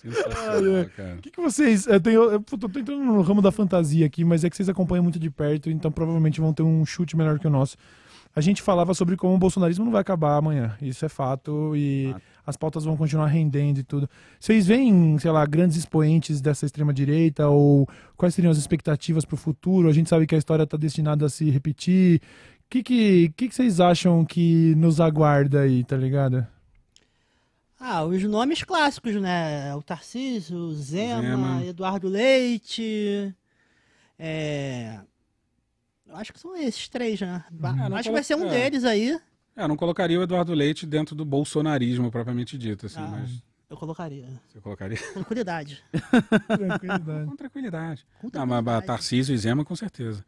Sensacional, 0.00 0.86
cara. 0.96 1.14
O 1.14 1.18
que, 1.22 1.30
que 1.30 1.40
vocês. 1.40 1.86
Eu, 1.86 2.00
tenho, 2.00 2.22
eu 2.32 2.40
tô 2.40 2.66
entrando 2.78 3.04
no 3.04 3.22
ramo 3.22 3.40
da 3.40 3.52
fantasia 3.52 4.04
aqui, 4.06 4.24
mas 4.24 4.42
é 4.44 4.50
que 4.50 4.56
vocês 4.56 4.68
acompanham 4.68 5.02
muito 5.02 5.18
de 5.18 5.30
perto, 5.30 5.70
então 5.70 5.92
provavelmente 5.92 6.40
vão 6.40 6.52
ter 6.52 6.62
um 6.62 6.84
chute 6.84 7.16
melhor 7.16 7.38
que 7.38 7.46
o 7.46 7.50
nosso. 7.50 7.76
A 8.34 8.40
gente 8.40 8.62
falava 8.62 8.94
sobre 8.94 9.16
como 9.16 9.34
o 9.34 9.38
bolsonarismo 9.38 9.84
não 9.84 9.92
vai 9.92 10.00
acabar 10.00 10.36
amanhã. 10.36 10.74
Isso 10.80 11.04
é 11.04 11.08
fato. 11.08 11.76
E 11.76 12.14
as 12.46 12.56
pautas 12.56 12.84
vão 12.84 12.96
continuar 12.96 13.26
rendendo 13.26 13.78
e 13.78 13.82
tudo. 13.82 14.08
Vocês 14.38 14.66
veem, 14.66 15.18
sei 15.18 15.30
lá, 15.30 15.44
grandes 15.46 15.76
expoentes 15.76 16.40
dessa 16.40 16.66
extrema-direita? 16.66 17.48
Ou 17.48 17.88
quais 18.16 18.34
seriam 18.34 18.50
as 18.50 18.58
expectativas 18.58 19.24
para 19.24 19.34
o 19.34 19.38
futuro? 19.38 19.88
A 19.88 19.92
gente 19.92 20.08
sabe 20.10 20.26
que 20.26 20.34
a 20.34 20.38
história 20.38 20.64
está 20.64 20.76
destinada 20.76 21.26
a 21.26 21.28
se 21.28 21.48
repetir. 21.50 22.20
O 22.66 22.70
que, 22.70 22.82
que, 22.82 23.32
que, 23.36 23.48
que 23.48 23.54
vocês 23.54 23.80
acham 23.80 24.24
que 24.24 24.74
nos 24.76 25.00
aguarda 25.00 25.60
aí, 25.60 25.84
tá 25.84 25.96
ligado? 25.96 26.46
Ah, 27.78 28.04
os 28.04 28.22
nomes 28.22 28.62
clássicos, 28.62 29.14
né? 29.16 29.74
O 29.74 29.82
Tarcísio, 29.82 30.56
o 30.56 30.72
Zema, 30.72 31.20
Zema. 31.22 31.64
Eduardo 31.64 32.08
Leite. 32.08 33.34
É. 34.18 35.00
Eu 36.06 36.16
acho 36.16 36.32
que 36.32 36.38
são 36.38 36.56
esses 36.56 36.88
três, 36.88 37.20
né? 37.20 37.44
Não 37.50 37.96
acho 37.96 38.08
que 38.08 38.14
vai 38.14 38.22
ser 38.22 38.36
um 38.36 38.46
é. 38.46 38.50
deles 38.50 38.84
aí. 38.84 39.18
É, 39.56 39.62
eu 39.64 39.68
não 39.68 39.76
colocaria 39.76 40.18
o 40.18 40.22
Eduardo 40.22 40.52
Leite 40.54 40.86
dentro 40.86 41.14
do 41.14 41.24
bolsonarismo 41.24 42.10
propriamente 42.10 42.56
dito, 42.56 42.86
assim, 42.86 43.00
Ah. 43.00 43.08
mas 43.08 43.42
Eu 43.68 43.76
colocaria. 43.76 44.26
você 44.48 44.60
colocaria 44.60 44.98
Tranquilidade. 45.12 45.82
Tranquilidade. 46.48 47.26
com 47.30 47.36
tranquilidade. 47.36 48.06
Com 48.20 48.26
Não, 48.32 48.40
mas 48.46 48.48
tranquilidade. 48.48 48.86
Tarcísio 48.86 49.34
e 49.34 49.38
Zema, 49.38 49.64
com 49.64 49.74
certeza. 49.76 50.24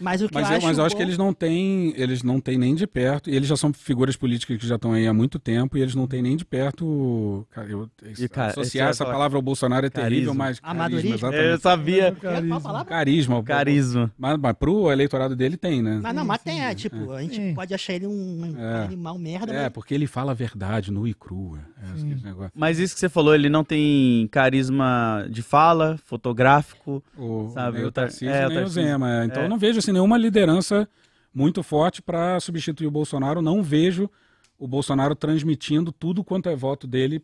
Mas 0.00 0.22
o 0.22 0.28
que 0.28 0.34
Mas 0.34 0.44
eu 0.44 0.50
eu, 0.52 0.56
acho 0.56 0.66
mas 0.66 0.78
eu 0.78 0.84
acho 0.84 0.94
bom- 0.94 0.96
que 0.98 1.02
eles 1.02 1.18
não 1.18 1.32
têm, 1.34 1.92
eles 1.96 2.22
não 2.22 2.40
têm 2.40 2.56
nem 2.58 2.74
de 2.74 2.86
perto, 2.86 3.28
e 3.30 3.36
eles 3.36 3.48
já 3.48 3.56
são 3.56 3.72
figuras 3.72 4.16
políticas 4.16 4.56
que 4.56 4.66
já 4.66 4.76
estão 4.76 4.92
aí 4.92 5.06
há 5.06 5.12
muito 5.12 5.38
tempo, 5.38 5.76
e 5.76 5.82
eles 5.82 5.94
não 5.94 6.06
têm 6.06 6.22
nem 6.22 6.36
de 6.36 6.44
perto. 6.44 7.46
Cara, 7.50 7.68
eu, 7.68 7.88
E, 8.18 8.28
cara, 8.28 8.50
associar 8.50 8.88
é 8.88 8.90
essa 8.90 9.04
falar- 9.04 9.14
palavra 9.16 9.38
ao 9.38 9.42
Bolsonaro 9.42 9.86
é 9.86 9.90
terrível, 9.90 10.34
Carisma. 10.34 10.34
mas. 10.34 10.58
Amadorismo? 10.62 11.14
exatamente. 11.14 11.44
Eu 11.50 11.58
sabia. 11.58 12.06
É, 12.08 12.10
qual 12.12 12.58
a 12.58 12.60
palavra? 12.60 12.84
Carisma. 12.86 13.42
Carisma. 13.42 14.12
Mas, 14.18 14.38
mas 14.38 14.52
pro 14.58 14.90
eleitorado 14.90 15.36
dele 15.36 15.56
tem, 15.56 15.82
né? 15.82 16.00
Mas 16.02 16.14
não, 16.14 16.24
mas 16.24 16.42
tem, 16.42 16.62
é, 16.64 16.74
tipo, 16.74 17.12
a 17.12 17.22
gente 17.22 17.36
Sim. 17.36 17.54
pode 17.54 17.74
achar 17.74 17.92
ele 17.94 18.06
um 18.06 18.54
É. 18.58 18.84
animal 18.84 19.18
merda, 19.18 19.52
É, 19.52 19.62
mas 19.64 19.72
porque 19.72 19.94
ele 19.94 20.06
fala 20.06 20.32
a 20.32 20.34
verdade 20.34 20.90
nua 20.90 21.08
e 21.08 21.14
crua. 21.14 21.58
É. 21.82 22.50
Mas 22.54 22.78
isso 22.78 22.94
que 22.94 23.00
você 23.00 23.08
falou, 23.08 23.34
ele 23.34 23.48
não 23.48 23.64
tem 23.64 24.28
carisma 24.30 25.26
de 25.30 25.42
fala, 25.42 25.98
fotográfico. 26.04 27.02
O, 27.16 27.50
Sabe, 27.52 27.82
o 27.82 27.88
o 27.88 27.92
Tar- 27.92 28.04
Tarcísio, 28.04 28.28
é, 28.30 28.46
o 28.46 28.50
Tarcísio. 28.50 28.82
Zema. 28.82 29.24
Então 29.24 29.42
É. 29.42 29.46
eu 29.46 29.48
não 29.48 29.58
vejo 29.58 29.78
assim, 29.78 29.89
nenhuma 29.92 30.16
liderança 30.18 30.88
muito 31.34 31.62
forte 31.62 32.02
para 32.02 32.38
substituir 32.40 32.86
o 32.86 32.90
Bolsonaro. 32.90 33.40
Não 33.42 33.62
vejo 33.62 34.10
o 34.58 34.66
Bolsonaro 34.68 35.14
transmitindo 35.14 35.90
tudo 35.92 36.22
quanto 36.24 36.48
é 36.48 36.56
voto 36.56 36.86
dele, 36.86 37.22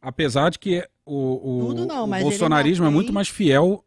apesar 0.00 0.50
de 0.50 0.58
que 0.58 0.86
o, 1.04 1.68
o, 1.70 1.74
não, 1.74 2.04
o 2.04 2.06
bolsonarismo 2.06 2.84
é 2.84 2.88
ainda 2.88 2.94
muito 2.94 3.06
tem- 3.08 3.14
mais 3.14 3.28
fiel 3.28 3.84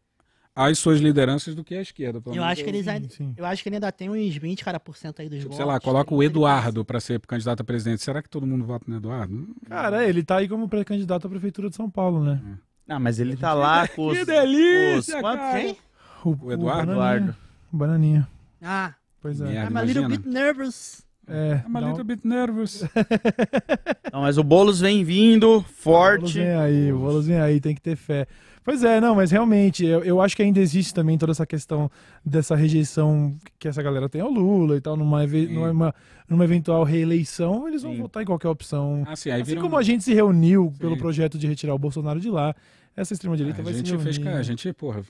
às 0.54 0.78
suas 0.78 1.00
lideranças 1.00 1.56
do 1.56 1.64
que 1.64 1.74
a 1.74 1.82
esquerda. 1.82 2.20
pelo 2.22 2.36
eu 2.36 2.44
acho 2.44 2.62
que 2.64 2.70
eles 2.70 2.86
sim. 3.10 3.34
eu 3.38 3.46
acho 3.46 3.64
que 3.64 3.70
ele 3.70 3.78
ainda 3.78 3.92
tem 3.92 4.10
uns 4.10 4.36
20 4.36 4.64
cara 4.66 4.80
por 4.80 4.98
cento 4.98 5.22
aí 5.22 5.30
dos 5.30 5.38
Tipo, 5.40 5.50
votos. 5.52 5.58
sei 5.58 5.66
lá, 5.66 5.80
coloca 5.80 6.14
o 6.14 6.18
30, 6.18 6.24
ele 6.24 6.26
Eduardo 6.26 6.84
para 6.86 7.00
ser 7.00 7.20
candidato 7.22 7.62
a 7.62 7.64
presidente. 7.64 8.04
Será 8.04 8.22
que 8.22 8.30
todo 8.30 8.46
mundo 8.46 8.66
vota 8.66 8.86
no 8.88 8.98
Eduardo? 8.98 9.56
Cara, 9.68 10.04
é, 10.04 10.10
ele 10.10 10.22
tá 10.24 10.38
aí 10.38 10.50
como 10.50 10.68
pré-candidato 10.68 11.26
à 11.26 11.30
prefeitura 11.30 11.70
de 11.70 11.76
São 11.78 11.90
Paulo, 11.90 12.24
né? 12.24 12.42
Ah, 12.88 13.00
mas 13.00 13.20
ele 13.20 13.38
tá 13.38 13.54
lá 13.54 13.88
com 13.88 14.08
os. 14.08 14.18
Que 14.18 14.26
delícia, 14.26 15.16
os- 15.16 15.22
quantos? 15.22 15.52
Quem? 15.54 15.78
O 16.26 16.52
Eduardo? 16.52 16.96
Bananinha. 16.96 17.38
Bananinha. 17.72 18.28
Ah, 18.62 18.94
Pois 19.22 19.40
é. 19.40 19.46
Merda, 19.46 19.70
I'm 19.72 19.78
a 19.78 19.84
little 19.84 20.08
bit 20.10 20.28
nervous. 20.28 21.04
É, 21.28 21.62
I'm 21.68 21.76
a 21.78 21.80
little 21.82 22.04
bit 22.04 22.28
nervous. 22.28 22.84
Não, 24.12 24.22
mas 24.22 24.38
o 24.38 24.44
Boulos 24.44 24.80
vem 24.80 25.04
vindo, 25.04 25.46
O 25.46 25.50
Boulos 25.62 25.72
forte. 25.72 26.40
vem 26.40 26.56
aí, 26.56 26.92
o 26.92 26.98
Boulos 27.00 27.28
vem 27.28 27.40
aí, 27.40 27.60
tem 27.62 27.76
que 27.76 27.82
ter 27.82 27.96
fé. 27.96 28.26
Pois 28.64 28.84
é, 28.84 29.02
não, 29.02 29.16
mas 29.16 29.32
realmente, 29.32 29.84
eu, 29.86 30.04
eu 30.04 30.22
acho 30.22 30.36
que 30.36 30.44
ainda 30.44 30.60
existe 30.60 30.94
também 30.94 31.18
toda 31.18 31.32
essa 31.32 31.48
questão 31.48 31.90
dessa 32.24 32.56
rejeição 32.56 33.36
que 33.58 33.68
essa 33.68 33.82
galera 33.82 34.08
tem 34.08 34.22
ao 34.22 34.30
Lula 34.30 34.76
e 34.78 34.82
tal, 34.82 34.96
numa, 34.96 35.26
numa, 35.26 35.96
numa 36.30 36.44
eventual 36.44 36.84
reeleição, 36.84 37.68
eles 37.68 37.82
vão 37.82 37.94
Sim. 37.94 38.02
votar 38.02 38.22
em 38.22 38.26
qualquer 38.26 38.50
opção. 38.50 39.04
Assim, 39.08 39.32
aí 39.32 39.42
Assim 39.42 39.50
vira 39.50 39.62
um- 39.62 39.64
como 39.64 39.78
a 39.78 39.82
gente 39.84 40.04
se 40.04 40.14
reuniu 40.14 40.72
Sim. 40.74 40.78
pelo 40.80 40.96
projeto 40.98 41.40
de 41.40 41.48
retirar 41.48 41.74
o 41.74 41.80
Bolsonaro 41.80 42.20
de 42.20 42.30
lá, 42.30 42.54
essa 42.96 43.14
extrema-direita 43.14 43.64
vai 43.64 43.74
se 43.74 43.80
gente 43.80 43.92
reunir. 43.96 44.14
fez, 44.14 44.26
a 44.28 44.44
gente, 44.44 44.72
porra, 44.74 45.02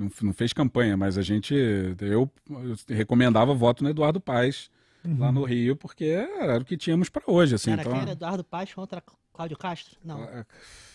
não, 0.00 0.10
não 0.22 0.32
fez 0.32 0.52
campanha, 0.52 0.96
mas 0.96 1.18
a 1.18 1.22
gente, 1.22 1.54
eu, 1.54 2.30
eu 2.48 2.76
recomendava 2.88 3.54
voto 3.54 3.84
no 3.84 3.90
Eduardo 3.90 4.20
Paes 4.20 4.70
lá 5.18 5.30
no 5.30 5.44
Rio, 5.44 5.76
porque 5.76 6.04
era 6.04 6.58
o 6.58 6.64
que 6.64 6.76
tínhamos 6.76 7.08
para 7.08 7.22
hoje, 7.26 7.54
assim. 7.54 7.70
Cara, 7.70 7.82
então, 7.82 7.92
quem 7.92 8.02
era 8.02 8.12
Eduardo 8.12 8.44
Paz 8.44 8.72
contra 8.72 9.02
Cláudio 9.32 9.56
Castro? 9.58 9.96
Não. 10.04 10.26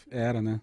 era, 0.10 0.42
né? 0.42 0.60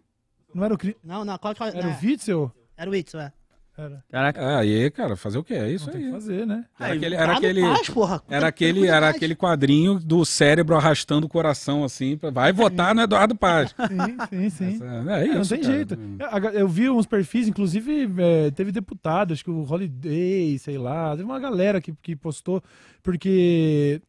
Não 0.54 0.64
era 0.64 0.74
o, 0.74 0.78
Cri- 0.78 0.96
Não, 1.02 1.24
não, 1.24 1.38
Cláudio 1.38 1.60
Castro. 1.60 1.78
era 1.78 1.88
o 1.88 1.92
é, 1.92 1.98
Witzel? 2.02 2.52
Era 2.76 2.90
o 2.90 2.94
Itzel, 2.94 3.20
é. 3.20 3.32
Era. 3.76 4.04
Caraca. 4.10 4.40
É, 4.40 4.54
aí, 4.56 4.90
cara, 4.90 5.16
fazer 5.16 5.38
o 5.38 5.42
quê? 5.44 5.54
É 5.54 5.70
isso 5.70 5.86
Não 5.86 5.92
tem 5.94 6.02
aí. 6.02 6.06
que 6.08 6.12
fazer, 6.12 6.46
né? 6.46 6.64
Era 6.78 6.92
aquele, 6.94 7.16
Tá 7.16 7.22
era 7.22 7.32
no 7.32 7.38
aquele, 7.38 7.60
Paz, 7.62 7.88
porra. 7.90 8.22
era 8.28 8.46
aquele, 8.46 8.86
era 8.86 9.08
aquele 9.08 9.34
quadrinho 9.34 9.98
do 9.98 10.24
cérebro 10.26 10.76
arrastando 10.76 11.26
o 11.26 11.28
coração, 11.28 11.82
assim, 11.82 12.16
pra, 12.18 12.30
vai 12.30 12.52
votar 12.52 12.94
no 12.94 13.00
Eduardo 13.00 13.34
Paz. 13.34 13.74
Sim, 14.30 14.50
sim, 14.50 14.50
sim. 14.50 14.74
Essa- 14.74 15.10
é 15.10 15.22
É, 15.22 15.26
isso, 15.26 15.34
não 15.38 15.44
tem 15.46 15.60
cara. 15.60 15.72
jeito. 15.74 15.98
Eu, 16.18 16.50
eu 16.60 16.68
vi 16.68 16.90
uns 16.90 17.06
perfis, 17.06 17.48
inclusive 17.48 18.10
é, 18.18 18.50
teve 18.50 18.72
deputado, 18.72 19.32
acho 19.32 19.42
que 19.42 19.50
o 19.50 19.62
Holiday, 19.70 20.58
sei 20.58 20.76
lá, 20.76 21.12
teve 21.12 21.24
uma 21.24 21.40
galera 21.40 21.80
que, 21.80 21.92
que 22.02 22.14
postou, 22.14 22.62
porque 23.02 24.00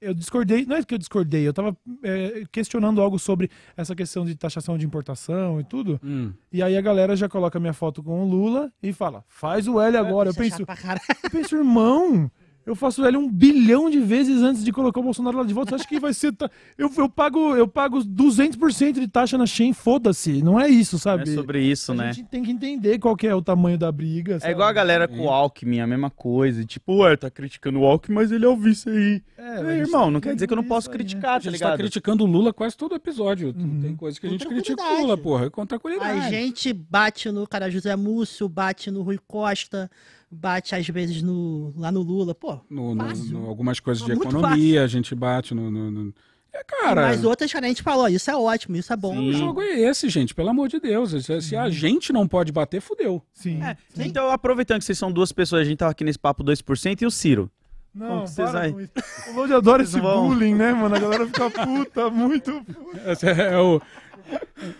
eu 0.00 0.14
discordei, 0.14 0.64
não 0.64 0.76
é 0.76 0.82
que 0.82 0.94
eu 0.94 0.98
discordei, 0.98 1.46
eu 1.46 1.52
tava 1.52 1.76
é, 2.02 2.42
questionando 2.50 3.00
algo 3.00 3.18
sobre 3.18 3.50
essa 3.76 3.94
questão 3.94 4.24
de 4.24 4.34
taxação 4.34 4.78
de 4.78 4.86
importação 4.86 5.60
e 5.60 5.64
tudo, 5.64 6.00
Hum. 6.02 6.32
e 6.52 6.62
aí 6.62 6.76
a 6.76 6.80
galera 6.80 7.14
já 7.14 7.28
coloca 7.28 7.60
minha 7.60 7.72
foto 7.74 8.02
com 8.02 8.22
o 8.22 8.28
Lula 8.28 8.72
e 8.82 8.92
fala, 8.92 9.24
faz 9.28 9.68
o 9.68 9.80
L 9.80 9.96
agora. 9.96 10.28
Eu 10.28 10.32
Isso 10.32 10.40
é 10.40 10.44
penso, 10.44 10.56
chato 10.58 10.66
pra 10.66 10.76
caralho. 10.76 11.00
eu 11.24 11.30
penso, 11.30 11.56
irmão, 11.56 12.30
eu 12.66 12.74
faço 12.76 13.04
L 13.04 13.16
um 13.16 13.28
bilhão 13.28 13.88
de 13.90 13.98
vezes 14.00 14.42
antes 14.42 14.62
de 14.64 14.70
colocar 14.72 15.00
o 15.00 15.02
Bolsonaro 15.02 15.38
lá 15.38 15.44
de 15.44 15.52
volta. 15.54 15.70
Você 15.70 15.74
acha 15.76 15.88
que 15.88 15.98
vai 15.98 16.12
ser. 16.14 16.32
ta- 16.32 16.50
Eu, 16.78 16.90
eu, 16.96 17.08
pago, 17.08 17.56
eu 17.56 17.66
pago 17.66 18.00
200% 18.04 18.92
de 19.00 19.08
taxa 19.08 19.36
na 19.38 19.46
Shein, 19.46 19.72
foda-se. 19.72 20.42
Não 20.42 20.60
é 20.60 20.68
isso, 20.68 20.96
É 20.96 20.98
sabe? 20.98 21.34
sobre 21.34 21.62
isso, 21.62 21.92
a 21.92 21.94
né? 21.94 22.12
gente 22.12 22.28
tem 22.28 22.42
que 22.42 22.50
entender 22.50 22.98
qual 22.98 23.16
que 23.16 23.26
é 23.26 23.34
o 23.34 23.42
tamanho 23.42 23.76
da 23.78 23.90
briga. 23.90 24.34
É 24.36 24.38
sabe? 24.40 24.52
igual 24.52 24.68
a 24.68 24.72
galera 24.72 25.08
com 25.08 25.20
o 25.26 25.28
Alckmin, 25.30 25.80
a 25.80 25.86
mesma 25.86 26.10
coisa. 26.10 26.64
Tipo, 26.64 27.02
ué, 27.02 27.16
tá 27.16 27.30
criticando 27.30 27.80
o 27.80 27.84
Alckmin, 27.86 28.14
mas 28.14 28.30
ele 28.30 28.44
é 28.44 28.48
o 28.48 28.56
vice 28.56 28.88
aí. 28.88 29.22
É, 29.36 29.42
É, 29.42 29.66
a 29.68 29.72
irmão, 29.74 30.10
não 30.10 30.20
quer 30.20 30.34
dizer 30.34 30.46
que 30.46 30.52
eu 30.52 30.56
não 30.56 30.64
posso 30.64 30.88
isso 30.88 30.90
aí, 30.90 30.98
né? 30.98 31.04
criticar, 31.04 31.30
A 31.30 31.34
tá 31.34 31.40
gente 31.40 31.58
tá 31.58 31.64
ligado? 31.66 31.78
criticando 31.78 32.24
o 32.24 32.26
Lula 32.26 32.52
quase 32.52 32.76
todo 32.76 32.94
episódio. 32.94 33.54
Uhum. 33.56 33.80
Tem 33.80 33.96
coisa 33.96 34.20
que 34.20 34.26
a 34.26 34.30
gente 34.30 34.46
critica 34.46 34.82
o. 34.82 35.00
Lula, 35.00 35.16
porra, 35.16 35.50
com 35.50 35.64
tranquilidade. 35.66 36.20
A 36.20 36.30
gente 36.30 36.72
bate 36.72 37.30
no 37.30 37.46
cara 37.46 37.70
José 37.70 37.96
Múcio, 37.96 38.48
bate 38.48 38.90
no 38.90 39.02
Rui 39.02 39.18
Costa, 39.26 39.90
bate 40.30 40.74
às 40.74 40.86
vezes 40.88 41.22
no, 41.22 41.72
lá 41.76 41.90
no 41.90 42.02
Lula. 42.02 42.34
Pô, 42.34 42.60
No, 42.70 42.94
no- 42.94 43.04
Fácil. 43.04 43.32
no- 43.38 43.46
algumas 43.48 43.80
coisas 43.80 44.04
de 44.04 44.14
Muito 44.14 44.28
economia, 44.36 44.84
a 44.84 44.86
gente 44.86 45.14
bate 45.14 45.54
no. 45.54 45.70
no- 45.70 45.90
no- 45.90 46.14
É, 46.52 46.64
cara. 46.64 47.02
mas 47.02 47.24
outras, 47.24 47.52
cara, 47.52 47.66
a 47.66 47.68
gente 47.68 47.82
falou, 47.82 48.08
isso 48.08 48.30
é 48.30 48.36
ótimo, 48.36 48.76
isso 48.76 48.92
é 48.92 48.96
bom. 48.96 49.16
O 49.18 49.32
jogo 49.32 49.60
é 49.62 49.80
esse, 49.80 50.08
gente, 50.08 50.34
pelo 50.34 50.48
amor 50.50 50.68
de 50.68 50.80
Deus. 50.80 51.12
Se, 51.44 51.56
a 51.56 51.68
gente 51.70 52.12
não 52.12 52.26
pode 52.26 52.50
bater, 52.52 52.80
fudeu. 52.80 53.22
Sim. 53.32 53.62
É, 53.62 53.76
então, 53.98 54.30
aproveitando 54.30 54.78
que 54.80 54.84
vocês 54.84 54.98
são 54.98 55.12
duas 55.12 55.30
pessoas, 55.32 55.62
a 55.62 55.64
gente 55.64 55.78
tava 55.78 55.92
aqui 55.92 56.02
nesse 56.04 56.18
papo 56.18 56.42
2% 56.42 57.02
e 57.02 57.06
o 57.06 57.10
Ciro. 57.10 57.50
Não, 57.92 58.24
vocês 58.24 58.54
aí? 58.54 58.72
com 58.72 58.80
isso. 58.80 58.92
O 59.28 59.32
Lodi 59.34 59.52
adora 59.52 59.82
esse 59.82 59.98
vão- 60.00 60.28
bullying, 60.28 60.54
né, 60.54 60.72
mano? 60.72 60.94
A 60.94 60.98
galera 61.00 61.26
fica 61.26 61.50
puta, 61.50 62.08
muito. 62.08 62.64
Esse 63.06 63.26
é 63.30 63.58
o. 63.58 63.80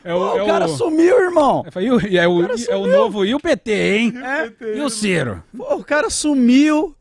É 0.04 0.14
o, 0.14 0.38
é 0.38 0.42
o 0.42 0.46
cara 0.46 0.68
sumiu, 0.68 1.18
irmão! 1.22 1.64
É, 1.74 1.82
e 1.82 1.90
o- 1.90 2.00
e 2.06 2.18
é 2.18 2.28
o, 2.28 2.42
e 2.56 2.66
é 2.68 2.76
o 2.76 2.86
novo. 2.86 3.24
E 3.24 3.34
o 3.34 3.40
PT, 3.40 3.72
hein? 3.96 4.14
É, 4.22 4.76
E 4.76 4.80
o 4.80 4.90
Ciro? 4.90 5.42
Pô, 5.56 5.76
o 5.76 5.84
cara 5.84 6.10
sumiu. 6.10 6.94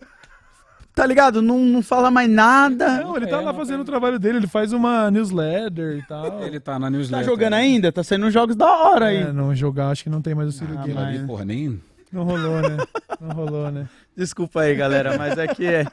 Tá 0.95 1.05
ligado? 1.05 1.41
Não, 1.41 1.59
não 1.59 1.81
fala 1.81 2.11
mais 2.11 2.29
nada. 2.29 3.01
Não, 3.03 3.15
ele 3.15 3.27
tá 3.27 3.37
é, 3.41 3.45
lá 3.45 3.53
fazendo 3.53 3.81
o 3.81 3.85
trabalho 3.85 4.19
dele, 4.19 4.39
ele 4.39 4.47
faz 4.47 4.73
uma 4.73 5.09
newsletter 5.09 5.97
e 5.97 6.01
tal. 6.05 6.43
Ele 6.43 6.59
tá 6.59 6.77
na 6.77 6.87
Tá 6.87 6.89
newsletter. 6.89 7.25
jogando 7.25 7.53
ainda? 7.53 7.89
Tá 7.91 8.03
saindo 8.03 8.29
jogos 8.29 8.55
da 8.55 8.65
hora 8.69 9.05
aí. 9.05 9.17
É, 9.17 9.31
não 9.31 9.55
jogar, 9.55 9.89
acho 9.91 10.03
que 10.03 10.09
não 10.09 10.21
tem 10.21 10.35
mais 10.35 10.49
o 10.49 10.51
Ciro 10.51 10.73
Ah, 10.77 10.81
Game. 10.81 10.93
mas- 10.93 11.21
porra, 11.21 11.45
nem. 11.45 11.81
Não 12.11 12.23
rolou, 12.23 12.59
né? 12.61 12.77
Não 13.21 13.29
rolou, 13.29 13.71
né? 13.71 13.87
Desculpa 14.17 14.61
aí, 14.61 14.75
galera, 14.75 15.17
mas 15.17 15.37
é 15.37 15.47
que 15.47 15.65
é, 15.65 15.85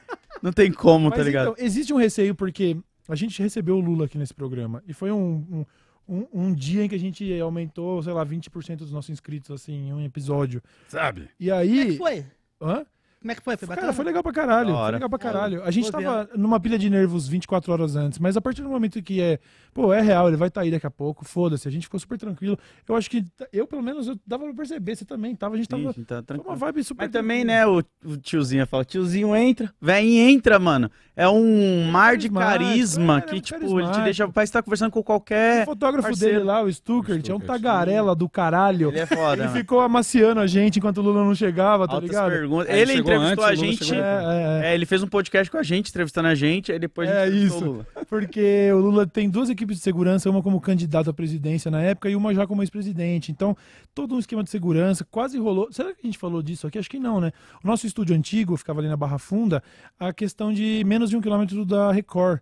não 0.42 0.50
tem 0.50 0.72
como, 0.72 1.10
tá 1.10 1.18
Mas 1.18 1.26
ligado? 1.26 1.50
então, 1.52 1.64
existe 1.64 1.92
um 1.92 1.98
receio 1.98 2.34
porque 2.34 2.76
a 3.08 3.14
gente 3.14 3.40
recebeu 3.40 3.76
o 3.76 3.80
Lula 3.80 4.06
aqui 4.06 4.16
nesse 4.18 4.32
programa 4.34 4.82
e 4.88 4.92
foi 4.94 5.12
um, 5.12 5.44
um, 5.52 5.64
um, 6.08 6.26
um 6.32 6.54
dia 6.54 6.84
em 6.84 6.88
que 6.88 6.94
a 6.94 6.98
gente 6.98 7.40
aumentou, 7.40 8.02
sei 8.02 8.12
lá, 8.12 8.24
20% 8.24 8.76
dos 8.76 8.92
nossos 8.92 9.10
inscritos, 9.10 9.50
assim, 9.50 9.88
em 9.88 9.92
um 9.92 10.04
episódio. 10.04 10.62
Sabe? 10.88 11.28
E 11.38 11.46
Como 11.48 11.56
é 11.56 11.62
aí. 11.62 11.86
que 11.92 11.96
foi? 11.98 12.24
Hã? 12.60 12.86
Como 13.26 13.32
é 13.32 13.34
que 13.34 13.42
foi? 13.42 13.56
Foi 13.56 13.66
bacana? 13.66 13.86
Cara, 13.88 13.92
foi 13.92 14.04
legal 14.04 14.22
pra 14.22 14.32
caralho. 14.32 14.72
Foi 14.76 14.90
legal 14.92 15.10
pra 15.10 15.18
caralho. 15.18 15.64
A 15.64 15.70
gente 15.72 15.90
tava 15.90 16.28
numa 16.36 16.60
pilha 16.60 16.78
de 16.78 16.88
nervos 16.88 17.26
24 17.26 17.72
horas 17.72 17.96
antes, 17.96 18.20
mas 18.20 18.36
a 18.36 18.40
partir 18.40 18.62
do 18.62 18.68
momento 18.68 19.02
que 19.02 19.20
é, 19.20 19.40
pô, 19.74 19.92
é 19.92 20.00
real, 20.00 20.28
ele 20.28 20.36
vai 20.36 20.46
estar 20.46 20.60
aí 20.60 20.70
daqui 20.70 20.86
a 20.86 20.90
pouco, 20.90 21.24
foda-se, 21.24 21.66
a 21.66 21.70
gente 21.72 21.82
ficou 21.82 21.98
super 21.98 22.16
tranquilo. 22.16 22.56
Eu 22.88 22.94
acho 22.94 23.10
que, 23.10 23.24
eu 23.52 23.66
pelo 23.66 23.82
menos, 23.82 24.06
eu 24.06 24.16
dava 24.24 24.44
pra 24.44 24.54
perceber, 24.54 24.94
você 24.94 25.04
também 25.04 25.34
tava, 25.34 25.54
a 25.54 25.58
gente 25.58 25.68
tava. 25.68 25.90
Ixi, 25.90 26.04
tá 26.04 26.22
tranquilo. 26.22 26.48
uma 26.50 26.56
vibe 26.56 26.84
super 26.84 27.02
Mas 27.04 27.10
também, 27.12 27.44
né, 27.44 27.66
o, 27.66 27.82
o 28.04 28.16
tiozinho 28.16 28.64
fala, 28.64 28.84
tiozinho 28.84 29.34
entra, 29.34 29.74
velhinho 29.80 30.28
entra, 30.30 30.56
mano. 30.60 30.88
É 31.18 31.26
um 31.26 31.90
mar 31.90 32.16
de 32.18 32.28
carisma 32.28 33.14
é, 33.14 33.18
é 33.18 33.20
que, 33.22 33.40
tipo, 33.40 33.80
ele 33.80 33.90
te 33.90 34.02
deixa, 34.02 34.28
parece 34.28 34.52
que 34.52 34.58
tá 34.58 34.62
conversando 34.62 34.90
com 34.90 35.00
O 35.00 35.02
qualquer... 35.02 35.64
fotógrafo 35.64 36.08
parceiro. 36.08 36.34
dele 36.34 36.44
lá, 36.44 36.62
o 36.62 36.70
Stuckert, 36.70 37.26
é 37.28 37.34
um 37.34 37.40
tagarela 37.40 38.14
do 38.14 38.28
caralho. 38.28 38.90
Ele 38.90 38.98
é 39.00 39.06
foda, 39.06 39.32
Ele 39.32 39.42
mano. 39.44 39.56
ficou 39.56 39.80
amaciando 39.80 40.40
a 40.40 40.46
gente 40.46 40.78
enquanto 40.78 40.98
o 40.98 41.02
Lula 41.02 41.24
não 41.24 41.34
chegava, 41.34 41.88
tá 41.88 41.94
Altas 41.94 42.10
ligado? 42.10 42.30
perguntas. 42.30 42.68
Ele 42.68 42.92
chegou 42.92 43.15
entrevistou 43.16 43.44
antes, 43.44 43.62
a 43.62 43.66
gente... 43.66 43.94
É, 43.94 43.98
é, 43.98 44.66
é. 44.66 44.70
É, 44.70 44.74
ele 44.74 44.86
fez 44.86 45.02
um 45.02 45.06
podcast 45.06 45.50
com 45.50 45.58
a 45.58 45.62
gente, 45.62 45.90
entrevistando 45.90 46.28
a 46.28 46.34
gente, 46.34 46.72
aí 46.72 46.78
depois 46.78 47.08
a 47.08 47.26
É 47.26 47.28
isso. 47.28 47.64
Lula. 47.64 47.86
Porque 48.08 48.70
o 48.72 48.78
Lula 48.78 49.06
tem 49.06 49.28
duas 49.28 49.50
equipes 49.50 49.76
de 49.76 49.82
segurança, 49.82 50.30
uma 50.30 50.42
como 50.42 50.60
candidato 50.60 51.10
à 51.10 51.12
presidência 51.12 51.70
na 51.70 51.82
época 51.82 52.08
e 52.08 52.16
uma 52.16 52.34
já 52.34 52.46
como 52.46 52.62
ex-presidente. 52.62 53.32
Então, 53.32 53.56
todo 53.94 54.14
um 54.14 54.18
esquema 54.18 54.44
de 54.44 54.50
segurança 54.50 55.06
quase 55.10 55.38
rolou. 55.38 55.68
Será 55.72 55.92
que 55.92 56.00
a 56.02 56.06
gente 56.06 56.18
falou 56.18 56.42
disso 56.42 56.66
aqui? 56.66 56.78
Acho 56.78 56.90
que 56.90 56.98
não, 56.98 57.20
né? 57.20 57.32
O 57.62 57.66
nosso 57.66 57.86
estúdio 57.86 58.14
antigo 58.14 58.56
ficava 58.56 58.80
ali 58.80 58.88
na 58.88 58.96
Barra 58.96 59.18
Funda, 59.18 59.62
a 59.98 60.12
questão 60.12 60.52
de 60.52 60.82
menos 60.86 61.10
de 61.10 61.16
um 61.16 61.20
quilômetro 61.20 61.64
da 61.64 61.90
Record. 61.92 62.40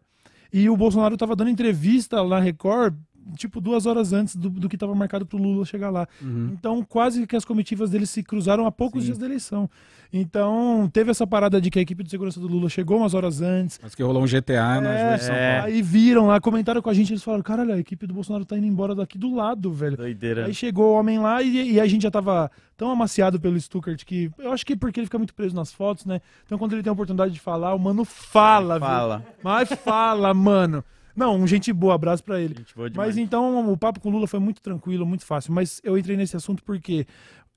E 0.52 0.68
o 0.70 0.76
Bolsonaro 0.76 1.14
estava 1.14 1.34
dando 1.34 1.50
entrevista 1.50 2.22
lá 2.22 2.36
na 2.36 2.40
Record 2.40 2.94
tipo, 3.36 3.60
duas 3.60 3.86
horas 3.86 4.12
antes 4.12 4.36
do, 4.36 4.50
do 4.50 4.68
que 4.68 4.76
estava 4.76 4.94
marcado 4.94 5.26
pro 5.26 5.38
Lula 5.38 5.64
chegar 5.64 5.90
lá. 5.90 6.06
Então, 6.52 6.82
quase 6.82 7.26
que 7.26 7.36
as 7.36 7.44
comitivas 7.44 7.90
deles 7.90 8.10
se 8.10 8.22
cruzaram 8.22 8.66
há 8.66 8.72
poucos 8.72 9.02
Sim. 9.02 9.06
dias 9.06 9.18
da 9.18 9.26
eleição. 9.26 9.68
Então, 10.16 10.88
teve 10.92 11.10
essa 11.10 11.26
parada 11.26 11.60
de 11.60 11.70
que 11.70 11.78
a 11.78 11.82
equipe 11.82 12.04
de 12.04 12.08
segurança 12.10 12.38
do 12.38 12.46
Lula 12.46 12.68
chegou 12.68 12.98
umas 12.98 13.14
horas 13.14 13.40
antes. 13.40 13.80
Mas 13.82 13.96
que 13.96 14.02
rolou 14.02 14.22
um 14.22 14.26
GTA 14.26 14.80
É, 14.80 15.18
São 15.18 15.34
Paulo. 15.34 15.64
Aí 15.64 15.82
viram 15.82 16.26
lá, 16.28 16.40
comentaram 16.40 16.80
com 16.80 16.88
a 16.88 16.94
gente, 16.94 17.12
eles 17.12 17.22
falaram, 17.22 17.42
caralho, 17.42 17.74
a 17.74 17.78
equipe 17.80 18.06
do 18.06 18.14
Bolsonaro 18.14 18.44
tá 18.44 18.56
indo 18.56 18.66
embora 18.66 18.94
daqui 18.94 19.18
do 19.18 19.34
lado, 19.34 19.72
velho. 19.72 19.96
Doideira. 19.96 20.46
Aí 20.46 20.54
chegou 20.54 20.92
o 20.94 20.98
homem 20.98 21.18
lá 21.18 21.42
e, 21.42 21.72
e 21.72 21.80
a 21.80 21.86
gente 21.86 22.02
já 22.02 22.12
tava 22.12 22.48
tão 22.76 22.90
amaciado 22.90 23.40
pelo 23.40 23.58
Stuckert 23.60 24.04
que. 24.04 24.30
Eu 24.38 24.52
acho 24.52 24.64
que 24.64 24.76
porque 24.76 25.00
ele 25.00 25.06
fica 25.06 25.18
muito 25.18 25.34
preso 25.34 25.56
nas 25.56 25.72
fotos, 25.72 26.06
né? 26.06 26.20
Então 26.46 26.58
quando 26.58 26.74
ele 26.74 26.82
tem 26.84 26.90
a 26.90 26.94
oportunidade 26.94 27.32
de 27.32 27.40
falar, 27.40 27.74
o 27.74 27.78
mano 27.78 28.04
fala, 28.04 28.78
viu? 28.78 28.86
Fala. 28.86 29.24
Mas 29.42 29.68
fala, 29.70 30.32
mano. 30.32 30.84
Não, 31.16 31.36
um 31.36 31.46
gente 31.46 31.72
boa, 31.72 31.94
abraço 31.94 32.24
pra 32.24 32.40
ele. 32.40 32.54
Gente 32.56 32.74
boa 32.74 32.90
demais. 32.90 33.08
Mas 33.08 33.18
então 33.18 33.70
o 33.70 33.76
papo 33.76 34.00
com 34.00 34.08
o 34.08 34.12
Lula 34.12 34.26
foi 34.26 34.40
muito 34.40 34.60
tranquilo, 34.60 35.06
muito 35.06 35.24
fácil. 35.24 35.52
Mas 35.52 35.80
eu 35.84 35.96
entrei 35.96 36.16
nesse 36.16 36.36
assunto 36.36 36.62
porque 36.64 37.06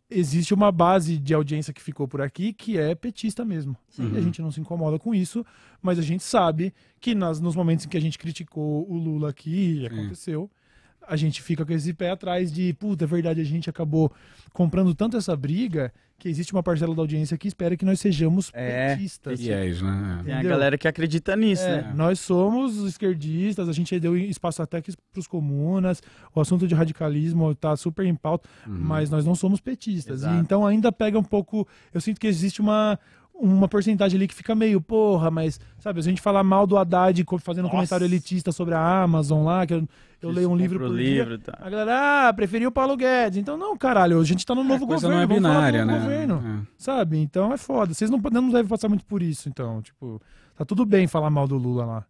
existe 0.09 0.53
uma 0.53 0.71
base 0.71 1.17
de 1.17 1.33
audiência 1.33 1.73
que 1.73 1.81
ficou 1.81 2.07
por 2.07 2.21
aqui 2.21 2.53
que 2.53 2.77
é 2.77 2.95
petista 2.95 3.43
mesmo. 3.43 3.75
E 3.97 4.17
a 4.17 4.21
gente 4.21 4.41
não 4.41 4.51
se 4.51 4.61
incomoda 4.61 4.97
com 4.97 5.13
isso, 5.13 5.45
mas 5.81 5.99
a 5.99 6.01
gente 6.01 6.23
sabe 6.23 6.73
que 6.99 7.13
nas, 7.13 7.39
nos 7.39 7.55
momentos 7.55 7.85
em 7.85 7.89
que 7.89 7.97
a 7.97 8.01
gente 8.01 8.17
criticou 8.17 8.89
o 8.89 8.97
Lula 8.97 9.29
aqui, 9.29 9.81
e 9.81 9.85
aconteceu, 9.87 10.49
a 11.07 11.15
gente 11.15 11.41
fica 11.41 11.65
com 11.65 11.71
esse 11.73 11.93
pé 11.93 12.11
atrás 12.11 12.51
de, 12.51 12.73
puta, 12.73 13.05
é 13.05 13.07
verdade, 13.07 13.39
a 13.41 13.45
gente 13.45 13.69
acabou 13.69 14.11
comprando 14.53 14.93
tanto 14.93 15.15
essa 15.17 15.35
briga 15.35 15.91
que 16.19 16.27
existe 16.27 16.51
uma 16.51 16.63
parcela 16.63 16.95
da 16.95 17.01
audiência 17.01 17.37
que 17.37 17.47
espera 17.47 17.77
que 17.77 17.85
nós 17.85 17.99
sejamos 17.99 18.49
É, 18.53 18.95
petistas. 18.95 19.39
Né? 19.39 20.21
Tem 20.25 20.33
a 20.33 20.43
galera 20.43 20.77
que 20.77 20.87
acredita 20.87 21.35
nisso, 21.35 21.63
É, 21.63 21.83
né? 21.83 21.93
Nós 21.95 22.19
somos 22.19 22.75
esquerdistas, 22.77 23.69
a 23.69 23.71
gente 23.71 23.99
deu 23.99 24.17
espaço 24.17 24.61
até 24.61 24.81
para 24.81 25.19
os 25.19 25.27
comunas, 25.27 26.01
o 26.33 26.41
assunto 26.41 26.67
de 26.67 26.73
radicalismo 26.73 27.51
está 27.51 27.75
super 27.75 28.05
em 28.05 28.15
pauta, 28.15 28.49
mas 28.65 29.09
nós 29.11 29.25
não 29.25 29.35
somos 29.35 29.59
petistas. 29.59 30.23
E 30.23 30.27
então 30.39 30.65
ainda 30.65 30.91
pega 30.91 31.17
um 31.19 31.23
pouco. 31.23 31.67
Eu 31.93 32.01
sinto 32.01 32.19
que 32.19 32.25
existe 32.27 32.61
uma, 32.61 32.99
uma 33.33 33.67
porcentagem 33.67 34.17
ali 34.17 34.27
que 34.27 34.33
fica 34.33 34.55
meio, 34.55 34.81
porra, 34.81 35.29
mas, 35.29 35.59
sabe, 35.79 35.99
a 35.99 36.03
gente 36.03 36.19
falar 36.19 36.43
mal 36.43 36.65
do 36.65 36.77
Haddad 36.77 37.23
fazendo 37.39 37.67
um 37.67 37.69
comentário 37.69 38.05
elitista 38.05 38.51
sobre 38.51 38.73
a 38.73 39.03
Amazon 39.03 39.45
lá, 39.45 39.67
que 39.67 39.75
eu, 39.75 39.87
eu 40.21 40.31
leio 40.31 40.49
um 40.49 40.55
livro 40.55 40.79
por 40.79 40.89
o 40.89 40.97
dia. 40.97 41.23
livro, 41.23 41.37
tá. 41.39 41.57
A 41.61 41.69
galera, 41.69 42.27
ah, 42.29 42.33
preferiu 42.33 42.69
o 42.69 42.71
Paulo 42.71 42.97
Guedes. 42.97 43.37
Então, 43.37 43.57
não, 43.57 43.77
caralho, 43.77 44.19
a 44.19 44.23
gente 44.23 44.45
tá 44.45 44.55
no 44.55 44.63
novo 44.63 44.85
A 44.85 44.87
coisa 44.87 45.07
governo. 45.07 45.27
não 45.27 45.35
é 45.35 45.39
binária, 45.39 45.85
novo 45.85 45.97
né? 45.97 46.03
governo. 46.03 46.63
É. 46.63 46.67
Sabe? 46.77 47.17
Então 47.17 47.53
é 47.53 47.57
foda. 47.57 47.93
Vocês 47.93 48.09
não, 48.09 48.17
não 48.17 48.49
devem 48.49 48.67
passar 48.67 48.89
muito 48.89 49.05
por 49.05 49.21
isso, 49.21 49.47
então. 49.47 49.81
Tipo, 49.81 50.21
tá 50.55 50.65
tudo 50.65 50.85
bem 50.85 51.07
falar 51.07 51.29
mal 51.29 51.47
do 51.47 51.57
Lula 51.57 51.85
lá. 51.85 52.05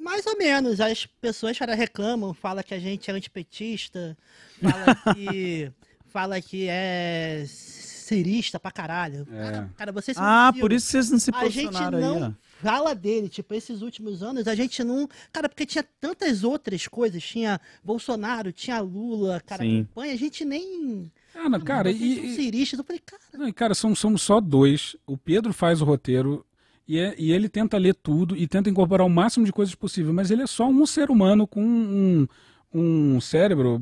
Mais 0.00 0.26
ou 0.26 0.36
menos. 0.36 0.80
As 0.80 1.06
pessoas 1.06 1.58
cara, 1.58 1.74
reclamam, 1.74 2.32
falam 2.34 2.62
que 2.62 2.74
a 2.74 2.78
gente 2.78 3.10
é 3.10 3.14
antipetista, 3.14 4.16
fala 4.60 5.14
que, 5.14 5.70
fala 6.08 6.40
que 6.40 6.66
é 6.68 7.44
cirista 7.46 8.58
pra 8.58 8.70
caralho. 8.70 9.26
Cara, 9.26 9.70
cara, 9.76 9.92
vocês 9.92 10.16
Ah, 10.18 10.52
por 10.58 10.72
isso 10.72 10.86
vocês 10.86 11.10
não 11.10 11.18
se 11.18 11.30
A 11.34 11.44
gente 11.48 11.66
posicionaram 11.66 12.00
não 12.00 12.24
aí. 12.26 12.34
Fala 12.62 12.94
dele, 12.94 13.28
tipo, 13.28 13.54
esses 13.54 13.82
últimos 13.82 14.22
anos, 14.22 14.46
a 14.48 14.54
gente 14.54 14.82
não. 14.84 15.08
Cara, 15.32 15.48
porque 15.48 15.64
tinha 15.66 15.84
tantas 16.00 16.44
outras 16.44 16.86
coisas. 16.86 17.22
Tinha 17.22 17.60
Bolsonaro, 17.82 18.52
tinha 18.52 18.80
Lula, 18.80 19.40
cara, 19.44 19.62
Sim. 19.62 19.84
campanha, 19.84 20.12
a 20.12 20.16
gente 20.16 20.44
nem. 20.44 21.10
Ah, 21.34 21.48
não, 21.48 21.60
cara, 21.60 21.90
e, 21.90 22.14
são 22.16 22.24
e- 22.24 22.34
ciristas. 22.34 22.78
Eu 22.78 22.84
falei, 22.84 23.00
cara, 23.04 23.22
Não, 23.34 23.48
e, 23.48 23.52
cara, 23.52 23.74
são, 23.74 23.94
somos 23.94 24.22
só 24.22 24.40
dois. 24.40 24.96
O 25.06 25.16
Pedro 25.16 25.52
faz 25.52 25.80
o 25.80 25.84
roteiro 25.84 26.44
e, 26.86 26.98
é- 26.98 27.14
e 27.18 27.30
ele 27.32 27.48
tenta 27.48 27.76
ler 27.78 27.94
tudo 27.94 28.36
e 28.36 28.46
tenta 28.46 28.68
incorporar 28.70 29.06
o 29.06 29.10
máximo 29.10 29.44
de 29.46 29.52
coisas 29.52 29.74
possível, 29.74 30.12
mas 30.12 30.30
ele 30.30 30.42
é 30.42 30.46
só 30.46 30.66
um 30.68 30.84
ser 30.86 31.10
humano 31.10 31.46
com 31.46 31.62
um, 31.62 32.26
um 32.74 33.20
cérebro 33.20 33.80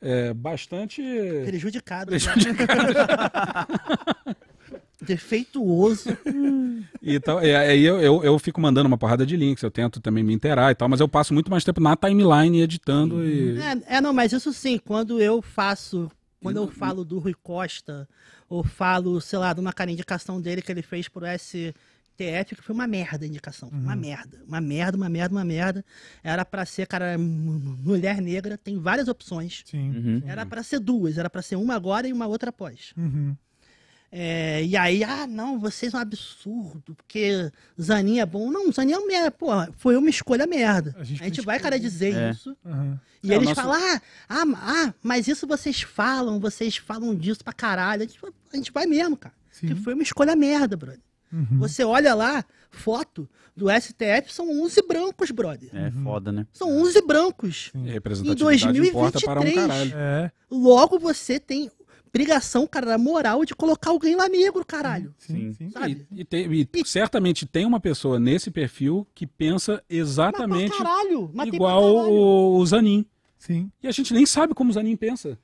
é, 0.00 0.32
bastante. 0.32 1.02
prejudicado. 1.44 2.06
prejudicado. 2.06 2.92
Defeituoso. 5.02 6.10
e 7.02 7.18
tal. 7.20 7.42
E 7.44 7.54
aí 7.54 7.82
eu, 7.82 8.00
eu, 8.00 8.24
eu 8.24 8.38
fico 8.38 8.60
mandando 8.60 8.86
uma 8.86 8.98
porrada 8.98 9.26
de 9.26 9.36
links, 9.36 9.62
eu 9.62 9.70
tento 9.70 10.00
também 10.00 10.22
me 10.22 10.32
inteirar 10.32 10.70
e 10.70 10.74
tal, 10.74 10.88
mas 10.88 11.00
eu 11.00 11.08
passo 11.08 11.34
muito 11.34 11.50
mais 11.50 11.64
tempo 11.64 11.80
na 11.80 11.96
timeline 11.96 12.62
editando 12.62 13.24
e. 13.24 13.58
É, 13.58 13.96
é, 13.96 14.00
não, 14.00 14.12
mas 14.12 14.32
isso 14.32 14.52
sim, 14.52 14.78
quando 14.78 15.20
eu 15.20 15.42
faço, 15.42 16.10
quando 16.40 16.56
eu 16.56 16.68
falo 16.68 17.04
do 17.04 17.18
Rui 17.18 17.34
Costa, 17.42 18.08
ou 18.48 18.62
falo, 18.62 19.20
sei 19.20 19.38
lá, 19.38 19.52
de 19.52 19.60
uma 19.60 19.72
cara 19.72 19.90
indicação 19.90 20.40
dele 20.40 20.62
que 20.62 20.70
ele 20.70 20.82
fez 20.82 21.08
pro 21.08 21.24
STF, 21.26 21.74
que 22.54 22.62
foi 22.62 22.74
uma 22.74 22.86
merda 22.86 23.24
a 23.24 23.28
indicação. 23.28 23.70
Uma 23.70 23.96
merda. 23.96 24.42
Uma 24.46 24.60
merda, 24.60 24.96
uma 24.96 25.08
merda, 25.08 25.34
uma 25.34 25.44
merda. 25.44 25.84
Era 26.22 26.44
pra 26.44 26.66
ser, 26.66 26.86
cara, 26.86 27.16
mulher 27.18 28.20
negra, 28.20 28.58
tem 28.58 28.78
várias 28.78 29.08
opções. 29.08 29.62
Sim. 29.64 29.90
Uhum. 29.90 30.22
Era 30.26 30.44
pra 30.44 30.62
ser 30.62 30.80
duas, 30.80 31.16
era 31.16 31.30
pra 31.30 31.40
ser 31.42 31.56
uma 31.56 31.74
agora 31.74 32.06
e 32.06 32.12
uma 32.12 32.26
outra 32.26 32.50
após. 32.50 32.92
Uhum. 32.96 33.34
É, 34.14 34.62
e 34.62 34.76
aí, 34.76 35.02
ah, 35.02 35.26
não, 35.26 35.58
vocês 35.58 35.94
é 35.94 35.96
um 35.96 36.00
absurdo, 36.00 36.94
porque 36.94 37.50
Zanin 37.80 38.18
é 38.18 38.26
bom. 38.26 38.50
Não, 38.50 38.70
Zanin 38.70 38.92
é 38.92 38.98
um 38.98 39.06
merda. 39.06 39.30
Pô, 39.30 39.46
foi 39.78 39.96
uma 39.96 40.10
escolha 40.10 40.46
merda. 40.46 40.94
A 40.96 41.00
A 41.00 41.04
gente 41.04 41.08
gente, 41.18 41.20
criticou, 41.20 41.46
vai, 41.46 41.58
cara, 41.58 41.78
dizer 41.80 42.14
É. 42.14 42.30
isso. 42.30 42.54
Uhum. 42.62 42.98
E 43.22 43.32
É, 43.32 43.36
eles 43.36 43.48
nosso- 43.48 43.62
falam, 43.62 43.80
ah, 43.80 44.00
ah, 44.28 44.44
ah, 44.88 44.94
mas 45.02 45.28
isso 45.28 45.46
vocês 45.46 45.80
falam, 45.80 46.38
vocês 46.38 46.76
falam 46.76 47.14
disso 47.14 47.42
pra 47.42 47.54
caralho. 47.54 48.02
A 48.02 48.06
gente, 48.06 48.18
a 48.52 48.56
gente 48.56 48.70
vai 48.70 48.84
mesmo, 48.84 49.16
cara. 49.16 49.34
Sim. 49.50 49.68
Que 49.68 49.74
foi 49.76 49.94
uma 49.94 50.02
escolha 50.02 50.36
merda, 50.36 50.76
brother. 50.76 51.00
Uhum. 51.32 51.58
Você 51.60 51.82
olha 51.82 52.14
lá, 52.14 52.44
foto 52.70 53.26
do 53.56 53.70
STF, 53.70 54.30
são 54.34 54.50
11 54.62 54.82
brancos, 54.86 55.30
brother. 55.30 55.70
É 55.72 55.90
foda, 56.02 56.30
né? 56.30 56.46
São 56.52 56.68
11 56.70 57.00
brancos. 57.00 57.70
e 57.74 57.78
Em 57.78 57.90
representatividade 57.90 58.78
importa 58.78 59.18
para 59.20 59.40
um 59.40 59.44
2023. 59.44 59.54
caralho. 59.90 59.92
É, 60.26 60.32
Logo 60.50 60.98
você 60.98 61.40
tem 61.40 61.70
obrigação, 62.14 62.66
cara, 62.66 62.84
da 62.86 62.98
moral 62.98 63.42
de 63.44 63.54
colocar 63.54 63.90
alguém 63.90 64.14
lá 64.14 64.28
negro, 64.28 64.64
caralho. 64.66 65.14
sim, 65.18 65.34
Sim. 65.34 65.52
sim. 65.54 65.70
Sabe? 65.70 66.06
E, 66.12 66.20
e 66.20 66.24
tem- 66.24 66.46
e 66.52 66.68
certamente 66.86 67.46
tem 67.46 67.64
uma 67.64 67.80
pessoa 67.80 68.20
nesse 68.20 68.50
perfil 68.50 69.06
que 69.14 69.26
pensa 69.26 69.82
exatamente 69.88 70.76
caralho. 70.76 71.30
Igual 71.46 71.82
o, 72.10 72.56
o 72.58 72.66
Zanin. 72.66 73.06
Sim. 73.38 73.70
E 73.82 73.88
a 73.88 73.92
gente 73.92 74.12
nem 74.12 74.26
sabe 74.26 74.52
como 74.54 74.70
o 74.70 74.72
Zanin 74.72 74.94
pensa. 74.96 75.38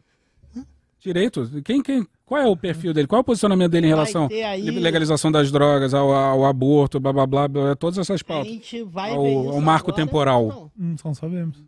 Direito. 1.01 1.49
Quem, 1.64 1.81
quem, 1.81 2.05
qual 2.27 2.43
é 2.43 2.47
o 2.47 2.57
perfil 2.57 2.93
dele? 2.93 3.07
Qual 3.07 3.19
é 3.19 3.23
o 3.23 3.25
posicionamento 3.25 3.71
dele 3.71 3.87
em 3.87 3.91
relação 3.91 4.27
ter 4.29 4.43
aí- 4.43 4.69
à 4.69 4.73
legalização 4.81 5.31
das 5.31 5.51
drogas, 5.51 5.95
ao, 5.95 6.12
ao 6.12 6.45
aborto, 6.45 6.99
blá 6.99 7.12
blá 7.12 7.25
blá, 7.27 7.47
blá, 7.49 7.77
todas 7.77 7.99
essas 7.99 8.21
A 8.21 8.25
pautas. 8.25 8.49
gente 8.53 8.83
vai 8.83 9.12
Ao- 9.14 9.23
ver 9.23 9.35
ao 9.49 9.61
marco 9.61 9.91
agora. 9.91 10.05
temporal. 10.05 10.47
Não, 10.49 10.87
Hum, 10.91 10.97
só 10.99 11.09
não 11.09 11.14
sabemos. 11.14 11.62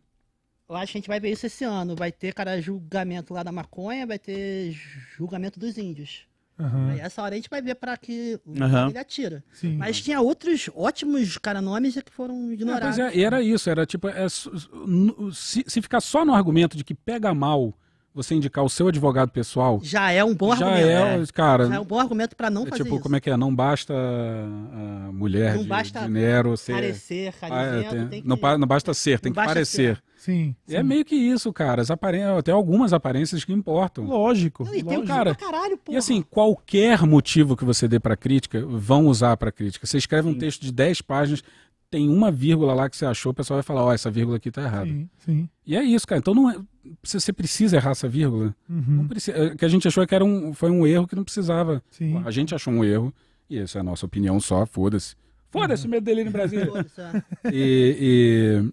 Eu 0.70 0.76
acho 0.76 0.92
que 0.92 0.98
a 0.98 1.00
gente 1.00 1.08
vai 1.08 1.20
ver 1.20 1.30
isso 1.32 1.44
esse 1.46 1.64
ano. 1.64 1.94
Vai 1.96 2.12
ter, 2.12 2.32
cara, 2.32 2.60
julgamento 2.60 3.34
lá 3.34 3.42
da 3.42 3.52
maconha, 3.52 4.06
vai 4.06 4.18
ter 4.18 4.74
julgamento 5.16 5.58
dos 5.58 5.76
índios. 5.76 6.22
Aham. 6.58 6.90
Aí 6.90 7.00
essa 7.00 7.22
hora 7.22 7.32
a 7.34 7.36
gente 7.36 7.48
vai 7.48 7.62
ver 7.62 7.74
pra 7.74 7.96
que 7.96 8.38
Aham. 8.60 8.90
ele 8.90 8.98
atira. 8.98 9.42
Sim. 9.52 9.76
Mas 9.76 10.00
tinha 10.00 10.20
outros 10.20 10.68
ótimos, 10.74 11.38
cara, 11.38 11.60
nomes 11.62 11.94
que 11.94 12.12
foram 12.12 12.50
É, 12.50 12.52
ignorados. 12.52 12.98
é, 12.98 13.14
e 13.16 13.24
era 13.24 13.42
isso, 13.42 13.68
era 13.70 13.86
tipo, 13.86 14.08
é, 14.08 14.28
se, 14.28 15.64
se 15.66 15.80
ficar 15.82 16.00
só 16.00 16.24
no 16.24 16.34
argumento 16.34 16.76
de 16.76 16.84
que 16.84 16.94
pega 16.94 17.32
mal 17.34 17.72
você 18.12 18.34
indicar 18.34 18.62
o 18.64 18.68
seu 18.68 18.88
advogado 18.88 19.30
pessoal, 19.30 19.80
Já 19.82 20.10
é 20.10 20.22
um 20.22 20.34
bom 20.34 20.54
já 20.54 20.66
argumento. 20.66 21.30
é, 21.30 21.32
cara, 21.32 21.66
Já 21.68 21.76
é 21.76 21.80
um 21.80 21.84
bom 21.84 21.98
argumento 21.98 22.36
pra 22.36 22.50
não 22.50 22.64
é 22.64 22.66
fazer 22.70 22.82
tipo, 22.82 22.96
isso. 22.96 23.02
como 23.04 23.16
é 23.16 23.20
que 23.20 23.30
é? 23.30 23.36
Não 23.36 23.54
basta 23.54 23.94
a 23.94 25.12
mulher 25.12 25.54
Não 25.54 25.62
de, 25.62 25.68
basta 25.68 26.00
de 26.00 26.08
Nero 26.08 26.56
ser... 26.56 26.72
Parecer, 26.74 27.34
Ah, 27.42 27.62
é, 27.64 27.82
tem- 27.84 28.08
tem 28.08 28.22
que... 28.22 28.28
não, 28.28 28.36
não 28.58 28.66
basta 28.66 28.92
ser, 28.92 29.20
tem 29.20 29.32
Não 29.32 29.40
que 29.42 29.48
parecer. 29.48 30.02
Sim. 30.20 30.54
E 30.68 30.76
é 30.76 30.82
sim. 30.82 30.86
meio 30.86 31.02
que 31.02 31.14
isso, 31.16 31.50
cara. 31.50 31.80
As. 31.80 31.90
Até 31.90 32.52
algumas 32.52 32.92
aparências 32.92 33.42
que 33.42 33.54
importam. 33.54 34.04
Lógico. 34.04 34.64
Não, 34.64 34.74
e 34.74 34.82
tem 34.82 34.98
lógico. 34.98 35.04
o 35.04 35.06
cara. 35.06 35.34
cara, 35.34 35.34
pra 35.34 35.46
caralho, 35.58 35.78
porra. 35.78 35.96
E 35.96 35.98
assim, 35.98 36.20
qualquer 36.20 37.06
motivo 37.06 37.56
que 37.56 37.64
você 37.64 37.88
dê 37.88 37.98
pra 37.98 38.14
crítica, 38.18 38.60
vão 38.66 39.06
usar 39.06 39.34
pra 39.38 39.50
crítica. 39.50 39.86
Você 39.86 39.96
escreve 39.96 40.28
um 40.28 40.34
texto 40.34 40.60
de 40.60 40.70
10 40.70 41.00
páginas, 41.00 41.42
tem 41.90 42.06
uma 42.06 42.30
vírgula 42.30 42.74
lá 42.74 42.90
que 42.90 42.96
você 42.98 43.06
achou, 43.06 43.32
o 43.32 43.34
pessoal 43.34 43.56
vai 43.56 43.62
falar, 43.64 43.82
ó, 43.82 43.92
essa 43.94 44.10
vírgula 44.10 44.36
aqui 44.36 44.50
tá 44.50 44.62
errada. 44.62 44.86
Sim, 44.86 45.08
sim. 45.24 45.48
E 45.66 45.74
é 45.74 45.82
isso, 45.82 46.06
cara. 46.06 46.18
Então 46.18 46.34
não 46.34 46.50
é... 46.50 46.56
você 47.02 47.32
precisa 47.32 47.76
errar 47.76 47.92
essa 47.92 48.06
vírgula. 48.06 48.54
Não 48.68 49.00
Uhum. 49.02 49.08
precisa... 49.08 49.36
é, 49.38 49.46
O 49.46 49.56
que 49.56 49.64
a 49.64 49.68
gente 49.68 49.88
achou 49.88 50.02
é 50.02 50.06
que 50.06 50.14
era 50.14 50.24
um... 50.24 50.52
foi 50.52 50.70
um 50.70 50.86
erro 50.86 51.06
que 51.08 51.16
não 51.16 51.24
precisava. 51.24 51.82
Sim. 51.90 52.20
A 52.26 52.30
gente 52.30 52.54
achou 52.54 52.72
um 52.74 52.84
erro, 52.84 53.10
e 53.48 53.58
essa 53.58 53.78
é 53.78 53.80
a 53.80 53.84
nossa 53.84 54.04
opinião 54.04 54.38
só, 54.38 54.66
foda-se. 54.66 55.16
Foda-se 55.50 55.84
o 55.86 55.90
medo 55.90 56.04
dele 56.04 56.22
no 56.22 56.30
Brasil. 56.30 56.64
Foda-se, 56.66 57.00
é. 57.00 57.22
e- 57.52 58.64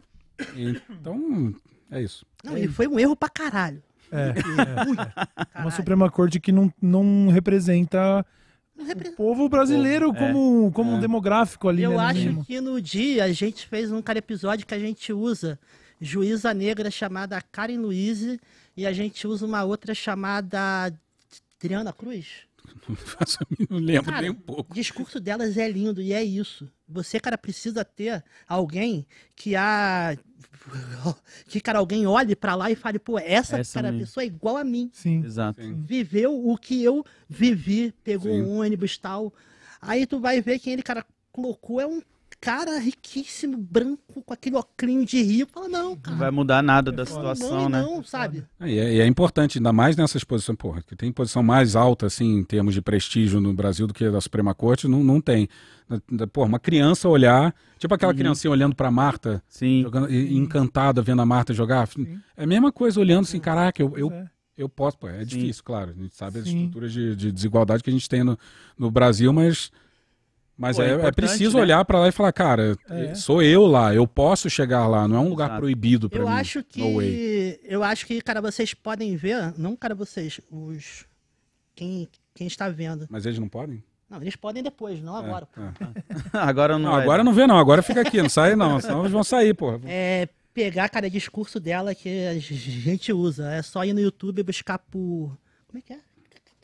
Então, 0.90 1.54
é 1.92 2.02
isso. 2.02 2.26
Não, 2.44 2.58
e 2.58 2.68
foi 2.68 2.88
um 2.88 3.00
erro 3.00 3.16
pra 3.16 3.30
caralho. 3.30 3.82
É, 4.12 4.30
Ui, 4.30 4.36
é. 4.36 4.84
Uma 5.36 5.46
caralho. 5.48 5.72
Suprema 5.72 6.10
Corte 6.10 6.40
que 6.40 6.52
não, 6.52 6.72
não 6.82 7.28
representa 7.30 8.26
o 8.80 9.12
povo 9.16 9.50
brasileiro 9.50 10.14
Povo, 10.14 10.24
é. 10.24 10.28
como, 10.32 10.72
como 10.72 10.92
um 10.94 10.98
É. 10.98 11.02
demográfico 11.02 11.68
ali, 11.68 11.84
Eu 11.84 11.92
né? 11.92 11.96
no 11.98 12.02
acho 12.04 12.20
mínimo. 12.20 12.46
que 12.46 12.62
no 12.62 12.80
dia 12.82 13.24
a 13.26 13.32
gente 13.32 13.68
fez 13.68 13.92
um 13.92 14.02
cara 14.02 14.20
episódio 14.20 14.66
que 14.66 14.74
a 14.74 14.80
gente 14.80 15.12
usa 15.12 15.60
juíza 16.00 16.54
negra 16.54 16.92
chamada 16.92 17.42
Karen 17.52 17.80
Luiz 17.80 18.38
e 18.78 18.86
a 18.86 18.94
gente 18.94 19.26
usa 19.28 19.46
uma 19.46 19.64
outra 19.64 19.94
chamada 19.96 20.94
Triana 21.60 21.92
Cruz. 21.92 22.28
Não, 22.88 22.96
faço, 22.96 23.38
não 23.70 23.78
lembro 23.78 24.06
Cara, 24.06 24.22
nem 24.22 24.32
um 24.32 24.36
pouco. 24.36 24.72
O 24.72 24.76
discurso 24.76 25.20
delas 25.20 25.58
é 25.58 25.70
lindo 25.70 26.02
e 26.02 26.14
é 26.14 26.24
isso. 26.24 26.70
Você, 26.88 27.20
cara, 27.20 27.38
precisa 27.38 27.84
ter 27.84 28.24
alguém 28.48 29.06
que 29.36 29.56
a. 29.56 30.18
Que, 31.48 31.62
cara, 31.62 31.80
alguém 31.80 32.06
olhe 32.06 32.36
pra 32.36 32.54
lá 32.54 32.70
e 32.70 32.76
fale, 32.76 33.00
pô, 33.00 33.18
essa, 33.18 33.58
Essa 33.58 33.82
cara, 33.82 33.98
pessoa 33.98 34.24
é 34.24 34.28
igual 34.28 34.58
a 34.58 34.66
mim. 34.66 34.90
Sim. 34.92 35.24
Exato. 35.24 35.62
Viveu 35.78 36.46
o 36.46 36.58
que 36.58 36.84
eu 36.84 37.06
vivi, 37.30 37.94
pegou 38.04 38.34
Sim. 38.34 38.42
um 38.42 38.60
ônibus 38.60 38.96
e 38.96 39.00
tal. 39.00 39.34
Aí 39.82 40.06
tu 40.06 40.20
vai 40.20 40.42
ver 40.42 40.60
quem 40.60 40.74
ele, 40.74 40.84
cara, 40.84 41.06
colocou 41.32 41.80
é 41.80 41.88
um 41.88 42.02
cara 42.40 42.80
riquíssimo, 42.80 43.58
branco, 43.58 44.22
com 44.24 44.34
aquele 44.34 44.56
óculos 44.56 45.06
de 45.06 45.22
rio. 45.22 45.48
Fala, 45.48 45.68
não, 45.68 45.96
cara. 45.96 46.12
Não 46.12 46.20
vai 46.20 46.32
mudar 46.32 46.62
nada 46.62 46.92
da 46.92 47.06
situação, 47.06 47.64
não, 47.64 47.70
né? 47.70 47.82
não, 47.82 48.04
sabe? 48.04 48.46
E 48.62 48.78
é, 48.78 48.96
e 48.96 49.00
é 49.02 49.08
importante, 49.08 49.58
ainda 49.58 49.74
mais 49.74 49.96
nessas 49.96 50.24
posições, 50.24 50.58
porra, 50.58 50.82
que 50.82 50.96
tem 50.96 51.12
posição 51.12 51.42
mais 51.44 51.76
alta, 51.76 52.06
assim, 52.06 52.38
em 52.38 52.44
termos 52.44 52.74
de 52.74 52.82
prestígio 52.82 53.42
no 53.42 53.54
Brasil 53.54 53.88
do 53.88 53.94
que 53.94 54.06
a 54.06 54.12
da 54.12 54.22
Suprema 54.22 54.54
Corte, 54.54 54.88
não, 54.88 55.04
não 55.04 55.20
tem. 55.20 55.48
Porra, 56.34 56.48
uma 56.48 56.60
criança 56.60 57.08
olhar, 57.08 57.56
tipo 57.78 57.94
aquela 57.94 58.14
criancinha 58.14 58.52
olhando 58.52 58.76
pra 58.76 58.92
Marta, 58.92 59.42
Sim. 59.48 59.84
jogando, 59.84 60.14
encantada 60.14 61.02
vendo 61.02 61.22
a 61.22 61.26
Marta 61.26 61.54
jogar. 61.54 61.88
É 62.36 62.44
a 62.44 62.48
mesma 62.48 62.72
coisa 62.72 63.00
olhando 63.00 63.24
assim, 63.24 63.40
caraca, 63.40 63.82
eu, 63.82 63.98
eu, 63.98 64.12
É. 64.12 64.28
eu 64.58 64.68
posso, 64.68 64.98
pô, 64.98 65.08
é 65.08 65.24
difícil, 65.24 65.64
claro. 65.64 65.92
A 65.98 66.02
gente 66.02 66.14
sabe 66.16 66.40
as 66.40 66.46
Sim. 66.46 66.58
estruturas 66.58 66.92
de, 66.92 67.16
de 67.16 67.32
desigualdade 67.32 67.82
que 67.82 67.90
a 67.90 67.94
gente 67.94 68.10
tem 68.10 68.24
no, 68.24 68.38
no 68.78 68.92
Brasil, 68.92 69.32
mas. 69.32 69.72
Mas 70.58 70.78
Pô, 70.78 70.82
é 70.84 70.90
é, 70.90 71.06
é 71.06 71.12
preciso 71.12 71.56
né? 71.58 71.62
olhar 71.64 71.86
pra 71.86 72.00
lá 72.00 72.08
e 72.08 72.12
falar, 72.12 72.34
cara, 72.34 72.76
É. 72.90 73.14
sou 73.14 73.44
eu 73.44 73.68
lá, 73.68 73.94
eu 73.94 74.08
posso 74.08 74.50
chegar 74.50 74.88
lá, 74.88 75.08
não 75.08 75.18
é 75.18 75.20
um 75.20 75.30
lugar 75.30 75.46
Exato. 75.46 75.60
proibido 75.62 76.10
pra 76.10 76.20
Eu 76.20 76.26
mim. 76.28 76.34
acho 76.34 76.64
No 76.76 76.96
way. 76.96 77.10
que. 77.12 77.60
Eu 77.64 77.84
acho 77.84 78.06
que, 78.08 78.20
cara, 78.22 78.42
vocês 78.42 78.74
podem 78.74 79.16
ver. 79.16 79.54
Não, 79.58 79.76
cara, 79.76 79.94
vocês. 79.94 80.42
Os. 80.50 81.06
Quem, 81.76 82.08
quem 82.34 82.48
está 82.48 82.70
vendo. 82.70 83.06
Mas 83.10 83.26
eles 83.28 83.38
não 83.38 83.48
podem? 83.48 83.84
Não, 84.10 84.20
eles 84.22 84.36
podem 84.36 84.64
depois, 84.64 85.00
não 85.02 85.16
agora. 85.16 85.46
pô. 85.46 85.62
É. 85.62 85.74
Agora 86.34 86.74
não, 86.80 86.86
Não, 86.86 86.92
vai 86.94 87.02
agora 87.04 87.24
não 87.26 87.34
vê 87.34 87.46
não, 87.46 87.58
agora 87.60 87.82
fica 87.84 88.00
aqui, 88.02 88.22
não 88.22 88.30
sai 88.30 88.56
não, 88.56 88.80
senão 88.80 89.02
eles 89.02 89.12
vão 89.12 89.24
sair, 89.24 89.54
porra. 89.54 89.82
É 89.86 90.30
pegar, 90.54 90.88
cara, 90.90 91.10
discurso 91.10 91.60
dela 91.60 91.94
que 91.94 92.26
a 92.26 92.40
gente 92.40 93.12
usa. 93.14 93.52
É 93.52 93.62
só 93.62 93.84
ir 93.86 93.92
no 93.94 94.00
YouTube 94.00 94.40
e 94.40 94.44
buscar 94.44 94.80
por. 94.80 95.38
Como 95.68 95.78
é 95.78 95.82
que 95.82 95.94
é? 95.94 96.00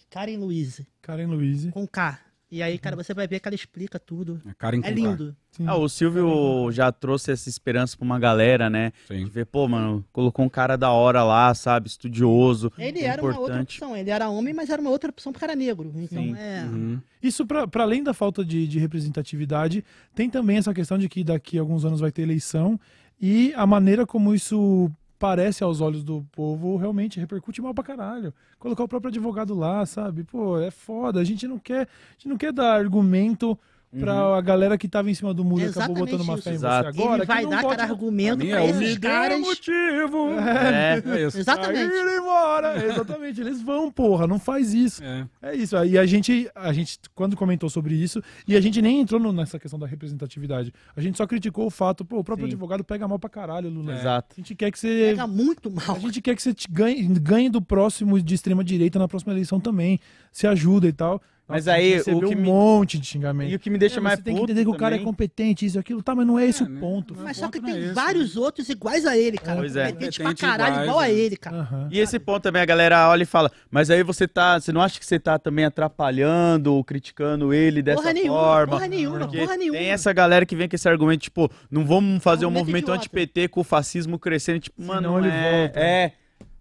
Karen 0.10 0.38
Louise. 0.38 0.88
Karen 1.02 1.26
Luiz. 1.28 1.70
Com 1.72 1.86
K. 1.86 2.18
E 2.54 2.62
aí, 2.62 2.78
cara, 2.78 2.95
você 2.95 3.16
vai 3.16 3.28
ver 3.28 3.39
que 3.39 3.47
ela 3.47 3.56
explica 3.56 3.97
tudo. 3.97 4.39
É 4.45 4.54
É 4.88 4.91
lindo. 4.91 5.36
Ah, 5.66 5.76
o 5.76 5.89
Silvio 5.89 6.72
já 6.72 6.91
trouxe 6.91 7.32
essa 7.32 7.49
esperança 7.49 7.97
pra 7.97 8.06
uma 8.06 8.20
galera, 8.20 8.70
né? 8.70 8.91
Sim. 9.08 9.24
De 9.24 9.30
ver, 9.32 9.47
pô, 9.47 9.68
mano, 9.68 10.06
colocou 10.14 10.45
um 10.45 10.49
cara 10.49 10.78
da 10.78 10.91
hora 10.91 11.24
lá, 11.24 11.51
sabe? 11.56 11.88
Estudioso. 11.88 12.72
Ele 12.78 12.99
é 12.99 13.06
era 13.06 13.24
uma 13.24 13.30
outra 13.30 13.43
importante. 13.45 13.82
opção. 13.82 13.97
Ele 13.97 14.12
era 14.12 14.30
homem, 14.30 14.54
mas 14.54 14.70
era 14.70 14.80
uma 14.80 14.91
outra 14.91 15.10
opção 15.10 15.32
pro 15.34 15.39
cara 15.39 15.56
negro. 15.56 15.91
Então 15.95 16.22
Sim. 16.22 16.36
é. 16.38 16.64
Uhum. 16.64 17.01
Isso, 17.24 17.43
para 17.43 17.84
além 17.84 18.04
da 18.04 18.14
falta 18.14 18.45
de, 18.45 18.68
de 18.68 18.78
representatividade, 18.78 19.84
tem 20.14 20.30
também 20.30 20.58
essa 20.58 20.76
questão 20.76 20.99
de 20.99 21.10
que 21.10 21.24
daqui 21.24 21.58
a 21.58 21.62
alguns 21.62 21.84
anos 21.84 22.01
vai 22.01 22.12
ter 22.12 22.22
eleição 22.22 22.80
e 23.20 23.51
a 23.56 23.66
maneira 23.66 24.06
como 24.06 24.36
isso 24.36 24.91
parece 25.24 25.63
aos 25.63 25.80
olhos 25.80 26.03
do 26.03 26.21
povo 26.34 26.76
realmente 26.76 27.17
repercute 27.17 27.61
mal 27.61 27.74
pra 27.74 27.82
caralho. 27.82 28.34
Colocar 28.59 28.84
o 28.84 28.88
próprio 28.89 29.07
advogado 29.07 29.55
lá, 29.55 29.86
sabe? 29.86 30.26
Pô, 30.26 30.59
é 30.59 30.69
foda. 30.69 31.21
A 31.21 31.24
gente 31.24 31.47
não 31.47 31.57
quer, 31.57 31.84
a 31.84 32.13
gente 32.17 32.28
não 32.28 32.36
quer 32.36 32.51
dar 32.51 32.74
argumento 32.74 33.57
pra 34.00 34.38
a 34.38 34.41
galera 34.41 34.78
que 34.78 34.88
tava 34.88 35.10
em 35.10 35.14
cima 35.14 35.34
do 35.34 35.44
muro 35.44 35.64
e 35.64 35.68
acabou 35.68 35.96
botando 35.96 36.22
uma 36.22 36.38
fé 36.38 36.52
em 36.52 36.54
Exato. 36.56 36.91
você 36.94 37.02
agora. 37.02 37.18
ele 37.20 37.26
vai 37.26 37.46
dar, 37.46 37.62
bote 37.62 37.78
cara, 37.78 37.91
argumento 37.91 38.38
Pra 38.39 38.48
pra 38.48 38.60
é 38.60 38.64
o 38.66 38.70
esses 38.70 38.98
caras. 38.98 39.39
motivo. 39.39 40.30
É. 40.39 41.04
É 41.06 41.28
isso. 41.28 41.38
Exatamente. 41.39 41.84
Indo 41.86 42.10
embora. 42.10 42.86
Exatamente. 42.86 43.41
Eles 43.41 43.62
vão, 43.62 43.91
porra. 43.91 44.28
Não 44.28 44.39
faz 44.39 44.74
isso. 44.74 45.04
É. 45.04 45.28
É 45.41 45.56
isso. 45.56 45.76
E 45.86 45.98
a 45.98 46.06
gente, 46.06 46.50
a 46.56 46.72
gente, 46.74 47.00
quando 47.16 47.36
comentou 47.36 47.70
sobre 47.70 47.96
isso, 47.96 48.22
e 48.48 48.56
a 48.56 48.62
gente 48.62 48.82
nem 48.82 49.00
entrou 49.02 49.20
no- 49.20 49.34
nessa 49.34 49.60
questão 49.60 49.80
da 49.80 49.86
representatividade. 49.88 50.74
A 50.96 51.02
gente 51.02 51.18
só 51.18 51.26
criticou 51.28 51.66
o 51.66 51.70
fato, 51.70 52.04
pô, 52.06 52.20
o 52.20 52.24
próprio 52.24 52.48
Sim. 52.48 52.54
advogado 52.54 52.84
pega 52.84 53.08
mal 53.08 53.20
pra 53.20 53.30
caralho, 53.30 53.70
Lula. 53.70 53.94
Exato. 53.96 54.36
A 54.38 54.41
gente 54.41 54.56
quer 54.56 54.72
que 54.72 54.80
você. 54.80 55.10
Pega 55.12 55.28
muito 55.28 55.70
mal. 55.72 55.96
A 55.96 56.00
gente 56.00 56.22
quer 56.22 56.36
que 56.36 56.41
você 56.41 56.54
te 56.54 56.68
ganhe, 56.70 57.04
ganhe 57.20 57.50
do 57.50 57.62
próximo 57.62 58.22
de 58.22 58.34
extrema 58.36 58.64
direita 58.64 58.98
na 59.00 59.08
próxima 59.08 59.34
eleição 59.34 59.60
também. 59.60 60.00
Se 60.32 60.48
ajuda 60.48 60.88
e 60.88 60.94
tal. 60.94 61.22
Mas 61.46 61.68
aí, 61.68 62.00
o 62.00 62.04
que 62.04 62.12
um 62.14 62.30
me- 62.30 62.36
monte 62.36 62.98
de 62.98 63.06
xingamento. 63.06 63.52
E 63.52 63.56
o 63.56 63.60
que 63.60 63.70
me 63.70 63.78
deixa 63.78 63.98
É, 63.98 64.00
mais 64.00 64.18
você 64.18 64.24
tem 64.24 64.36
que 64.36 64.41
entender 64.44 64.64
que 64.64 64.70
o 64.70 64.76
cara 64.78 64.96
é 64.96 64.98
também- 64.98 65.06
competente, 65.12 65.66
isso 65.66 65.78
e 65.78 65.80
aquilo. 65.80 66.02
Tá, 66.02 66.16
mas 66.16 66.26
não 66.26 66.39
é 66.39 66.46
esse 66.48 66.64
o 66.64 66.70
né? 66.70 66.80
ponto. 66.80 67.16
Mas 67.22 67.36
só 67.38 67.50
que 67.50 67.60
não 67.60 67.68
é 67.70 67.74
tem 67.74 67.84
esse, 67.84 67.94
vários 67.94 68.38
outros 68.38 68.70
iguais 68.70 69.06
a 69.06 69.18
ele, 69.18 69.38
cara. 69.38 69.60
Pois 69.60 69.76
é. 69.76 69.91
Competente 69.91 70.22
pra 70.24 70.34
caralho, 70.34 70.72
iguais, 70.74 70.88
igual 70.88 71.00
a 71.00 71.10
é. 71.10 71.14
ele, 71.14 71.36
cara. 71.38 71.58
Aham. 71.58 71.89
E 71.91 72.00
esse 72.00 72.18
ponto 72.18 72.44
também, 72.44 72.62
a 72.62 72.66
galera 72.66 73.10
olha 73.10 73.24
e 73.24 73.26
fala, 73.26 73.52
mas 73.70 73.89
aí 73.89 74.02
você 74.04 74.26
tá. 74.28 74.60
Você 74.60 74.72
não 74.72 74.82
acha 74.82 74.98
que 75.00 75.06
você 75.06 75.20
tá 75.20 75.38
também 75.38 75.66
atrapalhando 75.66 76.74
ou 76.74 76.84
criticando 76.84 77.54
ele 77.54 77.82
dessa 77.82 78.02
Porra 78.02 78.14
nenhuma, 78.14 78.39
forma? 78.39 78.74
porra 78.74 78.88
nenhuma, 78.88 79.20
Porque 79.20 79.38
porra 79.39 79.58
nenhuma. 79.58 79.78
Tem 79.78 79.89
essa 79.89 80.14
galera 80.14 80.46
que 80.46 80.56
vem 80.56 80.70
com 80.70 80.76
esse 80.76 80.88
argumento, 80.88 81.22
tipo, 81.22 81.50
não 81.70 81.86
vamos 81.86 82.24
fazer 82.24 82.46
um 82.46 82.52
movimento 82.52 82.91
anti-PT 82.91 83.50
com 83.50 83.62
o 83.62 83.64
fascismo 83.64 84.18
crescendo, 84.18 84.60
tipo, 84.60 84.82
mano, 84.82 85.02
Senão 85.02 85.12
não 85.14 85.20
ele 85.20 85.30
é, 85.36 85.62
volta. 85.66 85.80
é. 85.80 86.12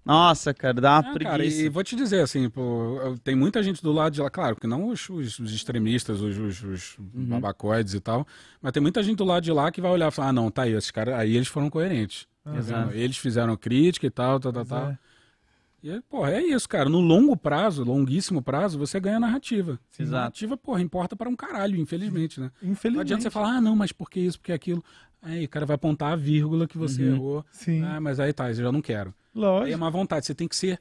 Nossa, 0.05 0.53
cara, 0.53 0.75
dá 0.81 0.91
uma 0.95 0.99
Ah, 0.99 1.19
cara, 1.19 1.37
preguiça. 1.39 1.63
e 1.63 1.69
vou 1.69 1.85
te 1.85 1.95
dizer, 1.95 2.21
assim, 2.23 2.51
pô, 2.51 3.17
tem 3.23 3.37
muita 3.37 3.63
gente 3.63 3.81
do 3.83 3.93
lado 3.93 4.13
de 4.13 4.21
lá, 4.21 4.29
claro, 4.29 4.57
que 4.57 4.67
não 4.67 4.89
os, 4.89 5.09
os- 5.09 5.39
os 5.39 5.53
extremistas, 5.53 6.21
os, 6.21 6.37
os, 6.39 6.63
os 6.65 6.99
Uhum. 6.99 7.27
babacoides 7.29 7.95
e 7.95 8.01
tal, 8.01 8.27
mas 8.61 8.73
tem 8.73 8.83
muita 8.83 9.01
gente 9.03 9.19
do 9.19 9.25
lado 9.25 9.45
de 9.45 9.53
lá 9.53 9.71
que 9.71 9.81
vai 9.81 9.93
olhar 9.93 10.09
e 10.09 10.11
falar, 10.11 10.29
ah, 10.31 10.33
não, 10.33 10.51
tá 10.51 10.63
aí, 10.63 10.73
esses 10.73 10.91
caras, 10.91 11.15
aí 11.15 11.37
eles 11.37 11.47
foram 11.49 11.71
coerentes. 11.71 12.27
tá 12.43 12.57
Exato. 12.57 12.93
Eles 12.95 13.17
fizeram 13.17 13.57
crítica 13.57 14.07
e 14.07 14.11
tal, 14.11 14.41
tal, 14.41 14.53
tal, 14.53 14.65
tal. 14.65 14.87
é. 14.91 14.99
E, 15.85 16.01
porra, 16.03 16.31
é 16.33 16.43
isso, 16.43 16.69
cara. 16.69 16.89
No 16.89 17.01
longo 17.01 17.37
prazo, 17.37 17.83
longuíssimo 17.83 18.41
prazo, 18.41 18.79
você 18.79 19.01
ganha 19.01 19.19
narrativa. 19.19 19.81
Exato. 19.99 20.13
Narrativa, 20.17 20.57
porra, 20.57 20.81
importa 20.81 21.17
para 21.17 21.29
um 21.29 21.35
caralho, 21.35 21.77
infelizmente, 21.77 22.39
né? 22.41 22.53
Não 22.63 22.71
Infelizmente. 22.71 23.01
adianta 23.03 23.23
você 23.25 23.31
falar, 23.31 23.57
ah, 23.57 23.61
não, 23.61 23.75
mas 23.75 23.91
por 23.91 24.09
que 24.09 24.21
isso, 24.21 24.39
por 24.39 24.47
que 24.47 24.53
aquilo? 24.53 24.83
Aí 25.23 25.45
o 25.45 25.49
cara 25.49 25.65
vai 25.65 25.77
apontar 25.77 26.13
a 26.13 26.17
vírgula 26.17 26.67
que 26.67 26.77
você 26.77 27.03
Uhum. 27.05 27.15
errou. 27.15 27.47
Sim. 27.53 27.83
Ah, 27.85 28.01
mas 28.01 28.19
aí 28.19 28.33
tá, 28.33 28.51
eu 28.51 28.55
já 28.55 28.73
não 28.73 28.83
quero. 28.83 29.15
Aí 29.35 29.41
é 29.41 29.47
Lógico. 29.47 29.79
má 29.79 29.89
vontade. 29.89 30.27
Você 30.27 30.35
tem 30.35 30.49
que 30.49 30.57
ser 30.57 30.79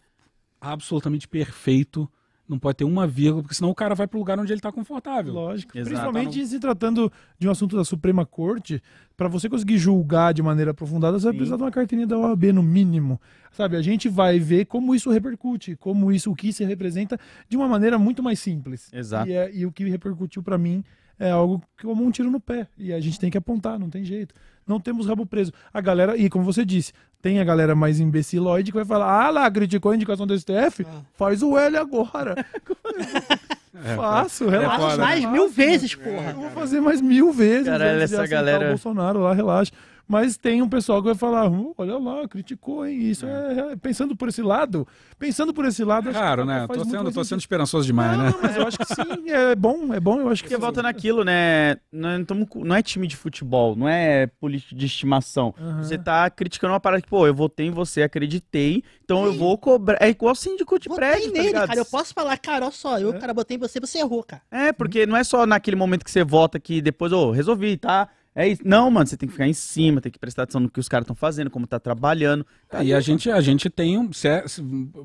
absolutamente 0.60 1.28
perfeito. 1.28 2.10
Não 2.50 2.60
pode 2.60 2.78
ter 2.80 2.84
uma 2.84 3.08
vírgula, 3.08 3.44
porque 3.44 3.56
senão 3.56 3.70
o 3.70 3.76
cara 3.76 3.96
vai 3.96 4.08
pro 4.08 4.20
lugar 4.20 4.38
onde 4.38 4.52
ele 4.52 4.60
tá 4.60 4.72
confortável. 4.74 5.32
Lógico. 5.34 5.78
Exato. 5.78 5.90
Principalmente 5.90 6.46
se 6.46 6.60
tratando 6.60 7.10
de 7.40 7.48
um 7.48 7.52
assunto 7.52 7.78
da 7.78 7.86
Suprema 7.86 8.26
Corte, 8.26 8.84
para 9.16 9.30
você 9.30 9.48
conseguir 9.48 9.78
julgar 9.78 10.34
de 10.34 10.42
maneira 10.42 10.72
aprofundada, 10.72 11.18
você 11.18 11.26
vai 11.26 11.34
Sim. 11.34 11.38
precisar 11.38 11.56
de 11.56 11.64
uma 11.64 11.72
carteirinha 11.72 12.06
da 12.08 12.18
OAB, 12.18 12.52
no 12.52 12.62
mínimo. 12.62 13.22
Sabe, 13.54 13.78
a 13.78 13.82
gente 13.82 14.10
vai 14.10 14.38
ver 14.38 14.66
como 14.66 14.94
isso 14.94 15.10
repercute, 15.10 15.78
como 15.78 16.12
isso, 16.12 16.30
o 16.30 16.36
que 16.36 16.52
se 16.52 16.66
representa 16.66 17.18
de 17.48 17.56
uma 17.56 17.70
maneira 17.70 17.98
muito 17.98 18.22
mais 18.22 18.40
simples. 18.40 18.92
Exato. 18.92 19.30
E, 19.30 19.34
é- 19.34 19.52
e 19.56 19.66
o 19.66 19.72
que 19.72 19.86
repercutiu 19.86 20.44
para 20.44 20.58
mim 20.58 20.84
é 21.28 21.32
algo 21.32 21.62
como 21.82 22.04
um 22.04 22.12
tiro 22.12 22.30
no 22.32 22.40
pé. 22.40 22.68
E 22.78 22.92
a 22.92 23.00
gente 23.00 23.20
tem 23.20 23.30
que 23.30 23.38
apontar, 23.38 23.78
não 23.80 23.90
tem 23.90 24.04
jeito. 24.04 24.34
Não 24.68 24.80
temos 24.80 25.06
rabo 25.08 25.26
preso. 25.26 25.52
A 25.74 25.80
galera, 25.82 26.18
e 26.18 26.30
como 26.30 26.44
você 26.46 26.64
disse, 26.66 26.94
tem 27.22 27.40
a 27.40 27.44
galera 27.44 27.76
mais 27.76 28.00
imbecilóide 28.00 28.72
que 28.72 28.78
vai 28.78 28.86
falar: 28.86 29.26
ah 29.26 29.30
lá, 29.30 29.52
criticou 29.52 29.92
a 29.92 29.96
indicação 29.96 30.26
do 30.26 30.38
STF? 30.38 30.86
Ah. 30.88 31.02
Faz 31.14 31.42
o 31.44 31.58
L 31.58 31.78
agora. 31.78 32.46
Faço, 33.96 34.48
relaxa. 34.48 34.80
Faz 34.80 34.98
mais 34.98 35.26
mil 35.26 35.50
vezes, 35.50 35.96
porra. 35.96 36.32
Eu 36.32 36.42
vou 36.42 36.50
fazer 36.52 36.82
mais 36.82 37.02
mil 37.02 37.32
vezes. 37.32 37.66
Caralho, 37.68 38.02
essa 38.02 38.28
galera- 38.28 38.66
O 38.66 38.70
Bolsonaro 38.70 39.20
lá, 39.22 39.34
relaxa. 39.34 39.72
Mas 40.12 40.36
tem 40.36 40.62
um 40.62 40.68
pessoal 40.68 41.02
que 41.02 41.06
vai 41.06 41.16
falar, 41.16 41.50
"Hum, 41.50 41.74
olha 41.78 41.98
lá, 41.98 42.28
criticou, 42.28 42.86
hein? 42.86 43.00
Isso 43.00 43.26
é. 43.26 43.78
Pensando 43.78 44.14
por 44.14 44.28
esse 44.28 44.42
lado, 44.42 44.86
pensando 45.18 45.54
por 45.54 45.64
esse 45.64 45.86
lado. 45.86 46.08
É 46.08 46.10
acho 46.10 46.20
que 46.20 46.26
raro, 46.26 46.46
faz 46.46 46.60
né? 46.60 46.68
Tô 46.68 46.84
sendo, 46.84 47.12
tô 47.14 47.24
sendo 47.24 47.40
esperançoso 47.40 47.86
demais, 47.86 48.18
Não, 48.18 48.26
né? 48.26 48.32
não, 48.32 48.42
mas 48.42 48.58
eu 48.58 48.68
acho 48.68 48.78
que 48.78 48.86
sim, 48.94 49.30
é 49.30 49.56
bom, 49.56 49.94
é 49.94 50.02
bom, 50.02 50.20
eu 50.20 50.28
acho 50.28 50.44
que 50.44 50.50
Porque 50.50 50.56
sim. 50.60 50.62
volta 50.62 50.82
naquilo, 50.84 51.24
né? 51.24 51.78
Não 51.90 52.10
é, 52.10 52.26
não 52.56 52.76
é 52.76 52.82
time 52.82 53.08
de 53.08 53.16
futebol, 53.16 53.74
não 53.74 53.88
é 53.88 54.28
político 54.28 54.76
de 54.76 54.86
estimação. 54.86 55.56
Aham. 55.58 55.82
Você 55.82 55.98
tá 55.98 56.30
criticando 56.30 56.74
uma 56.74 56.80
parada 56.82 57.02
que, 57.02 57.08
pô, 57.08 57.26
eu 57.26 57.34
votei 57.34 57.68
em 57.68 57.72
você, 57.72 58.04
acreditei, 58.04 58.84
então 59.06 59.24
eu 59.24 59.34
vou 59.34 59.58
cobrar. 59.58 59.98
É 60.02 60.10
igual 60.10 60.36
síndico 60.36 60.78
de 60.78 60.90
Votei 60.90 61.08
prédio, 61.08 61.32
tá 61.32 61.40
nele, 61.42 61.54
cara. 61.54 61.78
Eu 61.80 61.86
posso 61.86 62.14
falar, 62.14 62.38
cara, 62.38 62.66
olha 62.66 62.74
só, 62.74 63.00
eu, 63.00 63.14
cara, 63.18 63.34
botei 63.34 63.56
em 63.56 63.60
você, 63.62 63.80
você 63.80 64.00
errou, 64.00 64.24
cara. 64.24 64.42
É, 64.52 64.74
porque 64.74 65.06
não 65.06 65.16
é 65.16 65.24
só 65.24 65.46
naquele 65.46 65.78
momento 65.78 66.04
que 66.04 66.12
você 66.12 66.22
vota 66.26 66.60
que 66.60 66.82
depois, 66.82 67.14
ô, 67.14 67.32
resolvi, 67.32 67.78
tá? 67.78 68.10
É 68.34 68.48
isso. 68.48 68.62
Não, 68.64 68.90
mano, 68.90 69.06
você 69.06 69.18
tem 69.18 69.28
que 69.28 69.34
ficar 69.34 69.48
em 69.48 69.54
cima, 69.54 70.00
tem 70.00 70.10
que 70.12 70.18
prestar 70.18 70.44
atenção 70.44 70.62
no 70.62 70.70
que 70.70 70.80
os 70.80 70.88
caras 70.88 71.04
estão 71.04 71.16
fazendo, 71.16 71.50
como 71.50 71.68
tá 71.68 71.80
trabalhando. 71.80 72.46
É, 72.72 72.82
e 72.84 72.94
a 72.94 73.00
gente, 73.02 73.30
a 73.30 73.42
gente 73.42 73.70
tem 73.70 73.98
um, 73.98 74.14
se- 74.14 74.30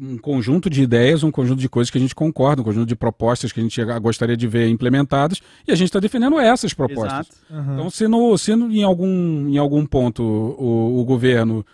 um 0.00 0.16
conjunto 0.16 0.70
de 0.70 0.80
ideias, 0.82 1.24
um 1.24 1.30
conjunto 1.32 1.58
de 1.60 1.68
coisas 1.68 1.90
que 1.90 1.98
a 1.98 2.00
gente 2.00 2.14
concorda, 2.14 2.62
um 2.62 2.64
conjunto 2.64 2.86
de 2.86 2.94
propostas 2.94 3.50
que 3.50 3.58
a 3.58 3.62
gente 3.64 3.84
gostaria 4.00 4.36
de 4.36 4.46
ver 4.46 4.68
implementadas, 4.68 5.40
e 5.66 5.72
a 5.72 5.74
gente 5.74 5.88
está 5.88 5.98
defendendo 5.98 6.38
essas 6.38 6.72
propostas. 6.72 7.12
Exato. 7.12 7.36
Aham. 7.50 7.74
Então, 7.74 7.90
se, 7.90 8.06
no, 8.06 8.38
se 8.38 8.54
no- 8.54 8.70
em, 8.70 8.84
algum, 8.84 9.48
em 9.48 9.58
algum 9.58 9.84
ponto 9.84 10.22
o, 10.22 11.00
o 11.00 11.04
governo 11.04 11.66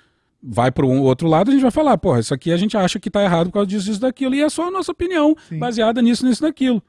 vai 0.43 0.73
para 0.73 0.87
um 0.87 1.03
outro 1.03 1.29
lado, 1.29 1.51
a 1.51 1.53
gente 1.53 1.63
vai 1.63 1.71
falar, 1.71 1.97
porra, 1.99 2.19
isso 2.21 2.33
aqui 2.35 2.51
a 2.51 2.57
gente 2.57 2.77
acha 2.77 2.99
que 2.99 3.09
está 3.09 3.23
errado 3.23 3.49
por 3.49 3.53
causa 3.53 3.67
disso, 3.69 3.91
isso, 3.91 4.01
daquilo, 4.01 4.35
e 4.35 4.41
é 4.41 4.49
só 4.49 4.69
a 4.69 4.71
nossa 4.71 4.91
opinião, 4.91 5.37
Sim. 5.49 5.59
baseada 5.59 6.01
nisso, 6.03 6.25
nisso, 6.27 6.41
daquilo. 6.43 6.83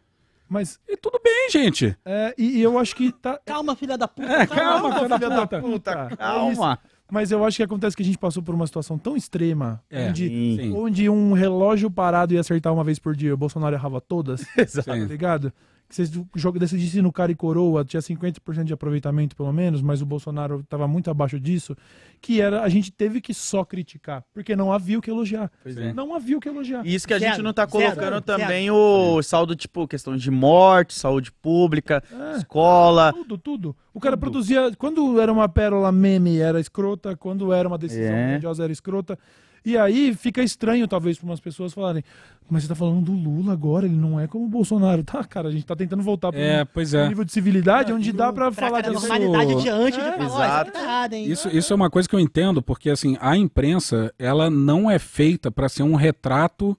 Mas, 0.47 0.79
E 0.87 0.95
tudo 0.97 1.19
bem, 1.23 1.49
gente. 1.49 1.97
é, 2.05 2.33
e, 2.37 2.57
e 2.59 2.61
eu 2.61 2.77
acho 2.77 2.95
que 2.95 3.11
tá. 3.11 3.39
Calma, 3.45 3.75
filha 3.75 3.97
da 3.97 4.07
puta. 4.07 4.27
É, 4.31 4.45
calma. 4.45 4.89
calma, 4.91 5.17
filha 5.17 5.29
da 5.29 5.41
puta. 5.47 5.61
puta. 5.61 6.15
Calma. 6.17 6.79
Mas 7.11 7.31
eu 7.31 7.43
acho 7.45 7.57
que 7.57 7.63
acontece 7.63 7.95
que 7.95 8.01
a 8.01 8.05
gente 8.05 8.17
passou 8.17 8.41
por 8.41 8.55
uma 8.55 8.65
situação 8.65 8.97
tão 8.97 9.15
extrema, 9.15 9.81
É, 9.89 10.07
onde, 10.09 10.27
sim. 10.29 10.73
onde 10.75 11.09
um 11.09 11.33
relógio 11.33 11.89
parado 11.91 12.33
ia 12.33 12.39
acertar 12.39 12.73
uma 12.73 12.83
vez 12.83 12.97
por 12.97 13.15
dia, 13.15 13.33
o 13.33 13.37
Bolsonaro 13.37 13.75
errava 13.75 14.01
todas, 14.01 14.41
Exato. 14.57 14.87
tá 14.87 14.93
Sim. 14.95 15.05
ligado? 15.05 15.53
Que 15.87 15.95
vocês 15.95 16.11
joga- 16.35 16.59
decidissem 16.59 17.01
no 17.03 17.11
cara 17.11 17.31
e 17.31 17.35
coroa, 17.35 17.85
tinha 17.85 18.01
50% 18.01 18.63
de 18.63 18.73
aproveitamento 18.73 19.35
pelo 19.35 19.51
menos, 19.53 19.81
mas 19.81 20.01
o 20.01 20.05
Bolsonaro 20.07 20.61
estava 20.61 20.87
muito 20.87 21.11
abaixo 21.11 21.39
disso, 21.39 21.75
que 22.19 22.41
era 22.41 22.63
a 22.63 22.69
gente 22.69 22.91
teve 22.91 23.21
que 23.21 23.31
só 23.33 23.63
criticar, 23.63 24.23
porque 24.33 24.55
não 24.55 24.73
havia 24.73 24.97
o 24.97 25.01
que 25.01 25.11
elogiar. 25.11 25.51
Pois 25.61 25.77
é. 25.77 25.93
Não 25.93 26.15
havia 26.15 26.37
o 26.37 26.39
que 26.39 26.49
elogiar. 26.49 26.83
E 26.83 26.95
isso 26.95 27.07
que 27.07 27.13
a 27.13 27.19
Zero, 27.19 27.35
gente 27.35 27.43
não 27.43 27.53
tá 27.53 27.67
zero, 27.67 27.71
colocando 27.71 27.99
zero. 28.13 28.21
também 28.21 28.71
o 28.71 29.21
saldo, 29.21 29.55
tipo, 29.55 29.87
questão 29.87 30.15
de 30.17 30.31
morte, 30.31 30.93
saúde 30.95 31.31
pública, 31.31 32.01
escola. 32.37 33.13
Tudo, 33.13 33.37
tudo. 33.37 33.75
O 33.93 33.99
cara 33.99 34.17
produzia. 34.17 34.71
Quando 34.77 35.19
era 35.19 35.31
uma 35.31 35.47
pérola 35.47 35.91
meme, 35.91 36.39
era 36.39 36.59
escrota. 36.59 37.15
Quando 37.15 37.53
era 37.53 37.67
uma 37.67 37.77
decisão 37.77 38.13
É. 38.15 38.27
grandiosa, 38.31 38.63
era 38.63 38.73
escrota. 38.73 39.17
E 39.65 39.77
aí 39.77 40.13
fica 40.13 40.43
estranho, 40.43 40.87
talvez, 40.87 41.17
para 41.17 41.25
umas 41.25 41.39
pessoas 41.39 41.73
falarem: 41.73 42.03
Mas 42.49 42.63
você 42.63 42.69
tá 42.69 42.75
falando 42.75 43.01
do 43.05 43.13
Lula 43.13 43.53
agora, 43.53 43.85
ele 43.85 43.95
não 43.95 44.19
é 44.19 44.27
como 44.27 44.45
o 44.45 44.49
Bolsonaro. 44.49 45.03
Tá, 45.13 45.23
cara, 45.23 45.47
a 45.47 45.51
gente 45.51 45.65
tá 45.65 45.75
tentando 45.75 46.03
voltar 46.03 46.31
para 46.31 46.41
É, 46.41 46.63
um 46.63 46.97
é. 46.97 47.07
nível 47.07 47.23
de 47.23 47.31
civilidade 47.31 47.93
onde 47.93 48.11
dá 48.11 48.33
para 48.33 48.51
Pra 48.51 48.67
falar 48.67 48.81
disso. 48.81 48.93
normalidade 49.07 49.61
diante 49.61 49.99
É, 49.99 50.11
de 50.11 50.17
falar, 50.17 50.25
isso 50.25 50.35
exato. 50.37 50.77
errado, 50.77 51.13
hein? 51.13 51.25
Isso, 51.31 51.49
isso 51.49 51.71
é 51.71 51.75
uma 51.75 51.89
coisa 51.89 52.09
que 52.09 52.15
eu 52.15 52.19
entendo, 52.19 52.61
porque 52.61 52.89
assim, 52.89 53.17
a 53.21 53.37
imprensa, 53.37 54.13
ela 54.19 54.49
não 54.49 54.89
é 54.91 54.99
feita 54.99 55.49
para 55.51 55.69
ser 55.69 55.83
um 55.83 55.95
retrato 55.95 56.77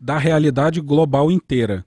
da 0.00 0.18
realidade 0.18 0.80
global 0.80 1.30
inteira. 1.30 1.84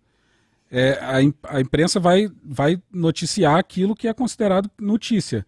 É, 0.70 1.00
a 1.48 1.62
imprensa 1.62 2.00
vai, 2.00 2.30
vai 2.44 2.78
noticiar 2.92 3.58
aquilo 3.58 3.96
que 3.96 4.08
é 4.08 4.14
considerado 4.14 4.70
notícia. 4.80 5.46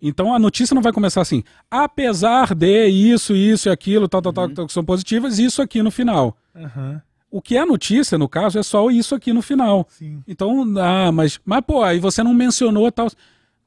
Então 0.00 0.34
a 0.34 0.38
notícia 0.38 0.74
não 0.74 0.82
vai 0.82 0.92
começar 0.92 1.20
assim, 1.22 1.42
apesar 1.70 2.54
de 2.54 2.86
isso, 2.88 3.34
isso 3.34 3.68
e 3.68 3.72
aquilo, 3.72 4.08
tal, 4.08 4.20
tal, 4.22 4.32
tal, 4.32 4.48
tal, 4.50 4.66
que 4.66 4.72
são 4.72 4.84
positivas, 4.84 5.38
isso 5.38 5.62
aqui 5.62 5.82
no 5.82 5.90
final. 5.90 6.36
Aham, 6.54 7.00
O 7.30 7.40
que 7.42 7.56
é 7.56 7.64
notícia, 7.64 8.16
no 8.18 8.28
caso, 8.28 8.58
é 8.58 8.62
só 8.62 8.90
isso 8.90 9.14
aqui 9.14 9.32
no 9.32 9.42
final. 9.42 9.86
sim. 9.90 10.22
Então, 10.26 10.64
ah, 10.78 11.10
mas, 11.12 11.40
mas 11.44 11.60
pô, 11.66 11.82
aí 11.82 11.98
você 11.98 12.22
não 12.22 12.32
mencionou 12.34 12.90
tal. 12.92 13.08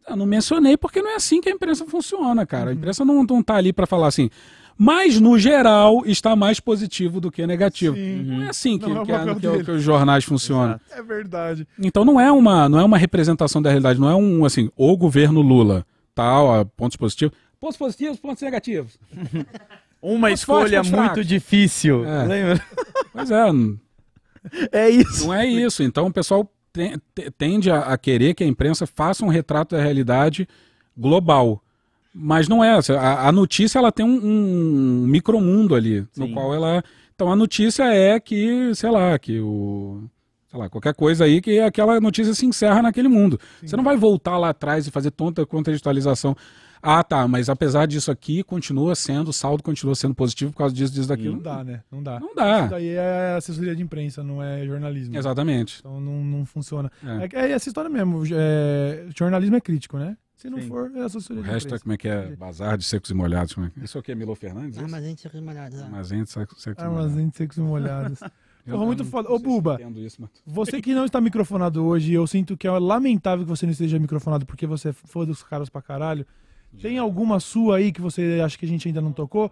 Eu 0.07 0.15
não 0.15 0.25
mencionei 0.25 0.75
porque 0.75 1.01
não 1.01 1.11
é 1.11 1.15
assim 1.15 1.39
que 1.39 1.49
a 1.49 1.51
imprensa 1.51 1.85
funciona, 1.85 2.45
cara. 2.45 2.71
A 2.71 2.73
imprensa 2.73 3.05
não, 3.05 3.23
não 3.23 3.43
tá 3.43 3.55
ali 3.55 3.71
para 3.71 3.85
falar 3.85 4.07
assim. 4.07 4.29
Mas, 4.81 5.19
no 5.19 5.37
geral, 5.37 6.03
está 6.05 6.35
mais 6.37 6.59
positivo 6.59 7.19
do 7.19 7.29
que 7.29 7.45
negativo. 7.45 7.95
Sim. 7.95 8.23
Não 8.23 8.43
é 8.43 8.49
assim 8.49 8.79
que, 8.79 8.87
Não 8.89 9.01
é 9.01 9.05
que, 9.05 9.11
papel 9.11 9.35
que 9.35 9.41
dele. 9.41 9.63
que 9.65 9.71
os 9.71 9.83
jornais 9.83 10.23
funcionam. 10.23 10.79
É 10.89 11.03
verdade. 11.03 11.67
Então 11.77 12.03
não 12.05 12.19
é 12.19 12.31
uma 12.31 12.67
não 12.69 12.79
é 12.79 12.83
uma 12.83 12.97
representação 12.97 13.61
da 13.61 13.69
realidade, 13.69 13.99
não 13.99 14.09
é 14.09 14.15
um 14.15 14.45
assim, 14.45 14.71
o 14.75 14.95
governo 14.97 15.41
Lula, 15.41 15.85
tal, 16.19 16.65
pontos 16.65 16.97
positivos. 16.97 17.37
Pontos 17.59 17.77
positivos, 17.77 18.19
pontos 18.19 18.41
negativos. 18.43 18.97
Uma 20.01 20.27
Pontos 20.29 20.39
escolha 20.39 20.83
fortes, 20.83 20.91
muito 20.91 21.23
difícil. 21.25 22.05
É. 22.05 22.23
Lembra? 22.25 22.63
Pois 23.11 23.31
é, 23.31 23.47
É 24.71 24.89
isso. 24.89 25.25
não 25.25 25.33
é 25.33 25.45
isso. 25.45 25.81
Então 25.83 26.07
o 26.07 26.13
pessoal 26.13 26.49
te- 26.71 26.97
te- 27.13 27.31
tende 27.31 27.69
a, 27.71 27.79
a 27.79 27.97
querer 27.97 28.33
que 28.33 28.43
a 28.43 28.47
imprensa 28.47 28.85
faça 28.87 29.25
um 29.25 29.29
retrato 29.29 29.75
da 29.75 29.81
realidade 29.81 30.47
global. 30.97 31.61
Mas 32.13 32.47
não 32.47 32.63
é. 32.63 32.79
A, 32.97 33.27
a 33.27 33.31
notícia 33.31 33.79
ela 33.79 33.91
tem 33.91 34.05
um, 34.05 34.19
um 35.03 35.07
micromundo 35.07 35.75
ali, 35.75 36.01
no 36.15 36.27
Sim. 36.27 36.33
qual 36.33 36.53
ela. 36.53 36.83
Então 37.15 37.31
a 37.31 37.35
notícia 37.35 37.83
é 37.93 38.19
que, 38.19 38.73
sei 38.75 38.89
lá, 38.91 39.17
que 39.19 39.39
o. 39.39 40.03
Sei 40.49 40.59
lá, 40.59 40.67
qualquer 40.67 40.95
coisa 40.95 41.25
aí 41.25 41.41
que 41.41 41.59
aquela 41.59 41.99
notícia 42.01 42.33
se 42.33 42.45
encerra 42.45 42.81
naquele 42.81 43.07
mundo. 43.07 43.39
Você 43.63 43.77
não 43.77 43.83
vai 43.83 43.95
voltar 43.95 44.37
lá 44.37 44.49
atrás 44.49 44.87
e 44.87 44.91
fazer 44.91 45.11
tanta 45.11 45.45
contextualização. 45.45 46.35
Ah, 46.81 47.03
tá, 47.03 47.27
mas 47.27 47.49
apesar 47.49 47.85
disso 47.85 48.09
aqui, 48.09 48.41
continua 48.41 48.95
sendo, 48.95 49.29
o 49.29 49.33
saldo 49.33 49.61
continua 49.61 49.93
sendo 49.95 50.15
positivo 50.15 50.51
por 50.51 50.59
causa 50.59 50.73
disso, 50.73 50.93
disso, 50.93 51.09
daquilo. 51.09 51.35
Não 51.35 51.41
dá, 51.41 51.63
né? 51.63 51.83
Não 51.91 52.01
dá. 52.01 52.19
Não 52.19 52.33
dá. 52.33 52.61
Isso 52.61 52.69
daí 52.69 52.87
é 52.89 53.35
assessoria 53.37 53.75
de 53.75 53.83
imprensa, 53.83 54.23
não 54.23 54.41
é 54.41 54.65
jornalismo. 54.65 55.15
Exatamente. 55.15 55.79
Então 55.79 55.99
não, 55.99 56.23
não 56.23 56.45
funciona. 56.45 56.89
É. 57.05 57.37
É. 57.37 57.47
é 57.47 57.51
essa 57.51 57.67
história 57.67 57.89
mesmo. 57.89 58.23
é, 58.31 59.05
jornalismo 59.15 59.57
é 59.57 59.61
crítico, 59.61 59.97
né? 59.97 60.17
Se 60.35 60.49
não 60.49 60.57
Sim. 60.57 60.67
for, 60.69 60.89
é 60.95 61.01
assessoria 61.01 61.41
O 61.41 61.45
de 61.45 61.51
resto 61.51 61.65
é 61.65 61.67
imprensa. 61.67 61.83
como 61.83 61.93
é 61.93 61.97
que 61.97 62.07
é? 62.07 62.35
Bazar 62.37 62.77
de 62.77 62.85
secos 62.85 63.11
e 63.11 63.13
molhados. 63.13 63.53
Como 63.53 63.67
é 63.67 63.69
que... 63.69 63.83
Isso 63.83 63.99
aqui 63.99 64.13
é 64.13 64.15
Milo 64.15 64.33
Fernandes? 64.35 64.79
Armazém 64.79 65.13
de 65.13 65.21
secos 65.21 65.41
molhados. 65.41 65.81
Armazém 65.81 66.23
de 66.23 66.29
secos, 66.29 66.63
secos 66.63 66.81
e 66.81 66.87
molhados. 66.87 67.05
Armazém 67.05 67.29
de 67.29 67.37
secos 67.37 67.57
e 67.57 67.61
molhados. 67.61 68.19
Eu 68.65 68.73
Porra, 68.73 68.85
muito 68.85 69.05
foda. 69.05 69.31
Ô, 69.31 69.39
Buba. 69.39 69.79
isso, 69.97 70.21
mas- 70.21 70.29
Você 70.45 70.81
que 70.81 70.93
não 70.93 71.05
está 71.05 71.19
microfonado 71.19 71.83
hoje, 71.85 72.13
eu 72.13 72.25
sinto 72.27 72.55
que 72.55 72.67
é 72.67 72.71
lamentável 72.71 73.43
que 73.45 73.49
você 73.49 73.65
não 73.65 73.71
esteja 73.71 73.97
microfonado 73.97 74.45
porque 74.45 74.67
você 74.67 74.89
é 74.89 74.93
fã 74.93 75.25
dos 75.25 75.41
caras 75.43 75.69
pra 75.69 75.81
caralho. 75.81 76.25
Tem 76.79 76.97
alguma 76.99 77.39
sua 77.39 77.77
aí 77.77 77.91
que 77.91 78.01
você 78.01 78.41
acha 78.45 78.57
que 78.57 78.65
a 78.65 78.67
gente 78.67 78.87
ainda 78.87 79.01
não 79.01 79.11
tocou? 79.11 79.51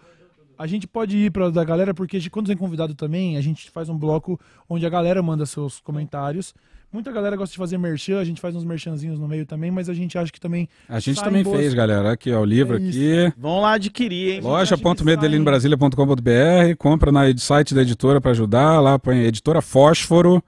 A 0.58 0.66
gente 0.68 0.88
pode 0.88 1.18
ir 1.18 1.32
pra 1.32 1.50
da 1.50 1.64
galera, 1.64 1.94
porque 1.94 2.30
quando 2.30 2.48
tem 2.48 2.58
convidado 2.58 2.94
também, 2.96 3.38
a 3.38 3.42
gente 3.42 3.70
faz 3.72 3.90
um 3.90 3.98
bloco 3.98 4.40
onde 4.70 4.86
a 4.86 4.90
galera 4.90 5.22
manda 5.22 5.46
seus 5.46 5.80
comentários. 5.80 6.54
Muita 6.92 7.12
galera 7.12 7.36
gosta 7.36 7.52
de 7.52 7.58
fazer 7.58 7.78
merchan, 7.78 8.20
a 8.20 8.24
gente 8.24 8.40
faz 8.40 8.56
uns 8.56 8.64
merchanzinhos 8.64 9.20
no 9.20 9.28
meio 9.28 9.46
também, 9.46 9.70
mas 9.70 9.90
a 9.90 9.94
gente 9.94 10.18
acha 10.18 10.32
que 10.32 10.40
também. 10.40 10.70
A 10.88 11.00
gente 11.00 11.22
também 11.22 11.44
boas- 11.44 11.60
fez, 11.60 11.74
galera. 11.74 12.12
Aqui, 12.14 12.32
ó, 12.32 12.40
o 12.40 12.46
livro 12.46 12.76
É 12.76 12.78
aqui. 12.78 13.34
Vão 13.38 13.60
lá 13.60 13.74
adquirir, 13.74 14.36
hein? 14.36 14.42
loja.medelinobrasilia.com.br 14.42 16.76
compra 16.78 17.12
na 17.12 17.24
site 17.38 17.76
da 17.76 17.82
editora 17.82 18.22
para 18.22 18.32
ajudar, 18.32 18.80
lá 18.80 18.98
põe 18.98 19.20
editora 19.24 19.62
Fósforo, 19.62 20.42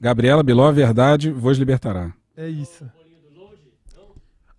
Gabriela 0.00 0.42
Biló, 0.42 0.70
Verdade, 0.70 1.30
vos 1.30 1.58
libertará. 1.58 2.12
É 2.36 2.48
isso. 2.48 2.84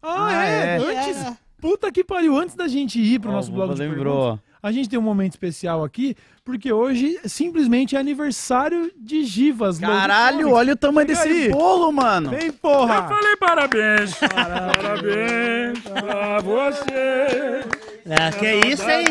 Ah, 0.01 0.27
Ah, 0.29 0.45
é, 0.45 0.63
é. 0.63 0.77
Antes. 0.77 1.17
É. 1.23 1.37
Puta 1.59 1.91
que 1.91 2.03
pariu, 2.03 2.37
antes 2.37 2.55
da 2.55 2.67
gente 2.67 2.99
ir 2.99 3.19
pro 3.19 3.31
nosso 3.31 3.51
blog 3.51 3.73
de 3.73 3.79
lembrou. 3.81 4.39
A 4.61 4.71
gente 4.71 4.89
tem 4.89 4.97
um 4.97 5.01
momento 5.03 5.33
especial 5.33 5.83
aqui, 5.83 6.15
porque 6.43 6.71
hoje 6.71 7.19
simplesmente 7.25 7.95
é 7.95 7.99
aniversário 7.99 8.91
de 8.97 9.23
Givas. 9.23 9.79
Load 9.79 9.95
Caralho, 9.95 10.51
olha 10.51 10.73
o 10.73 10.77
tamanho 10.77 11.07
Chega 11.07 11.23
desse 11.23 11.43
aí. 11.45 11.49
bolo, 11.51 11.91
mano. 11.91 12.29
Vem, 12.29 12.51
porra! 12.51 13.07
falei 13.07 13.35
parabéns! 13.37 14.13
parabéns 14.15 15.79
pra 15.79 16.39
você! 16.39 17.65
É, 18.09 18.31
que 18.39 18.67
isso, 18.67 18.89
hein? 18.89 19.05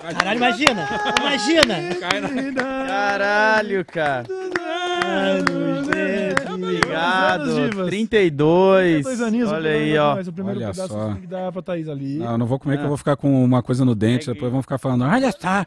Caralho, 0.00 0.36
imagina! 0.38 0.88
Imagina! 1.20 1.74
Caralho, 2.86 3.84
cara. 3.84 4.26
Anos 5.04 5.88
Obrigado. 6.54 7.42
Anos, 7.42 7.54
Divas. 7.70 7.86
32. 7.88 9.04
Dois 9.04 9.20
aninhos, 9.20 9.50
Olha 9.50 9.70
o 9.70 9.74
aí, 9.74 9.98
ó. 9.98 10.14
mas 10.14 10.28
o 10.28 10.32
primeiro 10.32 10.60
Olha 10.60 10.70
pedaço 10.70 10.92
só. 10.92 11.06
tem 11.12 11.20
que 11.22 11.26
dar 11.26 11.52
pra 11.52 11.62
Thaís 11.62 11.88
ali. 11.88 12.18
Não, 12.18 12.32
eu 12.32 12.38
não 12.38 12.46
vou 12.46 12.58
comer 12.58 12.78
que 12.78 12.84
eu 12.84 12.88
vou 12.88 12.96
ficar 12.96 13.16
com 13.16 13.44
uma 13.44 13.62
coisa 13.62 13.84
no 13.84 13.94
dente, 13.94 14.26
depois 14.32 14.50
vão 14.52 14.62
ficar 14.62 14.78
falando, 14.78 15.04
olha 15.04 15.30
só, 15.32 15.66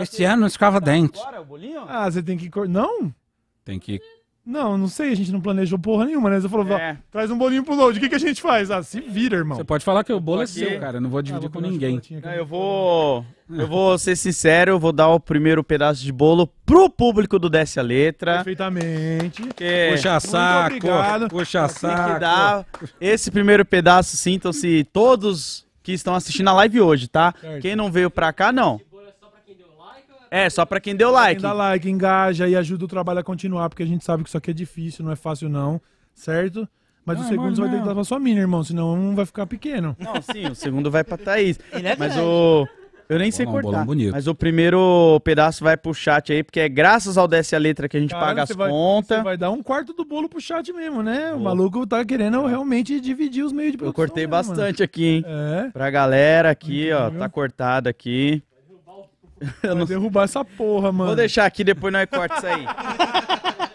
este 0.00 0.24
ano 0.24 0.40
não 0.42 0.46
escova 0.46 0.80
dente. 0.80 1.18
Agora, 1.20 1.40
o 1.40 1.44
bolinho? 1.44 1.82
Ah, 1.88 2.10
você 2.10 2.22
tem 2.22 2.36
que... 2.36 2.48
cor- 2.48 2.68
Não? 2.68 3.12
Tem 3.64 3.78
que... 3.78 4.00
Não, 4.50 4.78
não 4.78 4.88
sei, 4.88 5.12
a 5.12 5.14
gente 5.14 5.30
não 5.30 5.42
planejou 5.42 5.78
porra 5.78 6.06
nenhuma, 6.06 6.30
né? 6.30 6.40
Você 6.40 6.48
falou, 6.48 6.66
É. 6.74 6.96
traz 7.10 7.30
um 7.30 7.36
bolinho 7.36 7.62
pro 7.62 7.74
load, 7.74 7.98
o 7.98 8.00
que, 8.00 8.08
que 8.08 8.14
a 8.14 8.18
gente 8.18 8.40
faz? 8.40 8.70
Ah, 8.70 8.82
se 8.82 8.98
vira, 8.98 9.36
irmão. 9.36 9.58
Você 9.58 9.62
pode 9.64 9.84
falar 9.84 10.02
que 10.04 10.12
o 10.12 10.18
bolo 10.18 10.40
é 10.40 10.44
Aqui. 10.44 10.52
seu, 10.54 10.80
cara, 10.80 10.96
eu 10.96 11.00
não 11.02 11.10
vou 11.10 11.18
Ah, 11.18 11.22
dividir 11.22 11.50
vou 11.50 11.62
com 11.62 11.68
ninguém. 11.68 12.00
Não, 12.24 12.32
eu 12.32 12.46
vou. 12.46 13.26
Eu 13.50 13.66
vou 13.66 13.98
ser 13.98 14.16
sincero, 14.16 14.70
eu 14.72 14.78
vou 14.78 14.90
dar 14.92 15.08
o 15.08 15.20
primeiro 15.20 15.62
pedaço 15.62 16.02
de 16.02 16.10
bolo 16.12 16.46
pro 16.64 16.88
público 16.88 17.38
do 17.38 17.50
Desce 17.50 17.78
a 17.78 17.82
Letra. 17.82 18.36
Perfeitamente. 18.36 19.42
Porque 19.42 19.88
Puxa 19.92 20.18
saco, 20.20 20.76
obrigado. 20.76 21.28
puxa 21.28 21.60
tem 21.68 21.76
saco. 21.76 22.14
que 22.14 22.20
dar 22.20 22.66
esse 23.00 23.30
primeiro 23.30 23.64
pedaço, 23.66 24.16
sintam-se 24.16 24.82
todos 24.92 25.66
que 25.82 25.92
estão 25.92 26.14
assistindo 26.14 26.48
a 26.48 26.52
live 26.52 26.80
hoje, 26.82 27.08
tá? 27.08 27.34
Certo. 27.40 27.62
Quem 27.62 27.74
não 27.74 27.90
veio 27.90 28.10
pra 28.10 28.30
cá, 28.32 28.52
não. 28.52 28.78
É, 30.30 30.48
só 30.50 30.64
pra 30.66 30.80
quem 30.80 30.94
deu 30.96 31.10
like. 31.10 31.40
Dá 31.42 31.52
like, 31.52 31.88
engaja 31.90 32.48
e 32.48 32.54
ajuda 32.56 32.84
o 32.84 32.88
trabalho 32.88 33.20
a 33.20 33.24
continuar, 33.24 33.68
porque 33.68 33.82
a 33.82 33.86
gente 33.86 34.04
sabe 34.04 34.22
que 34.22 34.28
isso 34.28 34.38
aqui 34.38 34.50
é 34.50 34.54
difícil, 34.54 35.04
não 35.04 35.12
é 35.12 35.16
fácil 35.16 35.48
não, 35.48 35.80
certo? 36.14 36.68
Mas 37.04 37.16
Não, 37.16 37.24
o 37.24 37.26
é 37.26 37.30
segundo 37.30 37.54
você 37.56 37.62
vai 37.62 37.70
ter 37.70 37.78
que 37.80 37.86
dar 37.86 37.94
pra 37.94 38.04
sua 38.04 38.20
mina, 38.20 38.40
irmão, 38.40 38.62
senão 38.62 38.92
um 38.94 39.14
vai 39.14 39.24
ficar 39.24 39.46
pequeno. 39.46 39.96
Não, 39.98 40.20
sim, 40.20 40.46
o 40.50 40.54
segundo 40.54 40.90
vai 40.90 41.02
pra 41.02 41.16
Thaís. 41.16 41.58
Ele 41.72 41.88
é 41.88 41.96
Mas 41.96 42.14
o. 42.18 42.66
Eu 43.08 43.18
nem 43.18 43.30
sei 43.30 43.46
Bolão, 43.46 43.62
cortar. 43.62 43.70
bolão 43.78 43.86
bonito. 43.86 44.12
Mas 44.12 44.26
o 44.26 44.34
primeiro 44.34 45.18
pedaço 45.24 45.64
vai 45.64 45.78
pro 45.78 45.94
chat 45.94 46.30
aí, 46.30 46.42
porque 46.44 46.60
é 46.60 46.68
graças 46.68 47.16
ao 47.16 47.26
Desce 47.26 47.56
a 47.56 47.58
Letra 47.58 47.88
que 47.88 47.96
a 47.96 48.00
gente 48.00 48.10
Caralho, 48.10 48.28
paga 48.28 48.42
as 48.42 48.48
você 48.50 48.54
vai- 48.54 48.68
contas. 48.68 49.16
Você 49.16 49.24
vai 49.24 49.36
dar 49.38 49.50
um 49.50 49.62
quarto 49.62 49.94
do 49.94 50.04
bolo 50.04 50.28
pro 50.28 50.38
chat 50.38 50.70
mesmo, 50.74 51.02
né? 51.02 51.32
O 51.32 51.40
maluco 51.40 51.86
tá 51.86 52.04
querendo 52.04 52.44
realmente 52.44 53.00
dividir 53.00 53.42
os 53.42 53.50
meios 53.52 53.72
de 53.72 53.76
Eu 53.76 53.78
produção. 53.78 53.94
cortei 54.06 54.26
né, 54.26 54.30
mano? 54.30 54.46
bastante 54.46 54.82
aqui, 54.82 55.06
hein? 55.06 55.24
É, 55.26 55.70
Pra 55.70 55.88
galera 55.88 56.50
aqui, 56.50 56.92
ó. 56.92 57.04
Incrível. 57.06 57.18
Tá 57.20 57.28
cortado 57.30 57.88
aqui. 57.88 58.42
vai 59.62 59.86
derrubar 59.86 60.24
essa 60.24 60.44
porra, 60.44 60.90
mano. 60.92 61.06
Vou 61.08 61.16
deixar 61.16 61.46
aqui, 61.46 61.62
depois 61.64 61.92
nós 61.92 62.06
corta 62.10 62.36
isso 62.38 62.46
aí. 62.46 62.66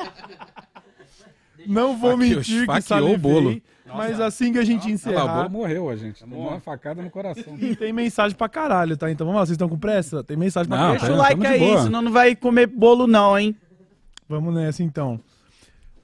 Não 1.65 1.97
vou 1.97 2.11
Esfaqueou- 2.11 2.17
mentir 2.17 2.43
que 2.45 2.51
esfaqueou 2.61 2.81
salivei, 2.81 3.15
o 3.15 3.17
bolo. 3.17 3.61
mas 3.95 4.19
assim 4.19 4.51
que 4.51 4.59
a 4.59 4.65
gente 4.65 4.81
Olha 4.81 4.87
lá, 4.87 4.91
o 4.91 4.95
encerrar, 4.95 5.35
bolo 5.37 5.49
morreu, 5.49 5.89
a 5.89 5.95
gente. 5.95 6.19
Tomou 6.19 6.49
uma 6.49 6.59
facada 6.59 7.01
no 7.01 7.09
coração. 7.09 7.55
tem 7.79 7.93
mensagem 7.93 8.35
pra 8.37 8.49
caralho, 8.49 8.97
tá? 8.97 9.09
Então 9.09 9.25
vamos 9.25 9.39
lá, 9.39 9.45
vocês 9.45 9.55
estão 9.55 9.69
com 9.69 9.77
pressa? 9.77 10.23
Tem 10.23 10.35
mensagem 10.35 10.67
pra 10.67 10.77
Não, 10.77 10.83
caralho. 10.97 10.99
Deixa 10.99 11.13
o 11.13 11.17
tá, 11.17 11.21
like 11.23 11.41
tamo 11.41 11.55
de 11.57 11.63
aí, 11.63 11.69
boa. 11.71 11.83
senão 11.83 12.01
não 12.01 12.11
vai 12.11 12.35
comer 12.35 12.67
bolo 12.67 13.07
não, 13.07 13.37
hein? 13.39 13.55
Vamos 14.27 14.53
nessa 14.53 14.83
então. 14.83 15.19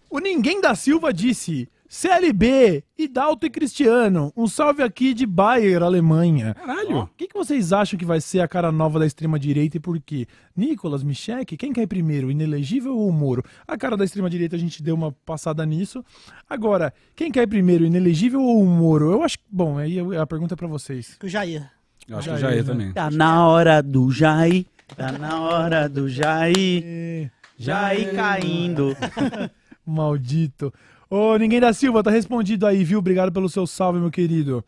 O 0.09 0.19
Ninguém 0.19 0.61
da 0.61 0.75
Silva 0.75 1.11
disse: 1.13 1.67
CLB, 1.91 2.83
Hidalto 2.95 3.47
e 3.47 3.49
Cristiano. 3.49 4.31
Um 4.37 4.47
salve 4.47 4.83
aqui 4.83 5.11
de 5.11 5.25
Bayer, 5.25 5.81
Alemanha. 5.81 6.53
Caralho. 6.53 6.99
O 6.99 7.09
que, 7.17 7.27
que 7.27 7.33
vocês 7.33 7.73
acham 7.73 7.97
que 7.97 8.05
vai 8.05 8.21
ser 8.21 8.41
a 8.41 8.47
cara 8.47 8.71
nova 8.71 8.99
da 8.99 9.07
extrema-direita 9.07 9.77
e 9.77 9.79
por 9.79 9.99
quê? 9.99 10.27
Nicolas, 10.55 11.01
Michek, 11.01 11.57
quem 11.57 11.73
cai 11.73 11.87
primeiro, 11.87 12.29
inelegível 12.29 12.95
ou 12.95 13.09
o 13.09 13.11
Moro? 13.11 13.43
A 13.67 13.75
cara 13.75 13.97
da 13.97 14.05
extrema-direita 14.05 14.55
a 14.55 14.59
gente 14.59 14.83
deu 14.83 14.93
uma 14.93 15.11
passada 15.25 15.65
nisso. 15.65 16.05
Agora, 16.47 16.93
quem 17.15 17.31
cai 17.31 17.47
primeiro, 17.47 17.83
inelegível 17.83 18.39
ou 18.39 18.61
o 18.61 18.67
Moro? 18.67 19.11
Eu 19.11 19.23
acho 19.23 19.39
que. 19.39 19.45
Bom, 19.49 19.79
aí 19.79 19.97
a 20.15 20.27
pergunta 20.27 20.53
é 20.53 20.57
pra 20.57 20.67
vocês. 20.67 21.17
O 21.23 21.27
Jair. 21.27 21.71
Eu 22.07 22.19
acho 22.19 22.29
que 22.29 22.37
Jair, 22.37 22.51
já 22.51 22.55
ia 22.55 22.61
né? 22.61 22.67
também. 22.71 22.93
Tá 22.93 23.09
na 23.09 23.47
hora 23.47 23.81
do 23.81 24.11
Jair. 24.11 24.63
Tá 24.95 25.11
na 25.11 25.41
hora 25.41 25.89
do 25.89 26.07
Jair. 26.07 27.31
Jair 27.57 28.15
caindo. 28.15 28.95
Maldito. 29.89 30.73
Ô, 31.09 31.35
ninguém 31.37 31.59
da 31.59 31.73
Silva, 31.73 32.03
tá 32.03 32.11
respondido 32.11 32.65
aí, 32.67 32.83
viu? 32.83 32.99
Obrigado 32.99 33.31
pelo 33.31 33.49
seu 33.49 33.65
salve, 33.65 33.99
meu 33.99 34.11
querido. 34.11 34.63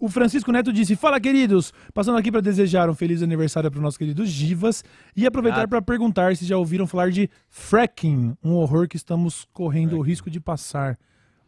O 0.00 0.08
Francisco 0.08 0.50
Neto 0.50 0.72
disse: 0.72 0.96
Fala, 0.96 1.20
queridos! 1.20 1.72
Passando 1.94 2.18
aqui 2.18 2.32
para 2.32 2.40
desejar 2.40 2.90
um 2.90 2.94
feliz 2.94 3.22
aniversário 3.22 3.70
para 3.70 3.78
o 3.78 3.82
nosso 3.82 3.98
querido 3.98 4.26
Givas 4.26 4.82
e 5.14 5.26
aproveitar 5.26 5.68
para 5.68 5.80
perguntar 5.80 6.34
se 6.36 6.44
já 6.44 6.56
ouviram 6.56 6.86
falar 6.88 7.10
de 7.12 7.30
fracking, 7.48 8.36
um 8.42 8.54
horror 8.54 8.88
que 8.88 8.96
estamos 8.96 9.46
correndo 9.52 9.96
o 9.96 10.00
risco 10.02 10.28
de 10.28 10.40
passar. 10.40 10.98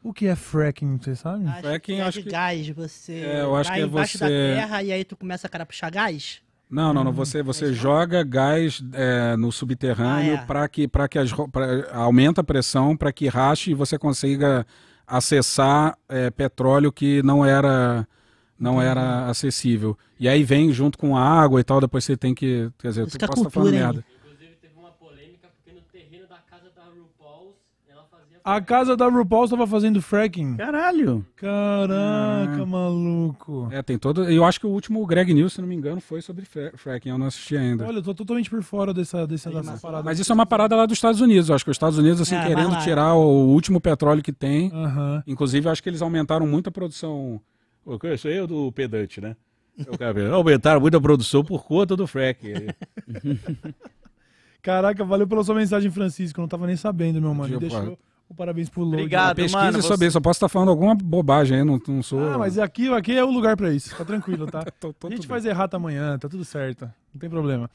O 0.03 0.13
que 0.13 0.27
é 0.27 0.37
fracking, 0.37 0.99
você 0.99 1.17
sabe? 1.17 1.47
Acho 1.49 1.61
Fracking, 1.63 1.95
que 1.97 2.01
é 2.01 2.05
acho 2.05 2.19
de 2.19 2.25
que- 2.25 2.31
gás, 2.31 2.69
você 2.69 3.13
É, 3.15 3.41
eu 3.43 3.57
acho 3.57 3.71
vai 3.71 3.79
que 3.79 3.85
é 3.85 3.87
embaixo 3.89 4.19
da 4.19 4.27
você- 4.27 4.55
terra 4.55 4.83
e 4.83 4.93
aí 4.93 5.03
tu 5.05 5.17
começa 5.17 5.47
a 5.47 5.51
cara 5.51 5.65
puxar 5.67 5.91
gás. 5.91 6.43
Não, 6.71 6.93
não, 6.93 7.05
não. 7.05 7.13
Você, 7.13 7.43
você 7.43 7.73
joga 7.73 8.23
gás 8.25 8.83
é, 8.93 9.37
no 9.37 9.53
subterrâneo 9.53 10.35
Ah, 10.35 10.43
é. 10.43 10.47
para 10.47 10.69
que, 10.69 10.89
pra 10.89 11.07
que 11.09 11.19
as, 11.19 11.33
pra, 11.53 11.93
aumenta 11.93 12.41
a 12.41 12.45
pressão 12.45 12.97
para 12.97 13.13
que 13.13 13.29
rache 13.29 13.71
e 13.71 13.75
você 13.75 13.99
consiga 13.99 14.67
acessar 15.07 15.97
é, 16.09 16.31
petróleo 16.31 16.91
que 16.91 17.23
não 17.23 17.45
era 17.45 18.07
não 18.59 18.81
era 18.81 19.29
acessível. 19.29 19.99
E 20.19 20.29
aí 20.29 20.43
vem 20.43 20.73
junto 20.73 20.97
com 20.97 21.17
a 21.17 21.21
água 21.23 21.61
e 21.61 21.65
tal, 21.65 21.81
depois 21.81 22.05
você 22.05 22.17
tem 22.17 22.35
que. 22.35 22.71
Quer 22.79 22.89
dizer, 22.89 23.03
Isso 23.07 23.11
tu 23.17 23.21
que 23.21 23.27
posso 23.27 23.41
estar 23.41 23.51
falando 23.51 23.71
cultura, 23.73 23.77
hein? 23.77 23.93
merda. 23.95 24.05
Inclusive 24.25 24.57
teve 24.61 24.75
uma 24.79 24.91
polêmica 24.93 25.49
porque 25.55 25.73
no 25.73 25.83
terreno 25.83 26.27
da 26.29 26.39
casa 26.39 26.71
da 26.75 26.85
RuPaul 26.85 27.57
ela 27.89 28.05
fazia. 28.11 28.34
A 28.45 28.61
casa 28.61 28.95
da 28.95 29.09
RuPaul 29.09 29.45
estava 29.45 29.67
fazendo 29.67 30.03
fracking. 30.03 30.57
Caralho. 30.59 31.25
Caraca, 31.35 32.67
maluco. 32.67 33.69
É, 33.73 33.81
tem 33.83 33.97
todo. 33.99 34.25
Eu 34.31 34.45
acho 34.45 34.61
que 34.61 34.67
o 34.67 34.71
último 34.71 35.05
Greg 35.07 35.33
News, 35.33 35.55
se 35.55 35.63
não 35.63 35.67
me 35.69 35.75
engano, 35.75 35.99
foi 35.99 36.21
sobre 36.21 36.45
fra- 36.45 36.71
fracking. 36.77 37.09
Eu 37.09 37.17
não 37.17 37.25
assisti 37.27 37.57
ainda. 37.57 37.87
Olha, 37.87 37.97
eu 37.99 38.03
tô 38.03 38.13
totalmente 38.15 38.51
por 38.51 38.63
fora 38.63 38.93
dessa, 38.93 39.27
dessa, 39.27 39.51
dessa 39.51 39.79
parada. 39.79 40.03
Mas 40.05 40.19
isso 40.19 40.31
é 40.31 40.35
uma 40.35 40.45
parada 40.45 40.77
lá 40.77 40.85
dos 40.85 40.99
Estados 40.99 41.23
Unidos. 41.23 41.49
Eu 41.49 41.55
acho 41.55 41.65
que 41.65 41.71
os 41.71 41.75
Estados 41.75 41.97
Unidos, 41.99 42.21
assim, 42.21 42.35
É, 42.37 42.47
querendo 42.47 42.77
tirar 42.83 43.15
o 43.15 43.47
último 43.49 43.81
petróleo 43.81 44.23
que 44.23 44.33
tem. 44.33 44.71
Inclusive, 45.27 45.67
eu 45.67 45.73
acho 45.73 45.83
que 45.83 45.89
eles 45.89 46.03
aumentaram 46.03 46.47
muito 46.47 46.69
a 46.69 46.73
produção. 46.73 47.41
O 47.83 47.99
que 47.99 48.13
Isso 48.13 48.29
aí 48.29 48.37
é 48.39 48.47
do 48.47 48.71
pedante, 48.73 49.23
né? 49.23 49.37
Aumentaram 50.33 50.83
muito 50.83 50.97
a 50.99 51.01
produção 51.01 51.43
por 51.43 51.65
conta 51.65 51.97
do 51.97 52.07
frack. 52.07 52.67
Caraca, 54.61 55.03
valeu 55.05 55.27
pela 55.27 55.43
sua 55.45 55.55
mensagem, 55.55 55.91
Francisco. 55.91 56.39
Eu 56.41 56.43
não 56.43 56.49
tava 56.49 56.67
nem 56.67 56.77
sabendo, 56.77 57.21
meu 57.23 57.35
mano. 57.35 57.59
Deixou 57.59 57.99
parabéns 58.37 58.69
pro 58.69 58.83
Load. 58.83 58.97
Obrigado. 58.97 59.37
Pesquisa 59.37 59.59
mano, 59.59 59.83
sobre 59.83 60.11
você-. 60.11 60.17
Eu 60.17 60.23
posso 60.23 60.37
estar 60.39 60.49
falando 60.49 60.69
alguma 60.71 60.95
bobagem 60.95 61.59
aí, 61.59 61.65
não, 61.65 61.81
não 61.87 62.03
sou. 62.03 62.21
Ah, 62.21 62.39
mas 62.39 62.59
aqui, 62.59 62.89
aqui 62.93 63.13
é 63.13 63.25
o 63.25 63.31
lugar 63.31 63.57
pra 63.57 63.73
isso. 63.73 63.97
Tá 63.97 64.05
tranquilo, 64.05 64.47
tá? 64.47 64.65
Tô- 64.81 64.93
tô 64.93 65.09
A 65.09 65.11
gente 65.11 65.27
faz 65.27 65.45
errata 65.45 65.77
amanhã, 65.77 66.19
tá 66.19 66.29
tudo 66.29 66.45
certo. 66.45 66.85
Não 67.13 67.21
tem 67.21 67.31
problema. 67.31 67.71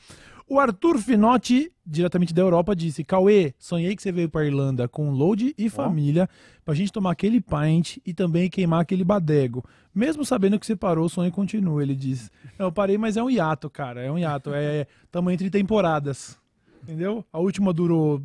O 0.51 0.59
Arthur 0.59 0.97
Finotti, 0.97 1.71
diretamente 1.85 2.33
da 2.33 2.41
Europa, 2.41 2.75
disse: 2.75 3.03
Cauê, 3.03 3.53
sonhei 3.59 3.95
que 3.95 4.01
você 4.01 4.11
veio 4.11 4.27
pra 4.27 4.43
Irlanda 4.43 4.87
com 4.87 5.11
load 5.11 5.53
e 5.55 5.69
família 5.69 6.27
pra 6.65 6.73
gente 6.73 6.91
tomar 6.91 7.11
aquele 7.11 7.39
pint 7.39 7.97
e 8.03 8.15
também 8.15 8.49
queimar 8.49 8.81
aquele 8.81 9.03
badego. 9.03 9.63
Mesmo 9.93 10.25
sabendo 10.25 10.57
que 10.59 10.65
você 10.65 10.75
parou, 10.75 11.05
o 11.05 11.09
sonho 11.09 11.31
continua, 11.31 11.83
ele 11.83 11.95
diz. 11.95 12.31
Eu 12.57 12.71
parei, 12.71 12.97
mas 12.97 13.15
é 13.15 13.21
um 13.21 13.29
hiato, 13.29 13.69
cara. 13.69 14.01
É 14.01 14.11
um 14.11 14.17
hiato. 14.17 14.51
É 14.51 14.87
tamo 15.11 15.29
entre 15.29 15.51
temporadas. 15.51 16.38
Entendeu? 16.83 17.23
A 17.31 17.39
última 17.39 17.71
durou 17.73 18.21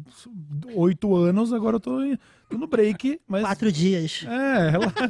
oito 0.74 1.14
anos, 1.14 1.52
agora 1.52 1.76
eu 1.76 1.80
tô, 1.80 1.98
tô 2.48 2.56
no 2.58 2.66
break, 2.66 3.20
mas. 3.26 3.42
Quatro 3.42 3.70
dias. 3.70 4.24
É, 4.26 4.70
relaxa. 4.70 5.06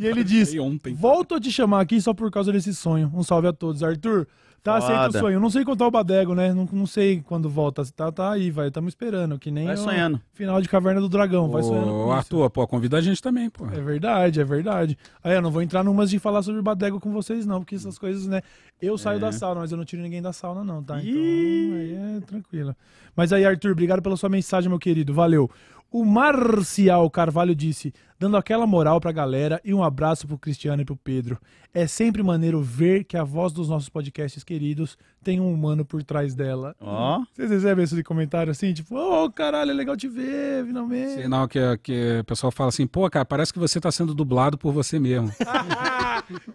e 0.00 0.06
ele 0.06 0.22
diz: 0.24 0.54
ontem. 0.58 0.94
Volto 0.94 1.34
a 1.34 1.40
te 1.40 1.50
chamar 1.50 1.80
aqui 1.80 2.00
só 2.00 2.14
por 2.14 2.30
causa 2.30 2.52
desse 2.52 2.74
sonho. 2.74 3.10
Um 3.14 3.22
salve 3.22 3.48
a 3.48 3.52
todos. 3.52 3.82
Arthur, 3.82 4.26
tá 4.62 4.76
aceito 4.76 4.96
Foda. 4.98 5.18
o 5.18 5.20
sonho. 5.20 5.40
Não 5.40 5.50
sei 5.50 5.64
contar 5.64 5.86
o 5.86 5.90
badego, 5.90 6.34
né? 6.34 6.52
Não, 6.52 6.68
não 6.72 6.86
sei 6.86 7.22
quando 7.22 7.48
volta. 7.48 7.84
Tá, 7.94 8.10
tá 8.10 8.32
aí, 8.32 8.50
vai. 8.50 8.68
Estamos 8.68 8.90
esperando. 8.90 9.38
Que 9.38 9.50
nem 9.50 9.66
Vai 9.66 9.74
o 9.74 9.78
sonhando. 9.78 10.20
final 10.34 10.60
de 10.60 10.68
Caverna 10.68 11.00
do 11.00 11.08
Dragão. 11.08 11.48
Vai 11.50 11.62
sonhando. 11.62 11.92
Ô. 11.92 12.12
Arthur, 12.12 12.50
pô, 12.50 12.66
convida 12.66 12.96
a 12.98 13.00
gente 13.00 13.22
também, 13.22 13.48
pô. 13.48 13.66
É 13.66 13.80
verdade, 13.80 14.40
é 14.40 14.44
verdade. 14.44 14.98
Aí 15.22 15.34
eu 15.34 15.42
não 15.42 15.50
vou 15.50 15.62
entrar 15.62 15.84
numas 15.84 16.10
de 16.10 16.18
falar 16.18 16.42
sobre 16.42 16.60
badego 16.62 16.98
com 17.00 17.12
vocês, 17.12 17.46
não, 17.46 17.60
porque 17.60 17.74
essas 17.76 17.98
coisas, 17.98 18.26
né? 18.26 18.42
Eu 18.80 18.98
saio 18.98 19.18
da 19.20 19.32
sauna, 19.32 19.60
mas 19.60 19.72
eu 19.72 19.78
não 19.78 19.84
tiro 19.84 20.02
ninguém 20.02 20.20
da 20.20 20.32
sauna, 20.32 20.62
não, 20.64 20.82
tá? 20.82 21.00
Então, 21.00 21.12
aí 21.12 22.16
é 22.18 22.20
tranquilo. 22.20 22.76
Mas 23.14 23.32
aí, 23.32 23.44
Arthur, 23.46 23.72
obrigado 23.72 24.02
pela 24.02 24.16
sua 24.16 24.28
mensagem, 24.28 24.68
meu 24.68 24.78
querido. 24.78 25.14
Valeu. 25.14 25.50
O 25.90 26.04
Marcial 26.04 27.08
Carvalho 27.08 27.54
disse, 27.54 27.94
dando 28.18 28.36
aquela 28.36 28.66
moral 28.66 29.00
pra 29.00 29.12
galera 29.12 29.60
e 29.64 29.72
um 29.74 29.82
abraço 29.82 30.26
pro 30.26 30.38
Cristiano 30.38 30.82
e 30.82 30.84
pro 30.84 30.96
Pedro. 30.96 31.38
É 31.72 31.86
sempre 31.86 32.22
maneiro 32.22 32.62
ver 32.62 33.04
que 33.04 33.16
a 33.16 33.24
voz 33.24 33.52
dos 33.52 33.68
nossos 33.68 33.88
podcasts 33.88 34.42
queridos 34.42 34.96
tem 35.22 35.40
um 35.40 35.52
humano 35.52 35.84
por 35.84 36.02
trás 36.02 36.34
dela. 36.34 36.74
Ó. 36.80 37.20
Vocês 37.34 37.50
recebem 37.50 37.84
isso 37.84 37.96
de 37.96 38.02
comentário 38.02 38.50
assim? 38.50 38.72
Tipo, 38.72 38.96
ô 38.96 39.30
caralho, 39.30 39.72
é 39.72 39.74
legal 39.74 39.96
te 39.96 40.08
ver, 40.08 40.64
finalmente. 40.64 41.20
Sinal 41.22 41.46
que, 41.48 41.58
que 41.82 42.18
o 42.20 42.24
pessoal 42.24 42.50
fala 42.50 42.68
assim, 42.70 42.86
pô, 42.86 43.10
cara, 43.10 43.24
parece 43.24 43.52
que 43.52 43.58
você 43.58 43.78
tá 43.80 43.90
sendo 43.92 44.14
dublado 44.14 44.56
por 44.56 44.72
você 44.72 44.98
mesmo. 44.98 45.30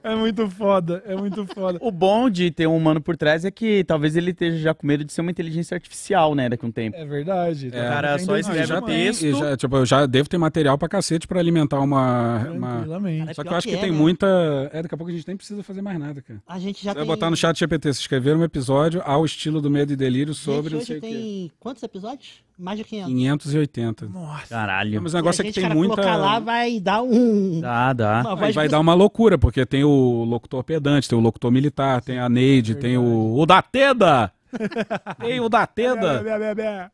É 0.04 0.16
muito 0.16 0.50
foda, 0.50 1.02
é 1.06 1.16
muito 1.16 1.46
foda. 1.46 1.78
O 1.82 1.92
bom 1.92 2.30
de 2.30 2.52
ter 2.52 2.68
um 2.68 2.76
humano 2.76 3.00
por 3.00 3.16
trás 3.16 3.46
é 3.46 3.52
que 3.52 3.84
talvez 3.84 4.16
ele 4.16 4.32
esteja 4.32 4.58
já 4.58 4.74
com 4.74 4.86
medo 4.86 5.06
de 5.06 5.14
ser 5.14 5.22
uma 5.22 5.32
inteligência 5.32 5.76
artificial, 5.76 6.36
né, 6.36 6.50
daqui 6.50 6.66
a 6.66 6.68
um 6.68 6.72
tempo. 6.72 6.98
É 6.98 7.06
verdade. 7.06 7.68
É, 7.68 7.88
cara 7.88 8.18
Tem 8.18 8.26
só 8.26 8.38
escreve 8.38 8.72
o 8.72 8.76
mano. 8.76 8.88
texto. 8.88 9.24
E 9.24 9.34
já, 9.34 9.56
tipo, 9.56 9.78
eu 9.78 9.86
já 9.86 10.06
devo 10.06 10.28
ter 10.28 10.38
material 10.38 10.78
pra 10.78 10.90
cacete 10.90 11.28
pra 11.28 11.40
alimentar 11.40 11.51
uma. 11.80 12.50
uma... 12.50 12.70
Tranquilamente. 12.70 13.34
Só 13.36 13.44
que 13.44 13.50
eu 13.50 13.56
acho 13.56 13.68
que, 13.68 13.74
que 13.74 13.80
é, 13.80 13.82
tem 13.82 13.92
né? 13.92 13.98
muita. 13.98 14.28
É, 14.74 14.82
daqui 14.82 14.96
a 14.96 14.98
pouco 14.98 15.12
a 15.12 15.16
gente 15.16 15.28
nem 15.28 15.38
precisa 15.38 15.62
fazer 15.64 15.82
mais 15.82 16.00
nada, 16.00 16.22
cara. 16.22 16.42
A 16.48 16.60
gente 16.60 16.84
já 16.84 16.92
Você 16.92 16.96
vai 16.96 17.06
tem... 17.06 17.16
botar 17.16 17.30
no 17.30 17.36
chat 17.36 17.58
GPT, 17.58 17.94
se 17.94 18.02
escrever 18.02 18.36
um 18.36 18.44
episódio 18.44 19.02
ao 19.06 19.26
estilo 19.26 19.62
do 19.62 19.70
Medo 19.70 19.94
e 19.94 19.96
Delírio 19.96 20.34
sobre 20.34 20.72
Gente, 20.72 20.74
não 20.74 20.86
sei 20.86 20.98
hoje 20.98 21.06
o 21.06 21.10
quê. 21.10 21.16
tem 21.16 21.52
quantos 21.60 21.84
episódios? 21.84 22.44
Mais 22.58 22.78
de 22.78 22.84
500. 22.84 23.12
580. 23.12 24.06
Nossa. 24.08 24.48
Caralho. 24.48 25.02
Mas 25.02 25.14
o 25.14 25.18
negócio 25.18 25.42
E 25.42 25.46
a 25.46 25.50
é 25.50 25.52
que 25.52 25.54
gente, 25.54 25.56
tem 25.56 25.64
cara, 25.64 25.76
muita. 25.76 25.96
colocar 25.96 26.16
lá 26.16 26.40
vai 26.40 26.80
dar 26.80 27.02
um... 27.02 27.60
Dá, 27.60 27.92
dá. 27.92 28.22
uma 28.22 28.52
vai 28.52 28.70
dar 28.70 28.80
uma 28.80 28.94
loucura, 28.94 29.38
porque 29.38 29.66
tem 29.66 29.84
o 29.84 30.24
locutor 30.24 30.64
pedante, 30.64 31.10
tem 31.10 31.18
o 31.18 31.22
locutor 31.22 31.52
militar, 31.52 32.02
tem 32.02 32.20
a 32.20 32.30
Neide, 32.30 32.76
tem 32.76 32.98
o. 32.98 33.36
O 33.36 33.46
Dateda! 33.46 34.32
tem 35.20 35.40
o 35.40 35.50
Dateda! 35.50 36.92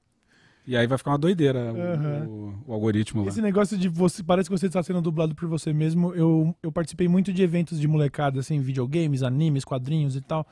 E 0.68 0.76
aí 0.76 0.86
vai 0.86 0.98
ficar 0.98 1.12
uma 1.12 1.18
doideira 1.18 1.72
o- 1.74 1.80
Aham. 1.82 2.28
o, 2.28 2.54
o 2.68 2.74
algoritmo 2.74 3.22
lá. 3.24 3.30
Esse 3.30 3.42
negócio 3.42 3.78
de 3.78 3.88
você. 3.88 4.22
Parece 4.22 4.50
que 4.50 4.58
você 4.58 4.68
está 4.68 4.84
sendo 4.84 5.02
dublado 5.02 5.34
por 5.34 5.48
você 5.48 5.72
mesmo. 5.72 6.14
Eu, 6.14 6.54
eu 6.62 6.72
participei 6.72 7.08
muito 7.08 7.32
de 7.32 7.42
eventos 7.42 7.80
de 7.80 7.88
molecada, 7.88 8.40
assim, 8.42 8.60
videogames, 8.60 9.24
animes, 9.24 9.64
quadrinhos 9.64 10.16
e 10.18 10.22
tal. 10.22 10.46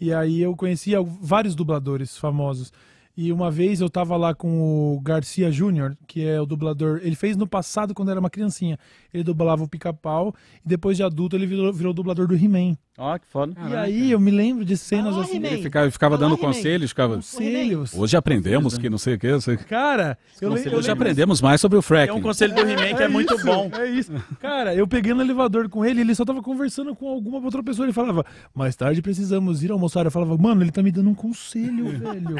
E 0.00 0.14
aí 0.14 0.40
eu 0.40 0.56
conhecia 0.56 1.02
vários 1.02 1.54
dubladores 1.54 2.16
famosos. 2.16 2.72
E 3.14 3.30
uma 3.32 3.50
vez 3.50 3.82
eu 3.82 3.90
tava 3.90 4.16
lá 4.16 4.32
com 4.34 4.94
o 4.96 5.00
Garcia 5.00 5.50
Júnior, 5.50 5.94
que 6.06 6.24
é 6.24 6.40
o 6.40 6.46
dublador. 6.46 7.00
Ele 7.02 7.14
fez 7.16 7.36
no 7.36 7.46
passado, 7.46 7.92
quando 7.92 8.10
era 8.10 8.18
uma 8.18 8.30
criancinha. 8.30 8.78
Ele 9.12 9.22
dublava 9.22 9.62
o 9.62 9.68
pica-pau. 9.68 10.34
E 10.64 10.68
depois 10.68 10.96
de 10.96 11.02
adulto, 11.02 11.36
ele 11.36 11.44
virou, 11.44 11.70
virou 11.70 11.92
dublador 11.92 12.26
do 12.26 12.34
He-Man. 12.34 12.78
Ó, 13.02 13.18
que 13.18 13.26
foda. 13.28 13.54
E 13.70 13.74
aí 13.74 14.10
eu 14.10 14.20
me 14.20 14.30
lembro 14.30 14.62
de 14.62 14.76
cenas 14.76 15.16
Ah, 15.16 15.22
assim. 15.22 15.36
Ele 15.38 15.62
ficava, 15.62 15.90
ficava 15.90 16.18
dando 16.18 16.36
conselhos, 16.36 16.90
ficava. 16.90 17.14
Conselhos. 17.14 17.94
Hoje 17.94 18.14
aprendemos 18.14 18.76
que 18.76 18.90
não 18.90 18.98
sei 18.98 19.14
o 19.14 19.18
que. 19.18 19.32
Não 19.32 19.40
sei. 19.40 19.56
Cara, 19.56 20.18
eu, 20.38 20.52
Hoje 20.52 20.68
lembro 20.68 20.92
aprendemos 20.92 21.40
mais 21.40 21.62
sobre 21.62 21.78
o 21.78 21.80
É 21.80 21.82
fracking. 21.82 22.12
um 22.12 22.20
conselho 22.20 22.54
do 22.54 22.60
He-Man 22.60 22.94
que 22.94 23.02
é, 23.02 23.08
muito 23.08 23.34
isso, 23.34 23.46
bom. 23.46 23.70
É 23.72 23.86
isso. 23.88 24.12
Cara, 24.38 24.74
eu 24.74 24.86
peguei 24.86 25.14
no 25.14 25.22
elevador 25.22 25.66
com 25.70 25.82
ele, 25.82 26.02
ele 26.02 26.14
só 26.14 26.26
tava 26.26 26.42
conversando 26.42 26.94
com 26.94 27.08
alguma 27.08 27.38
outra 27.38 27.62
pessoa. 27.62 27.86
Ele 27.86 27.92
falava, 27.94 28.22
mais 28.54 28.76
tarde 28.76 29.00
precisamos 29.00 29.62
ir 29.62 29.70
almoçar. 29.70 30.04
Eu 30.04 30.10
falava, 30.10 30.36
mano, 30.36 30.62
ele 30.62 30.70
tá 30.70 30.82
me 30.82 30.92
dando 30.92 31.08
um 31.08 31.14
conselho, 31.14 31.86
velho. 31.96 32.36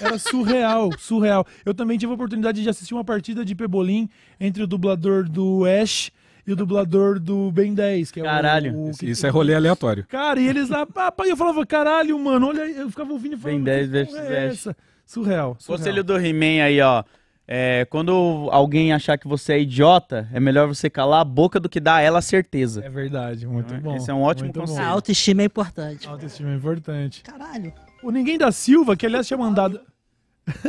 Era 0.00 0.18
surreal, 0.18 0.90
surreal. 0.98 1.46
Eu 1.64 1.72
também 1.72 1.96
tive 1.96 2.10
a 2.10 2.16
oportunidade 2.16 2.60
de 2.60 2.68
assistir 2.68 2.94
uma 2.94 3.04
partida 3.04 3.44
de 3.44 3.54
Pebolim 3.54 4.08
entre 4.40 4.60
o 4.64 4.66
dublador 4.66 5.28
do 5.28 5.64
Ash 5.66 6.10
e 6.50 6.52
o 6.52 6.56
dublador 6.56 7.18
do 7.20 7.50
Ben 7.52 7.72
10, 7.74 8.10
que 8.10 8.20
é 8.20 8.22
o- 8.22 8.26
Caralho. 8.26 8.76
o. 8.76 8.90
Isso, 8.90 9.04
isso 9.04 9.26
é 9.26 9.30
rolê 9.30 9.54
aleatório. 9.54 10.04
Cara, 10.08 10.40
e 10.40 10.46
eles 10.48 10.68
lá, 10.68 10.84
papai, 10.86 11.30
eu 11.30 11.36
falava, 11.36 11.64
caralho, 11.64 12.18
mano, 12.18 12.48
olha, 12.48 12.62
aí", 12.64 12.76
eu 12.76 12.90
ficava 12.90 13.12
ouvindo 13.12 13.34
e 13.34 13.38
falando, 13.38 13.56
Ben 13.64 13.64
10 13.64 13.86
"Que 13.86 13.92
versus 13.92 14.16
é 14.16 14.46
Ash." 14.46 14.52
essa?" 14.54 14.76
Surreal, 15.06 15.56
surreal. 15.58 15.78
Conselho 15.78 16.04
do 16.04 16.16
He-Man 16.18 16.62
aí, 16.64 16.80
ó. 16.80 17.02
É, 17.52 17.84
quando 17.90 18.48
alguém 18.52 18.92
achar 18.92 19.18
que 19.18 19.26
você 19.26 19.54
é 19.54 19.60
idiota, 19.60 20.28
é 20.32 20.38
melhor 20.38 20.68
você 20.68 20.88
calar 20.88 21.20
a 21.20 21.24
boca 21.24 21.58
do 21.58 21.68
que 21.68 21.80
dar 21.80 21.96
a 21.96 22.00
ela 22.00 22.20
a 22.20 22.22
certeza. 22.22 22.80
É 22.84 22.88
verdade, 22.88 23.44
muito 23.44 23.74
bom. 23.74 23.96
Esse 23.96 24.08
é 24.08 24.14
um 24.14 24.22
ótimo 24.22 24.44
muito 24.46 24.60
bom. 24.60 24.66
conselho. 24.66 24.86
A 24.86 24.90
autoestima 24.90 25.42
é 25.42 25.46
importante. 25.46 26.06
Autoestima 26.08 26.50
é 26.52 26.54
importante. 26.54 27.22
Caralho. 27.24 27.72
O 28.04 28.10
Ninguém 28.12 28.38
da 28.38 28.52
Silva, 28.52 28.96
que 28.96 29.04
aliás 29.04 29.26
tinha 29.26 29.36
mandado. 29.36 29.80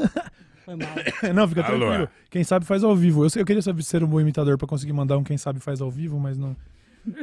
Foi 0.77 1.23
mal. 1.25 1.33
não, 1.35 1.47
fica 1.47 1.63
Alô. 1.65 1.79
tranquilo. 1.79 2.09
Quem 2.29 2.43
sabe 2.43 2.65
faz 2.65 2.83
ao 2.83 2.95
vivo. 2.95 3.23
Eu, 3.25 3.29
sei- 3.29 3.41
eu 3.41 3.45
queria 3.45 3.61
saber 3.61 3.83
ser 3.83 4.03
um 4.03 4.07
bom 4.07 4.19
imitador 4.21 4.57
pra 4.57 4.67
conseguir 4.67 4.93
mandar 4.93 5.17
um 5.17 5.23
quem 5.23 5.37
sabe 5.37 5.59
faz 5.59 5.81
ao 5.81 5.89
vivo, 5.91 6.19
mas 6.19 6.37
não. 6.37 6.55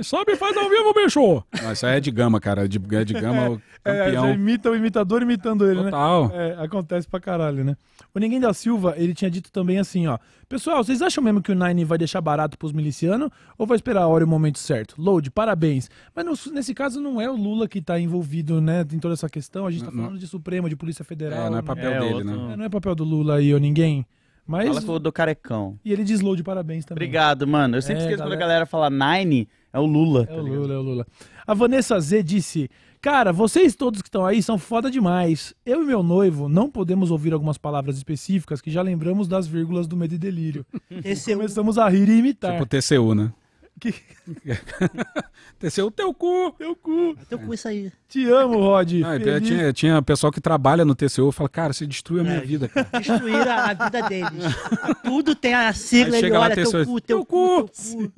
Sabe 0.02 0.34
faz 0.36 0.56
ao 0.56 0.68
vivo, 0.68 0.92
bicho! 0.92 1.42
Não, 1.62 1.72
isso 1.72 1.86
aí 1.86 1.96
é 1.96 2.00
de 2.00 2.10
gama, 2.10 2.40
cara. 2.40 2.68
De, 2.68 2.78
é 2.96 3.04
de 3.04 3.14
gama, 3.14 3.50
o 3.50 3.62
É, 3.84 4.04
campeão. 4.06 4.26
já 4.28 4.30
imita 4.34 4.70
o 4.70 4.76
imitador 4.76 5.22
imitando 5.22 5.64
ele, 5.66 5.78
né? 5.82 5.90
Total. 5.90 6.30
É, 6.34 6.56
acontece 6.64 7.06
pra 7.08 7.20
caralho, 7.20 7.64
né? 7.64 7.76
O 8.14 8.18
Ninguém 8.18 8.40
da 8.40 8.52
Silva, 8.52 8.94
ele 8.96 9.14
tinha 9.14 9.30
dito 9.30 9.52
também 9.52 9.78
assim, 9.78 10.06
ó. 10.06 10.18
Pessoal, 10.48 10.82
vocês 10.82 11.00
acham 11.02 11.22
mesmo 11.22 11.40
que 11.42 11.52
o 11.52 11.54
Nine 11.54 11.84
vai 11.84 11.96
deixar 11.98 12.20
barato 12.20 12.58
pros 12.58 12.72
milicianos 12.72 13.28
ou 13.56 13.66
vai 13.66 13.76
esperar 13.76 14.02
a 14.02 14.06
hora 14.08 14.24
e 14.24 14.26
o 14.26 14.28
momento 14.28 14.58
certo? 14.58 14.94
Load, 14.98 15.30
parabéns. 15.30 15.88
Mas 16.14 16.24
no- 16.24 16.52
nesse 16.52 16.74
caso 16.74 17.00
não 17.00 17.20
é 17.20 17.30
o 17.30 17.36
Lula 17.36 17.68
que 17.68 17.80
tá 17.80 18.00
envolvido, 18.00 18.60
né, 18.60 18.84
em 18.92 18.98
toda 18.98 19.14
essa 19.14 19.28
questão. 19.28 19.66
A 19.66 19.70
gente 19.70 19.84
tá 19.84 19.90
Não, 19.90 20.04
falando 20.04 20.18
de 20.18 20.26
Supremo, 20.26 20.68
de 20.68 20.74
Polícia 20.76 21.04
Federal. 21.04 21.46
É, 21.46 21.50
não 21.50 21.58
é 21.58 21.60
né? 21.60 21.66
papel 21.66 21.92
É, 21.92 22.00
dele, 22.00 22.14
outro- 22.14 22.46
né? 22.46 22.52
É, 22.54 22.56
não 22.56 22.64
é 22.64 22.68
papel 22.68 22.94
do 22.94 23.04
Lula 23.04 23.36
aí 23.36 23.52
ou 23.54 23.60
ninguém. 23.60 24.04
Mas. 24.46 24.82
Fala 24.82 24.98
do 24.98 25.12
carecão. 25.12 25.78
E 25.84 25.92
ele 25.92 26.02
diz 26.02 26.20
load, 26.22 26.42
parabéns 26.42 26.84
também. 26.86 26.96
Obrigado, 27.06 27.46
mano. 27.46 27.76
Eu 27.76 27.82
sempre 27.82 28.00
É, 28.02 28.04
esqueço 28.06 28.22
quando 28.22 28.32
a 28.32 28.36
galera- 28.36 28.64
galera 28.64 28.66
fala 28.66 28.88
Nine, 28.88 29.46
é 29.72 29.78
o 29.78 29.86
Lula. 29.86 30.26
É 30.30 30.34
o 30.36 30.42
Lula, 30.42 30.74
é 30.74 30.76
o 30.78 30.82
Lula. 30.82 31.06
A 31.46 31.54
Vanessa 31.54 31.98
Z 32.00 32.22
disse: 32.22 32.68
Cara, 33.00 33.32
vocês 33.32 33.74
todos 33.76 34.02
que 34.02 34.08
estão 34.08 34.24
aí 34.26 34.42
são 34.42 34.58
foda 34.58 34.90
demais. 34.90 35.54
Eu 35.64 35.82
e 35.82 35.86
meu 35.86 36.02
noivo 36.02 36.48
não 36.48 36.68
podemos 36.70 37.10
ouvir 37.10 37.32
algumas 37.32 37.56
palavras 37.58 37.96
específicas 37.96 38.60
que 38.60 38.70
já 38.70 38.82
lembramos 38.82 39.28
das 39.28 39.46
vírgulas 39.46 39.86
do 39.86 39.96
Medo 39.96 40.14
e 40.14 40.18
Delírio. 40.18 40.66
Esse 41.04 41.32
é 41.32 41.36
Começamos 41.36 41.78
a 41.78 41.88
rir 41.88 42.08
e 42.08 42.18
imitar. 42.18 42.52
Tipo 42.52 42.66
TCU, 42.66 43.14
né? 43.14 43.32
Que- 43.80 43.94
TCU, 45.58 45.90
teu 45.92 46.12
cu! 46.12 46.52
Teu 46.58 46.74
cu. 46.74 47.16
teu 47.28 47.38
cu 47.38 47.54
isso 47.54 47.68
aí. 47.68 47.92
Te 48.08 48.24
amo, 48.28 48.58
Rod. 48.58 48.92
Não, 48.92 49.14
e 49.16 49.40
tinha, 49.40 49.72
tinha 49.72 50.02
pessoal 50.02 50.32
que 50.32 50.40
trabalha 50.40 50.84
no 50.84 50.94
TCU 50.96 51.28
e 51.28 51.32
fala, 51.32 51.48
cara, 51.48 51.72
você 51.72 51.86
destruiu 51.86 52.22
a 52.22 52.24
minha 52.24 52.36
É. 52.38 52.40
vida, 52.40 52.68
cara. 52.68 52.88
Destruíram 52.98 53.50
a, 53.52 53.64
a 53.70 53.74
vida 53.74 54.02
deles. 54.08 54.44
Tudo 55.04 55.34
tem 55.36 55.54
a 55.54 55.72
sigla, 55.72 56.06
Aí 56.06 56.12
ele 56.14 56.20
chega 56.20 56.38
lá, 56.38 56.46
olha, 56.46 56.54
tem 56.56 56.64
teu 56.64 56.84
cu, 56.86 57.00
teu 57.00 57.00
teu 57.00 57.24
cu. 57.26 57.70
teu 57.70 58.08
cu. 58.08 58.12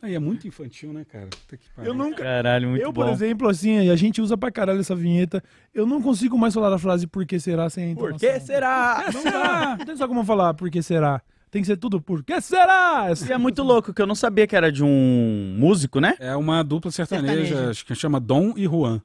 Aí 0.00 0.14
é 0.14 0.18
muito 0.18 0.46
infantil, 0.46 0.92
né, 0.92 1.04
cara? 1.04 1.26
Puta 1.26 1.56
que 1.56 1.68
pariu. 1.74 1.90
Eu 1.90 1.94
nunca. 1.94 2.22
Caralho, 2.22 2.68
muito 2.68 2.82
eu, 2.82 2.92
bom. 2.92 3.02
por 3.04 3.12
exemplo, 3.12 3.48
assim, 3.48 3.80
e 3.80 3.90
a 3.90 3.96
gente 3.96 4.22
usa 4.22 4.36
pra 4.36 4.50
caralho 4.50 4.78
essa 4.78 4.94
vinheta. 4.94 5.42
Eu 5.74 5.86
não 5.86 6.00
consigo 6.00 6.38
mais 6.38 6.54
falar 6.54 6.72
a 6.72 6.78
frase 6.78 7.06
por 7.06 7.26
que 7.26 7.40
será 7.40 7.68
sem 7.68 7.92
a 7.92 7.96
Por 7.96 8.14
que 8.14 8.38
será? 8.38 9.06
Não 9.12 9.24
dá. 9.24 9.76
Não 9.78 9.84
tem 9.86 9.96
só 9.96 10.06
como 10.06 10.24
falar 10.24 10.54
por 10.54 10.70
que 10.70 10.80
será. 10.82 11.20
Tem 11.50 11.62
que 11.62 11.66
ser 11.66 11.76
tudo 11.78 12.00
por 12.00 12.22
que 12.22 12.40
será? 12.40 13.06
E 13.28 13.32
é 13.32 13.38
muito 13.38 13.62
louco, 13.62 13.92
que 13.92 14.00
eu 14.02 14.06
não 14.06 14.14
sabia 14.14 14.46
que 14.46 14.54
era 14.54 14.70
de 14.70 14.84
um 14.84 15.56
músico, 15.58 15.98
né? 15.98 16.14
É 16.20 16.36
uma 16.36 16.62
dupla 16.62 16.90
sertaneja, 16.90 17.34
Sertaneja. 17.34 17.70
acho 17.70 17.86
que 17.86 17.94
chama 17.94 18.20
Dom 18.20 18.52
e 18.56 18.64
Juan. 18.66 19.02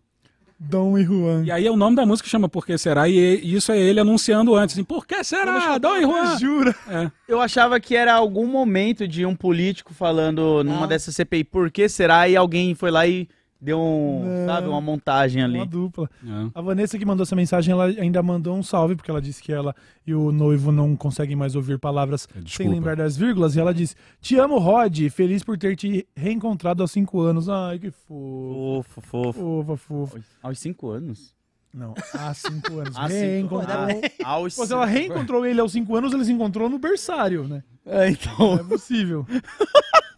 Dom 0.66 0.98
e 0.98 1.04
Juan. 1.04 1.44
E 1.46 1.52
aí 1.52 1.70
o 1.70 1.76
nome 1.76 1.96
da 1.96 2.06
música 2.06 2.28
chama 2.30 2.48
Por 2.48 2.66
que 2.66 2.78
Será? 2.78 3.08
E 3.08 3.42
isso 3.44 3.72
é 3.72 3.78
ele 3.78 4.00
anunciando 4.00 4.56
antes, 4.56 4.76
assim, 4.76 4.84
Por 4.84 5.06
que 5.06 5.24
será? 5.24 5.78
Dom 5.78 5.98
e 5.98 6.02
Juan! 6.04 6.38
Jura? 6.40 6.76
É. 6.88 7.12
Eu 7.28 7.42
achava 7.42 7.80
que 7.80 7.96
era 7.96 8.14
algum 8.14 8.48
momento 8.48 9.08
de 9.08 9.26
um 9.26 9.36
político 9.36 9.94
falando 9.94 10.64
numa 10.64 10.82
Não. 10.82 10.88
dessas 10.88 11.16
CPI, 11.16 11.44
por 11.44 11.70
que 11.70 11.88
será? 11.90 12.28
E 12.28 12.36
alguém 12.36 12.74
foi 12.76 12.92
lá 12.92 13.06
e 13.06 13.28
deu 13.64 13.80
um, 13.80 14.24
Não. 14.26 14.46
sabe, 14.46 14.68
uma 14.68 14.82
montagem 14.82 15.42
ali. 15.42 15.58
Uma 15.58 15.66
dupla. 15.66 16.10
É. 16.22 16.50
A 16.54 16.62
Vanessa 16.62 17.00
que 17.00 17.06
mandou 17.06 17.24
essa 17.24 17.36
mensagem, 17.36 17.72
ela 17.72 17.86
ainda 17.86 18.22
mandou 18.22 18.56
um 18.58 18.62
salve, 18.62 18.96
porque 18.96 19.10
ela 19.10 19.22
disse 19.22 19.42
que 19.42 19.54
ela 19.54 19.74
e 20.06 20.14
o 20.14 20.32
noivo 20.34 20.70
não 20.72 20.96
conseguem 20.98 21.36
mais 21.36 21.56
ouvir 21.56 21.80
palavras 21.80 22.28
sem 22.34 22.44
Desculpa. 22.44 22.72
lembrar 22.72 22.96
das 22.98 23.16
vírgulas. 23.16 23.56
E 23.56 23.60
ela 23.62 23.74
disse: 23.74 23.96
Te 24.20 24.38
amo, 24.38 24.58
Rod. 24.60 25.10
Feliz 25.10 25.44
por 25.44 25.58
ter 25.58 25.76
te 25.78 26.06
reencontrado 26.16 26.84
aos 26.84 26.92
cinco 26.92 27.22
anos. 27.22 27.48
Ai, 27.48 27.80
que 27.80 27.90
fofo. 27.90 28.84
Fofo, 28.84 29.02
fofo. 29.02 29.34
Fofa, 29.40 29.78
fofo. 29.78 30.20
Aos 30.44 30.60
cinco 30.60 30.90
anos? 30.90 31.34
Não, 31.74 31.96
há 32.14 32.34
cinco 32.34 32.78
anos. 32.80 32.96
Há 32.96 33.08
Reencontrou. 33.08 34.02
Aos 34.24 34.54
se 34.54 34.72
ela 34.74 34.86
reencontrou 34.86 35.46
ele 35.46 35.60
aos 35.60 35.72
cinco 35.72 35.96
anos, 35.96 36.14
ele 36.14 36.26
se 36.26 36.32
encontrou 36.32 36.70
no 36.70 36.78
berçário, 36.78 37.48
né? 37.48 37.64
É, 37.86 38.10
então. 38.10 38.56
É 38.56 38.64
possível. 38.64 39.26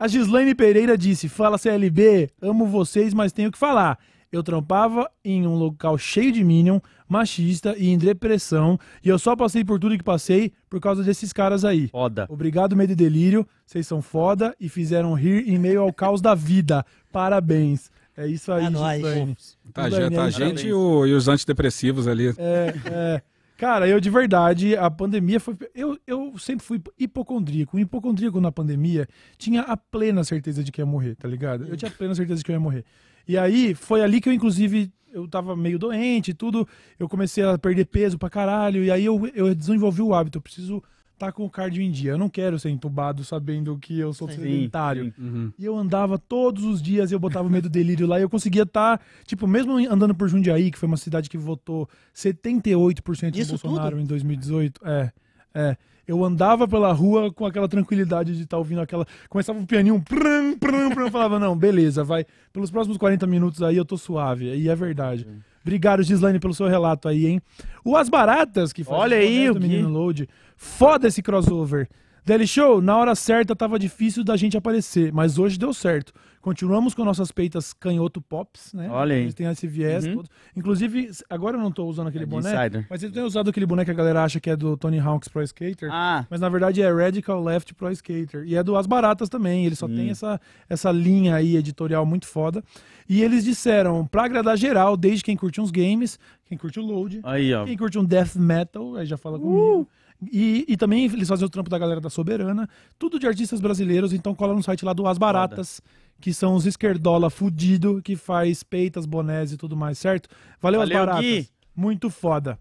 A 0.00 0.08
Gislaine 0.08 0.54
Pereira 0.54 0.96
disse: 0.96 1.28
Fala 1.28 1.58
CLB, 1.58 2.30
amo 2.40 2.64
vocês, 2.66 3.12
mas 3.12 3.32
tenho 3.32 3.52
que 3.52 3.58
falar. 3.58 3.98
Eu 4.32 4.42
trampava 4.42 5.10
em 5.24 5.46
um 5.46 5.54
local 5.56 5.98
cheio 5.98 6.30
de 6.32 6.42
Minion, 6.44 6.78
machista 7.08 7.74
e 7.76 7.88
em 7.88 7.98
depressão, 7.98 8.78
e 9.04 9.08
eu 9.08 9.18
só 9.18 9.34
passei 9.36 9.64
por 9.64 9.78
tudo 9.78 9.98
que 9.98 10.04
passei 10.04 10.52
por 10.70 10.80
causa 10.80 11.02
desses 11.02 11.32
caras 11.32 11.64
aí. 11.64 11.88
Foda. 11.88 12.26
Obrigado, 12.30 12.76
Medo 12.76 12.92
e 12.92 12.96
Delírio. 12.96 13.46
Vocês 13.66 13.86
são 13.86 14.00
foda 14.00 14.54
e 14.58 14.68
fizeram 14.68 15.12
rir 15.14 15.48
em 15.48 15.58
meio 15.58 15.82
ao 15.82 15.92
caos 15.92 16.20
da 16.22 16.34
vida. 16.34 16.84
Parabéns. 17.12 17.90
É 18.16 18.26
isso 18.26 18.52
aí, 18.52 18.66
É 18.66 18.70
nóis. 18.70 18.96
Gislaine. 19.02 19.36
Tá, 19.72 19.84
Gislaine, 19.90 20.14
tá 20.16 20.24
a 20.24 20.30
gente 20.30 20.66
e, 20.68 20.72
o- 20.72 21.06
e 21.06 21.12
os 21.12 21.26
antidepressivos 21.28 22.06
ali. 22.06 22.28
é, 22.38 22.74
é. 22.86 23.22
Cara, 23.60 23.86
eu 23.86 24.00
de 24.00 24.08
verdade, 24.08 24.74
a 24.74 24.90
pandemia 24.90 25.38
foi. 25.38 25.54
Eu, 25.74 25.98
eu 26.06 26.32
sempre 26.38 26.64
fui 26.64 26.80
hipocondríaco. 26.98 27.76
O 27.76 27.80
hipocondríaco 27.80 28.40
na 28.40 28.50
pandemia 28.50 29.06
tinha 29.36 29.60
a 29.60 29.76
plena 29.76 30.24
certeza 30.24 30.64
de 30.64 30.72
que 30.72 30.80
ia 30.80 30.86
morrer, 30.86 31.14
tá 31.14 31.28
ligado? 31.28 31.66
Eu 31.66 31.76
tinha 31.76 31.90
a 31.90 31.94
plena 31.94 32.14
certeza 32.14 32.38
de 32.38 32.44
que 32.44 32.50
eu 32.50 32.54
ia 32.54 32.60
morrer. 32.60 32.86
E 33.28 33.36
aí, 33.36 33.74
foi 33.74 34.02
ali 34.02 34.18
que 34.18 34.30
eu, 34.30 34.32
inclusive, 34.32 34.90
eu 35.12 35.28
tava 35.28 35.54
meio 35.54 35.78
doente 35.78 36.30
e 36.30 36.34
tudo. 36.34 36.66
Eu 36.98 37.06
comecei 37.06 37.44
a 37.44 37.58
perder 37.58 37.84
peso 37.84 38.18
pra 38.18 38.30
caralho. 38.30 38.82
E 38.82 38.90
aí 38.90 39.04
eu, 39.04 39.30
eu 39.34 39.54
desenvolvi 39.54 40.00
o 40.00 40.14
hábito. 40.14 40.38
Eu 40.38 40.42
preciso 40.42 40.82
estar 41.20 41.32
com 41.32 41.44
o 41.44 41.50
cardio 41.50 41.82
em 41.82 41.90
dia. 41.90 42.12
Eu 42.12 42.18
não 42.18 42.28
quero 42.30 42.58
ser 42.58 42.70
entubado 42.70 43.22
sabendo 43.22 43.76
que 43.78 43.98
eu 43.98 44.12
sou 44.12 44.28
Sim. 44.28 44.36
sedentário. 44.36 45.04
sim. 45.04 45.12
Uhum. 45.18 45.52
E 45.58 45.64
eu 45.64 45.76
andava 45.76 46.18
todos 46.18 46.64
os 46.64 46.80
dias, 46.80 47.12
eu 47.12 47.20
botava 47.20 47.46
o 47.46 47.50
medo 47.50 47.68
delírio 47.68 48.06
lá 48.06 48.18
e 48.18 48.22
eu 48.22 48.30
conseguia 48.30 48.62
estar, 48.62 49.00
tipo, 49.26 49.46
mesmo 49.46 49.76
andando 49.76 50.14
por 50.14 50.28
Jundiaí, 50.28 50.70
que 50.70 50.78
foi 50.78 50.86
uma 50.86 50.96
cidade 50.96 51.28
que 51.28 51.36
votou 51.36 51.88
78% 52.14 53.34
no 53.34 53.38
Isso 53.38 53.50
Bolsonaro 53.50 53.96
tudo? 53.96 54.02
em 54.02 54.06
2018. 54.06 54.80
É, 54.84 55.12
é. 55.54 55.76
Eu 56.08 56.24
andava 56.24 56.66
pela 56.66 56.92
rua 56.92 57.32
com 57.32 57.46
aquela 57.46 57.68
tranquilidade 57.68 58.36
de 58.36 58.42
estar 58.42 58.58
ouvindo 58.58 58.80
aquela. 58.80 59.06
Começava 59.28 59.58
um 59.58 59.66
pianinho, 59.66 60.02
pram, 60.02 60.58
pram, 60.58 60.90
pram, 60.90 61.06
eu 61.06 61.10
falava, 61.10 61.38
não, 61.38 61.56
beleza, 61.56 62.02
vai. 62.02 62.26
Pelos 62.52 62.68
próximos 62.68 62.96
40 62.96 63.28
minutos 63.28 63.62
aí 63.62 63.76
eu 63.76 63.84
tô 63.84 63.96
suave. 63.96 64.52
E 64.56 64.68
é 64.68 64.74
verdade. 64.74 65.24
Obrigado, 65.62 66.02
Gislaine, 66.02 66.38
pelo 66.38 66.54
seu 66.54 66.66
relato 66.68 67.08
aí, 67.08 67.26
hein? 67.26 67.42
O 67.84 67.96
As 67.96 68.08
Baratas, 68.08 68.72
que 68.72 68.82
faz 68.82 69.00
Olha 69.00 69.16
aí, 69.16 69.50
o. 69.50 69.54
Menino 69.54 69.88
Load. 69.88 70.28
Foda 70.56 71.08
esse 71.08 71.22
crossover. 71.22 71.88
Daily 72.24 72.46
Show, 72.46 72.80
na 72.82 72.96
hora 72.96 73.14
certa 73.14 73.56
tava 73.56 73.78
difícil 73.78 74.22
da 74.22 74.36
gente 74.36 74.56
aparecer, 74.56 75.12
mas 75.12 75.38
hoje 75.38 75.58
deu 75.58 75.72
certo. 75.72 76.12
Continuamos 76.40 76.94
com 76.94 77.04
nossas 77.04 77.30
peitas 77.30 77.72
canhoto 77.74 78.20
pops, 78.20 78.72
né? 78.72 78.88
Olha 78.90 79.14
aí. 79.14 79.22
Eles 79.22 79.34
têm 79.34 79.46
esse 79.46 79.66
viés 79.66 80.06
Uhum. 80.06 80.14
todo. 80.16 80.28
Inclusive, 80.56 81.10
agora 81.28 81.56
eu 81.56 81.60
não 81.60 81.70
tô 81.70 81.84
usando 81.86 82.08
aquele 82.08 82.24
É 82.24 82.26
boné, 82.26 82.50
insider. 82.54 82.86
mas 82.88 83.02
eu 83.02 83.12
tenho 83.12 83.26
usado 83.26 83.50
aquele 83.50 83.66
boné 83.66 83.84
que 83.84 83.90
a 83.90 83.94
galera 83.94 84.24
acha 84.24 84.40
que 84.40 84.48
é 84.48 84.56
do 84.56 84.74
Tony 84.76 84.98
Hawk's 84.98 85.28
Pro 85.28 85.42
Skater. 85.42 85.90
Ah, 85.92 86.24
Mas 86.30 86.40
na 86.40 86.48
verdade 86.48 86.80
é 86.80 86.90
Radical 86.90 87.42
Left 87.42 87.74
Pro 87.74 87.90
Skater. 87.90 88.44
E 88.46 88.54
é 88.56 88.62
do 88.62 88.74
As 88.76 88.86
Baratas 88.86 89.28
também. 89.28 89.66
Ele 89.66 89.74
só 89.76 89.86
tem 89.86 90.08
essa, 90.10 90.40
essa 90.68 90.90
linha 90.90 91.34
aí 91.34 91.56
editorial 91.56 92.06
muito 92.06 92.26
foda. 92.26 92.62
E 93.08 93.22
eles 93.22 93.44
disseram, 93.44 94.06
pra 94.06 94.24
agradar 94.24 94.56
geral, 94.56 94.96
desde 94.96 95.22
quem 95.24 95.36
curte 95.36 95.60
uns 95.60 95.70
games, 95.70 96.18
quem 96.46 96.56
curte 96.56 96.78
o 96.80 96.82
load, 96.82 97.20
aí, 97.24 97.52
ó. 97.52 97.64
quem 97.64 97.76
curte 97.76 97.98
um 97.98 98.04
death 98.04 98.36
metal, 98.36 98.94
aí 98.96 99.04
já 99.04 99.16
fala 99.18 99.38
comigo. 99.38 99.86
E, 100.30 100.64
e 100.68 100.76
também 100.76 101.04
eles 101.04 101.28
fazem 101.28 101.46
o 101.46 101.50
trampo 101.50 101.70
da 101.70 101.78
galera 101.78 102.00
da 102.00 102.10
Soberana. 102.10 102.68
Tudo 102.98 103.18
de 103.18 103.26
artistas 103.26 103.60
brasileiros, 103.60 104.12
então 104.12 104.34
cola 104.34 104.54
no 104.54 104.62
site 104.62 104.84
lá 104.84 104.92
do 104.92 105.06
As 105.06 105.16
Baratas, 105.16 105.80
que 106.20 106.34
são 106.34 106.54
os 106.54 106.66
esquerdola 106.66 107.30
fudido, 107.30 108.02
que 108.02 108.16
faz 108.16 108.62
peitas, 108.62 109.06
bonés 109.06 109.52
e 109.52 109.56
tudo 109.56 109.76
mais, 109.76 109.98
certo? 109.98 110.28
Valeu, 110.60 110.80
Valeu, 110.80 110.98
As 110.98 111.06
Baratas. 111.06 111.24
Gui. 111.24 111.48
Muito 111.74 112.10
foda. 112.10 112.58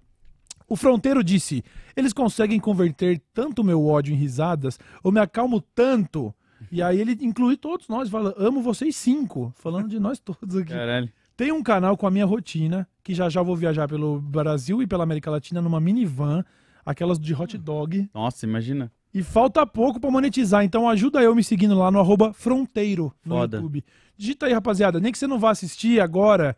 O 0.68 0.76
Fronteiro 0.76 1.24
disse: 1.24 1.64
eles 1.96 2.14
conseguem 2.14 2.60
converter 2.60 3.22
tanto 3.34 3.64
meu 3.64 3.86
ódio 3.86 4.14
em 4.14 4.18
risadas, 4.18 4.80
eu 5.04 5.12
me 5.12 5.20
acalmo 5.20 5.60
tanto. 5.60 6.34
E 6.72 6.82
aí 6.82 7.00
ele 7.00 7.18
inclui 7.22 7.56
todos 7.56 7.88
nós, 7.88 8.10
fala, 8.10 8.34
amo 8.38 8.62
vocês 8.62 8.96
cinco, 8.96 9.54
falando 9.56 9.88
de 9.88 10.00
nós 10.00 10.20
todos 10.20 10.56
aqui. 10.56 10.74
Caralho. 10.74 11.10
Tem 11.36 11.54
um 11.54 11.64
canal 11.64 11.96
com 11.96 12.06
a 12.06 12.12
minha 12.12 12.26
rotina, 12.26 12.88
que 13.02 13.14
já 13.14 13.30
já 13.30 13.42
vou 13.42 13.56
viajar 13.56 13.88
pelo 13.88 14.20
Brasil 14.20 14.82
e 14.82 14.88
pela 14.88 15.04
América 15.04 15.32
Latina 15.32 15.62
numa 15.62 15.80
minivan, 15.80 16.44
aquelas 16.86 17.20
de 17.20 17.34
hot 17.34 17.58
dog. 17.58 18.10
Nossa, 18.14 18.46
imagina. 18.46 18.92
E 19.14 19.24
falta 19.24 19.66
pouco 19.66 20.00
pra 20.00 20.12
monetizar, 20.12 20.64
então 20.64 20.88
ajuda 20.88 21.22
eu 21.22 21.34
me 21.36 21.44
seguindo 21.44 21.76
lá 21.78 21.90
no 21.90 22.00
arroba 22.00 22.32
fronteiro 22.32 23.12
no 23.26 23.36
Foda. 23.36 23.58
YouTube. 23.58 23.84
Digita 24.16 24.46
aí, 24.46 24.54
rapaziada, 24.54 25.00
nem 25.00 25.12
que 25.12 25.18
você 25.18 25.26
não 25.26 25.40
vá 25.40 25.50
assistir 25.50 26.00
agora, 26.00 26.56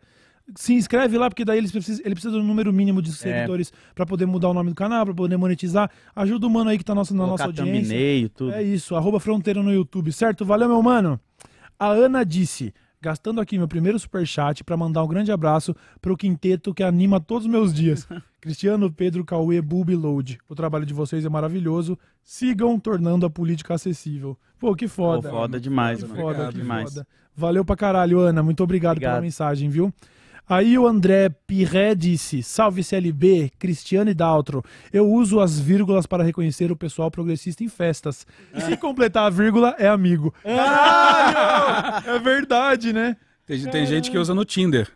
se 0.56 0.74
inscreve 0.74 1.16
lá, 1.16 1.30
porque 1.30 1.44
daí 1.44 1.58
eles 1.58 1.72
precisam, 1.72 2.04
ele 2.04 2.14
precisa 2.14 2.32
do 2.32 2.42
número 2.42 2.72
mínimo 2.72 3.00
de 3.00 3.12
seguidores 3.12 3.72
pra 3.94 4.04
poder 4.04 4.26
mudar 4.26 4.48
o 4.48 4.54
nome 4.54 4.70
do 4.70 4.74
canal, 4.74 5.04
pra 5.06 5.14
poder 5.14 5.36
monetizar. 5.36 5.90
Ajuda 6.14 6.46
o 6.46 6.50
mano 6.50 6.70
aí 6.70 6.76
que 6.78 6.84
tá 6.84 6.94
nossa, 6.94 7.14
na 7.14 7.26
nossa 7.26 7.44
audiência. 7.44 7.82
thumbnail, 7.82 8.28
tudo. 8.30 8.52
É 8.52 8.62
isso, 8.62 8.94
arroba 8.94 9.18
fronteira 9.18 9.62
no 9.62 9.72
YouTube, 9.72 10.12
certo? 10.12 10.44
Valeu, 10.44 10.68
meu 10.68 10.82
mano. 10.82 11.18
A 11.78 11.88
Ana 11.88 12.24
disse, 12.24 12.74
gastando 13.00 13.40
aqui 13.40 13.56
meu 13.56 13.68
primeiro 13.68 13.98
superchat 13.98 14.62
pra 14.62 14.76
mandar 14.76 15.02
um 15.02 15.08
grande 15.08 15.32
abraço 15.32 15.74
pro 16.00 16.16
quinteto 16.16 16.74
que 16.74 16.82
anima 16.82 17.18
todos 17.20 17.46
os 17.46 17.50
meus 17.50 17.72
dias. 17.72 18.06
Cristiano, 18.42 18.90
Pedro, 18.92 19.24
Cauê, 19.24 19.62
Bubi 19.62 19.94
Load. 19.94 20.36
O 20.48 20.54
trabalho 20.56 20.84
de 20.84 20.92
vocês 20.92 21.24
é 21.24 21.28
maravilhoso. 21.28 21.96
Sigam 22.24 22.76
tornando 22.76 23.24
a 23.24 23.30
política 23.30 23.74
acessível. 23.74 24.36
Pô, 24.58 24.74
que 24.74 24.86
Pô, 24.86 24.92
foda. 24.94 25.30
foda 25.30 25.60
demais, 25.60 26.00
Que 26.02 26.08
mano. 26.08 26.16
foda, 26.16 26.28
Obrigado 26.32 26.52
que 26.54 26.58
demais. 26.60 26.92
foda. 26.92 27.06
Valeu 27.36 27.64
pra 27.64 27.76
caralho, 27.76 28.18
Ana. 28.18 28.42
Muito 28.42 28.60
obrigado, 28.64 28.98
pela 28.98 29.12
Obrigado. 29.12 29.22
mensagem, 29.22 29.68
viu? 29.70 29.94
Aí 30.48 30.76
o 30.76 30.88
André 30.88 31.28
Pirré 31.46 31.94
disse: 31.94 32.42
Salve 32.42 32.82
CLB, 32.82 33.48
Cristiano 33.60 34.10
e 34.10 34.14
Daltro. 34.14 34.60
Eu 34.92 35.08
uso 35.08 35.38
as 35.38 35.60
vírgulas 35.60 36.04
para 36.04 36.24
reconhecer 36.24 36.72
o 36.72 36.76
pessoal 36.76 37.12
progressista 37.12 37.62
em 37.62 37.68
festas. 37.68 38.26
E 38.52 38.60
se 38.60 38.76
completar 38.76 39.26
a 39.26 39.30
vírgula, 39.30 39.76
é 39.78 39.86
amigo. 39.88 40.34
Caralho! 40.42 42.02
É 42.06 42.18
verdade, 42.18 42.92
né? 42.92 43.16
Tem, 43.46 43.62
tem 43.70 43.86
gente 43.86 44.10
que 44.10 44.18
usa 44.18 44.34
no 44.34 44.44
Tinder. 44.44 44.88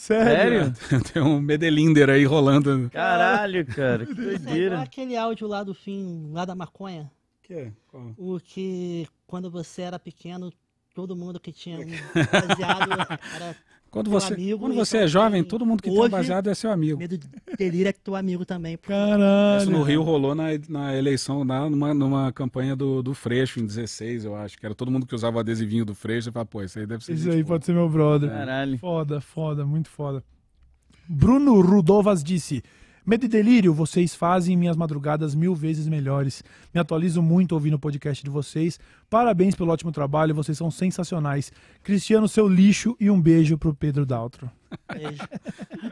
Sério? 0.00 0.72
Tem 1.12 1.20
um 1.20 1.38
Medelinder 1.42 2.08
aí 2.08 2.24
rolando. 2.24 2.88
Caralho, 2.88 3.66
cara, 3.66 4.06
que 4.06 4.12
Isso 4.12 4.20
é 4.22 4.24
doideira. 4.24 4.80
aquele 4.80 5.14
áudio 5.14 5.46
lá 5.46 5.62
do 5.62 5.74
fim, 5.74 6.30
lá 6.32 6.46
da 6.46 6.54
maconha. 6.54 7.12
Que? 7.42 7.70
O 8.16 8.40
que 8.40 9.06
quando 9.26 9.50
você 9.50 9.82
era 9.82 9.98
pequeno, 9.98 10.50
todo 10.94 11.14
mundo 11.14 11.38
que 11.38 11.52
tinha 11.52 11.78
um 11.78 11.84
baseado 12.32 12.92
era 13.34 13.56
Quando 13.90 14.08
você, 14.08 14.34
amigo, 14.34 14.58
quando 14.60 14.74
você 14.74 14.98
então 14.98 15.04
é 15.04 15.08
jovem, 15.08 15.42
tem- 15.42 15.50
todo 15.50 15.66
mundo 15.66 15.82
que 15.82 15.90
tem 15.90 15.98
hoje, 15.98 16.10
baseado 16.10 16.48
é 16.48 16.54
seu 16.54 16.70
amigo. 16.70 16.98
Medo 16.98 17.18
de 17.18 17.26
delírio 17.58 17.88
é 17.88 17.92
que 17.92 18.00
teu 18.00 18.14
amigo 18.14 18.44
também. 18.44 18.76
Caralho. 18.76 19.62
Isso 19.62 19.70
no 19.70 19.82
Rio 19.82 20.02
rolou 20.02 20.34
na, 20.34 20.44
na 20.68 20.96
eleição, 20.96 21.44
na, 21.44 21.68
numa, 21.68 21.92
numa 21.92 22.32
campanha 22.32 22.76
do, 22.76 23.02
do 23.02 23.14
Freixo, 23.14 23.58
em 23.58 23.66
16, 23.66 24.24
eu 24.24 24.36
acho. 24.36 24.56
Que 24.56 24.64
era 24.64 24.74
todo 24.74 24.90
mundo 24.92 25.06
que 25.06 25.14
usava 25.14 25.38
o 25.38 25.40
adesivinho 25.40 25.84
do 25.84 25.94
Freixo. 25.94 26.28
E 26.28 26.32
falava, 26.32 26.48
pô, 26.48 26.62
isso 26.62 26.78
aí 26.78 26.86
deve 26.86 27.04
ser. 27.04 27.14
Isso 27.14 27.24
gente 27.24 27.34
aí 27.34 27.42
boa. 27.42 27.54
pode 27.54 27.66
ser 27.66 27.72
meu 27.72 27.88
brother. 27.88 28.30
Caralho. 28.30 28.78
Foda, 28.78 29.20
foda, 29.20 29.66
muito 29.66 29.88
foda. 29.90 30.22
Bruno 31.08 31.60
Rudovas 31.60 32.22
disse: 32.22 32.62
Medo 33.10 33.24
e 33.24 33.28
delírio, 33.28 33.74
vocês 33.74 34.14
fazem 34.14 34.56
minhas 34.56 34.76
madrugadas 34.76 35.34
mil 35.34 35.52
vezes 35.52 35.88
melhores. 35.88 36.44
Me 36.72 36.80
atualizo 36.80 37.20
muito 37.20 37.50
ouvindo 37.56 37.74
o 37.74 37.78
podcast 37.80 38.22
de 38.22 38.30
vocês. 38.30 38.78
Parabéns 39.10 39.56
pelo 39.56 39.72
ótimo 39.72 39.90
trabalho, 39.90 40.32
vocês 40.32 40.56
são 40.56 40.70
sensacionais. 40.70 41.50
Cristiano, 41.82 42.28
seu 42.28 42.46
lixo 42.46 42.96
e 43.00 43.10
um 43.10 43.20
beijo 43.20 43.58
pro 43.58 43.74
Pedro 43.74 44.06
Daltro. 44.06 44.48
Beijo. 44.94 45.24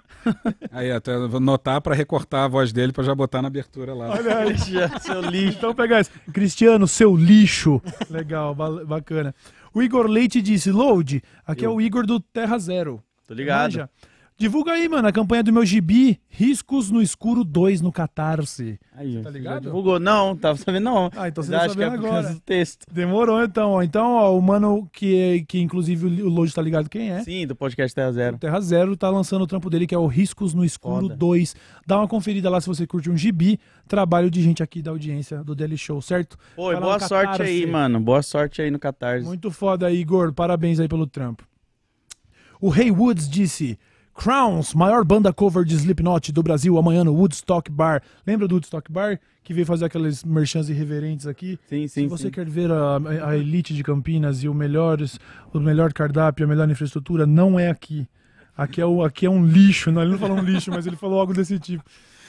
Aí, 0.70 0.92
até 0.92 1.16
eu 1.16 1.28
vou 1.28 1.40
notar 1.40 1.80
pra 1.80 1.92
recortar 1.92 2.44
a 2.44 2.48
voz 2.48 2.72
dele 2.72 2.92
pra 2.92 3.02
já 3.02 3.16
botar 3.16 3.42
na 3.42 3.48
abertura 3.48 3.94
lá. 3.94 4.10
Olha 4.10 4.38
aí. 4.38 4.56
Seu 5.00 5.20
lixo. 5.20 5.58
Então 5.58 5.74
pega 5.74 5.98
esse. 5.98 6.12
Cristiano, 6.32 6.86
seu 6.86 7.16
lixo. 7.16 7.82
Legal, 8.08 8.54
ba- 8.54 8.84
bacana. 8.84 9.34
O 9.74 9.82
Igor 9.82 10.06
Leite 10.06 10.40
disse: 10.40 10.70
Load, 10.70 11.20
aqui 11.44 11.64
é 11.64 11.68
o 11.68 11.80
Igor 11.80 12.06
do 12.06 12.20
Terra 12.20 12.56
Zero. 12.60 13.02
Tô 13.26 13.34
ligado. 13.34 13.72
Manja? 13.72 13.90
Divulga 14.40 14.70
aí, 14.70 14.88
mano, 14.88 15.08
a 15.08 15.10
campanha 15.10 15.42
do 15.42 15.52
meu 15.52 15.66
gibi, 15.66 16.20
Riscos 16.28 16.92
no 16.92 17.02
Escuro 17.02 17.42
2 17.42 17.80
no 17.80 17.90
Catarse. 17.90 18.78
Aí, 18.94 19.20
Tá 19.20 19.30
ligado? 19.30 19.62
divulgou? 19.62 19.98
Não, 19.98 20.36
tava 20.36 20.56
sabendo 20.56 20.84
não. 20.84 21.10
Ah, 21.16 21.26
então 21.26 21.42
você 21.42 21.50
tá 21.50 21.62
acho 21.64 21.74
que 21.76 21.82
é 21.82 21.86
sabendo 21.86 22.00
por 22.02 22.08
causa 22.08 22.20
agora. 22.28 22.34
do 22.34 22.40
texto. 22.42 22.86
Demorou 22.88 23.42
então, 23.42 23.70
ó. 23.72 23.82
Então, 23.82 24.12
ó, 24.12 24.38
o 24.38 24.40
mano 24.40 24.88
que, 24.92 25.44
que 25.48 25.58
inclusive 25.60 26.06
o 26.22 26.28
Load 26.28 26.54
tá 26.54 26.62
ligado 26.62 26.88
quem 26.88 27.10
é. 27.10 27.20
Sim, 27.24 27.48
do 27.48 27.56
podcast 27.56 27.92
Terra 27.92 28.12
Zero. 28.12 28.38
Terra 28.38 28.60
Zero 28.60 28.96
tá 28.96 29.10
lançando 29.10 29.42
o 29.42 29.46
trampo 29.48 29.68
dele, 29.68 29.88
que 29.88 29.94
é 29.94 29.98
o 29.98 30.06
Riscos 30.06 30.54
no 30.54 30.64
Escuro 30.64 31.08
Foda. 31.08 31.16
2. 31.16 31.56
Dá 31.84 31.96
uma 31.98 32.06
conferida 32.06 32.48
lá 32.48 32.60
se 32.60 32.68
você 32.68 32.86
curte 32.86 33.10
um 33.10 33.16
gibi. 33.16 33.58
Trabalho 33.88 34.30
de 34.30 34.40
gente 34.40 34.62
aqui 34.62 34.80
da 34.80 34.92
audiência 34.92 35.42
do 35.42 35.52
Daily 35.52 35.76
Show, 35.76 36.00
certo? 36.00 36.38
Pô, 36.54 36.72
e 36.72 36.76
boa 36.78 37.00
sorte 37.00 37.42
aí, 37.42 37.66
mano. 37.66 37.98
Boa 37.98 38.22
sorte 38.22 38.62
aí 38.62 38.70
no 38.70 38.78
Catarse. 38.78 39.26
Muito 39.26 39.50
foda, 39.50 39.90
Igor. 39.90 40.32
Parabéns 40.32 40.78
aí 40.78 40.86
pelo 40.86 41.08
trampo. 41.08 41.42
O 42.60 42.68
Ray 42.68 42.92
Woods 42.92 43.28
disse: 43.28 43.76
Crowns, 44.18 44.74
maior 44.74 45.04
banda 45.04 45.32
cover 45.32 45.64
de 45.64 45.76
Slipknot 45.76 46.32
do 46.32 46.42
Brasil, 46.42 46.76
amanhã 46.76 47.04
no 47.04 47.14
Woodstock 47.14 47.70
Bar. 47.70 48.02
Lembra 48.26 48.48
do 48.48 48.56
Woodstock 48.56 48.90
Bar? 48.90 49.20
Que 49.44 49.54
veio 49.54 49.64
fazer 49.64 49.84
aqueles 49.84 50.24
merchans 50.24 50.68
irreverentes 50.68 51.24
aqui? 51.24 51.56
Sim, 51.68 51.86
Se 51.86 52.00
sim, 52.00 52.08
você 52.08 52.24
sim. 52.24 52.30
quer 52.32 52.44
ver 52.44 52.68
a, 52.68 52.98
a 53.28 53.36
elite 53.36 53.72
de 53.72 53.84
Campinas 53.84 54.42
e 54.42 54.48
o, 54.48 54.52
melhores, 54.52 55.20
o 55.54 55.60
melhor 55.60 55.92
cardápio, 55.92 56.44
a 56.44 56.48
melhor 56.48 56.68
infraestrutura, 56.68 57.26
não 57.26 57.60
é 57.60 57.70
aqui. 57.70 58.08
Aqui 58.56 58.80
é, 58.80 58.84
o, 58.84 59.04
aqui 59.04 59.24
é 59.24 59.30
um 59.30 59.46
lixo. 59.46 59.92
Não, 59.92 60.02
ele 60.02 60.10
não 60.10 60.18
falou 60.18 60.36
um 60.36 60.42
lixo, 60.42 60.72
mas 60.72 60.84
ele 60.84 60.96
falou 60.96 61.20
algo 61.20 61.32
desse 61.32 61.56
tipo. 61.60 61.84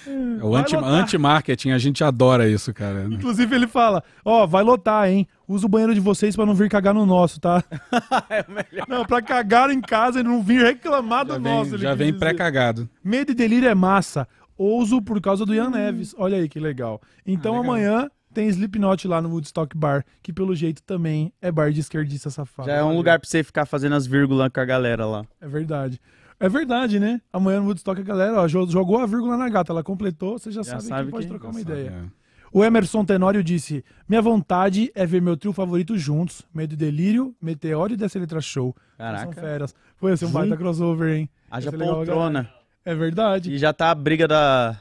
É 0.08 0.44
o 0.44 0.52
Vai 0.52 0.62
anti- 0.62 0.76
anti-marketing, 0.76 1.72
a 1.72 1.78
gente 1.78 2.04
adora 2.04 2.48
isso, 2.50 2.74
cara. 2.74 3.04
Inclusive 3.10 3.56
ele 3.56 3.68
fala, 3.68 4.04
ó, 4.24 4.46
vai 4.46 4.64
lotar, 4.64 5.10
hein? 5.10 5.28
Usa 5.48 5.66
o 5.66 5.70
banheiro 5.70 5.94
de 5.94 6.00
vocês 6.00 6.36
pra 6.36 6.46
não 6.46 6.54
vir 6.54 6.70
cagar 6.70 6.94
no 6.94 7.06
nosso, 7.06 7.40
tá? 7.40 7.64
é 8.30 8.46
o 8.48 8.52
melhor. 8.52 8.86
Não, 8.88 9.06
pra 9.06 9.22
cagar 9.22 9.70
em 9.72 9.82
casa 9.82 10.20
e 10.20 10.24
não 10.24 10.42
vir 10.42 10.62
reclamar 10.64 11.26
do 11.26 11.34
Já 11.34 11.40
nosso. 11.40 11.64
vem, 11.72 11.74
ele 11.74 11.84
já 11.84 11.96
vem 11.96 12.14
pré-cagado. 12.14 12.90
Medo 13.04 13.32
e 13.32 13.36
delírio 13.36 13.68
é 13.70 13.76
massa. 13.76 14.28
Ouso 14.58 15.02
por 15.02 15.20
causa 15.22 15.46
do 15.46 15.54
Ian 15.56 15.70
Neves. 15.70 16.14
Olha 16.18 16.38
aí 16.38 16.48
que 16.50 16.60
legal. 16.60 17.02
Então 17.26 17.56
Ah, 17.56 17.60
legal. 17.62 17.74
amanhã 17.74 18.10
tem 18.34 18.48
Slipknot 18.48 19.08
lá 19.08 19.22
no 19.22 19.30
Woodstock 19.30 19.76
Bar, 19.76 20.06
que 20.22 20.32
pelo 20.32 20.54
jeito 20.56 20.84
também 20.84 21.34
é 21.42 21.52
bar 21.52 21.72
de 21.72 21.80
esquerdista 21.80 22.30
safado. 22.30 22.68
Já 22.70 22.76
é 22.76 22.84
um 22.84 22.96
lugar 22.96 23.20
pra 23.20 23.28
você 23.28 23.44
ficar 23.44 23.66
fazendo 23.66 23.96
as 23.96 24.06
vírgulas 24.06 24.50
com 24.54 24.60
a 24.60 24.66
galera 24.66 25.06
lá. 25.06 25.26
É 25.42 25.48
verdade. 25.48 26.00
É 26.40 26.48
verdade, 26.48 27.00
né? 27.00 27.22
Amanhã 27.34 27.60
no 27.60 27.66
Woodstock 27.68 28.00
a 28.00 28.04
galera 28.04 28.42
ó, 28.42 28.48
jo- 28.48 28.70
jogou 28.70 29.00
a 29.00 29.06
vírgula 29.06 29.36
na 29.36 29.50
gata, 29.50 29.72
ela 29.74 29.84
completou, 29.84 30.40
você 30.40 30.52
já, 30.52 30.64
Já 30.64 30.72
sabe, 30.80 30.84
sabe 30.84 31.06
que 31.08 31.12
pode 31.12 31.28
trocar 31.28 31.50
uma 31.50 31.60
ideia. 31.62 31.92
sabe, 31.92 32.06
é. 32.06 32.20
O 32.52 32.64
Emerson 32.64 33.06
Tenório 33.06 33.44
disse: 33.44 33.84
Minha 34.08 34.22
vontade 34.24 34.92
é 34.96 35.06
ver 35.06 35.22
meu 35.22 35.38
trio 35.38 35.54
favorito 35.54 35.96
juntos. 35.98 36.42
Medo 36.52 36.74
e 36.74 36.78
Delírio, 36.78 37.36
Meteoro 37.40 37.94
e 37.94 37.98
Dessa 37.98 38.18
Letra 38.18 38.42
Show. 38.42 38.76
São 38.98 39.06
Caraca. 39.06 39.34
feras. 39.42 39.76
Foi 39.98 40.14
assim, 40.14 40.26
um 40.26 40.32
baita 40.32 40.58
crossover, 40.58 41.16
hein? 41.16 41.30
Haja 41.52 41.70
Vai 41.70 41.78
ser 41.80 41.86
legal, 41.86 41.98
poltrona. 41.98 42.50
É 42.84 42.96
verdade. 42.96 43.54
E 43.54 43.58
já 43.60 43.72
tá 43.72 43.92
a 43.92 43.96
briga 43.96 44.28
da. 44.28 44.80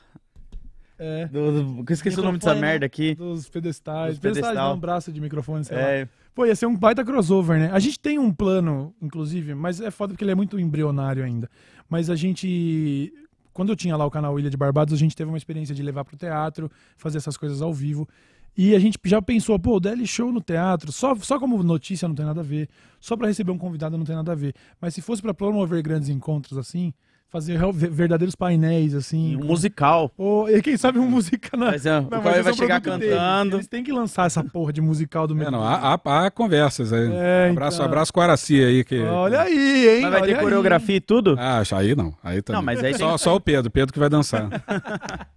É. 0.99 1.27
Do, 1.27 1.63
do- 1.63 1.85
eu 1.89 1.95
esqueci 1.95 2.19
o 2.19 2.23
nome 2.23 2.39
dessa 2.39 2.55
merda 2.55 2.85
aqui. 2.87 3.15
Dos 3.15 3.49
pedestais. 3.49 4.15
Dos 4.15 4.19
pedestais 4.19 4.47
pedestal. 4.49 4.71
não, 4.75 4.81
braço 4.81 5.13
de 5.13 5.21
microfone, 5.21 5.65
sei 5.65 5.77
lá. 5.77 5.83
É, 5.83 6.09
Pô, 6.35 6.45
ia 6.47 6.55
ser 6.57 6.67
um 6.67 6.77
baita 6.77 7.05
crossover, 7.05 7.59
né? 7.59 7.71
A 7.73 7.79
gente 7.79 7.99
tem 7.99 8.19
um 8.19 8.33
plano, 8.33 8.95
inclusive, 9.03 9.55
mas 9.55 9.81
é 9.81 9.91
foda 9.91 10.13
porque 10.13 10.23
ele 10.25 10.31
é 10.31 10.35
muito 10.37 10.59
embrionário 10.59 11.25
ainda. 11.25 11.49
Mas 11.89 12.11
a 12.11 12.17
gente. 12.17 13.13
Quando 13.53 13.71
eu 13.71 13.77
tinha 13.77 13.97
lá 13.97 14.07
o 14.07 14.11
canal 14.11 14.39
Ilha 14.39 14.49
de 14.51 14.57
Barbados, 14.57 14.95
a 14.95 14.97
gente 14.97 15.17
teve 15.17 15.29
uma 15.29 15.37
experiência 15.39 15.75
de 15.75 15.83
levar 15.83 16.05
pro 16.05 16.17
teatro, 16.17 16.71
fazer 16.97 17.19
essas 17.19 17.37
coisas 17.37 17.61
ao 17.61 17.73
vivo. 17.75 18.09
E 18.57 18.75
a 18.75 18.79
gente 18.79 18.99
já 19.05 19.21
pensou, 19.23 19.59
pô, 19.59 19.77
o 19.77 19.81
DL 19.81 20.05
Show 20.07 20.33
no 20.33 20.41
teatro, 20.41 20.91
só, 20.93 21.15
só 21.17 21.39
como 21.39 21.61
notícia 21.63 22.07
não 22.09 22.15
tem 22.15 22.27
nada 22.27 22.41
a 22.41 22.45
ver, 22.45 22.69
só 23.01 23.17
pra 23.17 23.27
receber 23.29 23.51
um 23.53 23.59
convidado 23.59 23.97
não 23.97 24.05
tem 24.05 24.17
nada 24.17 24.33
a 24.33 24.35
ver. 24.35 24.53
Mas 24.81 24.95
se 24.95 25.01
fosse 25.03 25.23
pra 25.23 25.33
promover 25.35 25.81
grandes 25.83 26.09
encontros 26.09 26.57
assim, 26.59 26.93
fazer 27.31 27.59
verdadeiros 27.73 28.35
painéis 28.35 28.95
assim. 28.95 29.37
um 29.37 29.45
musical. 29.45 30.11
Ou, 30.17 30.49
e 30.49 30.63
quem 30.63 30.77
sabe 30.77 30.99
um 30.99 31.09
música 31.09 31.57
na. 31.57 31.67
Mas, 31.73 31.85
é, 31.87 31.99
o 31.99 32.03
Não, 32.03 32.23
mas 32.23 32.23
vai 32.23 32.39
é 32.39 32.51
um 32.51 32.55
chegar 32.57 32.81
deles. 32.81 33.11
cantando. 33.15 33.57
Eles 33.57 33.67
têm 33.67 33.85
que 33.85 33.93
lançar 33.93 34.27
essa 34.27 34.43
porra 34.43 34.73
de 34.73 34.81
musical 34.81 35.27
do 35.27 35.35
É, 35.35 35.37
Medo 35.37 35.51
não, 35.51 35.63
há, 35.63 35.95
há- 36.03 36.27
há 36.27 36.31
conversas 36.31 36.93
aí. 36.93 37.09
É, 37.13 37.49
abraço, 37.51 37.77
então. 37.77 37.87
abraço 37.87 38.13
com 38.13 38.21
a 38.21 38.25
Araci 38.25 38.63
aí. 38.65 38.83
Que... 38.85 39.01
Olha 39.03 39.43
aí, 39.43 39.89
hein? 39.97 40.01
Mas 40.03 40.11
vai 40.13 40.21
olha 40.23 40.33
ter 40.33 40.39
aí. 40.39 40.43
coreografia 40.43 40.97
e 40.97 41.01
tudo? 41.01 41.37
Ah, 41.39 41.63
aí 41.77 41.95
não. 41.95 42.15
Aí 42.25 42.41
também. 42.43 42.59
Não, 42.61 42.65
mas 42.65 42.83
aí 42.83 42.97
só, 42.97 43.09
tem- 43.11 43.19
só 43.19 43.37
o 43.37 43.41
Pedro, 43.41 43.71
Pedro 43.71 43.93
que 43.93 43.99
vai 43.99 44.09
dançar. 44.09 44.49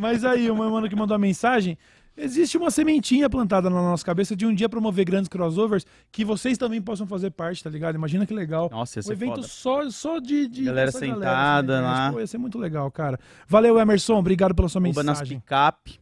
Mas 0.00 0.24
aí, 0.24 0.50
o 0.50 0.56
meu 0.56 0.68
mano 0.70 0.88
que 0.88 0.96
mandou 0.96 1.14
a 1.14 1.18
mensagem. 1.18 1.78
Existe 2.20 2.58
uma 2.58 2.70
sementinha 2.70 3.30
plantada 3.30 3.70
na 3.70 3.80
nossa 3.80 4.04
cabeça 4.04 4.34
de 4.34 4.44
um 4.44 4.52
dia 4.52 4.68
promover 4.68 5.04
grandes 5.04 5.28
crossovers 5.28 5.86
que 6.10 6.24
vocês 6.24 6.58
também 6.58 6.82
possam 6.82 7.06
fazer 7.06 7.30
parte, 7.30 7.62
tá 7.62 7.70
ligado? 7.70 7.94
Imagina 7.94 8.26
que 8.26 8.34
legal. 8.34 8.68
Nossa, 8.72 8.98
ia 8.98 9.00
um 9.00 9.02
ser 9.04 9.12
evento 9.12 9.34
foda. 9.36 9.46
só, 9.46 9.90
só 9.90 10.18
de, 10.18 10.48
de 10.48 10.64
Galera 10.64 10.86
dessa 10.86 10.98
sentada 10.98 11.76
assim, 11.76 11.84
lá. 11.84 12.12
Pô, 12.12 12.18
ia 12.20 12.26
ser 12.26 12.38
muito 12.38 12.58
legal, 12.58 12.90
cara. 12.90 13.20
Valeu, 13.46 13.78
Emerson. 13.78 14.18
Obrigado 14.18 14.52
pela 14.52 14.68
sua 14.68 14.80
Rouba 14.80 15.02
nas 15.04 15.20
mensagem. 15.20 15.38
picape. 15.38 16.00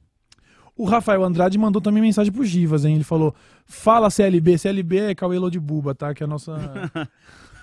O 0.74 0.84
Rafael 0.84 1.22
Andrade 1.22 1.58
mandou 1.58 1.80
também 1.80 2.02
mensagem 2.02 2.32
pro 2.32 2.44
Givas, 2.44 2.84
hein? 2.84 2.94
Ele 2.94 3.04
falou: 3.04 3.34
Fala 3.66 4.10
CLB. 4.10 4.58
CLB 4.58 4.98
é 4.98 5.14
Cauê 5.14 5.38
de 5.50 5.60
Buba, 5.60 5.94
tá? 5.94 6.14
Que 6.14 6.22
é 6.22 6.26
a 6.26 6.28
nossa. 6.28 6.54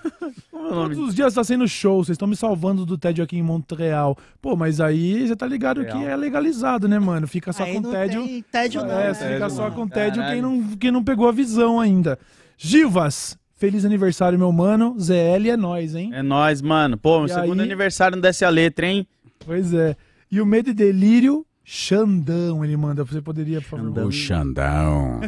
É? 0.04 0.68
Todos 0.68 0.98
os 0.98 1.14
dias 1.14 1.34
tá 1.34 1.42
sendo 1.44 1.66
show, 1.68 2.02
vocês 2.04 2.14
estão 2.14 2.28
me 2.28 2.36
salvando 2.36 2.84
do 2.86 2.96
tédio 2.96 3.22
aqui 3.24 3.36
em 3.36 3.42
Montreal. 3.42 4.16
Pô, 4.40 4.56
mas 4.56 4.80
aí 4.80 5.26
você 5.26 5.36
tá 5.36 5.46
ligado 5.46 5.84
que 5.84 5.92
Real. 5.92 6.08
é 6.08 6.16
legalizado, 6.16 6.88
né, 6.88 6.98
mano? 6.98 7.26
Fica 7.26 7.52
só 7.52 7.64
Aí 7.64 7.74
com 7.74 7.80
não 7.80 7.90
tédio. 7.90 8.24
tem 8.24 8.42
tédio 8.42 8.82
não, 8.82 8.90
é, 8.90 9.08
né? 9.08 9.14
fica 9.14 9.28
Tédio 9.28 9.50
só 9.50 9.70
com 9.70 9.86
tédio 9.88 10.22
quem 10.26 10.40
não, 10.42 10.62
quem 10.76 10.90
não 10.90 11.04
pegou 11.04 11.28
a 11.28 11.32
visão 11.32 11.78
ainda. 11.80 12.18
Gilvas, 12.56 13.36
feliz 13.56 13.84
aniversário, 13.84 14.38
meu 14.38 14.50
mano. 14.52 14.96
ZL 14.98 15.48
é 15.50 15.56
nós, 15.56 15.94
hein? 15.94 16.10
É 16.14 16.22
nóis, 16.22 16.62
mano. 16.62 16.96
Pô, 16.96 17.18
meu 17.18 17.26
E 17.26 17.28
segundo 17.32 17.60
aí? 17.60 17.66
aniversário 17.66 18.16
não 18.16 18.22
desce 18.22 18.44
a 18.44 18.48
letra, 18.48 18.86
hein? 18.86 19.06
Pois 19.44 19.72
é. 19.74 19.96
E 20.30 20.40
o 20.40 20.46
Medo 20.46 20.70
e 20.70 20.74
Delírio, 20.74 21.44
Xandão, 21.64 22.62
ele 22.62 22.76
manda. 22.76 23.02
Você 23.04 23.22
poderia, 23.22 23.60
por 23.62 23.70
favor? 23.70 24.04
O 24.04 24.12
Xandão. 24.12 25.20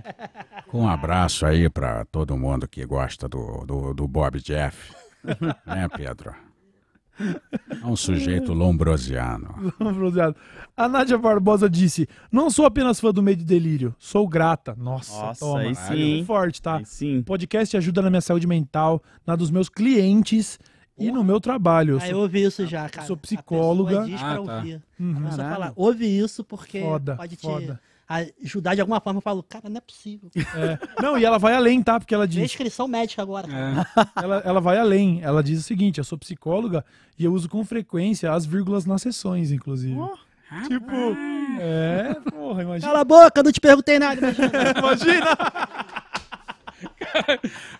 Com 0.68 0.82
um 0.82 0.88
abraço 0.88 1.44
aí 1.44 1.68
pra 1.68 2.04
todo 2.06 2.36
mundo 2.36 2.66
que 2.66 2.84
gosta 2.86 3.28
do, 3.28 3.64
do, 3.66 3.94
do 3.94 4.08
Bob 4.08 4.40
Jeff. 4.40 4.94
né, 5.66 5.86
Pedro? 5.94 6.34
É 7.82 7.86
um 7.86 7.96
sujeito 7.96 8.52
lombrosiano. 8.52 9.72
Bronzeado. 9.78 10.36
A 10.76 10.88
Nádia 10.88 11.16
Barbosa 11.16 11.68
disse: 11.68 12.08
Não 12.30 12.50
sou 12.50 12.66
apenas 12.66 13.00
fã 13.00 13.10
do 13.10 13.22
Medo 13.22 13.42
e 13.42 13.44
Delírio, 13.44 13.94
sou 13.98 14.28
grata. 14.28 14.74
Nossa, 14.76 15.12
Nossa, 15.12 15.40
toma. 15.40 15.60
aí 15.60 15.74
Caralho, 15.74 15.96
sim. 15.96 16.24
Forte, 16.26 16.62
tá? 16.62 16.76
Aí 16.76 16.84
sim. 16.84 17.18
O 17.18 17.24
podcast 17.24 17.76
ajuda 17.76 18.02
na 18.02 18.10
minha 18.10 18.20
saúde 18.20 18.46
mental, 18.46 19.02
na 19.26 19.34
dos 19.34 19.50
meus 19.50 19.68
clientes 19.68 20.58
e 20.98 21.10
no 21.12 21.22
meu 21.24 21.40
trabalho. 21.40 21.92
Eu 21.94 21.96
Aí 22.00 22.08
sou 22.08 22.18
eu 22.18 22.18
ouvi 22.22 22.42
isso 22.42 22.66
já, 22.66 22.88
cara. 22.88 23.06
sou 23.06 23.14
A 23.14 23.18
psicóloga. 23.18 23.90
pessoa 23.90 24.06
diz 24.06 24.20
Ah, 24.22 24.34
pra 24.34 24.42
tá. 24.44 24.56
ouvir. 24.56 24.82
Uhum. 24.98 25.26
A 25.26 25.30
fala, 25.30 25.72
ouve 25.76 26.06
isso 26.06 26.42
porque 26.44 26.80
Foda, 26.80 27.16
pode 27.16 27.36
te 27.36 27.42
foda. 27.42 27.80
ajudar 28.42 28.74
de 28.74 28.80
alguma 28.80 29.00
forma. 29.00 29.18
Eu 29.18 29.22
falo, 29.22 29.42
cara, 29.42 29.68
não 29.68 29.76
é 29.78 29.80
possível. 29.80 30.30
É. 30.36 31.02
Não, 31.02 31.18
e 31.18 31.24
ela 31.24 31.38
vai 31.38 31.54
além, 31.54 31.82
tá? 31.82 31.98
Porque 32.00 32.14
ela 32.14 32.26
diz. 32.26 32.40
Descrição 32.42 32.88
médica 32.88 33.20
agora. 33.22 33.46
cara. 33.48 33.86
É. 34.16 34.24
Ela, 34.24 34.42
ela 34.44 34.60
vai 34.60 34.78
além. 34.78 35.20
Ela 35.22 35.42
diz 35.42 35.60
o 35.60 35.62
seguinte: 35.62 35.98
eu 35.98 36.04
sou 36.04 36.16
psicóloga 36.18 36.84
e 37.18 37.24
eu 37.24 37.32
uso 37.32 37.48
com 37.48 37.64
frequência 37.64 38.32
as 38.32 38.46
vírgulas 38.46 38.86
nas 38.86 39.02
sessões, 39.02 39.50
inclusive. 39.52 39.98
tipo, 40.68 40.92
é, 41.60 42.14
porra, 42.30 42.62
imagina. 42.62 42.86
Cala 42.88 43.00
a 43.00 43.04
boca, 43.04 43.42
não 43.42 43.50
te 43.52 43.60
perguntei 43.60 43.98
nada. 43.98 44.20
imagina. 44.20 44.76
Imagina! 44.78 45.36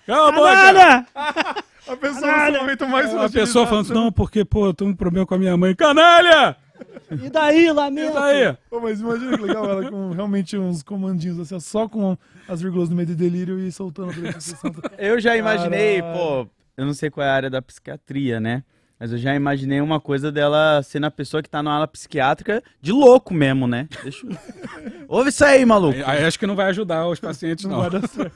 Cala 0.06 0.28
a 0.28 0.32
boca! 0.32 1.06
Canalha! 1.86 1.92
A 1.92 1.96
pessoa 1.96 2.50
no 2.50 2.58
momento 2.58 2.88
mais 2.88 3.14
A 3.14 3.28
pessoa 3.28 3.66
falando, 3.66 3.94
não, 3.94 4.12
porque, 4.12 4.44
pô, 4.44 4.66
eu 4.66 4.74
tô 4.74 4.84
um 4.84 4.94
problema 4.94 5.26
com 5.26 5.34
a 5.34 5.38
minha 5.38 5.56
mãe. 5.56 5.74
Canalha! 5.74 6.56
E 7.10 7.30
daí, 7.30 7.70
lamento? 7.72 8.10
E 8.10 8.14
daí? 8.14 8.56
Pô, 8.68 8.80
mas 8.80 9.00
imagina 9.00 9.36
que 9.38 9.44
legal 9.44 9.70
ela 9.70 9.90
com 9.90 10.10
realmente 10.10 10.58
uns 10.58 10.82
comandinhos 10.82 11.38
assim, 11.40 11.58
só 11.60 11.88
com 11.88 12.16
as 12.48 12.60
vírgulas 12.60 12.88
no 12.90 12.96
meio 12.96 13.08
do 13.08 13.14
delírio 13.14 13.58
e 13.58 13.70
soltando. 13.72 14.12
Eu 14.98 15.18
já 15.20 15.36
imaginei, 15.36 16.00
Caralho. 16.02 16.18
pô, 16.18 16.48
eu 16.76 16.84
não 16.84 16.92
sei 16.92 17.08
qual 17.08 17.26
é 17.26 17.30
a 17.30 17.34
área 17.34 17.50
da 17.50 17.62
psiquiatria, 17.62 18.40
né? 18.40 18.62
Mas 18.98 19.12
eu 19.12 19.18
já 19.18 19.34
imaginei 19.34 19.80
uma 19.80 20.00
coisa 20.00 20.32
dela 20.32 20.82
sendo 20.82 21.04
a 21.04 21.10
pessoa 21.10 21.42
que 21.42 21.50
tá 21.50 21.62
na 21.62 21.70
ala 21.74 21.86
psiquiátrica 21.86 22.62
de 22.80 22.92
louco 22.92 23.32
mesmo, 23.34 23.66
né? 23.66 23.88
Deixa 24.02 24.26
eu... 24.26 24.36
Ouve 25.08 25.28
isso 25.28 25.44
aí, 25.44 25.64
maluco. 25.66 25.98
Aí, 25.98 26.18
aí 26.18 26.24
acho 26.24 26.38
que 26.38 26.46
não 26.46 26.56
vai 26.56 26.66
ajudar 26.70 27.06
os 27.06 27.20
pacientes, 27.20 27.64
Não 27.66 27.72
não. 27.72 27.80
vai 27.82 28.00
dar 28.00 28.08
certo. 28.08 28.34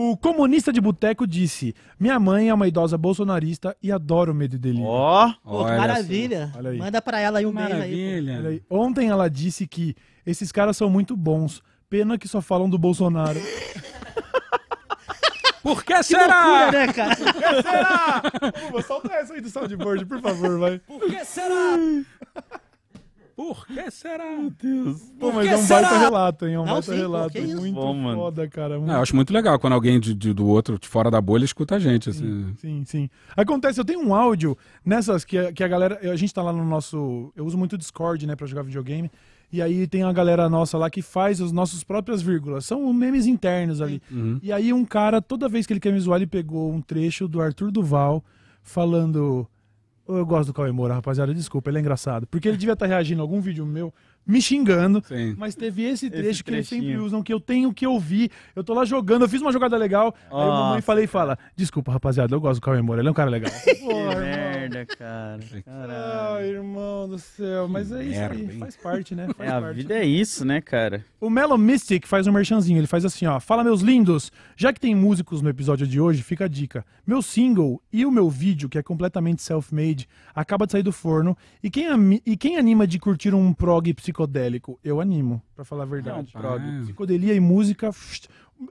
O 0.00 0.16
comunista 0.16 0.72
de 0.72 0.80
boteco 0.80 1.26
disse: 1.26 1.74
Minha 1.98 2.20
mãe 2.20 2.48
é 2.48 2.54
uma 2.54 2.68
idosa 2.68 2.96
bolsonarista 2.96 3.76
e 3.82 3.90
adora 3.90 4.30
o 4.30 4.34
medo 4.34 4.54
e 4.54 4.58
delírio. 4.58 4.86
Ó, 4.86 5.28
maravilha. 5.44 6.52
Olha 6.56 6.70
aí. 6.70 6.78
Manda 6.78 7.02
pra 7.02 7.18
ela 7.18 7.40
aí 7.40 7.46
um 7.46 7.52
beijo 7.52 7.72
aí. 7.72 8.20
Maravilha. 8.20 8.48
Aí. 8.48 8.62
Ontem 8.70 9.08
ela 9.08 9.28
disse 9.28 9.66
que 9.66 9.96
esses 10.24 10.52
caras 10.52 10.76
são 10.76 10.88
muito 10.88 11.16
bons. 11.16 11.60
Pena 11.90 12.16
que 12.16 12.28
só 12.28 12.40
falam 12.40 12.70
do 12.70 12.78
Bolsonaro. 12.78 13.40
Por 15.64 15.82
que 15.84 15.92
Que 15.94 16.02
será? 16.04 16.46
loucura, 16.46 16.86
né, 16.86 16.92
cara? 16.92 17.16
Será? 17.16 18.22
Pô, 18.70 18.80
solta 18.80 19.12
essa 19.14 19.34
aí 19.34 19.40
do 19.40 19.50
soundboard, 19.50 20.06
por 20.06 20.20
favor, 20.20 20.60
vai. 20.60 20.78
Por 20.78 21.00
que 21.00 21.24
será? 21.24 21.76
Por 23.38 23.64
que 23.68 23.88
será? 23.92 24.24
Pô, 25.20 25.30
mas 25.30 25.46
é 25.46 25.56
um 25.56 25.64
baita 25.64 25.96
relato, 25.96 26.44
hein? 26.44 26.54
É 26.54 26.58
um 26.58 26.64
Não, 26.64 26.72
baita 26.72 26.90
sim, 26.92 26.98
relato. 26.98 27.38
isso. 27.38 27.56
Muito 27.56 27.74
Bom, 27.76 27.94
mano. 27.94 28.18
foda, 28.18 28.48
cara. 28.48 28.70
Não, 28.74 28.78
Muito... 28.80 28.92
eu 28.94 29.00
acho 29.00 29.14
muito 29.14 29.32
legal 29.32 29.56
quando 29.60 29.74
alguém 29.74 30.00
de, 30.00 30.12
de- 30.12 30.32
do 30.34 30.44
outro, 30.44 30.76
de 30.76 30.88
fora 30.88 31.08
da 31.08 31.20
bolha, 31.20 31.44
escuta 31.44 31.76
a 31.76 31.78
gente. 31.78 32.10
Assim. 32.10 32.52
Sim, 32.56 32.82
sim. 32.84 33.08
Acontece, 33.36 33.78
eu 33.78 33.84
tenho 33.84 34.00
um 34.00 34.12
áudio 34.12 34.58
nessas 34.84 35.24
que, 35.24 35.38
a- 35.38 35.52
que 35.52 35.62
a 35.62 35.68
galera. 35.68 36.00
A 36.10 36.16
gente 36.16 36.34
tá 36.34 36.42
lá 36.42 36.52
no 36.52 36.64
nosso. 36.64 37.32
Eu 37.36 37.46
uso 37.46 37.56
muito 37.56 37.74
o 37.74 37.78
Discord, 37.78 38.26
né, 38.26 38.34
pra 38.34 38.44
jogar 38.44 38.62
videogame. 38.62 39.08
E 39.52 39.62
aí 39.62 39.86
tem 39.86 40.02
a 40.02 40.12
galera 40.12 40.48
nossa 40.48 40.76
lá 40.76 40.90
que 40.90 41.00
faz 41.00 41.40
as 41.40 41.52
nossas 41.52 41.84
próprias 41.84 42.20
vírgulas. 42.20 42.64
São 42.66 42.92
memes 42.92 43.24
internos 43.24 43.80
ali. 43.80 44.02
Uhum. 44.10 44.40
E 44.42 44.52
aí 44.52 44.72
um 44.72 44.84
cara, 44.84 45.22
toda 45.22 45.48
vez 45.48 45.64
que 45.64 45.72
ele 45.72 45.78
quer 45.80 45.92
me 45.92 46.00
zoar, 46.00 46.18
ele 46.18 46.26
pegou 46.26 46.72
um 46.72 46.80
trecho 46.82 47.28
do 47.28 47.40
Arthur 47.40 47.70
Duval 47.70 48.24
falando. 48.64 49.46
Eu 50.08 50.24
gosto 50.24 50.46
do 50.46 50.54
Cauê 50.54 50.72
Moura, 50.72 50.94
rapaziada, 50.94 51.34
desculpa, 51.34 51.68
ele 51.68 51.76
é 51.78 51.80
engraçado. 51.80 52.26
Porque 52.26 52.48
ele 52.48 52.56
devia 52.56 52.72
estar 52.72 52.86
reagindo 52.86 53.20
a 53.20 53.24
algum 53.24 53.42
vídeo 53.42 53.66
meu, 53.66 53.92
me 54.28 54.42
xingando. 54.42 55.02
Sim. 55.08 55.34
Mas 55.38 55.54
teve 55.54 55.82
esse 55.84 56.10
trecho 56.10 56.44
que 56.44 56.50
eles 56.50 56.68
sempre 56.68 56.98
usam, 56.98 57.22
que 57.22 57.32
eu 57.32 57.40
tenho 57.40 57.72
que 57.72 57.86
ouvir. 57.86 58.30
Eu 58.54 58.62
tô 58.62 58.74
lá 58.74 58.84
jogando, 58.84 59.22
eu 59.22 59.28
fiz 59.28 59.40
uma 59.40 59.50
jogada 59.50 59.76
legal. 59.76 60.14
Aí 60.30 60.36
a 60.42 60.46
mamãe 60.46 60.68
Nossa. 60.74 60.82
falei 60.82 61.04
e 61.04 61.08
fala: 61.08 61.38
Desculpa, 61.56 61.90
rapaziada, 61.90 62.34
eu 62.34 62.40
gosto 62.40 62.60
do 62.60 62.64
Cauê 62.64 62.82
Moura, 62.82 63.00
ele 63.00 63.08
é 63.08 63.10
um 63.10 63.14
cara 63.14 63.30
legal. 63.30 63.50
que 63.64 63.82
merda, 63.84 64.84
cara. 64.86 65.38
Caralho. 65.64 66.36
Ai, 66.36 66.48
irmão 66.50 67.08
do 67.08 67.18
céu. 67.18 67.66
Mas 67.68 67.90
é 67.90 68.02
isso 68.02 68.20
merda, 68.20 68.34
aí, 68.34 68.58
faz 68.58 68.76
parte, 68.76 69.14
né? 69.14 69.28
Faz 69.36 69.50
É, 69.50 69.52
a 69.54 69.60
parte. 69.60 69.76
vida 69.76 69.94
é 69.94 70.04
isso, 70.04 70.44
né, 70.44 70.60
cara? 70.60 71.04
O 71.20 71.30
Melo 71.30 71.56
Mystic 71.56 72.06
faz 72.06 72.26
um 72.26 72.32
merchanzinho, 72.32 72.78
ele 72.78 72.86
faz 72.86 73.04
assim, 73.04 73.26
ó. 73.26 73.40
Fala, 73.40 73.64
meus 73.64 73.80
lindos! 73.80 74.30
Já 74.56 74.72
que 74.72 74.80
tem 74.80 74.94
músicos 74.94 75.40
no 75.40 75.48
episódio 75.48 75.86
de 75.86 76.00
hoje, 76.00 76.22
fica 76.22 76.44
a 76.44 76.48
dica. 76.48 76.84
Meu 77.06 77.22
single 77.22 77.80
e 77.92 78.04
o 78.04 78.10
meu 78.10 78.28
vídeo, 78.28 78.68
que 78.68 78.76
é 78.78 78.82
completamente 78.82 79.42
self-made, 79.42 80.08
acaba 80.34 80.66
de 80.66 80.72
sair 80.72 80.82
do 80.82 80.92
forno. 80.92 81.36
E 81.62 81.70
quem, 81.70 81.86
e 82.26 82.36
quem 82.36 82.56
anima 82.58 82.86
de 82.86 82.98
curtir 82.98 83.34
um 83.34 83.52
prog 83.52 83.92
psicodélico? 84.18 84.78
Eu 84.82 85.00
animo, 85.00 85.40
pra 85.54 85.64
falar 85.64 85.84
a 85.84 85.86
verdade. 85.86 86.30
Não, 86.34 86.40
prog. 86.40 86.60
Ah, 86.62 86.80
Psicodelia 86.82 87.34
e 87.34 87.40
música, 87.40 87.90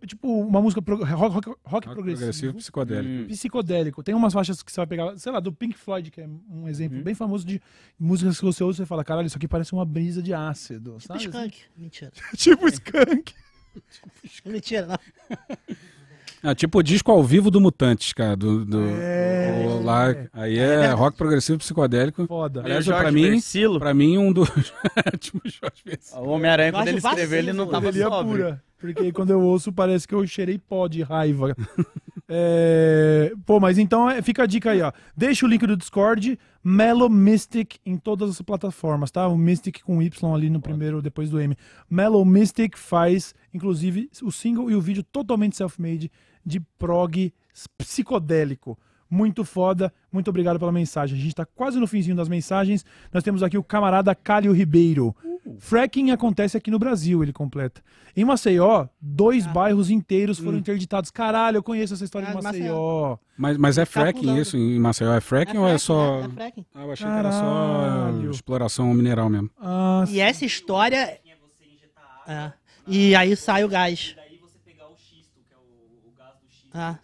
tipo, 0.05 0.27
uma 0.41 0.61
música 0.61 0.81
pro- 0.81 0.97
rock, 0.97 1.09
rock- 1.33 1.47
rock 1.49 1.59
rock 1.65 1.83
progressivo. 1.89 2.17
progressivo 2.17 2.53
psicodélico. 2.55 3.23
Hum. 3.23 3.27
Psicodélico. 3.27 4.03
Tem 4.03 4.13
umas 4.15 4.33
faixas 4.33 4.61
que 4.61 4.71
você 4.71 4.77
vai 4.81 4.87
pegar, 4.87 5.17
sei 5.17 5.31
lá, 5.31 5.39
do 5.39 5.53
Pink 5.53 5.77
Floyd, 5.77 6.11
que 6.11 6.21
é 6.21 6.27
um 6.49 6.67
exemplo 6.67 7.01
bem 7.01 7.13
famoso 7.15 7.45
de 7.45 7.61
músicas 7.97 8.37
que 8.39 8.45
você 8.45 8.63
ouve 8.63 8.81
e 8.81 8.85
fala, 8.85 9.03
caralho, 9.03 9.27
isso 9.27 9.37
aqui 9.37 9.47
parece 9.47 9.71
uma 9.73 9.85
brisa 9.85 10.21
de 10.21 10.33
ácido. 10.33 10.97
Tipo 10.99 11.07
sabe? 11.07 11.23
skunk. 11.23 11.57
Mentira. 11.77 12.11
tipo 12.35 12.67
skunk. 12.67 13.33
Mentira, 14.45 14.87
não. 14.87 14.97
Ah, 16.49 16.55
tipo 16.55 16.79
o 16.79 16.83
disco 16.83 17.11
ao 17.11 17.23
vivo 17.23 17.51
do 17.51 17.59
Mutantes, 17.59 18.13
cara. 18.13 18.35
Do, 18.35 18.63
do- 18.65 18.87
É. 18.89 19.65
o 19.67 19.83
lá, 19.83 20.15
aí 20.33 20.57
é 20.57 20.91
rock 20.91 21.17
progressivo 21.17 21.57
psicodélico. 21.59 22.25
Foda. 22.25 22.61
Aliás, 22.63 22.85
Jorge 22.85 23.01
pra 23.01 23.11
mim, 23.11 23.29
Versilo. 23.31 23.79
pra 23.79 23.93
mim, 23.93 24.17
um 24.17 24.31
dos. 24.31 24.49
tipo 25.19 25.41
Jorge 25.43 25.81
Versilo. 25.85 26.21
O 26.23 26.29
Homem-Aranha, 26.29 26.71
quando 26.71 26.87
ele 26.87 26.97
escreveu, 26.99 27.39
ele 27.39 27.53
não 27.53 27.67
tava 27.67 27.91
sóbrio. 27.91 28.31
pura. 28.45 28.63
Porque 28.79 29.11
quando 29.11 29.31
eu 29.31 29.41
ouço, 29.41 29.73
parece 29.73 30.07
que 30.07 30.13
eu 30.15 30.25
cheirei 30.27 30.57
pó 30.57 30.87
de 30.87 31.01
raiva. 31.01 31.55
É, 32.29 33.31
Pô, 33.45 33.57
mas 33.57 33.77
então 33.77 34.09
é, 34.09 34.21
fica 34.21 34.43
a 34.43 34.45
dica 34.45 34.71
aí, 34.71 34.81
ó. 34.81 34.91
Deixa 35.15 35.45
o 35.45 35.49
link 35.49 35.65
do 35.65 35.77
Discord, 35.77 36.37
Melo 36.61 37.09
Mystic 37.09 37.77
em 37.85 37.95
todas 37.97 38.29
as 38.31 38.41
plataformas, 38.41 39.09
tá? 39.09 39.25
O 39.29 39.37
Mystic 39.37 39.81
com 39.81 40.01
Y 40.01 40.35
ali 40.35 40.49
no 40.49 40.59
primeiro, 40.59 41.01
depois 41.01 41.29
do 41.29 41.39
M. 41.39 41.55
Melo 41.89 42.23
Mystic 42.25 42.77
faz, 42.77 43.33
inclusive, 43.53 44.09
o 44.21 44.29
single 44.29 44.69
e 44.69 44.75
o 44.75 44.81
vídeo 44.81 45.03
totalmente 45.03 45.55
self-made 45.55 46.11
de 46.47 46.59
prog 46.79 47.33
psicodélico. 47.77 48.77
Muito 49.09 49.45
foda. 49.45 49.93
Muito 50.11 50.29
obrigado 50.29 50.59
pela 50.59 50.71
mensagem. 50.71 51.17
A 51.17 51.21
gente 51.21 51.33
tá 51.35 51.45
quase 51.45 51.79
no 51.79 51.87
finzinho 51.87 52.15
das 52.15 52.27
mensagens. 52.27 52.85
Nós 53.13 53.23
temos 53.23 53.41
aqui 53.41 53.57
o 53.57 53.63
camarada 53.63 54.13
Cálio 54.13 54.51
Ribeiro. 54.51 55.15
Fracking 55.59 56.11
acontece 56.11 56.57
aqui 56.57 56.69
no 56.69 56.77
Brasil, 56.77 57.23
ele 57.23 57.31
completa. 57.31 57.81
Em 58.15 58.25
Maceió, 58.25 58.87
dois 58.99 59.47
bairros 59.47 59.89
inteiros 59.89 60.37
foram 60.37 60.57
interditados. 60.57 61.09
Caralho, 61.09 61.55
eu 61.57 61.63
conheço 61.63 61.93
essa 61.93 62.03
história 62.03 62.27
Ah, 62.27 62.31
de 62.31 62.37
de 62.37 62.43
Maceió. 62.43 63.15
Mas, 63.37 63.55
mas 63.57 63.77
é 63.77 63.85
Tá 63.85 63.91
fracking 63.91 64.19
pulando. 64.21 64.41
isso 64.41 64.57
em 64.57 64.77
Maceió? 64.77 65.13
É 65.13 65.21
fracking 65.21 65.57
ou 65.57 65.67
é 65.69 65.77
só. 65.77 66.19
É, 66.19 66.25
é 66.25 66.29
fracking. 66.29 66.65
Ah, 66.75 66.83
eu 66.83 66.91
achei 66.91 67.07
que 67.07 67.13
era 67.13 67.31
só 67.31 67.39
Caralho. 67.39 68.29
exploração 68.31 68.93
mineral 68.93 69.29
mesmo. 69.29 69.49
Ah, 69.57 70.03
E 70.09 70.19
essa 70.19 70.43
história. 70.43 71.17
É. 72.27 72.51
E 72.85 73.15
aí 73.15 73.33
sai 73.37 73.63
o 73.63 73.69
gás. 73.69 74.16
Ah, 76.73 76.97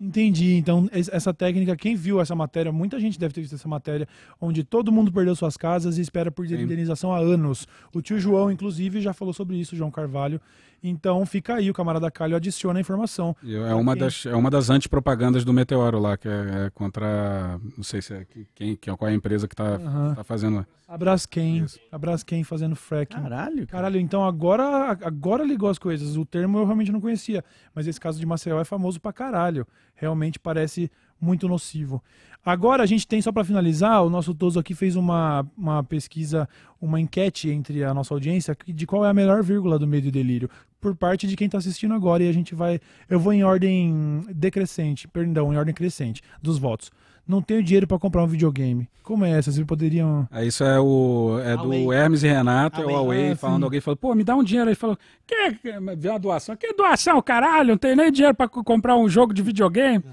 Entendi. 0.00 0.54
Então, 0.54 0.88
es- 0.94 1.10
essa 1.12 1.32
técnica, 1.34 1.76
quem 1.76 1.94
viu 1.94 2.22
essa 2.22 2.34
matéria, 2.34 2.72
muita 2.72 2.98
gente 2.98 3.18
deve 3.18 3.34
ter 3.34 3.42
visto 3.42 3.54
essa 3.54 3.68
matéria, 3.68 4.08
onde 4.40 4.64
todo 4.64 4.90
mundo 4.90 5.12
perdeu 5.12 5.36
suas 5.36 5.58
casas 5.58 5.98
e 5.98 6.00
espera 6.00 6.30
por 6.30 6.46
indenização 6.62 7.12
há 7.12 7.18
anos. 7.18 7.66
O 7.94 8.00
tio 8.00 8.18
João, 8.18 8.50
inclusive, 8.50 9.02
já 9.02 9.12
falou 9.12 9.34
sobre 9.34 9.58
isso, 9.58 9.76
João 9.76 9.90
Carvalho. 9.90 10.40
Então, 10.82 11.24
fica 11.26 11.54
aí, 11.56 11.70
o 11.70 11.74
camarada 11.74 12.10
Calho 12.10 12.36
adiciona 12.36 12.78
a 12.78 12.80
informação. 12.80 13.36
É 13.44 13.74
uma 13.74 13.94
das, 13.94 14.24
é 14.26 14.34
uma 14.34 14.50
das 14.50 14.70
antipropagandas 14.70 15.44
do 15.44 15.52
Meteoro 15.52 15.98
lá, 15.98 16.16
que 16.16 16.28
é, 16.28 16.66
é 16.66 16.70
contra. 16.74 17.60
Não 17.76 17.84
sei 17.84 18.00
se 18.02 18.14
é 18.14 18.24
que- 18.24 18.46
quem, 18.54 18.76
quem, 18.76 18.96
qual 18.96 19.08
é 19.08 19.12
a 19.12 19.14
empresa 19.14 19.46
que 19.46 19.54
tá, 19.54 19.64
Aham. 19.76 20.14
tá 20.14 20.24
fazendo 20.24 20.56
lá. 20.56 20.66
A 20.88 20.98
Braskem, 20.98 21.58
Isso. 21.58 21.78
a 21.92 21.96
Braskem 21.96 22.42
fazendo 22.42 22.74
fracking. 22.74 23.20
Caralho, 23.22 23.56
cara. 23.58 23.66
Caralho, 23.68 24.00
então 24.00 24.24
agora, 24.24 24.90
agora 25.04 25.44
ligou 25.44 25.68
as 25.68 25.78
coisas. 25.78 26.16
O 26.16 26.24
termo 26.24 26.58
eu 26.58 26.64
realmente 26.64 26.90
não 26.90 27.00
conhecia. 27.00 27.44
Mas 27.72 27.86
esse 27.86 28.00
caso 28.00 28.18
de 28.18 28.26
Maceió 28.26 28.60
é 28.60 28.64
famoso 28.64 29.00
pra 29.00 29.12
caralho. 29.12 29.64
Realmente 30.00 30.38
parece 30.38 30.90
muito 31.20 31.46
nocivo. 31.46 32.02
Agora 32.44 32.82
a 32.82 32.86
gente 32.86 33.06
tem, 33.06 33.20
só 33.20 33.30
pra 33.30 33.44
finalizar, 33.44 34.02
o 34.02 34.08
nosso 34.08 34.34
Toso 34.34 34.58
aqui 34.58 34.74
fez 34.74 34.96
uma, 34.96 35.46
uma 35.56 35.84
pesquisa, 35.84 36.48
uma 36.80 36.98
enquete 36.98 37.50
entre 37.50 37.84
a 37.84 37.92
nossa 37.92 38.14
audiência 38.14 38.56
de 38.66 38.86
qual 38.86 39.04
é 39.04 39.10
a 39.10 39.14
melhor 39.14 39.42
vírgula 39.42 39.78
do 39.78 39.86
medo 39.86 40.08
e 40.08 40.10
delírio. 40.10 40.48
Por 40.80 40.96
parte 40.96 41.26
de 41.26 41.36
quem 41.36 41.50
tá 41.50 41.58
assistindo 41.58 41.92
agora. 41.92 42.22
E 42.22 42.28
a 42.28 42.32
gente 42.32 42.54
vai. 42.54 42.80
Eu 43.10 43.20
vou 43.20 43.34
em 43.34 43.44
ordem 43.44 44.24
decrescente, 44.34 45.06
perdão, 45.06 45.52
em 45.52 45.58
ordem 45.58 45.74
crescente 45.74 46.22
dos 46.40 46.56
votos. 46.56 46.90
Não 47.30 47.40
tenho 47.40 47.62
dinheiro 47.62 47.86
pra 47.86 47.98
comprar 47.98 48.22
um 48.24 48.26
videogame. 48.26 48.88
Como 49.02 49.24
é 49.24 49.30
essa? 49.30 49.50
Vocês 49.52 49.64
poderiam. 49.66 50.26
Aí 50.30 50.48
isso 50.48 50.62
é 50.64 50.78
o 50.80 51.38
é 51.44 51.56
do. 51.56 51.92
Hermes 51.92 52.22
e 52.22 52.28
Renato, 52.28 52.80
é 52.80 52.84
o 52.84 52.88
Huawei. 52.88 53.18
Huawei 53.18 53.32
Ah, 53.32 53.36
falando, 53.36 53.58
sim. 53.60 53.64
alguém 53.64 53.80
falou, 53.80 53.96
pô, 53.96 54.14
me 54.14 54.22
dá 54.24 54.34
um 54.36 54.42
dinheiro. 54.44 54.68
Aí 54.68 54.74
falou, 54.74 54.96
que, 55.26 55.52
que 55.52 55.58
veio 55.96 56.12
uma 56.12 56.18
doação? 56.18 56.56
Que 56.56 56.72
doação, 56.72 57.20
caralho? 57.22 57.70
Não 57.70 57.78
tem 57.78 57.94
nem 57.96 58.10
dinheiro 58.12 58.34
pra 58.36 58.48
co- 58.48 58.62
comprar 58.64 58.96
um 58.96 59.08
jogo 59.08 59.32
de 59.32 59.42
videogame. 59.42 60.04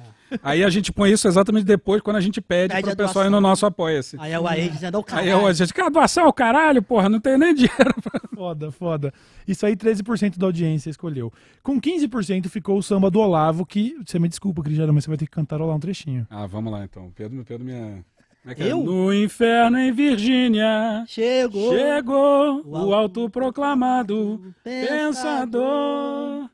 Aí 0.44 0.64
a 0.64 0.70
gente 0.70 0.92
põe 0.92 1.12
isso 1.12 1.28
exatamente 1.28 1.66
depois, 1.66 2.02
quando 2.02 2.18
a 2.18 2.22
gente 2.22 2.42
pede, 2.42 2.74
Pede 2.74 2.84
pro 2.84 2.94
a 2.94 2.96
pessoal 3.08 3.26
ir 3.26 3.30
no 3.30 3.40
nosso 3.40 3.66
apoia-se. 3.66 4.18
aí 4.20 4.32
é 4.32 4.40
o 4.40 4.48
AE 4.48 4.70
dizendo, 4.70 4.96
ô 4.98 5.00
Aí 5.00 5.06
caralho. 5.06 5.48
a 5.48 5.54
gente, 5.54 5.74
que 5.74 5.90
doação, 5.90 6.32
caralho, 6.34 6.82
porra, 6.82 7.08
não 7.10 7.20
tem 7.20 7.38
nem 7.38 7.54
dinheiro. 7.56 7.94
Foda, 8.36 8.72
foda. 8.72 9.14
Isso 9.48 9.66
aí 9.66 9.76
13% 9.76 10.38
da 10.38 10.46
audiência 10.46 10.90
escolheu. 10.90 11.32
Com 11.64 11.80
15% 11.80 12.48
ficou 12.50 12.78
o 12.78 12.84
samba 12.84 13.10
do 13.10 13.20
Olavo, 13.20 13.66
que. 13.66 13.96
Você 14.06 14.20
me 14.20 14.28
desculpa, 14.28 14.62
Cristiano, 14.62 14.94
mas 14.94 15.04
você 15.06 15.10
vai 15.10 15.18
ter 15.18 15.26
que 15.26 15.32
cantarolar 15.32 15.76
um 15.76 15.80
trechinho. 15.80 16.28
Ah, 16.30 16.46
vamos 16.46 16.72
lá 16.72 16.84
então. 16.84 17.12
Pedro, 17.16 17.44
Pedro 17.46 17.66
Como 17.66 18.04
é 18.46 18.56
que 18.56 18.64
é? 18.64 18.72
Eu? 18.72 18.84
No 18.84 19.14
inferno 19.14 19.80
em 19.80 19.92
Virgínia. 19.92 21.04
Chegou. 21.08 21.72
Chegou 21.76 22.62
O 22.66 22.88
o 22.90 22.94
autoproclamado 22.94 24.54
pensador. 24.64 26.50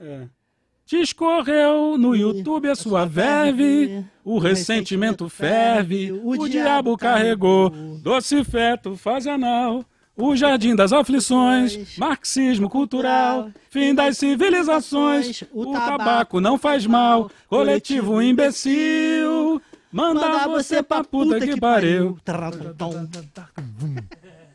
É. 0.00 0.26
Discorreu 0.96 1.96
no 1.96 2.14
YouTube 2.14 2.68
a 2.68 2.74
sua 2.74 3.06
verve, 3.06 4.04
o 4.22 4.38
ressentimento 4.38 5.26
ferve, 5.26 6.12
o 6.22 6.46
diabo 6.46 6.98
carregou, 6.98 7.70
doce 8.02 8.44
feto 8.44 8.94
faz 8.94 9.26
anal, 9.26 9.86
o 10.14 10.36
jardim 10.36 10.76
das 10.76 10.92
aflições, 10.92 11.96
marxismo 11.96 12.68
cultural, 12.68 13.48
fim 13.70 13.94
das 13.94 14.18
civilizações, 14.18 15.42
o 15.50 15.72
tabaco 15.72 16.42
não 16.42 16.58
faz 16.58 16.86
mal, 16.86 17.30
coletivo 17.48 18.20
imbecil, 18.20 19.62
manda 19.90 20.46
você 20.46 20.82
pra 20.82 21.02
puta 21.02 21.40
que 21.40 21.58
pariu. 21.58 22.18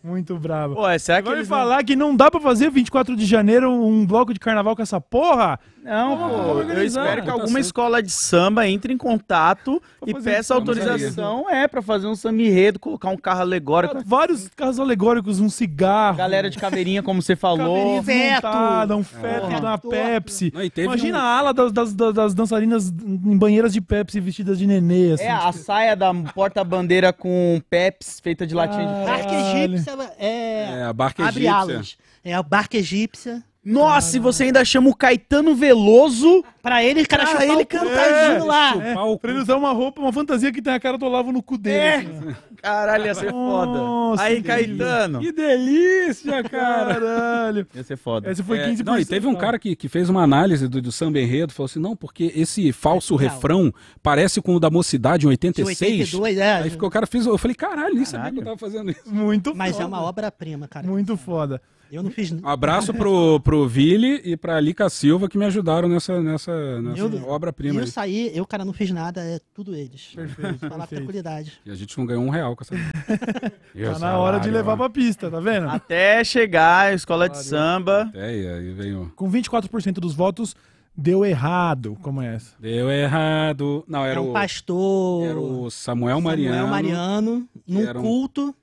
Muito 0.04 0.38
bravo. 0.38 0.76
Pô, 0.76 0.88
é, 0.88 0.98
será 0.98 1.18
que 1.22 1.26
Vai 1.26 1.34
me 1.34 1.40
eles 1.40 1.50
não- 1.50 1.58
falar 1.58 1.84
que 1.84 1.94
não 1.96 2.16
dá 2.16 2.32
pra 2.32 2.40
fazer 2.40 2.70
24 2.72 3.14
de 3.14 3.26
janeiro 3.26 3.70
um 3.70 4.06
bloco 4.06 4.34
de 4.34 4.40
carnaval 4.40 4.74
com 4.74 4.82
essa 4.82 5.02
porra? 5.02 5.60
Não, 5.88 6.18
pô, 6.18 6.62
eu 6.62 6.84
espero 6.84 7.22
que 7.22 7.28
Tá 7.28 7.34
alguma 7.34 7.60
escola 7.60 8.04
de 8.04 8.12
samba 8.12 8.68
entre 8.68 8.94
em 8.94 8.98
contato 8.98 9.82
e 10.06 10.14
peça 10.14 10.54
samba, 10.56 10.60
autorização, 10.72 11.50
é, 11.50 11.68
pra 11.68 11.82
fazer 11.82 12.08
um 12.08 12.16
samba 12.16 12.42
enredo, 12.42 12.78
colocar 12.80 13.10
um 13.10 13.18
carro 13.18 13.42
alegórico, 13.42 13.98
Vários 14.06 14.50
carros 14.50 14.80
alegóricos, 14.80 15.40
um 15.40 15.50
cigarro. 15.50 16.18
galera 16.18 16.50
de 16.50 16.58
caveirinha, 16.58 17.02
como 17.02 17.22
você 17.22 17.36
falou. 17.36 17.76
Caveirinha 17.76 18.98
um 18.98 19.04
feto 19.04 19.62
da 19.62 19.78
Pepsi. 19.78 20.54
Imagina 20.78 21.18
um- 21.18 21.22
a 21.22 21.24
ala 21.38 21.54
das, 21.54 21.72
das, 21.72 21.94
das- 21.94 22.14
das 22.14 22.34
dançarinas 22.34 22.90
em 22.90 23.38
banheiras 23.38 23.72
de 23.74 23.80
Pepsi 23.82 24.20
vestidas 24.20 24.58
de 24.58 24.68
nenê, 24.68 25.14
assim. 25.14 25.24
É, 25.24 25.32
a 25.32 25.52
saia 25.52 25.96
da 25.96 26.14
porta-bandeira 26.34 27.14
com 27.14 27.62
Peps 27.70 28.20
feita 28.20 28.46
de 28.46 28.54
latinha 28.56 28.86
de 28.86 28.94
Ah, 28.94 29.06
Pepsi. 29.06 29.08
Barca 29.28 29.36
egípcia 29.36 29.98
é. 30.20 30.80
É, 30.80 30.84
a 30.84 30.94
barca 30.94 31.24
abre 31.24 31.46
egípcia. 31.46 31.56
alas. 31.56 31.98
É 32.24 32.34
a 32.34 32.44
barca 32.44 32.78
egípcia. 32.78 33.44
Nossa, 33.74 34.18
e 34.18 34.20
você 34.20 34.44
ainda 34.46 34.64
chama 34.64 34.90
o 34.90 34.96
Caetano 34.96 35.56
Veloso. 35.56 36.44
Pra 36.62 36.84
ele, 36.84 37.06
cara, 37.06 37.24
Pra 37.24 37.32
chupar 37.32 37.48
ele 37.48 37.64
o 37.64 37.66
cu 37.66 37.68
cantar 37.68 37.96
tadinho 37.96 38.46
lá. 38.46 38.74
Chupar 38.74 39.08
o 39.08 39.18
Pra 39.20 39.32
ele 39.32 39.40
usar 39.40 39.56
uma 39.56 39.72
roupa, 39.72 40.02
uma 40.02 40.12
fantasia 40.12 40.52
que 40.52 40.62
tem 40.62 40.74
a 40.74 40.80
cara 40.80 40.98
do 40.98 41.06
Olavo 41.06 41.32
no 41.32 41.42
cu 41.42 41.58
dele. 41.58 41.78
É. 41.78 41.96
assim, 41.98 42.30
ó. 42.30 42.34
Caralho, 42.62 43.06
ia 43.06 43.16
ser 43.16 43.32
foda. 43.32 43.72
Nossa, 43.72 44.24
Aí, 44.24 44.38
que 44.38 44.42
Caetano. 44.44 45.20
Que 45.20 45.32
delícia, 45.32 46.44
cara! 46.44 46.96
Caralho. 46.96 47.68
Ia 47.74 47.84
ser 47.84 47.98
foda. 47.98 48.32
Esse 48.32 48.44
foi 48.44 48.58
É, 48.60 48.70
15%. 48.70 48.84
não, 48.86 49.00
e 49.00 49.06
teve 49.06 49.28
um 49.28 49.36
cara 49.36 49.58
que, 49.60 49.76
que 49.76 49.88
fez 49.88 50.10
uma 50.10 50.24
análise 50.24 50.68
do, 50.68 50.82
do 50.82 50.92
samba 50.92 51.20
enredo, 51.20 51.54
falou 51.54 51.66
assim, 51.68 51.80
não, 51.80 51.96
porque 51.96 52.32
esse 52.36 52.72
falso 52.72 53.16
refrão 53.16 53.74
parece 54.02 54.42
com 54.42 54.56
o 54.56 54.60
da 54.60 54.70
mocidade 54.70 55.26
em 55.26 55.30
De 55.30 55.48
86. 55.48 56.14
82, 56.14 56.38
é. 56.38 56.54
Aí 56.64 56.70
ficou, 56.70 56.90
o 56.90 56.92
cara 56.92 57.06
fez, 57.08 57.26
eu 57.26 57.38
falei, 57.38 57.56
caralho, 57.56 57.96
nem 57.96 58.06
sabia 58.06 58.32
que 58.32 58.40
eu 58.40 58.44
tava 58.44 58.58
fazendo 58.58 58.92
isso. 58.92 59.14
Muito 59.14 59.56
Mas 59.56 59.74
foda. 59.74 59.84
é 59.84 59.88
uma 59.88 60.02
obra-prima, 60.02 60.68
cara. 60.68 60.86
Muito 60.88 61.16
foda. 61.16 61.62
Eu 61.92 62.04
não 62.04 62.12
fiz. 62.12 62.32
Um 62.32 62.48
abraço 62.48 62.94
pro, 62.94 63.40
pro 63.40 63.68
Vili 63.68 64.22
e 64.24 64.36
pra 64.38 64.60
Lica 64.60 64.90
Silva 64.90 65.28
que 65.30 65.38
me 65.38 65.46
ajudaram 65.46 65.88
nessa, 65.88 66.22
nessa, 66.22 66.82
nessa 66.82 67.00
Eu- 67.02 67.28
obra-prima. 67.30 67.76
Eu 67.80 67.84
aí. 67.84 67.88
saí, 67.88 68.32
eu, 68.36 68.46
cara, 68.46 68.66
não 68.66 68.74
fiz 68.74 68.92
nada, 68.92 69.22
é 69.22 69.40
tudo 69.54 69.74
eles. 69.76 70.12
Perfeito, 70.16 70.60
Falar 70.60 70.70
perfeito. 70.80 70.90
tranquilidade. 71.02 71.54
E 71.66 71.72
a 71.72 71.76
gente 71.76 71.98
não 71.98 72.06
ganhou 72.06 72.24
um 72.24 72.30
real 72.30 72.56
com 72.56 72.64
essa. 72.64 72.76
Tá 73.94 74.00
na 74.00 74.18
hora 74.18 74.40
de 74.40 74.50
levar 74.50 74.76
pra 74.76 74.90
pista, 74.90 75.30
tá 75.30 75.40
vendo? 75.40 75.68
Até 75.70 76.24
chegar 76.24 76.88
a 76.88 76.94
escola 76.94 77.30
de 77.30 77.38
samba. 77.38 78.10
É, 78.14 78.36
e 78.36 78.48
aí 78.48 78.72
vem 78.74 78.96
o... 78.96 79.12
Com 79.16 79.30
24% 79.32 79.94
dos 79.94 80.14
votos, 80.16 80.56
deu 80.96 81.24
errado, 81.24 81.98
como 82.02 82.22
é 82.22 82.36
essa. 82.36 82.56
Deu 82.60 82.90
errado. 82.90 83.84
Não, 83.88 84.04
É 84.06 84.12
era 84.12 84.22
um 84.22 84.32
o, 84.32 84.34
pastor. 84.34 85.26
era 85.28 85.40
o 85.40 85.70
Samuel 85.70 86.20
Mariano. 86.22 86.56
Samuel 86.56 86.72
Mariano, 86.72 87.48
num 87.68 87.82
era 87.82 88.00
um- 88.00 88.02
culto, 88.02 88.56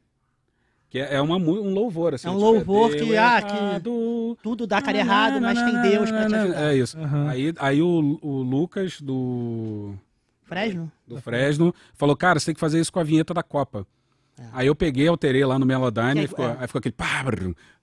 Que 0.94 1.00
é 1.00 1.14
é 1.14 1.20
uma, 1.20 1.36
um 1.36 1.74
louvor, 1.74 2.14
assim. 2.14 2.28
É 2.28 2.30
um 2.30 2.34
tipo, 2.34 2.44
louvor 2.44 2.90
deu 2.94 3.08
que, 3.08 3.16
ah, 3.16 3.42
que 3.42 3.52
errado. 3.52 4.38
tudo 4.40 4.64
dá 4.64 4.80
cara 4.80 4.96
errado, 4.96 5.40
mas 5.40 5.60
tem 5.60 5.82
Deus 5.82 6.08
pra 6.08 6.28
te 6.28 6.34
ajudar. 6.36 6.70
É 6.70 6.76
isso. 6.76 6.96
Aham. 6.96 7.28
Aí, 7.30 7.52
aí 7.58 7.82
o, 7.82 8.16
o 8.22 8.42
Lucas 8.42 9.00
do, 9.00 9.94
Fresno? 10.44 10.92
do 11.04 11.20
Fresno 11.20 11.74
falou, 11.94 12.16
cara, 12.16 12.38
você 12.38 12.46
tem 12.46 12.54
que 12.54 12.60
fazer 12.60 12.78
isso 12.78 12.92
com 12.92 13.00
a 13.00 13.02
vinheta 13.02 13.34
da 13.34 13.42
Copa. 13.42 13.84
Aí 14.52 14.68
eu 14.68 14.74
peguei, 14.76 15.08
alterei 15.08 15.44
lá 15.44 15.58
no 15.58 15.66
Melodyne, 15.66 16.12
Que- 16.12 16.18
aí 16.20 16.26
ficou, 16.28 16.44
é. 16.44 16.56
aí 16.60 16.66
ficou 16.68 16.78
aquele 16.78 16.94
pá, 16.94 17.24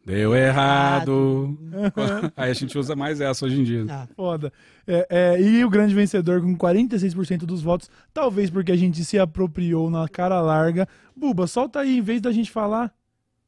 deu 0.05 0.33
errado. 0.33 1.57
aí 2.37 2.49
a 2.49 2.53
gente 2.53 2.77
usa 2.77 2.95
mais 2.95 3.19
essa 3.19 3.45
hoje 3.45 3.59
em 3.59 3.63
dia. 3.65 3.85
Ah, 3.89 4.07
Foda. 4.15 4.53
É, 4.87 5.07
é, 5.09 5.41
e 5.41 5.65
o 5.65 5.69
grande 5.69 5.93
vencedor 5.93 6.41
com 6.41 6.57
46% 6.57 7.39
dos 7.39 7.61
votos, 7.61 7.89
talvez 8.13 8.49
porque 8.49 8.71
a 8.71 8.77
gente 8.77 9.03
se 9.03 9.19
apropriou 9.19 9.89
na 9.89 10.07
cara 10.07 10.39
larga. 10.39 10.87
Buba, 11.13 11.45
solta 11.45 11.81
aí, 11.81 11.97
em 11.97 12.01
vez 12.01 12.21
da 12.21 12.31
gente 12.31 12.49
falar. 12.49 12.93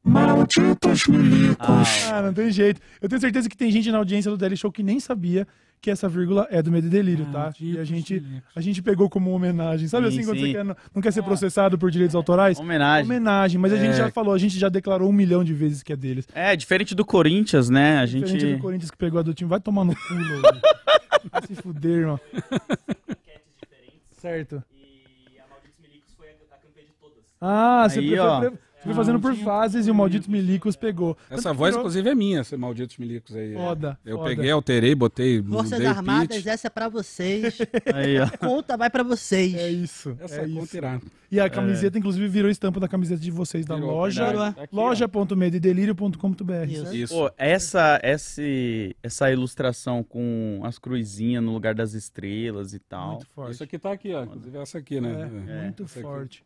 Malditos 0.03 1.07
milicos. 1.07 2.05
Ah, 2.11 2.21
não 2.21 2.33
tem 2.33 2.51
jeito. 2.51 2.81
Eu 3.01 3.07
tenho 3.07 3.21
certeza 3.21 3.47
que 3.49 3.55
tem 3.57 3.71
gente 3.71 3.89
na 3.91 3.97
audiência 3.99 4.29
do 4.29 4.37
Daily 4.37 4.57
Show 4.57 4.71
que 4.71 4.83
nem 4.83 4.99
sabia 4.99 5.47
que 5.79 5.89
essa 5.91 6.07
vírgula 6.07 6.47
é 6.49 6.61
do 6.61 6.71
Medo 6.71 6.87
e 6.87 6.89
Delírio, 6.89 7.25
tá? 7.31 7.53
E 7.59 7.77
a 7.77 7.83
gente, 7.83 8.23
a 8.55 8.61
gente 8.61 8.81
pegou 8.81 9.09
como 9.09 9.31
homenagem. 9.31 9.87
Sabe 9.87 10.09
Sim, 10.09 10.17
assim, 10.19 10.25
quando 10.27 10.37
sim. 10.39 10.45
você 10.47 10.53
quer, 10.53 10.63
não, 10.63 10.75
não 10.95 11.01
quer 11.01 11.11
ser 11.11 11.23
processado 11.23 11.77
por 11.77 11.91
direitos 11.91 12.15
autorais? 12.15 12.57
Homenagem. 12.59 13.05
Homenagem, 13.05 13.59
mas 13.59 13.73
a 13.73 13.77
gente 13.77 13.91
É. 13.91 13.97
já 13.97 14.11
falou, 14.11 14.33
a 14.33 14.37
gente 14.37 14.57
já 14.57 14.69
declarou 14.69 15.09
um 15.09 15.13
milhão 15.13 15.43
de 15.43 15.53
vezes 15.53 15.83
que 15.83 15.91
é 15.91 15.95
deles. 15.95 16.25
É, 16.33 16.55
diferente 16.55 16.95
do 16.95 17.03
Corinthians, 17.05 17.69
né? 17.69 17.99
A 17.99 18.05
Diferente 18.05 18.39
gente. 18.39 18.55
do 18.55 18.61
Corinthians 18.61 18.91
que 18.91 18.97
pegou 18.97 19.19
a 19.19 19.23
do 19.23 19.33
time, 19.33 19.49
vai 19.49 19.59
tomar 19.59 19.83
no 19.83 19.93
cu, 19.93 20.13
Louro. 20.13 20.61
Vai 21.31 21.41
se 21.47 21.55
fuder, 21.55 21.91
irmão. 21.99 22.19
Certo. 24.19 24.63
E 24.73 25.39
a 25.39 25.43
Malditos 25.49 25.79
Milicos 25.81 26.13
foi 26.15 26.27
a, 26.27 26.55
a 26.55 26.57
campeã 26.57 26.83
de 26.83 26.93
todas. 27.01 27.23
Ah, 27.41 27.87
você 27.89 27.99
Aí, 27.99 28.09
foi, 28.09 28.19
ó. 28.19 28.39
pre- 28.39 28.53
foi 28.83 28.93
fazendo 28.93 29.19
por 29.19 29.33
fases 29.35 29.87
e 29.87 29.91
o 29.91 29.95
Maldito 29.95 30.29
Milicos 30.29 30.75
pegou. 30.75 31.17
Essa 31.29 31.53
voz, 31.53 31.71
virou- 31.71 31.81
inclusive, 31.81 32.09
é 32.09 32.15
minha, 32.15 32.41
esses 32.41 32.57
malditos 32.57 32.97
milicos 32.97 33.35
aí. 33.35 33.53
Foda, 33.53 33.97
Eu 34.05 34.17
foda. 34.17 34.29
peguei, 34.29 34.51
alterei, 34.51 34.93
botei. 34.95 35.41
Forças 35.43 35.83
Armadas, 35.85 36.37
pitch. 36.37 36.47
essa 36.47 36.67
é 36.67 36.69
pra 36.69 36.87
vocês. 36.89 37.57
Aí, 37.93 38.19
ó. 38.19 38.27
Conta 38.37 38.75
vai 38.77 38.89
pra 38.89 39.03
vocês. 39.03 39.53
É 39.55 39.69
isso, 39.69 40.15
Essa 40.19 40.35
é 40.41 40.47
conta 40.47 40.63
isso. 40.65 40.77
irá. 40.77 41.01
E 41.31 41.39
a 41.39 41.49
camiseta, 41.49 41.97
inclusive, 41.97 42.27
virou 42.27 42.49
estampa 42.51 42.79
da 42.79 42.87
camiseta 42.87 43.19
de 43.19 43.31
vocês 43.31 43.65
da 43.65 43.75
Virou, 43.75 43.89
loja. 43.91 44.25
ó. 44.35 44.53
loja.mededelírio.com.br. 44.71 46.67
Isso. 46.69 46.95
Isso. 46.95 47.13
Pô, 47.15 47.31
essa, 47.37 47.99
essa, 48.03 48.41
essa 49.01 49.31
ilustração 49.31 50.03
com 50.03 50.61
as 50.63 50.77
cruzinhas 50.77 51.43
no 51.43 51.51
lugar 51.53 51.73
das 51.73 51.93
estrelas 51.93 52.73
e 52.73 52.79
tal. 52.79 53.13
Muito 53.13 53.27
forte. 53.27 53.53
Isso 53.53 53.63
aqui 53.63 53.79
tá 53.79 53.91
aqui, 53.91 54.13
ó. 54.13 54.23
Inclusive 54.23 54.57
essa 54.57 54.77
aqui, 54.77 55.01
né? 55.01 55.29
É, 55.47 55.61
muito 55.63 55.83
essa 55.83 55.99
aqui. 55.99 56.39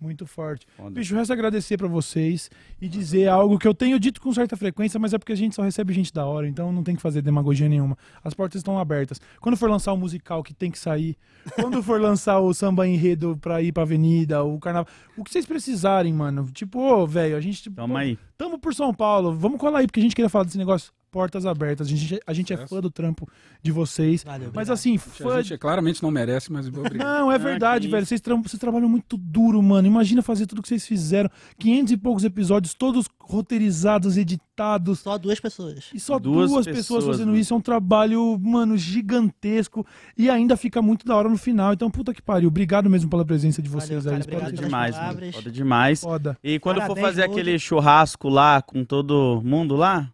Muito 0.00 0.26
forte. 0.26 0.66
Foda. 0.76 0.90
Bicho, 0.90 1.14
resta 1.14 1.32
agradecer 1.32 1.76
pra 1.76 1.88
vocês 1.88 2.50
e 2.80 2.88
dizer 2.88 3.28
algo 3.28 3.58
que 3.58 3.66
eu 3.66 3.74
tenho 3.74 3.98
dito 3.98 4.20
com 4.20 4.32
certa 4.32 4.56
frequência, 4.56 4.98
mas 5.00 5.14
é 5.14 5.18
porque 5.18 5.32
a 5.32 5.36
gente 5.36 5.54
só 5.54 5.62
recebe 5.62 5.92
gente 5.92 6.12
da 6.12 6.26
hora, 6.26 6.46
então 6.46 6.70
não 6.72 6.82
tem 6.82 6.94
que 6.94 7.02
fazer 7.02 7.22
demagogia 7.22 7.68
nenhuma. 7.68 7.96
As 8.22 8.34
portas 8.34 8.60
estão 8.60 8.78
abertas. 8.78 9.20
Quando 9.40 9.56
for 9.56 9.70
lançar 9.70 9.92
o 9.92 9.96
musical 9.96 10.42
que 10.42 10.52
tem 10.52 10.70
que 10.70 10.78
sair, 10.78 11.16
quando 11.54 11.82
for 11.82 12.00
lançar 12.00 12.38
o 12.40 12.52
samba 12.52 12.86
enredo 12.86 13.38
pra 13.40 13.62
ir 13.62 13.72
pra 13.72 13.84
avenida, 13.84 14.42
o 14.42 14.58
carnaval, 14.58 14.92
o 15.16 15.24
que 15.24 15.30
vocês 15.30 15.46
precisarem, 15.46 16.12
mano. 16.12 16.50
Tipo, 16.52 16.80
ô, 16.80 17.06
velho, 17.06 17.36
a 17.36 17.40
gente. 17.40 17.62
tipo, 17.62 17.76
Tamo 17.76 17.96
aí. 17.96 18.18
Tamo 18.36 18.58
por 18.58 18.74
São 18.74 18.92
Paulo, 18.92 19.32
vamos 19.34 19.58
colar 19.58 19.78
aí, 19.78 19.86
porque 19.86 20.00
a 20.00 20.02
gente 20.02 20.14
queria 20.14 20.28
falar 20.28 20.44
desse 20.44 20.58
negócio. 20.58 20.92
Portas 21.14 21.46
abertas. 21.46 21.86
A 21.86 21.90
gente, 21.90 22.20
a 22.26 22.32
gente 22.32 22.52
é 22.52 22.56
fã 22.66 22.80
do 22.80 22.90
trampo 22.90 23.28
de 23.62 23.70
vocês. 23.70 24.24
Valeu, 24.24 24.50
mas 24.52 24.68
assim, 24.68 24.96
A 24.96 24.98
fã 24.98 25.40
gente 25.40 25.56
claramente 25.58 26.02
não 26.02 26.10
merece, 26.10 26.50
mas 26.50 26.66
obrigado. 26.66 26.98
não, 27.06 27.30
é 27.30 27.38
verdade, 27.38 27.86
que 27.86 27.92
velho. 27.92 28.04
Vocês, 28.04 28.20
tra- 28.20 28.34
vocês 28.34 28.58
trabalham 28.58 28.88
muito 28.88 29.16
duro, 29.16 29.62
mano. 29.62 29.86
Imagina 29.86 30.22
fazer 30.22 30.44
tudo 30.46 30.60
que 30.60 30.66
vocês 30.68 30.84
fizeram. 30.84 31.30
500 31.56 31.92
e 31.92 31.96
poucos 31.96 32.24
episódios, 32.24 32.74
todos 32.74 33.06
roteirizados, 33.20 34.16
editados. 34.16 34.98
Só 34.98 35.16
duas 35.16 35.38
pessoas. 35.38 35.84
E 35.94 36.00
só 36.00 36.18
duas, 36.18 36.50
Duas 36.50 36.66
pessoas, 36.66 36.84
pessoas, 36.86 37.04
fazendo 37.06 37.28
mano. 37.28 37.38
isso. 37.38 37.54
É 37.54 37.56
um 37.56 37.60
trabalho, 37.60 38.36
mano, 38.42 38.76
gigantesco. 38.76 39.86
E 40.18 40.28
ainda 40.28 40.56
fica 40.56 40.82
muito 40.82 41.06
da 41.06 41.14
hora 41.14 41.28
no 41.28 41.38
final. 41.38 41.72
Então, 41.72 41.88
puta 41.90 42.12
que 42.12 42.20
pariu. 42.22 42.48
Obrigado 42.48 42.90
mesmo 42.90 43.08
pela 43.08 43.24
presença 43.24 43.62
de 43.62 43.68
Valeu, 43.68 43.86
vocês 43.86 44.04
cara, 44.04 44.16
aí. 44.16 44.22
Obrigado 44.22 44.52
Demais, 44.52 44.96
mano. 44.96 45.32
Foda 45.32 45.50
demais. 45.50 46.00
Foda. 46.00 46.38
E 46.42 46.58
quando 46.58 46.76
for 46.80 46.88
Parabéns, 46.88 47.06
fazer 47.06 47.20
Load. 47.28 47.32
aquele 47.40 47.58
churrasco 47.58 48.28
lá 48.28 48.60
com 48.60 48.84
todo 48.84 49.40
mundo 49.44 49.76
lá, 49.76 50.10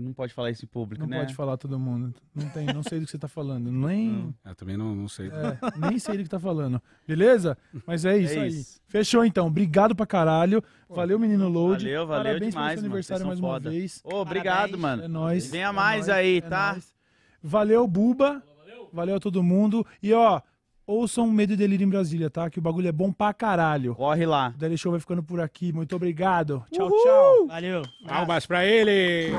não 0.00 0.12
pode 0.12 0.32
falar 0.32 0.50
isso 0.50 0.64
em 0.64 0.68
público, 0.68 1.02
Não 1.04 1.08
né? 1.10 1.18
pode 1.20 1.34
falar 1.34 1.56
todo 1.56 1.78
mundo. 1.78 2.14
Não 2.34 2.48
tem, 2.48 2.66
não 2.66 2.82
sei 2.82 2.98
do 3.00 3.04
que 3.04 3.10
você 3.10 3.18
tá 3.18 3.28
falando. 3.28 3.70
Nem, 3.72 4.34
Eu 4.44 4.54
também 4.54 4.76
não, 4.76 4.94
não 4.94 5.08
sei. 5.08 5.28
é, 5.28 5.58
nem 5.88 5.98
sei 5.98 6.16
do 6.16 6.22
que 6.24 6.28
tá 6.28 6.40
falando. 6.40 6.80
Beleza? 7.06 7.56
Mas 7.86 8.04
é 8.04 8.16
isso 8.18 8.34
É 8.38 8.42
aí. 8.42 8.48
isso. 8.48 8.80
Fechou 8.86 9.24
então. 9.24 9.46
Obrigado 9.46 9.94
pra 9.94 10.06
caralho. 10.06 10.62
Valeu, 10.88 11.18
menino 11.18 11.48
Load. 11.48 11.84
Valeu, 11.84 12.06
valeu 12.06 12.24
Parabéns 12.24 12.50
demais, 12.54 12.74
pelo 12.74 12.86
aniversário 12.86 13.26
mais 13.26 13.38
são 13.38 13.48
uma 13.48 13.54
foda. 13.54 13.70
vez. 13.70 14.00
Ô, 14.04 14.16
obrigado, 14.16 14.56
Parabéns. 14.78 14.80
mano. 14.80 15.02
É 15.04 15.08
nóis. 15.08 15.50
Venha 15.50 15.68
é 15.68 15.72
mais 15.72 16.06
nóis, 16.06 16.18
aí, 16.18 16.36
é 16.38 16.40
tá? 16.42 16.72
nóis. 16.72 16.94
Valeu, 17.42 17.86
Buba. 17.88 18.42
Valeu 18.92 19.16
a 19.16 19.20
todo 19.20 19.42
mundo. 19.42 19.86
E 20.02 20.12
ó, 20.12 20.40
ouçam 20.86 21.30
Medo 21.30 21.52
e 21.52 21.56
Delírio 21.56 21.84
em 21.84 21.88
Brasília, 21.88 22.30
tá? 22.30 22.48
Que 22.50 22.58
o 22.58 22.62
bagulho 22.62 22.88
é 22.88 22.92
bom 22.92 23.12
pra 23.12 23.32
caralho. 23.32 23.94
Corre 23.94 24.26
lá. 24.26 24.52
O 24.54 24.58
Daily 24.58 24.76
Show 24.78 24.92
vai 24.92 25.00
ficando 25.00 25.22
por 25.22 25.40
aqui. 25.40 25.72
Muito 25.72 25.94
obrigado. 25.96 26.64
Tchau, 26.70 26.90
tchau. 26.90 27.46
Valeu. 27.46 27.82
Palmas 28.06 28.46
pra 28.46 28.64
ele! 28.64 29.32